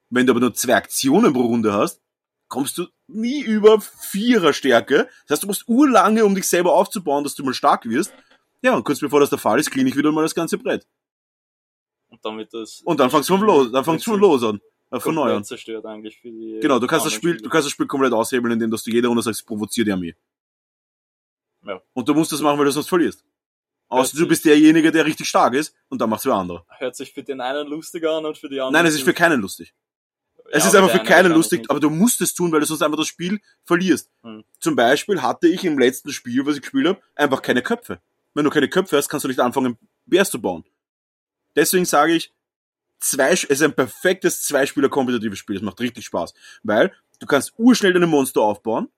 Wenn 0.09 0.25
du 0.25 0.31
aber 0.33 0.39
nur 0.39 0.53
zwei 0.53 0.75
Aktionen 0.75 1.33
pro 1.33 1.41
Runde 1.41 1.73
hast, 1.73 2.01
kommst 2.47 2.77
du 2.77 2.87
nie 3.07 3.41
über 3.41 3.81
Vierer 3.81 4.53
Stärke. 4.53 5.09
Das 5.27 5.35
heißt, 5.35 5.43
du 5.43 5.47
musst 5.47 5.67
urlange, 5.67 6.25
um 6.25 6.35
dich 6.35 6.47
selber 6.47 6.73
aufzubauen, 6.73 7.23
dass 7.23 7.35
du 7.35 7.43
mal 7.43 7.53
stark 7.53 7.85
wirst. 7.85 8.13
Ja, 8.61 8.75
und 8.75 8.83
kurz 8.83 8.99
bevor 8.99 9.19
das 9.19 9.29
der 9.29 9.39
Fall 9.39 9.59
ist, 9.59 9.71
clean 9.71 9.87
ich 9.87 9.95
wieder 9.95 10.11
mal 10.11 10.21
das 10.21 10.35
ganze 10.35 10.57
Brett. 10.57 10.87
Und 12.23 12.31
damit 12.31 12.53
das. 12.53 12.81
Und 12.81 12.99
dann 12.99 13.09
fangst 13.09 13.29
du 13.29 13.37
los, 13.37 13.71
dann 13.71 13.83
fangst 13.83 14.05
du 14.07 14.15
los 14.15 14.43
an. 14.43 14.59
Äh, 14.91 14.99
von 14.99 15.15
neu 15.15 15.33
an. 15.33 15.43
zerstört 15.43 15.85
eigentlich 15.85 16.19
für 16.19 16.29
die. 16.29 16.59
Genau, 16.61 16.79
du 16.79 16.87
kannst 16.87 17.05
das 17.05 17.13
Spiel, 17.13 17.31
Spieler. 17.31 17.43
du 17.43 17.49
kannst 17.49 17.65
das 17.65 17.71
Spiel 17.71 17.87
komplett 17.87 18.13
aushebeln, 18.13 18.53
indem 18.53 18.69
dass 18.69 18.83
du 18.83 18.91
jede 18.91 19.07
Runde 19.07 19.23
sagst, 19.23 19.45
provozier 19.45 19.85
die 19.85 19.91
Armee. 19.91 20.15
Ja. 21.65 21.81
Und 21.93 22.07
du 22.07 22.13
musst 22.13 22.31
das 22.31 22.41
machen, 22.41 22.57
weil 22.59 22.65
du 22.65 22.71
sonst 22.71 22.89
verlierst. 22.89 23.23
Außer 23.87 24.17
du 24.17 24.27
bist 24.27 24.43
derjenige, 24.45 24.91
der 24.91 25.05
richtig 25.05 25.27
stark 25.27 25.53
ist, 25.53 25.75
und 25.89 25.99
dann 26.01 26.09
machst 26.09 26.25
du 26.25 26.33
andere. 26.33 26.65
Hört 26.79 26.95
sich 26.95 27.13
für 27.13 27.23
den 27.23 27.41
einen 27.41 27.67
lustig 27.67 28.05
an 28.07 28.25
und 28.25 28.37
für 28.37 28.49
die 28.49 28.59
anderen. 28.59 28.73
Nein, 28.73 28.85
es 28.87 28.95
ist 28.95 29.03
für 29.03 29.13
keinen 29.13 29.39
lustig. 29.41 29.73
Es 30.51 30.63
Ja, 30.63 30.69
ist 30.69 30.75
einfach 30.75 30.91
für 30.91 30.99
eine 30.99 31.07
keinen 31.09 31.31
lustig, 31.31 31.65
aber 31.69 31.79
du 31.79 31.89
musst 31.89 32.19
es 32.21 32.33
tun, 32.33 32.51
weil 32.51 32.59
du 32.59 32.65
sonst 32.65 32.81
einfach 32.81 32.97
das 32.97 33.07
Spiel 33.07 33.39
verlierst. 33.65 34.09
Hm. 34.23 34.43
Zum 34.59 34.75
Beispiel 34.75 35.21
hatte 35.21 35.47
ich 35.47 35.63
im 35.63 35.79
letzten 35.79 36.11
Spiel, 36.11 36.45
was 36.45 36.55
ich 36.55 36.61
gespielt 36.61 36.87
habe, 36.87 37.01
einfach 37.15 37.41
keine 37.41 37.61
Köpfe. 37.61 38.01
Wenn 38.33 38.45
du 38.45 38.51
keine 38.51 38.67
Köpfe 38.67 38.97
hast, 38.97 39.09
kannst 39.09 39.23
du 39.23 39.27
nicht 39.27 39.39
anfangen, 39.39 39.77
Bärs 40.05 40.31
zu 40.31 40.41
bauen. 40.41 40.65
Deswegen 41.55 41.85
sage 41.85 42.13
ich, 42.13 42.33
zwei, 42.99 43.31
es 43.31 43.43
ist 43.43 43.61
ein 43.61 43.73
perfektes 43.75 44.41
Zweispieler-kompetitives 44.43 45.39
Spiel. 45.39 45.57
Es 45.57 45.61
macht 45.61 45.79
richtig 45.79 46.05
Spaß. 46.05 46.33
Weil 46.63 46.93
du 47.19 47.25
kannst 47.25 47.53
urschnell 47.57 47.93
deine 47.93 48.07
Monster 48.07 48.41
aufbauen. 48.41 48.89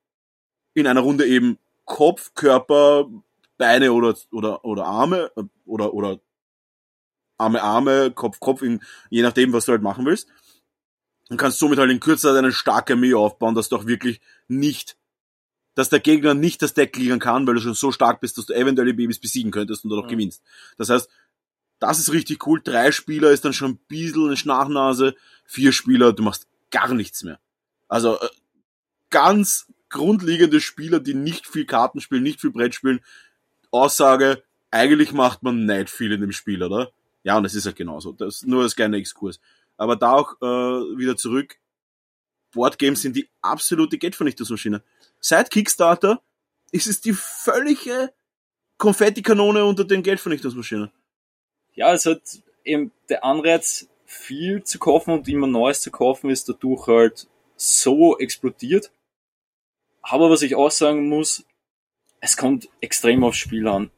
In 0.74 0.88
einer 0.88 1.02
Runde 1.02 1.26
eben 1.26 1.58
Kopf, 1.86 2.34
Körper, 2.34 3.10
Beine 3.58 3.94
oder, 3.94 4.16
oder, 4.32 4.66
oder 4.66 4.86
Arme, 4.86 5.32
oder, 5.66 5.94
oder 5.94 6.20
Arme, 7.38 7.62
Arme, 7.62 8.12
Kopf, 8.12 8.40
Kopf, 8.40 8.62
in, 8.62 8.82
je 9.10 9.22
nachdem, 9.22 9.54
was 9.54 9.66
du 9.66 9.72
halt 9.72 9.82
machen 9.82 10.06
willst. 10.06 10.28
Und 11.30 11.38
kannst 11.38 11.60
somit 11.60 11.80
halt 11.80 11.90
in 11.92 12.00
kürzer 12.00 12.30
Zeit 12.30 12.38
eine 12.38 12.52
starke 12.52 12.94
Armee 12.94 13.14
aufbauen, 13.14 13.56
dass 13.56 13.70
du 13.70 13.78
auch 13.78 13.88
wirklich 13.88 14.22
nicht, 14.48 14.98
dass 15.74 15.90
der 15.90 16.00
Gegner 16.00 16.34
nicht 16.34 16.62
das 16.62 16.74
Deck 16.74 16.94
clearen 16.94 17.20
kann, 17.20 17.48
weil 17.48 17.56
du 17.56 17.62
schon 17.62 17.74
so 17.74 17.92
stark 17.92 18.22
bist, 18.22 18.38
dass 18.38 18.46
du 18.46 18.54
eventuell 18.54 18.88
die 18.88 18.94
Babys 18.94 19.20
besiegen 19.20 19.52
könntest 19.52 19.84
und 19.84 19.90
dadurch 19.90 20.06
Mhm. 20.08 20.12
gewinnst. 20.12 20.44
Das 20.78 20.90
heißt, 20.90 21.10
das 21.80 22.00
ist 22.00 22.12
richtig 22.12 22.46
cool. 22.48 22.62
Drei 22.64 22.92
Spieler 22.92 23.32
ist 23.32 23.46
dann 23.46 23.54
schon 23.54 23.72
ein 23.72 23.80
bisschen 23.88 24.28
eine 24.28 24.38
Schnachnase. 24.38 25.16
Vier 25.46 25.72
Spieler, 25.72 26.14
du 26.14 26.24
machst 26.24 26.48
gar 26.72 26.94
nichts 26.94 27.24
mehr. 27.24 27.40
Also 27.88 28.20
äh, 28.20 28.28
ganz 29.10 29.68
grundlegende 29.90 30.60
Spieler, 30.60 31.00
die 31.00 31.14
nicht 31.14 31.48
viel 31.48 31.66
Karten 31.66 32.02
spielen, 32.02 32.24
nicht 32.24 32.42
viel 32.42 32.52
Brett 32.52 32.76
spielen. 32.76 33.02
Aussage, 33.72 34.44
eigentlich 34.72 35.12
macht 35.12 35.44
man 35.44 35.66
nicht 35.66 35.90
viel 35.90 36.12
in 36.12 36.22
dem 36.22 36.32
Spiel, 36.32 36.64
oder? 36.64 36.92
Ja, 37.24 37.38
und 37.38 37.46
es 37.46 37.56
ist 37.56 37.66
halt 37.66 37.76
genauso. 37.76 38.12
Das 38.12 38.36
ist 38.36 38.48
nur 38.48 38.64
das 38.64 38.76
kleine 38.76 38.98
Exkurs. 38.98 39.40
Aber 39.78 39.96
da 39.96 40.12
auch 40.12 40.34
äh, 40.42 40.98
wieder 40.98 41.18
zurück. 41.18 41.58
Boardgames 42.52 43.02
sind 43.02 43.16
die 43.16 43.30
absolute 43.42 43.98
Geldvernichtungsmaschine. 43.98 44.82
Seit 45.20 45.50
Kickstarter 45.50 46.22
ist 46.72 46.88
es 46.88 47.02
die 47.02 47.14
völlige 47.14 48.14
Konfettikanone 48.78 49.66
unter 49.66 49.84
den 49.84 50.04
Geldvernichtungsmaschinen. 50.04 50.92
Ja, 51.76 51.94
es 51.94 52.06
hat 52.06 52.22
eben 52.64 52.92
der 53.10 53.24
Anreiz, 53.24 53.88
viel 54.06 54.64
zu 54.64 54.80
kaufen 54.80 55.12
und 55.12 55.28
immer 55.28 55.48
Neues 55.48 55.82
zu 55.82 55.92
kaufen, 55.92 56.30
ist 56.30 56.48
dadurch 56.48 56.88
halt 56.88 57.28
so 57.56 58.18
explodiert. 58.18 58.92
Aber 60.02 60.30
was 60.30 60.42
ich 60.42 60.56
auch 60.56 60.72
sagen 60.72 61.10
muss, 61.10 61.46
es 62.22 62.38
kommt 62.38 62.70
extrem 62.82 63.24
aufs 63.24 63.38
Spiel 63.38 63.68
an. 63.68 63.92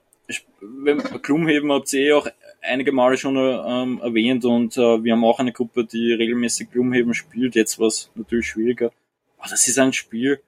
Wenn 0.60 0.98
Gloomhaven 1.00 1.72
habt 1.72 1.94
ihr 1.94 2.00
eh 2.00 2.14
auch 2.14 2.28
einige 2.62 2.92
Male 2.92 3.18
schon 3.18 3.38
ähm, 3.38 4.02
erwähnt 4.02 4.44
und 4.44 4.76
äh, 4.78 5.04
wir 5.04 5.14
haben 5.14 5.24
auch 5.24 5.40
eine 5.40 5.54
Gruppe, 5.54 5.86
die 5.86 6.14
regelmäßig 6.14 6.72
Gloomhaven 6.72 7.14
spielt. 7.14 7.56
Jetzt 7.56 7.80
war 7.80 7.88
es 7.88 8.10
natürlich 8.16 8.48
schwieriger. 8.48 8.92
Aber 9.38 9.50
das 9.50 9.68
ist 9.68 9.78
ein 9.78 9.94
Spiel, 9.94 10.42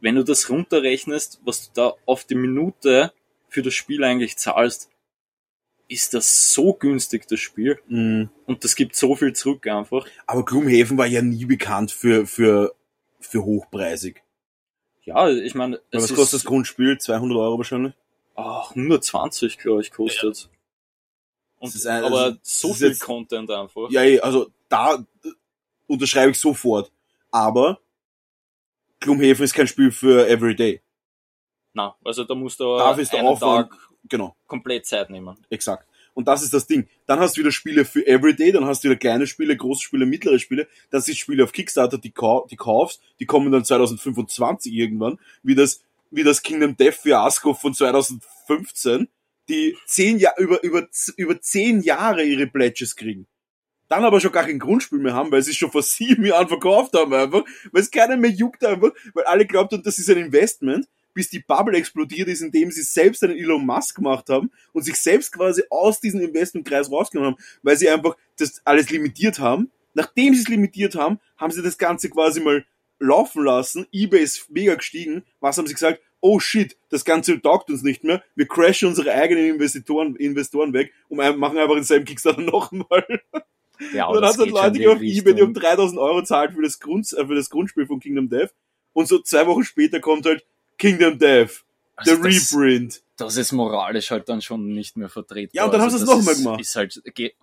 wenn 0.00 0.16
du 0.16 0.24
das 0.24 0.50
runterrechnest, 0.50 1.40
was 1.44 1.66
du 1.66 1.80
da 1.80 1.94
auf 2.04 2.24
die 2.24 2.34
Minute 2.34 3.12
für 3.48 3.62
das 3.62 3.74
Spiel 3.74 4.02
eigentlich 4.04 4.36
zahlst, 4.36 4.90
ist 5.88 6.14
das 6.14 6.52
so 6.52 6.74
günstig, 6.74 7.26
das 7.28 7.38
Spiel. 7.40 7.78
Mhm. 7.86 8.28
Und 8.46 8.64
das 8.64 8.74
gibt 8.74 8.96
so 8.96 9.14
viel 9.14 9.32
zurück 9.34 9.66
einfach. 9.66 10.06
Aber 10.26 10.44
Gloomhaven 10.44 10.98
war 10.98 11.06
ja 11.06 11.22
nie 11.22 11.44
bekannt 11.44 11.92
für, 11.92 12.26
für, 12.26 12.74
für 13.20 13.44
hochpreisig. 13.44 14.22
Ja, 15.04 15.28
ich 15.28 15.54
meine, 15.54 15.80
Was 15.92 16.12
kostet 16.12 16.40
das 16.40 16.44
Grundspiel? 16.44 16.98
200 16.98 17.36
Euro 17.38 17.58
wahrscheinlich? 17.58 17.94
ah, 18.34 18.68
120, 18.70 19.56
glaube 19.58 19.80
ich, 19.80 19.90
kostet. 19.92 20.50
Und, 21.58 21.68
Das 21.72 21.76
ist 21.76 21.86
ein- 21.86 22.04
aber 22.04 22.30
ist- 22.42 22.60
so 22.60 22.74
viel 22.74 22.88
jetzt- 22.88 23.00
Content 23.00 23.50
einfach. 23.50 23.88
Ja, 23.90 24.02
eh, 24.02 24.20
also 24.20 24.50
da 24.68 24.94
äh, 24.96 25.28
unterschreibe 25.86 26.32
ich 26.32 26.38
sofort. 26.38 26.90
Aber 27.30 27.80
Gloomhaven 29.00 29.44
ist 29.44 29.54
kein 29.54 29.66
Spiel 29.68 29.90
für 29.90 30.28
Everyday. 30.28 30.82
Na, 31.72 31.94
also 32.04 32.24
da 32.24 32.34
musst 32.34 32.58
du 32.60 32.76
ist 32.98 33.12
der 33.12 33.20
einen 33.20 33.38
Tag 33.38 33.70
genau, 34.08 34.36
komplett 34.46 34.86
Zeit 34.86 35.10
nehmen. 35.10 35.36
exakt. 35.50 35.86
Und 36.16 36.28
das 36.28 36.42
ist 36.42 36.54
das 36.54 36.66
Ding. 36.66 36.88
Dann 37.04 37.20
hast 37.20 37.36
du 37.36 37.40
wieder 37.42 37.52
Spiele 37.52 37.84
für 37.84 38.06
Everyday, 38.06 38.50
dann 38.50 38.64
hast 38.64 38.82
du 38.82 38.88
wieder 38.88 38.98
kleine 38.98 39.26
Spiele, 39.26 39.54
große 39.54 39.82
Spiele, 39.82 40.06
mittlere 40.06 40.38
Spiele. 40.38 40.66
Das 40.88 41.04
sind 41.04 41.18
Spiele 41.18 41.44
auf 41.44 41.52
Kickstarter, 41.52 41.98
die, 41.98 42.10
kau 42.10 42.46
die 42.50 42.56
kaufst, 42.56 43.02
die 43.20 43.26
kommen 43.26 43.52
dann 43.52 43.66
2025 43.66 44.72
irgendwann, 44.72 45.18
wie 45.42 45.54
das, 45.54 45.82
wie 46.10 46.22
das 46.22 46.40
Kingdom 46.40 46.74
Death 46.74 46.94
Fiasco 46.94 47.52
von 47.52 47.74
2015, 47.74 49.08
die 49.50 49.76
zehn 49.84 50.18
Jahre, 50.18 50.40
über, 50.40 50.62
über, 50.62 50.88
über 51.18 51.40
zehn 51.42 51.82
Jahre 51.82 52.24
ihre 52.24 52.46
Pledges 52.46 52.96
kriegen. 52.96 53.26
Dann 53.88 54.02
aber 54.02 54.18
schon 54.18 54.32
gar 54.32 54.44
kein 54.44 54.58
Grundspiel 54.58 54.98
mehr 54.98 55.12
haben, 55.12 55.30
weil 55.30 55.42
sie 55.42 55.50
es 55.50 55.58
schon 55.58 55.70
vor 55.70 55.82
sieben 55.82 56.24
Jahren 56.24 56.48
verkauft 56.48 56.94
haben 56.94 57.12
einfach, 57.12 57.44
weil 57.72 57.82
es 57.82 57.90
keiner 57.90 58.16
mehr 58.16 58.30
juckt 58.30 58.64
einfach, 58.64 58.92
weil 59.12 59.24
alle 59.24 59.44
glaubt 59.44 59.74
haben, 59.74 59.82
das 59.82 59.98
ist 59.98 60.08
ein 60.08 60.16
Investment 60.16 60.88
bis 61.16 61.30
die 61.30 61.40
Bubble 61.40 61.76
explodiert 61.76 62.28
ist, 62.28 62.42
indem 62.42 62.70
sie 62.70 62.82
selbst 62.82 63.24
einen 63.24 63.38
Elon 63.38 63.64
Musk 63.64 63.96
gemacht 63.96 64.28
haben 64.28 64.50
und 64.74 64.82
sich 64.82 64.96
selbst 64.96 65.32
quasi 65.32 65.62
aus 65.70 65.98
diesem 65.98 66.20
Investmentkreis 66.20 66.92
rausgenommen 66.92 67.32
haben, 67.32 67.42
weil 67.62 67.76
sie 67.76 67.88
einfach 67.88 68.16
das 68.38 68.60
alles 68.66 68.90
limitiert 68.90 69.38
haben. 69.38 69.72
Nachdem 69.94 70.34
sie 70.34 70.42
es 70.42 70.48
limitiert 70.48 70.94
haben, 70.94 71.18
haben 71.38 71.50
sie 71.50 71.62
das 71.62 71.78
Ganze 71.78 72.10
quasi 72.10 72.40
mal 72.40 72.66
laufen 72.98 73.44
lassen. 73.44 73.86
eBay 73.92 74.22
ist 74.22 74.50
mega 74.50 74.74
gestiegen. 74.74 75.24
Was 75.40 75.56
haben 75.56 75.66
sie 75.66 75.72
gesagt? 75.72 76.02
Oh 76.20 76.38
shit, 76.38 76.76
das 76.90 77.06
Ganze 77.06 77.40
taugt 77.40 77.70
uns 77.70 77.82
nicht 77.82 78.04
mehr. 78.04 78.22
Wir 78.34 78.46
crashen 78.46 78.88
unsere 78.88 79.12
eigenen 79.12 79.54
Investoren, 79.54 80.16
Investoren 80.16 80.74
weg 80.74 80.92
und 81.08 81.16
machen 81.16 81.56
einfach 81.56 81.74
denselben 81.76 82.04
Kickstarter 82.04 82.40
nochmal. 82.42 83.06
Ja, 83.94 84.06
und 84.06 84.16
dann 84.16 84.24
hat 84.24 84.38
es 84.38 84.46
Leute, 84.46 84.72
die 84.72 84.86
auf 84.86 85.00
eBay, 85.00 85.34
die 85.34 85.42
um 85.42 85.54
3000 85.54 85.98
Euro 85.98 86.22
zahlt 86.22 86.52
für 86.52 86.62
das, 86.62 86.78
Grund, 86.78 87.10
äh, 87.14 87.26
für 87.26 87.34
das 87.34 87.48
Grundspiel 87.48 87.86
von 87.86 88.00
Kingdom 88.00 88.28
Death. 88.28 88.52
Und 88.92 89.08
so 89.08 89.18
zwei 89.18 89.46
Wochen 89.46 89.64
später 89.64 90.00
kommt 90.00 90.26
halt 90.26 90.44
Kingdom 90.78 91.18
Death. 91.18 91.64
Also 91.96 92.16
der 92.16 92.30
das, 92.30 92.52
Reprint. 92.52 93.02
Das 93.16 93.36
ist 93.36 93.52
moralisch 93.52 94.10
halt 94.10 94.28
dann 94.28 94.42
schon 94.42 94.68
nicht 94.68 94.96
mehr 94.96 95.08
vertreten. 95.08 95.56
Ja, 95.56 95.64
und 95.64 95.72
dann 95.72 95.80
also 95.80 95.98
haben 95.98 96.04
sie 96.04 96.12
es 96.12 96.18
nochmal 96.18 96.34
gemacht. 96.34 96.60
Ist 96.60 96.76
halt, 96.76 97.02
geht, 97.14 97.34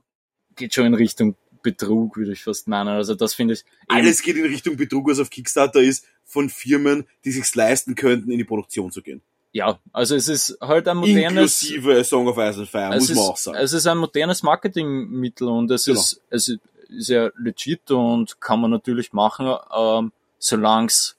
geht 0.55 0.73
schon 0.73 0.85
in 0.85 0.93
Richtung 0.93 1.35
Betrug, 1.63 2.17
würde 2.17 2.33
ich 2.33 2.43
fast 2.43 2.67
meinen. 2.67 2.89
Also 2.89 3.15
das 3.15 3.33
finde 3.33 3.55
ich. 3.55 3.65
Alles 3.87 4.21
geht 4.21 4.35
in 4.35 4.45
Richtung 4.45 4.77
Betrug, 4.77 5.07
was 5.07 5.19
auf 5.19 5.29
Kickstarter 5.29 5.81
ist, 5.81 6.05
von 6.25 6.49
Firmen, 6.49 7.07
die 7.25 7.31
sich's 7.31 7.55
leisten 7.55 7.95
könnten, 7.95 8.31
in 8.31 8.37
die 8.37 8.43
Produktion 8.43 8.91
zu 8.91 9.01
gehen. 9.01 9.21
Ja, 9.53 9.79
also 9.91 10.15
es 10.15 10.27
ist 10.27 10.57
halt 10.61 10.87
ein 10.87 10.97
modernes. 10.97 11.61
Inklusive 11.63 12.03
Song 12.03 12.27
of 12.27 12.37
Ice 12.37 12.59
and 12.59 12.69
Fire, 12.69 12.89
muss 12.89 13.09
man 13.09 13.17
auch 13.19 13.37
sagen. 13.37 13.57
Es 13.57 13.71
ist 13.71 13.85
ein 13.87 13.97
modernes 13.97 14.43
Marketingmittel 14.43 15.47
und 15.47 15.69
es 15.71 15.85
genau. 15.85 15.99
ist, 15.99 16.21
es 16.29 16.57
ist 16.89 17.09
ja 17.09 17.29
legit 17.37 17.89
und 17.91 18.41
kann 18.41 18.59
man 18.59 18.71
natürlich 18.71 19.13
machen, 19.13 19.55
ähm, 19.75 20.11
solange 20.39 20.87
es 20.87 21.15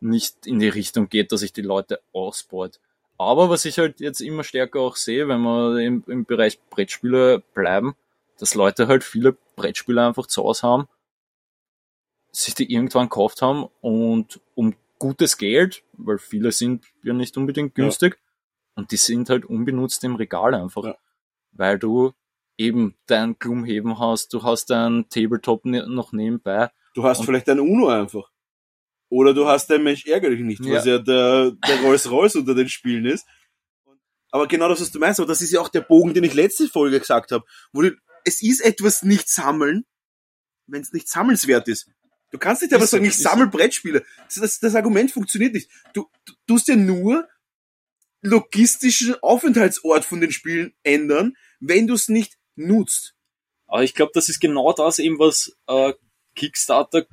nicht 0.00 0.46
in 0.46 0.58
die 0.58 0.68
Richtung 0.68 1.08
geht, 1.08 1.32
dass 1.32 1.42
ich 1.42 1.52
die 1.52 1.62
Leute 1.62 2.00
ausbeut. 2.12 2.80
Aber 3.18 3.48
was 3.48 3.64
ich 3.64 3.78
halt 3.78 4.00
jetzt 4.00 4.20
immer 4.20 4.44
stärker 4.44 4.80
auch 4.80 4.96
sehe, 4.96 5.28
wenn 5.28 5.40
wir 5.40 5.78
im, 5.78 6.04
im 6.06 6.24
Bereich 6.24 6.60
Brettspiele 6.68 7.42
bleiben, 7.54 7.94
dass 8.38 8.54
Leute 8.54 8.88
halt 8.88 9.04
viele 9.04 9.36
Brettspiele 9.56 10.06
einfach 10.06 10.26
zu 10.26 10.44
Hause 10.44 10.66
haben, 10.66 10.88
sich 12.30 12.54
die 12.54 12.70
irgendwann 12.70 13.08
gekauft 13.08 13.40
haben 13.40 13.66
und 13.80 14.40
um 14.54 14.74
gutes 14.98 15.38
Geld, 15.38 15.82
weil 15.94 16.18
viele 16.18 16.52
sind 16.52 16.84
ja 17.02 17.14
nicht 17.14 17.36
unbedingt 17.36 17.74
günstig, 17.74 18.14
ja. 18.14 18.20
und 18.76 18.92
die 18.92 18.96
sind 18.96 19.30
halt 19.30 19.46
unbenutzt 19.46 20.04
im 20.04 20.16
Regal 20.16 20.54
einfach. 20.54 20.84
Ja. 20.84 20.96
Weil 21.52 21.78
du 21.78 22.12
eben 22.58 22.94
dein 23.06 23.38
Gloomhaven 23.38 23.98
hast, 23.98 24.32
du 24.34 24.42
hast 24.42 24.70
dein 24.70 25.08
Tabletop 25.08 25.64
ne-, 25.64 25.86
noch 25.86 26.12
nebenbei. 26.12 26.70
Du 26.94 27.04
hast 27.04 27.24
vielleicht 27.24 27.48
ein 27.48 27.60
Uno 27.60 27.88
einfach. 27.88 28.30
Oder 29.08 29.34
du 29.34 29.46
hast 29.46 29.68
den 29.68 29.84
Mensch 29.84 30.06
ärgerlich 30.06 30.40
nicht, 30.40 30.60
was 30.60 30.84
ja, 30.84 30.96
ja 30.96 30.98
der, 30.98 31.52
der 31.52 31.80
Rolls 31.82 32.10
Royce 32.10 32.36
unter 32.36 32.54
den 32.54 32.68
Spielen 32.68 33.06
ist. 33.06 33.26
Aber 34.30 34.48
genau 34.48 34.68
das, 34.68 34.80
was 34.80 34.90
du 34.90 34.98
meinst, 34.98 35.20
aber 35.20 35.28
das 35.28 35.40
ist 35.40 35.52
ja 35.52 35.60
auch 35.60 35.68
der 35.68 35.80
Bogen, 35.80 36.12
den 36.12 36.24
ich 36.24 36.34
letzte 36.34 36.68
Folge 36.68 36.98
gesagt 36.98 37.30
habe. 37.30 37.44
Wo 37.72 37.82
du, 37.82 37.96
es 38.24 38.42
ist 38.42 38.60
etwas 38.60 39.02
nicht 39.02 39.28
sammeln, 39.28 39.84
wenn 40.66 40.82
es 40.82 40.92
nicht 40.92 41.08
sammelnswert 41.08 41.68
ist. 41.68 41.88
Du 42.32 42.38
kannst 42.38 42.62
nicht 42.62 42.74
einfach 42.74 42.88
sagen, 42.88 43.04
ich 43.04 43.16
sammle 43.16 43.46
Brettspiele. 43.46 44.04
Das, 44.24 44.34
das, 44.34 44.58
das 44.58 44.74
Argument 44.74 45.12
funktioniert 45.12 45.54
nicht. 45.54 45.70
Du, 45.94 46.10
du 46.24 46.32
tust 46.48 46.66
ja 46.66 46.76
nur 46.76 47.28
logistischen 48.20 49.14
Aufenthaltsort 49.22 50.04
von 50.04 50.20
den 50.20 50.32
Spielen 50.32 50.74
ändern, 50.82 51.36
wenn 51.60 51.86
du 51.86 51.94
es 51.94 52.08
nicht 52.08 52.36
nutzt. 52.56 53.14
Aber 53.68 53.84
ich 53.84 53.94
glaube, 53.94 54.12
das 54.14 54.28
ist 54.28 54.40
genau 54.40 54.72
das 54.72 54.98
eben, 54.98 55.18
was 55.18 55.56
äh, 55.68 55.92
Kickstarter 56.34 57.06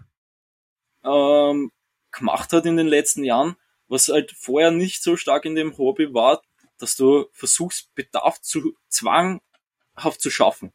ähm, 1.03 1.71
gemacht 2.13 2.53
hat 2.53 2.65
in 2.65 2.77
den 2.77 2.87
letzten 2.87 3.23
Jahren, 3.23 3.55
was 3.87 4.07
halt 4.07 4.31
vorher 4.31 4.71
nicht 4.71 5.03
so 5.03 5.17
stark 5.17 5.45
in 5.45 5.55
dem 5.55 5.77
Hobby 5.77 6.13
war, 6.13 6.41
dass 6.79 6.95
du 6.95 7.25
versuchst, 7.31 7.93
Bedarf 7.95 8.41
zu 8.41 8.75
zwanghaft 8.87 10.19
zu 10.19 10.29
schaffen. 10.29 10.71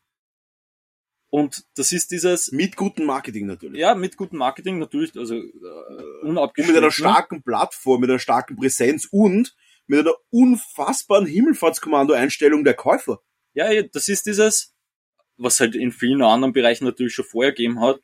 Und 1.31 1.65
das 1.77 1.93
ist 1.93 2.11
dieses... 2.11 2.53
Mit 2.53 2.77
gutem 2.77 3.05
Marketing 3.05 3.47
natürlich. 3.47 3.81
Ja, 3.81 3.95
mit 3.95 4.17
gutem 4.17 4.39
Marketing 4.39 4.79
natürlich, 4.79 5.15
also 5.17 5.35
äh, 5.35 5.47
unabgeschnitten. 6.23 6.77
Und 6.77 6.83
mit 6.83 6.85
einer 6.85 6.91
starken 6.91 7.43
Plattform, 7.43 8.01
mit 8.01 8.09
einer 8.09 8.19
starken 8.19 8.57
Präsenz 8.57 9.09
und 9.11 9.55
mit 9.87 10.01
einer 10.01 10.15
unfassbaren 10.31 11.27
Himmelfahrtskommando-Einstellung 11.27 12.65
der 12.65 12.75
Käufer. 12.75 13.21
Ja, 13.53 13.83
das 13.83 14.09
ist 14.09 14.27
dieses, 14.27 14.75
was 15.37 15.61
halt 15.61 15.75
in 15.75 15.93
vielen 15.93 16.23
anderen 16.23 16.53
Bereichen 16.53 16.85
natürlich 16.85 17.15
schon 17.15 17.25
vorher 17.27 17.53
gegeben 17.53 17.81
hat, 17.81 18.01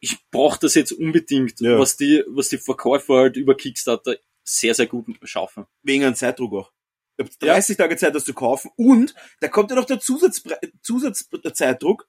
ich 0.00 0.18
brauche 0.30 0.58
das 0.60 0.74
jetzt 0.74 0.92
unbedingt, 0.92 1.60
ja. 1.60 1.78
was 1.78 1.96
die, 1.96 2.22
was 2.28 2.48
die 2.48 2.58
Verkäufer 2.58 3.14
halt 3.14 3.36
über 3.36 3.56
Kickstarter 3.56 4.16
sehr, 4.42 4.74
sehr 4.74 4.86
gut 4.86 5.06
schaffen. 5.22 5.66
Wegen 5.82 6.04
einem 6.04 6.14
Zeitdruck 6.14 6.52
auch. 6.52 6.72
Ihr 7.18 7.24
habt 7.24 7.42
30 7.42 7.78
ja. 7.78 7.84
Tage 7.84 7.96
Zeit, 7.96 8.14
das 8.14 8.24
zu 8.24 8.34
kaufen 8.34 8.70
und 8.76 9.14
da 9.40 9.48
kommt 9.48 9.70
ja 9.70 9.76
noch 9.76 9.84
der 9.84 10.00
Zusatz, 10.00 10.42
Zusatzzeitdruck. 10.82 12.08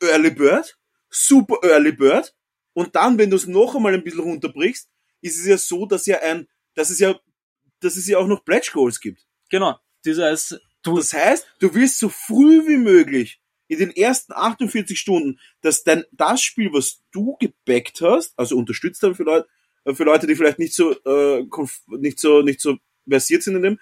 Early 0.00 0.30
Bird, 0.30 0.78
super 1.10 1.58
Early 1.62 1.92
Bird. 1.92 2.34
Und 2.72 2.94
dann, 2.94 3.18
wenn 3.18 3.30
du 3.30 3.36
es 3.36 3.46
noch 3.46 3.74
einmal 3.74 3.94
ein 3.94 4.04
bisschen 4.04 4.20
runterbrichst, 4.20 4.88
ist 5.20 5.38
es 5.38 5.46
ja 5.46 5.58
so, 5.58 5.86
dass 5.86 6.06
ja 6.06 6.20
ein, 6.20 6.46
dass 6.74 6.90
es 6.90 7.00
ja, 7.00 7.18
dass 7.80 7.96
es 7.96 8.06
ja 8.06 8.18
auch 8.18 8.26
noch 8.26 8.44
Pledge 8.44 8.70
Goals 8.72 9.00
gibt. 9.00 9.26
Genau. 9.50 9.78
Das 10.04 10.18
heißt, 10.18 10.60
du, 10.82 10.96
das 10.96 11.12
heißt, 11.12 11.46
du 11.58 11.74
willst 11.74 11.98
so 11.98 12.08
früh 12.08 12.66
wie 12.68 12.76
möglich 12.76 13.40
in 13.68 13.78
den 13.78 13.90
ersten 13.90 14.32
48 14.32 14.98
Stunden, 14.98 15.38
dass 15.60 15.84
dann 15.84 16.04
das 16.12 16.42
Spiel, 16.42 16.72
was 16.72 17.02
du 17.12 17.36
gebackt 17.38 18.00
hast, 18.00 18.32
also 18.38 18.56
unterstützt 18.56 19.02
dann 19.02 19.14
für 19.14 19.24
Leute, 19.24 19.48
äh, 19.84 19.94
für 19.94 20.04
Leute, 20.04 20.26
die 20.26 20.34
vielleicht 20.34 20.58
nicht 20.58 20.74
so, 20.74 20.92
äh, 21.04 21.46
nicht 21.88 22.18
so, 22.18 22.42
nicht 22.42 22.60
so 22.60 22.78
versiert 23.08 23.42
sind 23.42 23.56
in 23.56 23.62
dem, 23.62 23.78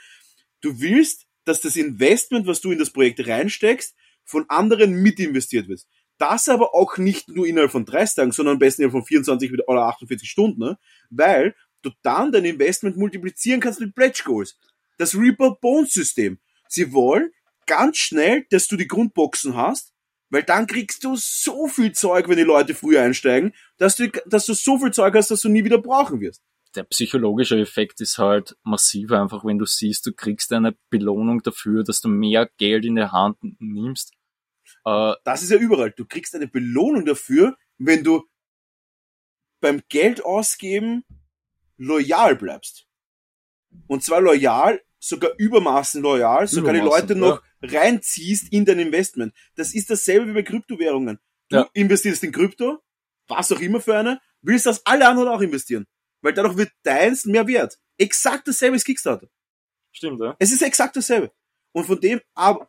du 0.61 0.81
willst, 0.81 1.27
dass 1.45 1.61
das 1.61 1.77
Investment, 1.77 2.47
was 2.47 2.61
du 2.61 2.73
in 2.73 2.79
das 2.79 2.91
Projekt 2.91 3.27
reinsteckst, 3.27 3.95
von 4.25 4.45
anderen 4.49 4.95
mitinvestiert 5.03 5.69
wird. 5.69 5.87
Das 6.19 6.49
aber 6.49 6.75
auch 6.75 6.97
nicht 6.97 7.29
nur 7.29 7.47
innerhalb 7.47 7.71
von 7.71 7.85
30 7.85 8.17
Tagen, 8.17 8.33
sondern 8.33 8.55
am 8.55 8.59
besten 8.59 8.83
innerhalb 8.83 9.05
von 9.05 9.07
24 9.07 9.53
oder 9.69 9.83
48 9.83 10.29
Stunden, 10.29 10.61
ne? 10.61 10.79
weil 11.11 11.55
du 11.83 11.91
dann 12.03 12.33
dein 12.33 12.45
Investment 12.45 12.97
multiplizieren 12.97 13.61
kannst 13.61 13.81
mit 13.81 13.95
Pledge 13.95 14.23
Goals. 14.25 14.59
Das 14.99 15.15
Reaper 15.15 15.57
Bones 15.61 15.93
System. 15.93 16.39
Sie 16.69 16.93
wollen, 16.93 17.31
ganz 17.67 17.99
schnell, 17.99 18.47
dass 18.51 18.69
du 18.69 18.77
die 18.77 18.89
Grundboxen 18.89 19.57
hast, 19.57 19.93
weil 20.31 20.43
dann 20.43 20.67
kriegst 20.67 21.05
du 21.05 21.17
so 21.17 21.69
viel 21.69 21.93
Zeug, 21.93 22.29
wenn 22.29 22.37
die 22.37 22.43
Leute 22.43 22.75
früher 22.75 23.03
einsteigen, 23.03 23.55
dass 23.79 23.97
du, 23.97 24.11
dass 24.27 24.47
du 24.47 24.55
so 24.55 24.79
viel 24.79 24.93
Zeug 24.93 25.15
hast, 25.15 25.31
dass 25.31 25.43
du 25.43 25.49
nie 25.49 25.65
wieder 25.65 25.79
brauchen 25.79 26.21
wirst. 26.21 26.43
Der 26.75 26.85
psychologische 26.85 27.59
Effekt 27.59 28.01
ist 28.01 28.19
halt 28.19 28.57
massiv 28.63 29.13
einfach, 29.13 29.45
wenn 29.45 29.59
du 29.59 29.65
siehst, 29.65 30.05
du 30.07 30.13
kriegst 30.13 30.53
eine 30.53 30.77
Belohnung 30.91 31.43
dafür, 31.43 31.85
dass 31.85 32.01
du 32.01 32.09
mehr 32.09 32.51
Geld 32.59 32.85
in 32.85 32.97
der 32.97 33.13
Hand 33.13 33.39
nimmst. 33.61 34.13
Äh, 34.85 35.15
das 35.25 35.43
ist 35.43 35.51
ja 35.51 35.57
überall. 35.57 35.93
Du 35.93 36.05
kriegst 36.05 36.35
eine 36.35 36.49
Belohnung 36.49 37.07
dafür, 37.07 37.57
wenn 37.79 38.05
du 38.05 38.25
beim 39.61 39.83
Geld 39.89 40.25
ausgeben 40.25 41.05
loyal 41.79 42.37
bleibst. 42.37 42.87
Und 43.87 44.03
zwar 44.03 44.21
loyal, 44.21 44.81
sogar 44.99 45.33
übermaßen 45.39 46.03
loyal, 46.03 46.47
sogar 46.47 46.75
übermaßen, 46.75 47.07
die 47.09 47.15
Leute 47.15 47.19
noch 47.19 47.43
reinziehst 47.63 48.53
in 48.53 48.65
dein 48.65 48.79
Investment. 48.79 49.35
Das 49.55 49.75
ist 49.75 49.91
dasselbe 49.91 50.29
wie 50.29 50.33
bei 50.33 50.43
Kryptowährungen. 50.43 51.19
Du 51.49 51.57
ja. 51.57 51.71
investierst 51.75 52.25
in 52.25 52.33
Krypto, 52.33 52.83
was 53.29 53.53
auch 53.53 53.61
immer 53.61 53.81
für 53.81 53.97
eine, 53.97 54.21
willst, 54.43 54.67
dass 54.67 54.85
alle 54.85 55.07
anderen 55.07 55.29
auch 55.29 55.41
investieren. 55.41 55.87
Weil 56.23 56.33
dadurch 56.33 56.57
wird 56.57 56.73
deins 56.83 57.25
mehr 57.25 57.47
wert. 57.47 57.79
Exakt 57.99 58.49
dasselbe 58.49 58.77
ist 58.77 58.85
Kickstarter. 58.85 59.29
Stimmt, 59.93 60.21
ja. 60.21 60.37
Es 60.39 60.53
ist 60.53 60.63
exakt 60.63 60.97
dasselbe. 60.97 61.33
Und 61.73 61.85
von 61.85 62.01
dem, 62.01 62.21
aber, 62.35 62.69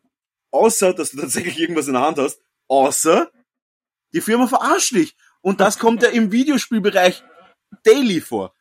außer, 0.52 0.94
dass 0.94 1.12
du 1.12 1.18
tatsächlich 1.18 1.60
irgendwas 1.60 1.88
in 1.88 1.94
der 1.94 2.04
Hand 2.04 2.18
hast, 2.18 2.41
außer, 2.68 3.32
die 4.14 4.22
Firma 4.22 4.48
verarscht 4.48 4.94
dich. 4.94 5.16
Und 5.41 5.60
das 5.60 5.80
kommt 5.80 6.04
ja 6.04 6.10
im 6.10 6.32
Videospielbereich 6.32 7.24
daily 7.84 8.22
vor 8.22 8.54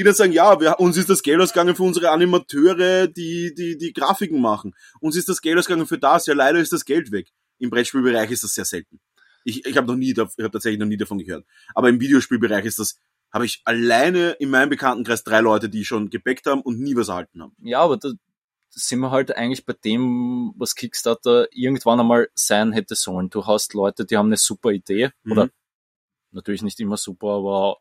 die 0.00 0.04
dann 0.04 0.14
sagen, 0.14 0.32
ja, 0.32 0.58
wir, 0.58 0.80
uns 0.80 0.96
ist 0.96 1.10
das 1.10 1.22
Geld 1.22 1.40
ausgegangen 1.40 1.76
für 1.76 1.82
unsere 1.82 2.10
Animateure, 2.10 3.06
die, 3.06 3.54
die, 3.54 3.76
die 3.76 3.92
Grafiken 3.92 4.40
machen. 4.40 4.74
Uns 5.00 5.14
ist 5.14 5.28
das 5.28 5.42
Geld 5.42 5.58
ausgegangen 5.58 5.86
für 5.86 5.98
das, 5.98 6.24
ja 6.26 6.32
leider 6.32 6.58
ist 6.58 6.72
das 6.72 6.86
Geld 6.86 7.12
weg. 7.12 7.28
Im 7.58 7.68
Brettspielbereich 7.68 8.30
ist 8.30 8.42
das 8.42 8.54
sehr 8.54 8.64
selten. 8.64 8.98
Ich, 9.44 9.66
ich 9.66 9.76
habe 9.76 9.86
noch 9.86 9.96
nie, 9.96 10.12
ich 10.12 10.18
habe 10.18 10.50
tatsächlich 10.50 10.80
noch 10.80 10.86
nie 10.86 10.96
davon 10.96 11.18
gehört. 11.18 11.44
Aber 11.74 11.90
im 11.90 12.00
Videospielbereich 12.00 12.64
ist 12.64 12.78
das, 12.78 12.98
habe 13.30 13.44
ich 13.44 13.60
alleine 13.66 14.30
in 14.32 14.48
meinem 14.48 14.70
Bekanntenkreis 14.70 15.22
drei 15.22 15.40
Leute, 15.40 15.68
die 15.68 15.84
schon 15.84 16.08
gebackt 16.08 16.46
haben 16.46 16.62
und 16.62 16.80
nie 16.80 16.96
was 16.96 17.08
erhalten 17.08 17.42
haben. 17.42 17.54
Ja, 17.60 17.80
aber 17.80 17.98
das, 17.98 18.14
sind 18.70 19.00
wir 19.00 19.10
halt 19.10 19.36
eigentlich 19.36 19.66
bei 19.66 19.74
dem, 19.84 20.54
was 20.56 20.74
Kickstarter 20.74 21.48
irgendwann 21.52 22.00
einmal 22.00 22.30
sein 22.34 22.72
hätte 22.72 22.94
sollen. 22.94 23.28
Du 23.28 23.46
hast 23.46 23.74
Leute, 23.74 24.06
die 24.06 24.16
haben 24.16 24.26
eine 24.26 24.36
super 24.38 24.70
Idee, 24.70 25.10
Mhm. 25.24 25.32
oder 25.32 25.50
natürlich 26.32 26.62
nicht 26.62 26.80
immer 26.80 26.96
super, 26.96 27.28
aber 27.28 27.78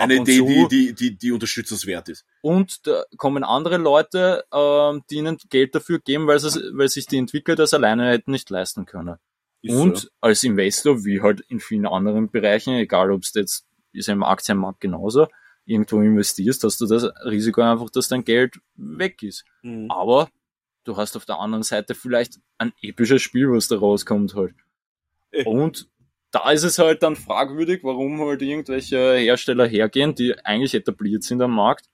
Eine 0.00 0.16
Idee, 0.16 0.38
zu. 0.38 0.46
die, 0.46 0.68
die, 0.68 0.94
die, 0.94 1.16
die 1.16 1.32
unterstützenswert 1.32 2.08
ist. 2.08 2.24
Und 2.42 2.86
da 2.86 3.04
kommen 3.16 3.44
andere 3.44 3.76
Leute, 3.76 4.44
ähm, 4.52 5.02
die 5.10 5.16
ihnen 5.16 5.38
Geld 5.48 5.74
dafür 5.74 5.98
geben, 6.00 6.26
weil, 6.26 6.38
sie, 6.38 6.60
weil 6.72 6.88
sich 6.88 7.06
die 7.06 7.18
Entwickler 7.18 7.56
das 7.56 7.74
alleine 7.74 8.10
hätten 8.10 8.30
nicht 8.30 8.50
leisten 8.50 8.86
können. 8.86 9.16
Ist 9.62 9.74
und 9.74 9.98
so. 9.98 10.08
als 10.20 10.42
Investor, 10.42 11.04
wie 11.04 11.20
halt 11.20 11.40
in 11.48 11.60
vielen 11.60 11.86
anderen 11.86 12.30
Bereichen, 12.30 12.74
egal 12.74 13.10
ob 13.10 13.22
es 13.22 13.34
jetzt 13.34 13.66
ist 13.92 14.06
ja 14.06 14.14
im 14.14 14.22
Aktienmarkt 14.22 14.80
genauso, 14.80 15.26
irgendwo 15.64 16.00
investierst, 16.00 16.64
hast 16.64 16.80
du 16.80 16.86
das 16.86 17.04
Risiko 17.24 17.62
einfach, 17.62 17.90
dass 17.90 18.08
dein 18.08 18.24
Geld 18.24 18.58
weg 18.74 19.22
ist. 19.22 19.44
Mhm. 19.62 19.90
Aber 19.90 20.28
du 20.84 20.96
hast 20.96 21.16
auf 21.16 21.26
der 21.26 21.38
anderen 21.38 21.62
Seite 21.62 21.94
vielleicht 21.94 22.38
ein 22.58 22.72
episches 22.82 23.22
Spiel, 23.22 23.50
was 23.50 23.68
da 23.68 23.78
rauskommt 23.78 24.34
halt. 24.34 24.54
Und 25.44 25.88
da 26.32 26.50
ist 26.50 26.62
es 26.62 26.78
halt 26.78 27.02
dann 27.02 27.16
fragwürdig, 27.16 27.82
warum 27.82 28.20
halt 28.20 28.42
irgendwelche 28.42 29.16
Hersteller 29.16 29.66
hergehen, 29.66 30.14
die 30.14 30.38
eigentlich 30.44 30.74
etabliert 30.74 31.22
sind 31.24 31.42
am 31.42 31.52
Markt, 31.54 31.86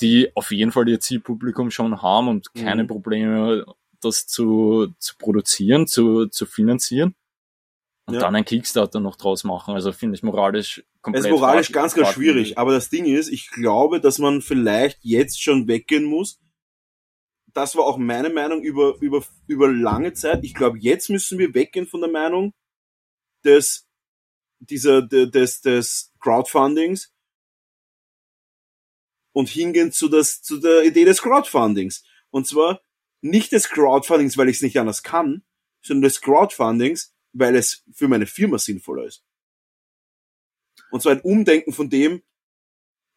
die 0.00 0.30
auf 0.36 0.50
jeden 0.50 0.72
Fall 0.72 0.88
ihr 0.88 1.00
Zielpublikum 1.00 1.70
schon 1.70 2.02
haben 2.02 2.28
und 2.28 2.52
keine 2.54 2.82
Mhm. 2.84 2.88
Probleme, 2.88 3.66
das 4.02 4.26
zu, 4.26 4.94
zu 4.98 5.16
produzieren, 5.16 5.86
zu, 5.86 6.26
zu 6.26 6.44
finanzieren. 6.44 7.14
Und 8.06 8.14
Ja. 8.14 8.20
dann 8.20 8.36
ein 8.36 8.44
Kickstarter 8.44 9.00
noch 9.00 9.16
draus 9.16 9.42
machen. 9.42 9.74
Also 9.74 9.90
finde 9.92 10.14
ich 10.16 10.22
moralisch 10.22 10.78
Es 10.78 11.02
komplett 11.02 11.24
ist 11.24 11.30
moralisch 11.30 11.72
ganz, 11.72 11.94
ganz 11.94 12.10
schwierig. 12.10 12.58
Aber 12.58 12.72
das 12.72 12.90
Ding 12.90 13.06
ist, 13.06 13.28
ich 13.28 13.50
glaube, 13.50 14.00
dass 14.00 14.18
man 14.18 14.42
vielleicht 14.42 14.98
jetzt 15.02 15.42
schon 15.42 15.66
weggehen 15.66 16.04
muss. 16.04 16.38
Das 17.52 17.74
war 17.74 17.84
auch 17.84 17.96
meine 17.96 18.28
Meinung 18.28 18.62
über, 18.62 18.96
über, 19.00 19.24
über 19.46 19.72
lange 19.72 20.12
Zeit. 20.12 20.44
Ich 20.44 20.54
glaube, 20.54 20.78
jetzt 20.78 21.08
müssen 21.08 21.38
wir 21.38 21.54
weggehen 21.54 21.86
von 21.86 22.00
der 22.02 22.10
Meinung 22.10 22.52
des, 23.46 23.88
dieser, 24.58 25.02
de- 25.02 25.30
des, 25.30 25.60
des 25.62 26.12
Crowdfundings 26.20 27.14
und 29.32 29.48
hingehen 29.48 29.92
zu, 29.92 30.08
das, 30.08 30.42
zu 30.42 30.58
der 30.58 30.84
Idee 30.84 31.04
des 31.04 31.22
Crowdfundings. 31.22 32.04
Und 32.30 32.46
zwar 32.46 32.82
nicht 33.22 33.52
des 33.52 33.68
Crowdfundings, 33.68 34.36
weil 34.36 34.48
ich 34.48 34.56
es 34.56 34.62
nicht 34.62 34.78
anders 34.78 35.02
kann, 35.02 35.44
sondern 35.82 36.02
des 36.02 36.20
Crowdfundings, 36.20 37.14
weil 37.32 37.56
es 37.56 37.84
für 37.92 38.08
meine 38.08 38.26
Firma 38.26 38.58
sinnvoller 38.58 39.04
ist. 39.04 39.24
Und 40.90 41.02
zwar 41.02 41.12
ein 41.12 41.20
Umdenken 41.20 41.72
von 41.72 41.90
dem, 41.90 42.22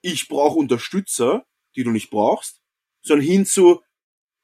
ich 0.02 0.28
brauche 0.28 0.58
Unterstützer, 0.58 1.46
die 1.76 1.84
du 1.84 1.92
nicht 1.92 2.10
brauchst, 2.10 2.62
sondern 3.02 3.26
hin 3.26 3.46
zu, 3.46 3.84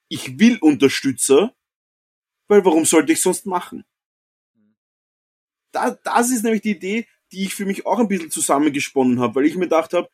ich 0.10 0.40
will 0.40 0.58
Unterstützer, 0.60 1.56
weil 2.48 2.64
warum 2.64 2.86
sollte 2.86 3.14
ich 3.14 3.22
sonst 3.22 3.46
machen? 3.46 3.86
Da, 5.76 5.92
das 5.92 6.32
ist 6.32 6.44
nämlich 6.44 6.62
die 6.62 6.72
Idee, 6.72 7.08
die 7.32 7.44
ich 7.44 7.56
für 7.56 7.66
mich 7.66 7.86
auch 7.86 8.00
ein 8.00 8.08
bisschen 8.08 8.32
zusammengesponnen 8.32 9.20
habe, 9.20 9.36
weil 9.36 9.46
ich 9.46 9.56
mir 9.56 9.66
gedacht 9.66 9.94
habe, 9.94 10.10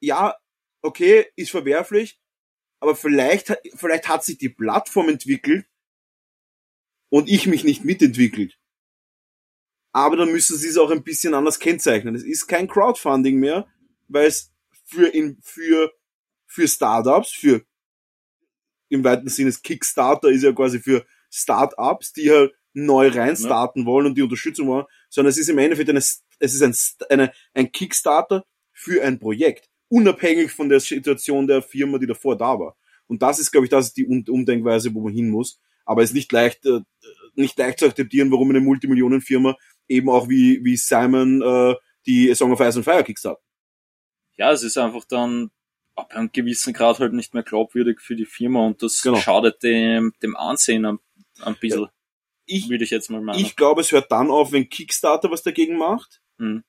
ja, 0.00 0.36
okay, 0.82 1.26
ist 1.36 1.50
verwerflich, 1.50 2.20
aber 2.80 2.94
vielleicht, 2.94 3.50
hat- 3.50 3.62
vielleicht 3.74 4.08
hat 4.08 4.24
sich 4.24 4.38
die 4.38 4.48
Plattform 4.50 5.08
entwickelt 5.08 5.66
und 7.08 7.28
ich 7.28 7.46
mich 7.46 7.64
nicht 7.64 7.84
mitentwickelt. 7.84 8.58
Aber 9.92 10.16
dann 10.16 10.32
müssen 10.32 10.58
sie 10.58 10.68
es 10.68 10.76
auch 10.76 10.90
ein 10.90 11.04
bisschen 11.04 11.34
anders 11.34 11.60
kennzeichnen. 11.60 12.14
Es 12.16 12.24
ist 12.24 12.48
kein 12.48 12.66
Crowdfunding 12.68 13.38
mehr, 13.38 13.66
weil 14.08 14.26
es 14.26 14.52
für, 14.86 15.06
in, 15.06 15.40
für, 15.42 15.92
für 16.46 16.66
Startups, 16.68 17.30
für 17.30 17.64
im 18.88 19.04
weiten 19.04 19.28
Sinne 19.28 19.52
Kickstarter 19.52 20.28
ist 20.28 20.42
ja 20.42 20.52
quasi 20.52 20.80
für 20.80 21.06
Startups, 21.30 22.12
die 22.12 22.30
halt 22.30 22.52
neu 22.74 23.08
reinstarten 23.08 23.86
wollen 23.86 24.06
und 24.06 24.16
die 24.18 24.22
Unterstützung 24.22 24.66
wollen, 24.68 24.84
sondern 25.08 25.30
es 25.30 25.38
ist 25.38 25.48
im 25.48 25.58
Endeffekt 25.58 25.88
eine, 25.90 25.98
es 26.00 26.22
ist 26.38 26.62
ein, 26.62 26.74
eine, 27.08 27.32
ein 27.54 27.72
Kickstarter 27.72 28.44
für 28.72 29.02
ein 29.02 29.18
Projekt, 29.18 29.68
unabhängig 29.88 30.50
von 30.52 30.68
der 30.68 30.80
Situation 30.80 31.46
der 31.46 31.62
Firma, 31.62 31.98
die 31.98 32.06
davor 32.06 32.36
da 32.36 32.58
war. 32.58 32.76
Und 33.06 33.22
das 33.22 33.38
ist, 33.38 33.52
glaube 33.52 33.66
ich, 33.66 33.70
das 33.70 33.86
ist 33.86 33.96
die 33.96 34.06
Um- 34.06 34.24
Umdenkweise, 34.28 34.92
wo 34.94 35.00
man 35.02 35.12
hin 35.12 35.30
muss. 35.30 35.60
Aber 35.86 36.02
es 36.02 36.10
ist 36.10 36.14
nicht 36.14 36.32
leicht, 36.32 36.64
äh, 36.66 36.80
nicht 37.34 37.58
leicht 37.58 37.78
zu 37.78 37.86
akzeptieren, 37.86 38.30
warum 38.32 38.50
eine 38.50 38.60
Multimillionenfirma 38.60 39.56
eben 39.86 40.08
auch 40.08 40.28
wie, 40.28 40.64
wie 40.64 40.76
Simon 40.76 41.42
äh, 41.42 41.74
die 42.06 42.30
A 42.30 42.34
Song 42.34 42.52
of 42.52 42.60
Ice 42.60 42.76
and 42.76 42.84
Fire 42.84 43.04
kickstartet. 43.04 43.44
ja, 44.36 44.50
es 44.50 44.62
ist 44.62 44.78
einfach 44.78 45.04
dann 45.04 45.50
ab 45.94 46.12
einem 46.14 46.32
gewissen 46.32 46.72
Grad 46.72 46.98
halt 46.98 47.12
nicht 47.12 47.34
mehr 47.34 47.42
glaubwürdig 47.44 48.00
für 48.00 48.16
die 48.16 48.24
Firma 48.24 48.66
und 48.66 48.82
das 48.82 49.00
Genau. 49.02 49.18
schadet 49.18 49.62
dem, 49.62 50.12
dem 50.22 50.34
Ansehen 50.36 50.84
ein, 50.86 50.98
ein 51.42 51.54
bisschen, 51.60 51.86
Ich, 52.46 52.68
würde 52.68 52.84
ich 52.84 52.90
jetzt 52.90 53.10
mal 53.10 53.20
meinen. 53.20 53.38
ich 53.38 53.56
glaube, 53.56 53.80
es 53.80 53.92
hört 53.92 54.10
dann 54.12 54.30
auf, 54.30 54.52
wenn 54.52 54.68
Kickstarter 54.68 55.30
was 55.30 55.42
dagegen 55.42 55.76
macht. 55.76 56.22
Mhm. 56.38 56.64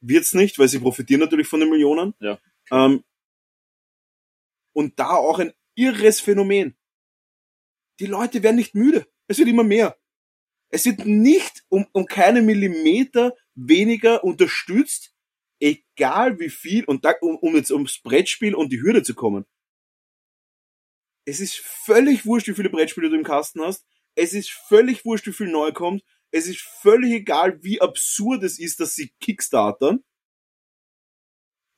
Wird's 0.00 0.34
nicht, 0.34 0.58
weil 0.58 0.68
sie 0.68 0.80
profitieren 0.80 1.20
natürlich 1.20 1.48
von 1.48 1.60
den 1.60 1.70
Millionen. 1.70 2.14
Ja. 2.20 2.38
Ähm, 2.70 3.04
und 4.74 4.98
da 4.98 5.10
auch 5.10 5.38
ein 5.38 5.52
irres 5.76 6.20
Phänomen. 6.20 6.76
Die 8.00 8.06
Leute 8.06 8.42
werden 8.42 8.56
nicht 8.56 8.74
müde. 8.74 9.06
Es 9.28 9.38
wird 9.38 9.48
immer 9.48 9.64
mehr. 9.64 9.96
Es 10.70 10.84
wird 10.84 11.06
nicht 11.06 11.64
um, 11.68 11.86
um 11.92 12.06
keine 12.06 12.42
Millimeter 12.42 13.36
weniger 13.54 14.24
unterstützt, 14.24 15.14
egal 15.60 16.40
wie 16.40 16.50
viel, 16.50 16.84
und 16.84 17.04
da, 17.04 17.14
um, 17.20 17.36
um 17.36 17.54
jetzt 17.54 17.70
ums 17.70 18.00
Brettspiel 18.00 18.54
und 18.54 18.72
die 18.72 18.82
Hürde 18.82 19.02
zu 19.02 19.14
kommen. 19.14 19.46
Es 21.24 21.40
ist 21.40 21.56
völlig 21.56 22.26
wurscht, 22.26 22.48
wie 22.48 22.54
viele 22.54 22.70
Brettspiele 22.70 23.08
du 23.08 23.16
im 23.16 23.22
Kasten 23.22 23.62
hast. 23.62 23.86
Es 24.16 24.32
ist 24.32 24.50
völlig 24.50 25.04
wurscht, 25.04 25.26
wie 25.26 25.32
viel 25.32 25.48
neu 25.50 25.72
kommt. 25.72 26.02
Es 26.30 26.46
ist 26.46 26.60
völlig 26.60 27.12
egal, 27.12 27.62
wie 27.62 27.80
absurd 27.80 28.42
es 28.42 28.58
ist, 28.58 28.80
dass 28.80 28.94
sie 28.94 29.12
Kickstartern. 29.20 30.04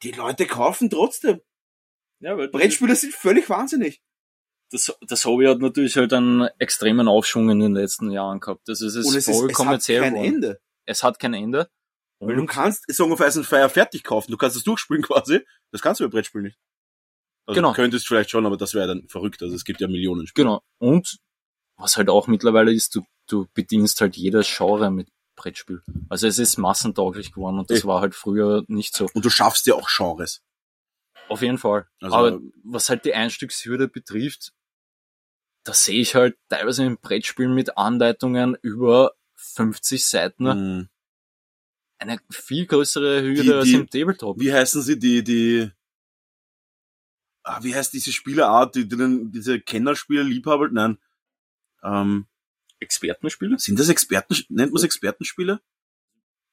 Die 0.03 0.13
Leute 0.13 0.47
kaufen 0.47 0.91
trotzdem. 0.91 1.41
ja, 2.21 2.37
weil 2.37 2.49
Brettspiele 2.49 2.97
sind 2.97 3.15
völlig 3.15 3.49
wahnsinnig. 3.49 4.03
das, 4.71 4.95
das 5.03 5.25
Hobby 5.25 5.47
hat 5.47 5.59
natürlich 5.61 5.97
halt 5.97 6.13
einen 6.13 6.49
extremen 6.59 7.09
Aufschwung 7.09 7.49
in 7.51 7.61
den 7.61 7.75
letzten 7.75 8.11
Jahren 8.11 8.41
gehabt. 8.41 8.69
Das 8.69 8.81
ist 8.81 8.95
es 8.95 9.07
Und 9.07 9.17
es, 9.17 9.29
ist, 9.29 9.37
voll 9.37 9.51
es 9.51 9.59
hat 9.59 9.87
kein 9.87 10.13
geworden. 10.13 10.25
Ende. 10.35 10.61
Es 10.87 11.03
hat 11.03 11.19
kein 11.19 11.35
Ende. 11.35 11.71
Weil 12.19 12.35
du 12.37 12.43
Und- 12.43 12.47
kannst 12.49 12.85
Song 12.93 13.13
of 13.13 13.21
Ice 13.21 13.39
and 13.39 13.47
Fire 13.47 13.69
fertig 13.69 14.05
kaufen. 14.05 14.31
Du 14.31 14.37
kannst 14.39 14.57
es 14.57 14.65
durchspielen 14.65 15.03
quasi. 15.03 15.41
Das 15.73 15.81
kannst 15.83 16.01
du 16.01 16.05
bei 16.05 16.11
Brettspielen 16.11 16.47
nicht. 16.47 16.59
Also 17.47 17.57
Genau. 17.59 17.71
Du 17.71 17.77
könntest 17.77 18.07
vielleicht 18.09 18.31
schon, 18.31 18.45
aber 18.47 18.57
das 18.57 18.75
wäre 18.75 18.89
dann 18.89 19.09
verrückt. 19.09 19.43
Also 19.43 19.55
es 19.55 19.65
gibt 19.65 19.81
ja 19.81 19.89
Millionen 19.89 20.27
Spiele. 20.27 20.45
Genau. 20.47 20.63
Und 20.79 21.19
was 21.77 21.97
halt 21.97 22.09
auch 22.09 22.27
mittlerweile 22.27 22.73
ist, 22.73 22.95
du, 22.95 23.03
du 23.27 23.47
bedienst 23.55 24.01
halt 24.01 24.17
jedes 24.17 24.47
Genre 24.55 24.91
mit 24.91 25.09
Brettspiel. 25.37 25.83
Also 26.09 26.27
es 26.27 26.39
ist 26.39 26.57
massentauglich 26.57 27.33
geworden 27.33 27.59
und 27.59 27.71
das 27.71 27.85
war 27.85 28.01
halt 28.01 28.15
früher 28.15 28.65
nicht 28.69 28.97
so. 28.97 29.07
Und 29.13 29.25
du 29.25 29.31
schaffst 29.31 29.67
ja 29.67 29.75
auch 29.75 29.89
Genres. 29.95 30.43
Auf 31.29 31.43
jeden 31.43 31.59
Fall. 31.59 31.87
Also- 32.01 32.15
Aber 32.17 32.41
was 32.65 32.89
halt 32.89 33.05
die 33.05 33.13
Einstiegshürde 33.15 33.89
betrifft, 33.89 34.53
da 35.65 35.75
sehe 35.75 36.01
ich 36.01 36.15
halt 36.15 36.37
teilweise 36.49 36.85
im 36.85 36.97
Brettspiel 36.99 37.49
mit 37.49 37.77
Anleitungen 37.77 38.57
über 38.63 39.13
50 39.35 40.07
Seiten 40.07 40.45
Mhm. 40.45 40.89
eine 41.99 42.19
viel 42.31 42.67
größere 42.67 43.23
Hürde 43.23 43.43
Die- 43.43 43.53
als 43.53 43.65
die- 43.67 43.75
im 43.75 43.91
Tabletop. 43.91 44.39
Wie 44.41 44.53
heißen 44.53 44.81
sie, 44.83 44.99
die, 44.99 45.23
die, 45.25 45.71
ah, 47.43 47.63
wie 47.63 47.75
heißt 47.75 47.93
diese 47.93 48.13
Spielerart, 48.13 48.75
die, 48.75 48.89
die, 48.89 48.97
die 48.97 49.31
diese 49.33 49.61
Kennerspieler, 49.61 50.23
Liebhaber, 50.25 50.69
nein, 50.71 50.99
ähm, 51.87 52.27
Expertenspiele? 52.81 53.59
sind 53.59 53.79
das 53.79 53.89
Experten, 53.89 54.35
nennt 54.49 54.73
man 54.73 54.79
es 54.79 54.85
Expertenspiele? 54.85 55.61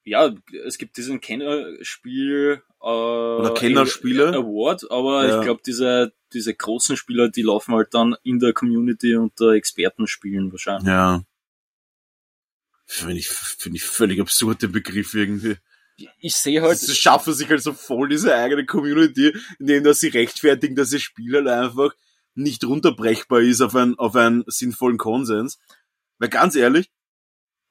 Ja, 0.05 0.33
es 0.65 0.77
gibt 0.77 0.97
diesen 0.97 1.21
Kennerspiel 1.21 2.61
äh, 2.81 2.85
Oder 2.85 3.53
Kennerspiele. 3.53 4.33
Award, 4.35 4.91
aber 4.91 5.25
Ja. 5.27 5.37
ich 5.39 5.45
glaube, 5.45 5.61
diese, 5.65 6.13
diese 6.33 6.53
großen 6.53 6.97
Spieler, 6.97 7.29
die 7.29 7.41
laufen 7.41 7.73
halt 7.73 7.93
dann 7.93 8.15
in 8.23 8.39
der 8.39 8.51
Community 8.53 9.15
unter 9.15 9.51
Expertenspielen 9.51 10.51
wahrscheinlich. 10.51 10.87
Ja. 10.87 11.23
Finde 12.85 13.15
ich, 13.15 13.29
finde 13.29 13.77
ich 13.77 13.83
völlig 13.83 14.19
absurd, 14.19 14.61
den 14.61 14.71
Begriff 14.73 15.13
irgendwie. 15.13 15.55
Ich 16.19 16.35
sehe 16.35 16.61
halt, 16.61 16.77
Sie 16.79 16.93
schaffen 16.95 17.33
sich 17.33 17.47
halt 17.49 17.61
so 17.61 17.71
voll 17.71 18.09
diese 18.09 18.35
eigene 18.35 18.65
Community, 18.65 19.33
indem 19.59 19.83
dass 19.85 19.99
sie 20.01 20.09
rechtfertigen, 20.09 20.75
dass 20.75 20.91
ihr 20.91 20.99
Spiel 20.99 21.35
halt 21.35 21.47
einfach 21.47 21.93
nicht 22.35 22.63
runterbrechbar 22.63 23.41
ist 23.41 23.61
auf, 23.61 23.75
ein, 23.75 23.97
auf 23.97 24.15
einen 24.15 24.43
sinnvollen 24.47 24.97
Konsens. 24.97 25.59
Weil 26.19 26.29
ganz 26.29 26.55
ehrlich, 26.55 26.91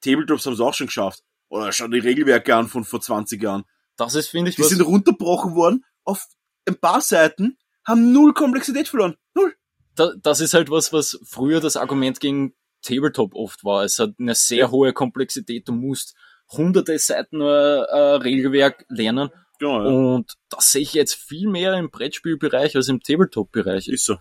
Tabletops 0.01 0.45
haben 0.45 0.53
es 0.53 0.59
auch 0.59 0.73
schon 0.73 0.87
geschafft. 0.87 1.23
Oder 1.49 1.71
schau 1.71 1.87
die 1.87 1.99
Regelwerke 1.99 2.55
an 2.55 2.67
von 2.67 2.83
vor 2.83 3.01
20 3.01 3.41
Jahren. 3.41 3.63
das 3.95 4.15
ist, 4.15 4.29
finde 4.29 4.49
ich, 4.49 4.55
Die 4.55 4.63
sind 4.63 4.81
runterbrochen 4.81 5.55
worden 5.55 5.85
auf 6.03 6.27
ein 6.67 6.75
paar 6.75 7.01
Seiten, 7.01 7.57
haben 7.85 8.11
null 8.11 8.33
Komplexität 8.33 8.87
verloren. 8.87 9.15
Null. 9.35 9.53
da, 9.95 10.13
das 10.21 10.39
ist 10.39 10.53
halt 10.53 10.69
was, 10.69 10.93
was 10.93 11.19
früher 11.23 11.59
das 11.59 11.77
Argument 11.77 12.19
gegen 12.19 12.53
Tabletop 12.81 13.35
oft 13.35 13.63
war. 13.63 13.83
Es 13.83 13.99
hat 13.99 14.15
eine 14.19 14.35
sehr 14.35 14.71
hohe 14.71 14.93
Komplexität. 14.93 15.67
Du 15.67 15.73
musst 15.73 16.15
hunderte 16.49 16.97
Seiten 16.99 17.41
äh, 17.41 17.45
äh, 17.45 18.15
Regelwerk 18.15 18.85
lernen. 18.89 19.29
Genau, 19.59 19.83
ja. 19.83 20.15
Und 20.15 20.33
das 20.49 20.71
sehe 20.71 20.81
ich 20.81 20.93
jetzt 20.93 21.15
viel 21.15 21.47
mehr 21.49 21.73
im 21.75 21.89
Brettspielbereich 21.89 22.75
als 22.75 22.89
im 22.89 23.01
Tabletop-Bereich. 23.01 23.87
Ist 23.87 24.05
so. 24.05 24.17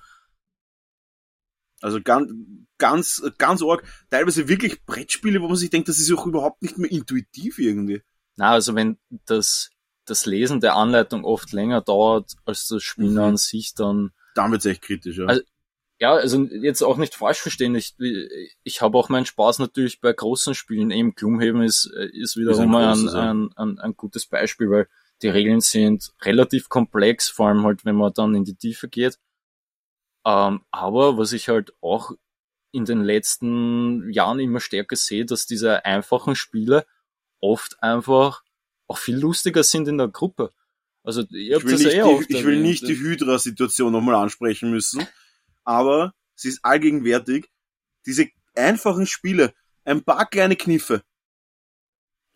Also 1.82 2.00
ganz, 2.02 2.30
ganz, 2.78 3.22
ganz 3.38 3.62
arg. 3.62 3.82
Teilweise 4.10 4.48
wirklich 4.48 4.84
Brettspiele, 4.86 5.42
wo 5.42 5.48
man 5.48 5.56
sich 5.56 5.70
denkt, 5.70 5.88
das 5.88 5.98
ist 5.98 6.12
auch 6.12 6.26
überhaupt 6.26 6.62
nicht 6.62 6.78
mehr 6.78 6.90
intuitiv 6.90 7.58
irgendwie. 7.58 8.02
Na, 8.36 8.52
also 8.52 8.74
wenn 8.74 8.96
das, 9.26 9.70
das 10.06 10.24
Lesen 10.26 10.60
der 10.60 10.76
Anleitung 10.76 11.24
oft 11.24 11.52
länger 11.52 11.80
dauert 11.82 12.32
als 12.44 12.66
das 12.68 12.82
Spielen 12.82 13.12
Mhm. 13.14 13.18
an 13.20 13.36
sich, 13.36 13.74
dann 13.74 14.12
Dann 14.34 14.50
wird's 14.52 14.64
echt 14.64 14.82
kritisch, 14.82 15.18
ja. 15.18 15.26
Also, 15.26 15.42
ja, 16.00 16.14
also 16.14 16.42
jetzt 16.44 16.82
auch 16.82 16.96
nicht 16.96 17.14
falsch 17.14 17.38
verstehen. 17.40 17.76
Ich, 17.76 17.94
ich 18.64 18.80
habe 18.80 18.98
auch 18.98 19.08
meinen 19.08 19.26
Spaß 19.26 19.60
natürlich 19.60 20.00
bei 20.00 20.12
großen 20.12 20.54
Spielen. 20.54 20.90
Eben 20.90 21.14
Gloomhaven 21.14 21.62
ist, 21.62 21.86
ist 22.12 22.36
wiederum 22.36 22.74
ein 22.74 22.84
ein, 22.84 22.94
großes, 22.94 23.14
ja. 23.14 23.30
ein, 23.30 23.50
ein, 23.54 23.78
ein 23.78 23.94
gutes 23.96 24.26
Beispiel, 24.26 24.68
weil 24.70 24.88
die 25.22 25.28
Regeln 25.28 25.60
sind 25.60 26.10
relativ 26.22 26.68
komplex, 26.68 27.28
vor 27.28 27.48
allem 27.48 27.64
halt, 27.64 27.84
wenn 27.84 27.94
man 27.94 28.12
dann 28.12 28.34
in 28.34 28.42
die 28.44 28.56
Tiefe 28.56 28.88
geht. 28.88 29.18
Ähm, 30.24 30.62
aber 30.70 31.18
was 31.18 31.32
ich 31.32 31.48
halt 31.48 31.74
auch 31.80 32.12
in 32.72 32.84
den 32.84 33.02
letzten 33.02 34.10
Jahren 34.12 34.40
immer 34.40 34.60
stärker 34.60 34.96
sehe, 34.96 35.26
dass 35.26 35.46
diese 35.46 35.84
einfachen 35.84 36.34
Spiele 36.36 36.86
oft 37.40 37.82
einfach 37.82 38.42
auch 38.88 38.98
viel 38.98 39.16
lustiger 39.16 39.62
sind 39.62 39.88
in 39.88 39.98
der 39.98 40.08
Gruppe. 40.08 40.52
Also 41.02 41.22
ich, 41.30 41.50
ich 41.50 41.64
will 41.64 41.76
nicht, 41.76 41.86
eh 41.86 42.02
die, 42.26 42.36
ich 42.36 42.44
will 42.44 42.60
nicht 42.60 42.86
die 42.86 42.98
Hydra-Situation 42.98 43.92
nochmal 43.92 44.14
ansprechen 44.14 44.70
müssen, 44.70 45.06
aber 45.64 46.14
sie 46.34 46.48
ist 46.48 46.64
allgegenwärtig. 46.64 47.50
Diese 48.06 48.28
einfachen 48.54 49.06
Spiele, 49.06 49.54
ein 49.84 50.02
paar 50.02 50.26
kleine 50.26 50.56
Kniffe, 50.56 51.02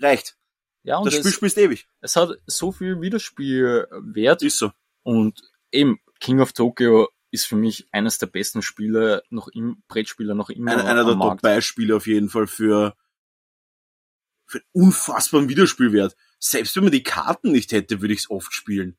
reicht. 0.00 0.36
ja, 0.82 0.98
und 0.98 1.06
Das 1.06 1.14
Spiel 1.14 1.28
es, 1.28 1.34
spielst 1.34 1.58
ewig. 1.58 1.88
es 2.00 2.16
hat 2.16 2.30
so 2.46 2.72
viel 2.72 3.00
Wiederspielwert 3.00 4.42
Ist 4.42 4.58
so. 4.58 4.72
und 5.02 5.40
eben 5.70 6.00
King 6.20 6.40
of 6.40 6.52
Tokyo 6.52 7.08
ist 7.36 7.46
für 7.46 7.56
mich 7.56 7.86
eines 7.92 8.18
der 8.18 8.26
besten 8.26 8.62
Spiele 8.62 9.22
noch 9.30 9.48
im 9.48 9.82
Brettspieler 9.88 10.34
noch 10.34 10.50
immer 10.50 10.72
Einer, 10.72 10.84
einer 10.86 11.04
der. 11.04 11.14
Top-Beispiele 11.14 11.94
auf 11.94 12.06
jeden 12.06 12.28
Fall 12.28 12.46
für, 12.46 12.96
für 14.46 14.58
einen 14.58 14.86
unfassbaren 14.86 15.48
Wiederspielwert. 15.48 16.16
Selbst 16.38 16.74
wenn 16.74 16.84
man 16.84 16.92
die 16.92 17.02
Karten 17.02 17.52
nicht 17.52 17.72
hätte, 17.72 18.00
würde 18.00 18.14
ich 18.14 18.20
es 18.20 18.30
oft 18.30 18.52
spielen. 18.52 18.96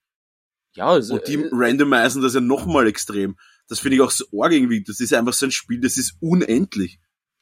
Ja, 0.74 0.88
also, 0.88 1.16
Und 1.16 1.28
die 1.28 1.36
äh, 1.36 1.50
randomisen 1.52 2.22
das 2.22 2.36
ja 2.36 2.42
nochmal 2.42 2.88
extrem. 2.88 3.38
Das 3.68 3.80
finde 3.80 3.96
ich 3.96 4.02
auch 4.02 4.12
so 4.12 4.26
arg 4.40 4.54
irgendwie. 4.54 4.84
Das 4.84 5.00
ist 5.00 5.14
einfach 5.14 5.34
so 5.34 5.48
ein 5.48 5.52
Spiel, 5.52 5.82
das 5.82 5.98
ist 5.98 6.16
unendlich. 6.20 7.00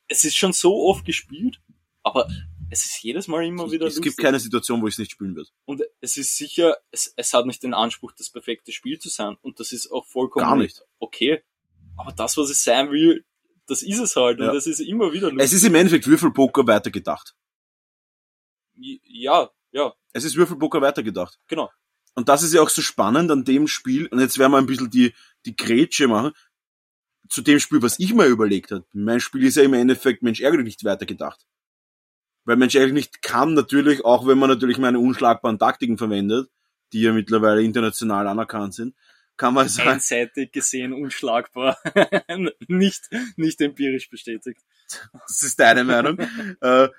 es 0.07 0.23
ist 0.23 0.37
schon 0.37 0.53
so 0.53 0.87
oft 0.87 1.05
gespielt, 1.05 1.59
aber 2.03 2.27
es 2.69 2.85
ist 2.85 3.01
jedes 3.03 3.27
Mal 3.27 3.45
immer 3.45 3.71
wieder 3.71 3.85
Es 3.87 3.95
gibt 3.95 4.05
lustig. 4.05 4.23
keine 4.23 4.39
Situation, 4.39 4.81
wo 4.81 4.87
ich 4.87 4.95
es 4.95 4.99
nicht 4.99 5.11
spielen 5.11 5.35
würde. 5.35 5.49
und 5.65 5.81
es 6.01 6.17
ist 6.17 6.35
sicher, 6.37 6.77
es, 6.91 7.13
es 7.15 7.33
hat 7.33 7.45
nicht 7.45 7.63
den 7.63 7.73
Anspruch, 7.73 8.11
das 8.17 8.29
perfekte 8.29 8.71
Spiel 8.71 8.99
zu 8.99 9.09
sein 9.09 9.37
und 9.41 9.59
das 9.59 9.71
ist 9.71 9.91
auch 9.91 10.05
vollkommen 10.05 10.45
Gar 10.45 10.57
nicht. 10.57 10.81
okay. 10.99 11.43
Aber 11.97 12.11
das, 12.11 12.35
was 12.37 12.49
es 12.49 12.63
sein 12.63 12.91
will, 12.91 13.23
das 13.67 13.81
ist 13.81 13.99
es 13.99 14.15
halt 14.15 14.39
Ja. 14.39 14.51
und 14.51 14.57
es 14.57 14.67
ist 14.67 14.79
immer 14.81 15.13
wieder 15.13 15.29
lustig. 15.31 15.45
Es 15.45 15.53
ist 15.53 15.63
im 15.63 15.75
Endeffekt 15.75 16.07
Würfelpoker 16.07 16.67
weitergedacht. 16.67 17.35
ja, 18.75 19.49
ja, 19.71 19.93
Es 20.13 20.23
ist 20.23 20.35
Würfelpoker 20.35 20.81
weitergedacht. 20.81 21.39
genau. 21.47 21.71
Und 22.17 22.29
das 22.29 22.43
ist 22.43 22.53
ja 22.53 22.61
auch 22.61 22.69
so 22.69 22.81
spannend 22.81 23.29
an 23.29 23.43
dem 23.43 23.67
Spiel. 23.67 24.07
Und 24.07 24.21
jetzt 24.21 24.37
werden 24.39 24.53
wir 24.53 24.57
ein 24.57 24.65
bisschen 24.67 24.89
die, 24.89 25.13
die 25.45 25.53
Grätsche 25.53 26.07
machen. 26.07 26.31
Zu 27.27 27.41
dem 27.41 27.59
Spiel, 27.59 27.81
was 27.81 27.99
ich 27.99 28.13
mir 28.13 28.25
überlegt 28.27 28.71
habe. 28.71 28.85
Mein 28.93 29.19
Spiel 29.19 29.43
ist 29.43 29.57
ja 29.57 29.63
im 29.63 29.73
Endeffekt 29.73 30.23
Mensch 30.23 30.39
ärgere 30.39 30.59
dich 30.59 30.75
nicht 30.75 30.83
weitergedacht. 30.85 31.45
Weil 32.45 32.57
Mensch 32.57 32.75
ärgere 32.75 32.93
dich 32.93 32.93
nicht 32.93 33.21
kann 33.21 33.53
natürlich, 33.53 34.05
auch 34.05 34.27
wenn 34.27 34.37
man 34.37 34.49
natürlich 34.49 34.77
meine 34.77 34.99
unschlagbaren 34.99 35.59
Taktiken 35.59 35.97
verwendet, 35.97 36.49
die 36.93 37.01
ja 37.01 37.11
mittlerweile 37.11 37.63
international 37.63 38.27
anerkannt 38.27 38.75
sind, 38.75 38.95
kann 39.37 39.53
man 39.53 39.67
sagen, 39.67 39.89
Einseitig 39.89 40.51
gesehen 40.51 40.93
unschlagbar. 40.93 41.77
nicht, 42.67 43.09
nicht 43.35 43.59
empirisch 43.61 44.09
bestätigt. 44.09 44.61
das 45.27 45.41
ist 45.41 45.59
deine 45.59 45.83
Meinung. 45.83 46.19
äh, 46.61 46.89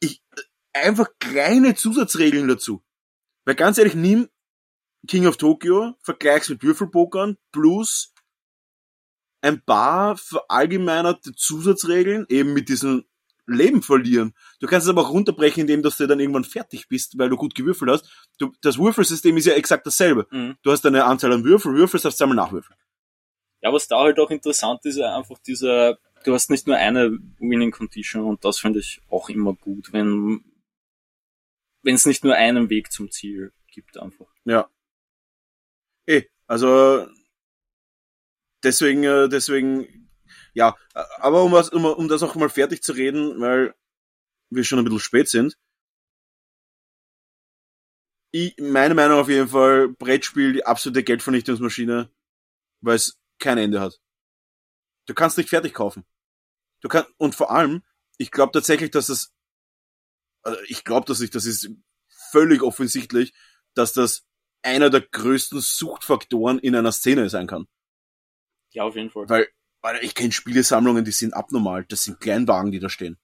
ich, 0.00 0.22
einfach 0.72 1.08
kleine 1.18 1.74
Zusatzregeln 1.74 2.48
dazu. 2.48 2.82
Weil 3.44 3.54
ganz 3.54 3.78
ehrlich, 3.78 3.94
nimm 3.94 4.28
King 5.06 5.26
of 5.26 5.36
Tokyo, 5.36 5.94
vergleich's 6.00 6.48
mit 6.48 6.62
Würfelpokern, 6.62 7.36
plus 7.52 8.12
ein 9.40 9.62
paar 9.62 10.16
verallgemeinerte 10.16 11.34
Zusatzregeln, 11.34 12.26
eben 12.28 12.52
mit 12.54 12.68
diesem 12.68 13.04
Leben 13.46 13.82
verlieren. 13.82 14.34
Du 14.60 14.66
kannst 14.66 14.86
es 14.86 14.90
aber 14.90 15.02
auch 15.02 15.12
runterbrechen, 15.12 15.62
indem 15.62 15.82
dass 15.82 15.96
du 15.96 16.06
dann 16.06 16.20
irgendwann 16.20 16.44
fertig 16.44 16.88
bist, 16.88 17.16
weil 17.18 17.28
du 17.28 17.36
gut 17.36 17.54
gewürfelt 17.54 17.90
hast. 17.90 18.28
Du, 18.38 18.52
das 18.60 18.78
Würfelsystem 18.78 19.36
ist 19.36 19.46
ja 19.46 19.54
exakt 19.54 19.86
dasselbe. 19.86 20.26
Mhm. 20.30 20.56
Du 20.62 20.72
hast 20.72 20.84
eine 20.84 21.04
Anzahl 21.04 21.32
an 21.32 21.44
Würfel, 21.44 21.74
würfelst, 21.74 22.04
darfst 22.04 22.20
einmal 22.20 22.36
nachwürfeln. 22.36 22.78
Ja, 23.62 23.72
was 23.72 23.88
da 23.88 24.00
halt 24.00 24.18
auch 24.18 24.30
interessant 24.30 24.84
ist, 24.84 25.00
einfach 25.00 25.38
dieser, 25.38 25.98
du 26.24 26.34
hast 26.34 26.50
nicht 26.50 26.66
nur 26.66 26.76
eine 26.76 27.18
Winning 27.38 27.70
Condition 27.70 28.24
und 28.24 28.44
das 28.44 28.58
finde 28.58 28.80
ich 28.80 29.00
auch 29.08 29.28
immer 29.28 29.54
gut, 29.54 29.92
wenn 29.92 30.44
wenn 31.86 31.94
es 31.94 32.04
nicht 32.04 32.24
nur 32.24 32.34
einen 32.34 32.68
Weg 32.68 32.90
zum 32.90 33.12
Ziel 33.12 33.52
gibt 33.68 33.96
einfach. 33.96 34.26
Ja. 34.44 34.68
Eh, 36.06 36.24
also 36.48 37.06
deswegen, 38.64 39.04
äh, 39.04 39.28
deswegen, 39.28 40.05
ja, 40.56 40.74
aber 40.94 41.44
um, 41.44 41.52
was, 41.52 41.68
um, 41.68 41.84
um 41.84 42.08
das 42.08 42.22
auch 42.22 42.34
mal 42.34 42.48
fertig 42.48 42.82
zu 42.82 42.92
reden, 42.92 43.38
weil 43.42 43.74
wir 44.48 44.64
schon 44.64 44.78
ein 44.78 44.86
bisschen 44.86 45.00
spät 45.00 45.28
sind. 45.28 45.58
Ich, 48.30 48.56
meine 48.58 48.94
Meinung 48.94 49.18
auf 49.18 49.28
jeden 49.28 49.48
Fall, 49.48 49.88
Brettspiel, 49.88 50.54
die 50.54 50.64
absolute 50.64 51.04
Geldvernichtungsmaschine, 51.04 52.10
weil 52.80 52.96
es 52.96 53.20
kein 53.38 53.58
Ende 53.58 53.82
hat. 53.82 54.00
Du 55.04 55.12
kannst 55.12 55.36
nicht 55.36 55.50
fertig 55.50 55.74
kaufen. 55.74 56.06
Du 56.80 56.88
kannst, 56.88 57.10
und 57.18 57.34
vor 57.34 57.50
allem, 57.50 57.82
ich 58.16 58.30
glaube 58.30 58.52
tatsächlich, 58.52 58.90
dass 58.90 59.08
das, 59.08 59.34
also 60.42 60.58
ich 60.68 60.84
glaube 60.84 61.04
das 61.06 61.20
nicht, 61.20 61.34
das 61.34 61.44
ist 61.44 61.68
völlig 62.08 62.62
offensichtlich, 62.62 63.34
dass 63.74 63.92
das 63.92 64.24
einer 64.62 64.88
der 64.88 65.02
größten 65.02 65.60
Suchtfaktoren 65.60 66.58
in 66.58 66.74
einer 66.74 66.92
Szene 66.92 67.28
sein 67.28 67.46
kann. 67.46 67.66
Ja, 68.70 68.84
auf 68.84 68.96
jeden 68.96 69.10
Fall. 69.10 69.28
Weil, 69.28 69.48
weil 69.82 69.98
ich 70.04 70.14
kenne 70.14 70.32
Spielesammlungen, 70.32 71.04
die 71.04 71.12
sind 71.12 71.34
abnormal. 71.34 71.84
Das 71.88 72.04
sind 72.04 72.20
Kleinwagen, 72.20 72.72
die 72.72 72.78
da 72.80 72.88
stehen. 72.88 73.18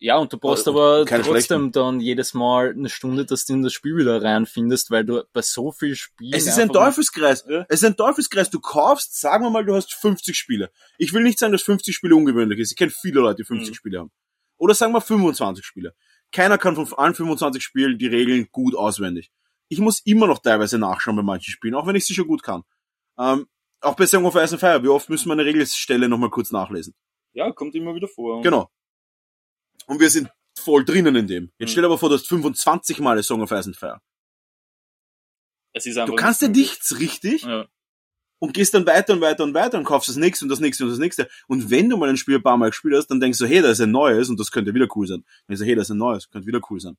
Ja, 0.00 0.16
und 0.16 0.32
du 0.32 0.38
brauchst 0.38 0.66
Äh, 0.68 0.70
aber 0.70 1.04
keine 1.06 1.24
trotzdem 1.24 1.32
schlechten. 1.58 1.72
dann 1.72 2.00
jedes 2.00 2.32
Mal 2.32 2.70
eine 2.70 2.88
Stunde, 2.88 3.26
dass 3.26 3.46
du 3.46 3.54
in 3.54 3.62
das 3.64 3.72
Spiel 3.72 3.96
wieder 3.96 4.22
reinfindest, 4.22 4.92
weil 4.92 5.04
du 5.04 5.24
bei 5.32 5.42
so 5.42 5.72
viel 5.72 5.96
Spielen 5.96 6.34
Es 6.34 6.46
ist 6.46 6.58
ein 6.58 6.68
Teufelskreis. 6.68 7.44
Ja. 7.48 7.66
Es 7.68 7.82
ist 7.82 7.84
ein 7.84 7.96
Teufelskreis. 7.96 8.48
Du 8.48 8.60
kaufst, 8.60 9.20
sagen 9.20 9.44
wir 9.44 9.50
mal, 9.50 9.64
du 9.64 9.74
hast 9.74 9.92
50 9.94 10.38
Spiele. 10.38 10.70
Ich 10.98 11.12
will 11.12 11.24
nicht 11.24 11.40
sagen, 11.40 11.52
dass 11.52 11.62
50 11.62 11.96
Spiele 11.96 12.14
ungewöhnlich 12.14 12.60
ist. 12.60 12.70
Ich 12.70 12.76
kenne 12.76 12.92
viele 12.92 13.20
Leute, 13.20 13.42
die 13.42 13.44
50 13.44 13.70
Mhm. 13.70 13.74
Spiele 13.74 13.98
haben. 13.98 14.12
Oder 14.56 14.74
sagen 14.74 14.92
wir 14.92 15.00
25 15.00 15.64
Spiele. 15.64 15.94
Keiner 16.30 16.58
kann 16.58 16.76
von 16.76 16.86
allen 16.96 17.14
25 17.14 17.60
Spielen 17.62 17.98
die 17.98 18.06
Regeln 18.06 18.46
gut 18.52 18.76
auswendig. 18.76 19.32
Ich 19.68 19.80
muss 19.80 20.00
immer 20.04 20.28
noch 20.28 20.38
teilweise 20.38 20.78
nachschauen 20.78 21.16
bei 21.16 21.22
manchen 21.22 21.50
Spielen, 21.50 21.74
auch 21.74 21.86
wenn 21.88 21.96
ich 21.96 22.06
sie 22.06 22.14
schon 22.14 22.28
gut 22.28 22.42
kann. 22.44 22.62
Ähm, 23.18 23.46
auch 23.80 23.94
bei 23.96 24.06
Song 24.06 24.24
of 24.24 24.34
Ice 24.34 24.52
and 24.52 24.60
Fire, 24.60 24.82
wie 24.82 24.88
oft 24.88 25.08
müssen 25.08 25.28
wir 25.28 25.32
eine 25.34 25.44
Regelstelle 25.44 26.08
nochmal 26.08 26.30
kurz 26.30 26.50
nachlesen? 26.50 26.94
Ja, 27.32 27.52
kommt 27.52 27.74
immer 27.74 27.94
wieder 27.94 28.08
vor. 28.08 28.42
Genau. 28.42 28.70
Und 29.86 30.00
wir 30.00 30.10
sind 30.10 30.28
voll 30.58 30.84
drinnen 30.84 31.14
in 31.16 31.26
dem. 31.26 31.52
Jetzt 31.58 31.68
Mhm. 31.68 31.72
stell 31.72 31.82
dir 31.82 31.86
aber 31.88 31.98
vor, 31.98 32.08
du 32.08 32.16
hast 32.16 32.26
25 32.26 32.98
Mal 33.00 33.22
Song 33.22 33.40
of 33.42 33.50
Ice 33.52 33.66
and 33.68 33.76
Fire. 33.76 34.00
Es 35.72 35.86
ist 35.86 35.96
einfach 35.96 36.14
Du 36.14 36.16
kannst 36.16 36.42
ja 36.42 36.48
nicht 36.48 36.56
nichts 36.58 36.98
richtig 36.98 37.42
Ja. 37.42 37.66
und 38.40 38.54
gehst 38.54 38.74
dann 38.74 38.86
weiter 38.86 39.12
und 39.12 39.20
weiter 39.20 39.44
und 39.44 39.54
weiter 39.54 39.78
und 39.78 39.84
kaufst 39.84 40.08
das 40.08 40.16
nächste 40.16 40.44
und 40.44 40.48
das 40.48 40.60
nächste 40.60 40.84
und 40.84 40.90
das 40.90 40.98
nächste. 40.98 41.28
Und 41.46 41.70
wenn 41.70 41.88
du 41.88 41.96
mal 41.96 42.08
ein 42.08 42.16
Spiel 42.16 42.36
ein 42.36 42.42
paar 42.42 42.56
Mal 42.56 42.70
gespielt 42.70 42.94
hast, 42.96 43.06
dann 43.08 43.20
denkst 43.20 43.38
du, 43.38 43.46
hey, 43.46 43.62
da 43.62 43.70
ist 43.70 43.80
ein 43.80 43.90
neues 43.90 44.28
und 44.28 44.40
das 44.40 44.50
könnte 44.50 44.74
wieder 44.74 44.88
cool 44.96 45.06
sein. 45.06 45.22
Dann 45.46 45.54
denkst 45.54 45.60
du, 45.60 45.66
hey, 45.66 45.74
da 45.76 45.82
ist 45.82 45.90
ein 45.90 45.98
neues, 45.98 46.28
könnte 46.30 46.46
wieder 46.46 46.60
cool 46.70 46.80
sein. 46.80 46.96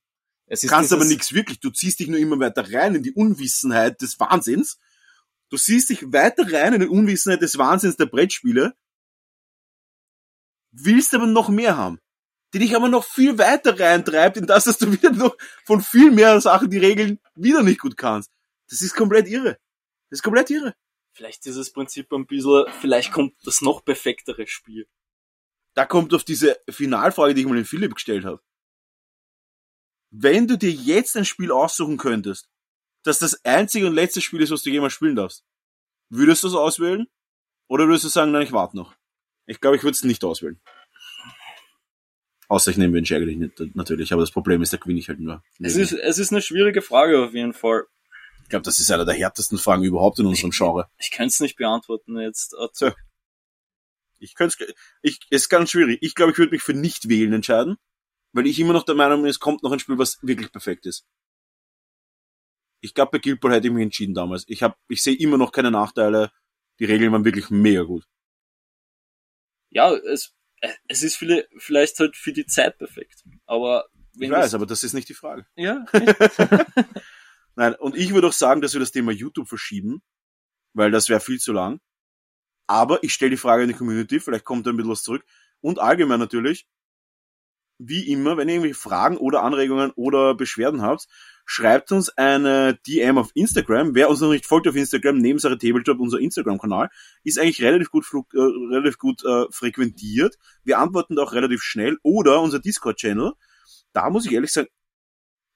Es 0.51 0.63
ist 0.63 0.69
Kannst 0.69 0.93
aber 0.93 1.05
nichts 1.05 1.33
wirklich. 1.33 1.59
Du 1.59 1.69
ziehst 1.69 1.99
dich 1.99 2.07
nur 2.07 2.19
immer 2.19 2.39
weiter 2.39 2.71
rein 2.73 2.95
in 2.95 3.03
die 3.03 3.11
Unwissenheit 3.11 4.01
des 4.01 4.19
Wahnsinns. 4.19 4.79
Du 5.49 5.57
ziehst 5.57 5.89
dich 5.89 6.11
weiter 6.13 6.51
rein 6.51 6.73
in 6.73 6.81
die 6.81 6.87
Unwissenheit 6.87 7.41
des 7.41 7.57
Wahnsinns 7.57 7.97
der 7.97 8.05
Brettspiele, 8.05 8.75
willst 10.71 11.13
aber 11.13 11.25
noch 11.25 11.49
mehr 11.49 11.75
haben. 11.75 11.99
Die 12.53 12.59
dich 12.59 12.75
aber 12.75 12.89
noch 12.89 13.05
viel 13.05 13.37
weiter 13.37 13.79
reintreibt 13.79 14.37
in 14.37 14.47
das, 14.47 14.63
dass 14.63 14.77
du 14.77 14.91
wieder 14.91 15.11
noch 15.11 15.35
von 15.65 15.81
viel 15.81 16.11
mehr 16.11 16.39
Sachen 16.41 16.69
die 16.69 16.79
Regeln 16.79 17.19
wieder 17.35 17.61
nicht 17.61 17.79
gut 17.79 17.97
kannst. 17.97 18.31
Das 18.69 18.81
ist 18.81 18.95
komplett 18.95 19.27
irre. 19.27 19.59
Das 20.09 20.19
ist 20.19 20.23
komplett 20.23 20.49
irre. 20.49 20.73
Vielleicht 21.13 21.45
ist 21.45 21.57
das 21.57 21.71
Prinzip 21.71 22.11
ein 22.13 22.25
bisschen, 22.25 22.65
vielleicht 22.81 23.11
kommt 23.11 23.35
das 23.43 23.61
noch 23.61 23.83
perfektere 23.83 24.47
Spiel. 24.47 24.87
Da 25.75 25.85
kommt 25.85 26.13
auf 26.13 26.23
diese 26.23 26.59
Finalfrage, 26.69 27.33
die 27.33 27.41
ich 27.41 27.47
mal 27.47 27.55
den 27.55 27.65
Philipp 27.65 27.93
gestellt 27.95 28.25
habe. 28.25 28.41
Wenn 30.11 30.47
du 30.47 30.57
dir 30.57 30.71
jetzt 30.71 31.15
ein 31.17 31.25
Spiel 31.25 31.51
aussuchen 31.51 31.97
könntest, 31.97 32.48
das 33.03 33.19
das 33.19 33.43
einzige 33.45 33.87
und 33.87 33.93
letzte 33.93 34.21
Spiel 34.21 34.41
ist, 34.41 34.51
was 34.51 34.63
du 34.63 34.69
jemals 34.69 34.93
spielen 34.93 35.15
darfst, 35.15 35.43
würdest 36.09 36.43
du 36.43 36.47
es 36.47 36.55
auswählen? 36.55 37.07
Oder 37.67 37.87
würdest 37.87 38.05
du 38.05 38.09
sagen, 38.09 38.31
nein, 38.31 38.43
ich 38.43 38.51
warte 38.51 38.75
noch? 38.75 38.95
Ich 39.45 39.61
glaube, 39.61 39.77
ich 39.77 39.83
würde 39.83 39.95
es 39.95 40.03
nicht 40.03 40.23
auswählen. 40.23 40.59
Außer 42.47 42.71
ich 42.71 42.77
nehme 42.77 42.93
Mensch 42.93 43.11
ärgerlich 43.11 43.37
nicht, 43.37 43.75
natürlich, 43.75 44.11
aber 44.11 44.23
das 44.23 44.31
Problem 44.31 44.61
ist, 44.63 44.73
da 44.73 44.77
gewinne 44.77 44.99
ich 44.99 45.07
halt 45.07 45.19
nur. 45.19 45.43
Es 45.59 45.75
ist, 45.75 45.91
es 45.91 46.17
ist 46.17 46.31
eine 46.31 46.41
schwierige 46.41 46.81
Frage 46.81 47.23
auf 47.23 47.33
jeden 47.33 47.53
Fall. 47.53 47.83
Ich 48.41 48.49
glaube, 48.49 48.63
das 48.63 48.79
ist 48.79 48.91
einer 48.91 49.05
der 49.05 49.13
härtesten 49.13 49.59
Fragen 49.59 49.83
überhaupt 49.83 50.17
in 50.17 50.25
unserem 50.25 50.49
Genre. 50.49 50.89
Ich 50.97 51.11
kann 51.11 51.27
es 51.27 51.39
nicht 51.39 51.57
beantworten 51.57 52.19
jetzt. 52.19 52.55
So. 52.73 52.91
Ich 54.17 54.33
könnte 54.33 54.73
ich 55.03 55.19
ist 55.29 55.49
ganz 55.49 55.69
schwierig. 55.69 55.99
Ich 56.01 56.15
glaube, 56.15 56.31
ich 56.31 56.39
würde 56.39 56.51
mich 56.51 56.63
für 56.63 56.73
nicht 56.73 57.07
wählen 57.07 57.33
entscheiden, 57.33 57.77
weil 58.33 58.47
ich 58.47 58.59
immer 58.59 58.73
noch 58.73 58.83
der 58.83 58.95
Meinung 58.95 59.21
bin, 59.21 59.29
es 59.29 59.39
kommt 59.39 59.61
noch 59.61 59.71
ein 59.71 59.79
Spiel, 59.79 59.99
was 59.99 60.17
wirklich 60.23 60.51
perfekt 60.51 60.87
ist. 60.87 61.05
Ich 62.81 62.93
glaube, 62.93 63.11
bei 63.11 63.19
Guild 63.19 63.41
Ball 63.41 63.53
hätte 63.53 63.67
ich 63.67 63.73
mich 63.73 63.83
entschieden 63.83 64.13
damals. 64.13 64.45
Ich 64.47 64.63
habe 64.63 64.75
ich 64.87 65.03
sehe 65.03 65.17
immer 65.17 65.37
noch 65.37 65.51
keine 65.51 65.71
Nachteile. 65.71 66.31
Die 66.79 66.85
Regeln 66.85 67.11
waren 67.11 67.25
wirklich 67.25 67.49
mega 67.49 67.83
gut. 67.83 68.05
Ja, 69.69 69.93
es 69.93 70.33
es 70.87 71.03
ist 71.03 71.15
viele, 71.15 71.47
vielleicht 71.57 71.99
halt 71.99 72.15
für 72.15 72.33
die 72.33 72.45
Zeit 72.45 72.77
perfekt. 72.77 73.23
Aber 73.45 73.85
wenn 74.15 74.31
ich 74.31 74.37
weiß, 74.37 74.53
aber 74.53 74.65
das 74.65 74.83
ist 74.83 74.93
nicht 74.93 75.09
die 75.09 75.13
Frage. 75.13 75.45
Ja. 75.55 75.85
Nein, 77.55 77.75
und 77.75 77.95
ich 77.95 78.13
würde 78.13 78.27
auch 78.27 78.33
sagen, 78.33 78.61
dass 78.61 78.73
wir 78.73 78.79
das 78.79 78.91
Thema 78.91 79.11
YouTube 79.11 79.47
verschieben, 79.47 80.01
weil 80.73 80.91
das 80.91 81.09
wäre 81.09 81.19
viel 81.19 81.39
zu 81.39 81.53
lang. 81.53 81.79
Aber 82.67 83.03
ich 83.03 83.13
stelle 83.13 83.31
die 83.31 83.37
Frage 83.37 83.63
in 83.63 83.69
die 83.69 83.75
Community, 83.75 84.19
vielleicht 84.19 84.45
kommt 84.45 84.65
da 84.65 84.71
ein 84.71 84.77
bisschen 84.77 84.91
was 84.91 85.03
zurück. 85.03 85.25
Und 85.61 85.79
allgemein 85.79 86.19
natürlich, 86.19 86.67
wie 87.79 88.11
immer, 88.11 88.37
wenn 88.37 88.47
ihr 88.47 88.55
irgendwelche 88.55 88.79
Fragen 88.79 89.17
oder 89.17 89.43
Anregungen 89.43 89.91
oder 89.91 90.35
Beschwerden 90.35 90.81
habt, 90.81 91.07
schreibt 91.49 91.91
uns 91.91 92.15
eine 92.15 92.77
DM 92.85 93.17
auf 93.17 93.31
Instagram. 93.33 93.95
Wer 93.95 94.11
uns 94.11 94.21
noch 94.21 94.29
nicht 94.29 94.45
folgt 94.45 94.67
auf 94.67 94.75
Instagram, 94.75 95.17
neben 95.17 95.39
Sache 95.39 95.57
Tabletop, 95.57 95.99
unser 95.99 96.19
Instagram-Kanal, 96.19 96.89
ist 97.23 97.39
eigentlich 97.39 97.63
relativ 97.63 97.89
gut, 97.89 98.05
äh, 98.35 98.37
relativ 98.37 98.99
gut 98.99 99.25
äh, 99.25 99.45
frequentiert. 99.49 100.37
Wir 100.63 100.77
antworten 100.77 101.15
da 101.15 101.23
auch 101.23 101.33
relativ 101.33 101.63
schnell. 101.63 101.97
Oder 102.03 102.39
unser 102.41 102.59
Discord-Channel. 102.59 103.33
Da 103.93 104.11
muss 104.11 104.27
ich 104.27 104.31
ehrlich 104.31 104.53
sagen, 104.53 104.67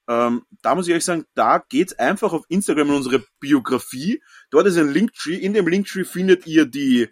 ähm, 0.07 0.41
da 0.63 0.73
muss 0.73 0.87
ich 0.87 0.89
ehrlich 0.89 1.05
sagen, 1.05 1.25
da 1.35 1.59
geht's 1.59 1.93
einfach 1.93 2.33
auf 2.33 2.43
Instagram 2.49 2.89
in 2.89 2.95
unsere 2.95 3.23
Biografie. 3.39 4.19
Dort 4.49 4.65
ist 4.65 4.77
ein 4.77 4.89
Linktree. 4.89 5.35
In 5.35 5.53
dem 5.53 5.67
Linktree 5.67 6.05
findet 6.05 6.47
ihr 6.47 6.65
die 6.65 7.07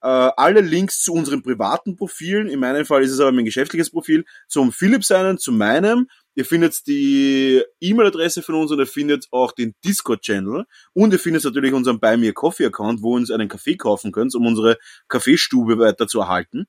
äh, 0.00 0.30
alle 0.36 0.60
Links 0.60 1.00
zu 1.02 1.12
unseren 1.12 1.44
privaten 1.44 1.94
Profilen. 1.94 2.48
In 2.48 2.58
meinem 2.58 2.84
Fall 2.84 3.04
ist 3.04 3.12
es 3.12 3.20
aber 3.20 3.30
mein 3.30 3.44
geschäftliches 3.44 3.90
Profil. 3.90 4.24
Zum 4.48 4.72
Philipp 4.72 5.04
seinen, 5.04 5.38
zu 5.38 5.52
meinem. 5.52 6.08
Ihr 6.38 6.44
findet 6.44 6.86
die 6.86 7.64
E-Mail-Adresse 7.80 8.42
von 8.42 8.54
uns 8.54 8.70
und 8.70 8.78
ihr 8.78 8.86
findet 8.86 9.26
auch 9.32 9.50
den 9.50 9.74
Discord-Channel. 9.84 10.66
Und 10.92 11.12
ihr 11.12 11.18
findet 11.18 11.42
natürlich 11.42 11.72
unseren 11.72 11.98
Buy 11.98 12.16
Me 12.16 12.32
Coffee-Account, 12.32 13.02
wo 13.02 13.16
ihr 13.16 13.22
uns 13.22 13.32
einen 13.32 13.48
Kaffee 13.48 13.76
kaufen 13.76 14.12
könnt, 14.12 14.36
um 14.36 14.46
unsere 14.46 14.78
Kaffeestube 15.08 15.80
weiter 15.80 16.06
zu 16.06 16.20
erhalten. 16.20 16.68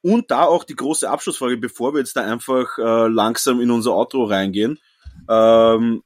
Und 0.00 0.32
da 0.32 0.46
auch 0.46 0.64
die 0.64 0.74
große 0.74 1.08
Abschlussfrage, 1.08 1.58
bevor 1.58 1.94
wir 1.94 2.00
jetzt 2.00 2.16
da 2.16 2.22
einfach 2.24 2.76
äh, 2.76 3.06
langsam 3.06 3.60
in 3.60 3.70
unser 3.70 3.92
Outro 3.92 4.24
reingehen. 4.24 4.80
Ähm, 5.28 6.02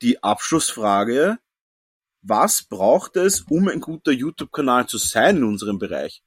die 0.00 0.22
Abschlussfrage, 0.22 1.38
was 2.22 2.62
braucht 2.62 3.16
es, 3.16 3.40
um 3.40 3.66
ein 3.66 3.80
guter 3.80 4.12
YouTube-Kanal 4.12 4.86
zu 4.86 4.98
sein 4.98 5.38
in 5.38 5.42
unserem 5.44 5.80
Bereich? 5.80 6.22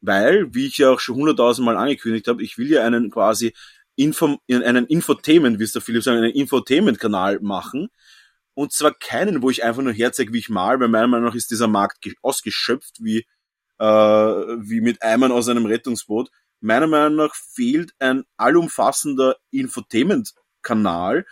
Weil, 0.00 0.54
wie 0.54 0.66
ich 0.66 0.78
ja 0.78 0.90
auch 0.90 1.00
schon 1.00 1.16
hunderttausendmal 1.16 1.76
angekündigt 1.76 2.28
habe, 2.28 2.44
ich 2.44 2.58
will 2.58 2.70
ja 2.70 2.84
einen 2.84 3.10
quasi 3.10 3.54
Info, 3.96 4.38
einen 4.50 4.86
Infotainment, 4.86 5.58
wie 5.58 5.64
es 5.64 5.72
der 5.72 5.82
Philipp 5.82 6.02
sagt, 6.02 6.18
einen 6.18 6.32
Infotainment-Kanal 6.32 7.40
machen. 7.40 7.88
Und 8.54 8.72
zwar 8.72 8.94
keinen, 8.94 9.42
wo 9.42 9.50
ich 9.50 9.64
einfach 9.64 9.82
nur 9.82 9.92
herzeige, 9.92 10.32
wie 10.32 10.38
ich 10.38 10.48
mal, 10.48 10.78
weil 10.80 10.88
meiner 10.88 11.08
Meinung 11.08 11.26
nach 11.26 11.34
ist 11.34 11.50
dieser 11.50 11.68
Markt 11.68 12.06
ausgeschöpft, 12.22 12.96
wie 13.00 13.26
äh, 13.78 13.84
wie 13.84 14.80
mit 14.80 15.02
Eimern 15.02 15.32
aus 15.32 15.48
einem 15.48 15.66
Rettungsboot. 15.66 16.30
Meiner 16.60 16.86
Meinung 16.86 17.16
nach 17.16 17.34
fehlt 17.34 17.92
ein 17.98 18.24
allumfassender 18.36 19.36
Infotainment-Kanal, 19.50 21.26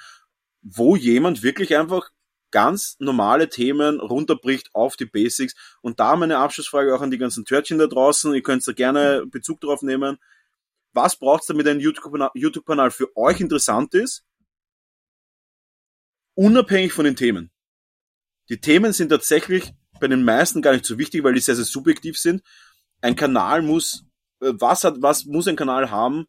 wo 0.62 0.96
jemand 0.96 1.42
wirklich 1.42 1.76
einfach 1.76 2.10
ganz 2.50 2.96
normale 2.98 3.48
Themen 3.48 3.98
runterbricht 4.00 4.74
auf 4.74 4.96
die 4.96 5.06
Basics. 5.06 5.54
Und 5.80 6.00
da 6.00 6.16
meine 6.16 6.38
Abschlussfrage 6.38 6.94
auch 6.94 7.00
an 7.00 7.10
die 7.10 7.18
ganzen 7.18 7.44
Törtchen 7.44 7.78
da 7.78 7.86
draußen. 7.86 8.34
Ihr 8.34 8.42
könnt 8.42 8.66
da 8.66 8.72
gerne 8.72 9.24
Bezug 9.26 9.60
drauf 9.60 9.82
nehmen. 9.82 10.18
Was 10.92 11.18
braucht 11.18 11.42
es, 11.42 11.46
damit 11.46 11.66
ein 11.66 11.80
YouTube-Kanal 11.80 12.90
für 12.90 13.16
euch 13.16 13.40
interessant 13.40 13.94
ist? 13.94 14.24
Unabhängig 16.34 16.92
von 16.92 17.04
den 17.04 17.16
Themen. 17.16 17.50
Die 18.48 18.60
Themen 18.60 18.92
sind 18.92 19.08
tatsächlich 19.08 19.72
bei 20.00 20.08
den 20.08 20.24
meisten 20.24 20.62
gar 20.62 20.72
nicht 20.72 20.84
so 20.84 20.98
wichtig, 20.98 21.22
weil 21.24 21.34
die 21.34 21.40
sehr, 21.40 21.54
sehr 21.54 21.64
subjektiv 21.64 22.18
sind. 22.18 22.42
Ein 23.00 23.16
Kanal 23.16 23.62
muss, 23.62 24.04
äh, 24.40 24.52
was 24.54 24.84
hat, 24.84 24.96
was 25.00 25.24
muss 25.24 25.48
ein 25.48 25.56
Kanal 25.56 25.90
haben, 25.90 26.26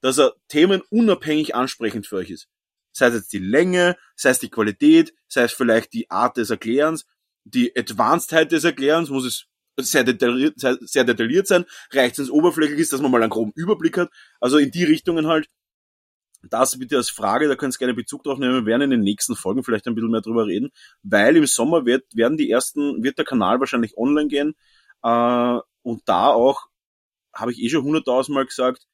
dass 0.00 0.18
er 0.18 0.34
Themen 0.48 0.82
unabhängig 0.90 1.54
ansprechend 1.54 2.06
für 2.06 2.16
euch 2.16 2.30
ist. 2.30 2.48
Sei 2.92 3.06
es 3.06 3.14
jetzt 3.14 3.32
die 3.32 3.38
Länge, 3.38 3.96
sei 4.14 4.30
es 4.30 4.38
die 4.38 4.50
Qualität, 4.50 5.14
sei 5.28 5.44
es 5.44 5.52
vielleicht 5.52 5.92
die 5.92 6.10
Art 6.10 6.36
des 6.36 6.50
Erklärens, 6.50 7.06
die 7.44 7.76
Advancedheit 7.76 8.52
des 8.52 8.64
Erklärens, 8.64 9.08
muss 9.08 9.24
es 9.24 9.46
sehr 9.78 10.04
detailliert, 10.04 10.58
sehr, 10.58 10.78
sehr 10.80 11.04
detailliert 11.04 11.46
sein, 11.46 11.64
reicht 11.92 12.18
es 12.18 12.30
oberflächlich 12.30 12.80
ist, 12.80 12.92
dass 12.92 13.00
man 13.00 13.10
mal 13.10 13.22
einen 13.22 13.30
groben 13.30 13.52
Überblick 13.54 13.98
hat. 13.98 14.10
Also 14.40 14.58
in 14.58 14.70
die 14.70 14.84
Richtungen 14.84 15.26
halt 15.26 15.48
das 16.42 16.78
bitte 16.78 16.96
als 16.96 17.10
Frage, 17.10 17.48
da 17.48 17.56
könnt 17.56 17.74
ihr 17.74 17.78
gerne 17.78 17.94
Bezug 17.94 18.22
drauf 18.22 18.38
nehmen. 18.38 18.54
Wir 18.54 18.66
werden 18.66 18.82
in 18.82 18.90
den 18.90 19.00
nächsten 19.00 19.36
Folgen 19.36 19.64
vielleicht 19.64 19.86
ein 19.86 19.94
bisschen 19.94 20.10
mehr 20.10 20.20
drüber 20.20 20.46
reden, 20.46 20.70
weil 21.02 21.36
im 21.36 21.46
Sommer 21.46 21.86
wird, 21.86 22.04
werden 22.14 22.36
die 22.36 22.50
ersten, 22.50 23.02
wird 23.02 23.18
der 23.18 23.24
Kanal 23.24 23.60
wahrscheinlich 23.60 23.96
online 23.96 24.28
gehen. 24.28 24.54
Äh, 25.02 25.58
und 25.82 26.02
da 26.06 26.28
auch, 26.28 26.66
habe 27.32 27.52
ich 27.52 27.60
eh 27.60 27.68
schon 27.68 27.84
hunderttausendmal 27.84 28.46
gesagt, 28.46 28.86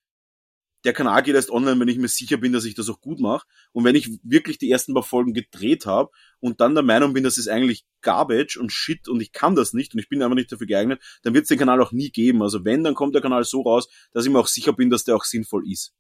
der 0.85 0.93
Kanal 0.93 1.23
geht 1.23 1.35
erst 1.35 1.51
online, 1.51 1.79
wenn 1.79 1.89
ich 1.89 1.99
mir 1.99 2.09
sicher 2.09 2.37
bin, 2.37 2.53
dass 2.53 2.65
ich 2.65 2.75
das 2.75 2.89
auch 2.89 3.01
gut 3.01 3.21
mache. 3.21 3.47
Und 3.73 3.85
wenn 3.85 3.95
ich 3.95 4.19
wirklich 4.25 4.59
die 4.59 4.71
ersten 4.71 4.95
paar 4.95 5.03
Folgen 5.03 5.33
gedreht 5.33 5.87
habe 5.87 6.11
und 6.41 6.61
dann 6.61 6.75
der 6.75 6.83
Meinung 6.83 7.13
bin, 7.13 7.23
das 7.23 7.39
ist 7.39 7.49
eigentlich 7.49 7.85
Garbage 8.01 8.57
und 8.57 8.73
Shit 8.73 9.09
und 9.09 9.21
ich 9.21 9.33
kann 9.33 9.55
das 9.55 9.73
nicht 9.73 9.95
und 9.95 10.01
ich 10.01 10.09
bin 10.09 10.23
einfach 10.23 10.35
nicht 10.35 10.51
dafür 10.51 10.67
geeignet, 10.67 11.01
dann 11.23 11.35
wird 11.35 11.45
es 11.45 11.49
den 11.49 11.59
Kanal 11.59 11.81
auch 11.81 11.93
nie 11.93 12.11
geben. 12.11 12.43
Also 12.43 12.65
wenn, 12.65 12.83
dann 12.83 12.95
kommt 12.95 13.15
der 13.15 13.23
Kanal 13.23 13.45
so 13.45 13.63
raus, 13.63 13.89
dass 14.13 14.25
ich 14.25 14.33
mir 14.33 14.39
auch 14.39 14.49
sicher 14.49 14.73
bin, 14.73 14.91
dass 14.91 15.05
der 15.05 15.15
auch 15.15 15.25
sinnvoll 15.25 15.71
ist. 15.71 15.95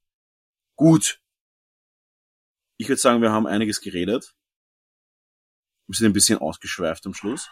Gut, 0.74 1.20
ich 2.76 2.88
würde 2.88 3.00
sagen, 3.00 3.22
wir 3.22 3.30
haben 3.30 3.46
einiges 3.46 3.80
geredet. 3.80 4.34
Wir 5.86 5.96
sind 5.96 6.06
ein 6.06 6.12
bisschen 6.12 6.38
ausgeschweift 6.38 7.06
am 7.06 7.14
Schluss. 7.14 7.48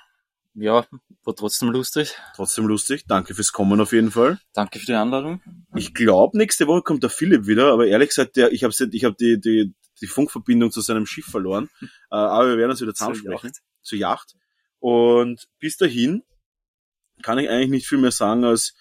Ja, 0.55 0.87
war 1.25 1.37
trotzdem 1.37 1.71
lustig. 1.71 2.17
Trotzdem 2.35 2.67
lustig. 2.67 3.05
Danke 3.07 3.35
fürs 3.35 3.53
Kommen 3.53 3.81
auf 3.81 3.93
jeden 3.93 4.11
Fall. 4.11 4.41
Danke 4.53 4.81
für 4.81 4.87
die 4.87 4.95
Einladung. 4.95 5.41
Ich 5.75 5.95
glaube, 5.95 6.37
nächste 6.37 6.67
Woche 6.67 6.83
kommt 6.83 7.03
der 7.03 7.11
Philipp 7.11 7.47
wieder, 7.47 7.73
aber 7.73 7.87
ehrlich 7.87 8.09
gesagt, 8.09 8.37
der, 8.37 8.53
ich 8.53 8.65
habe 8.65 8.75
ich 8.91 9.05
hab 9.05 9.17
die, 9.17 9.41
die, 9.41 9.75
die 10.01 10.07
Funkverbindung 10.07 10.73
zu 10.73 10.81
seinem 10.81 11.07
Schiff 11.07 11.27
verloren. 11.27 11.69
äh, 11.83 12.17
aber 12.17 12.49
wir 12.49 12.59
werden 12.59 12.71
uns 12.73 12.81
wieder 12.81 12.95
zusammensprechen. 12.95 13.53
Zur 13.83 13.99
Yacht. 13.99 14.35
Und 14.81 15.47
bis 15.59 15.77
dahin 15.77 16.23
kann 17.23 17.39
ich 17.39 17.49
eigentlich 17.49 17.71
nicht 17.71 17.89
viel 17.89 17.99
mehr 17.99 18.13
sagen 18.13 18.45
als 18.45 18.75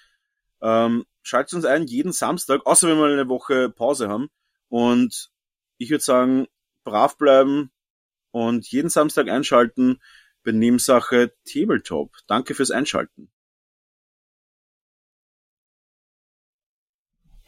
ähm, 0.62 1.06
schaltet 1.22 1.54
uns 1.54 1.66
ein 1.66 1.86
jeden 1.86 2.12
Samstag, 2.12 2.66
außer 2.66 2.88
wenn 2.88 2.98
wir 2.98 3.06
eine 3.06 3.30
Woche 3.30 3.70
Pause 3.70 4.10
haben. 4.10 4.30
Und 4.68 5.30
ich 5.78 5.90
würde 5.90 6.04
sagen, 6.04 6.48
brav 6.84 7.18
bleiben 7.18 7.72
und 8.32 8.68
jeden 8.68 8.90
Samstag 8.90 9.30
einschalten 9.30 10.00
bei 10.44 10.52
Nebensache 10.52 11.34
Tabletop. 11.46 12.16
Danke 12.28 12.56
fürs 12.56 12.72
Einschalten. 12.72 13.32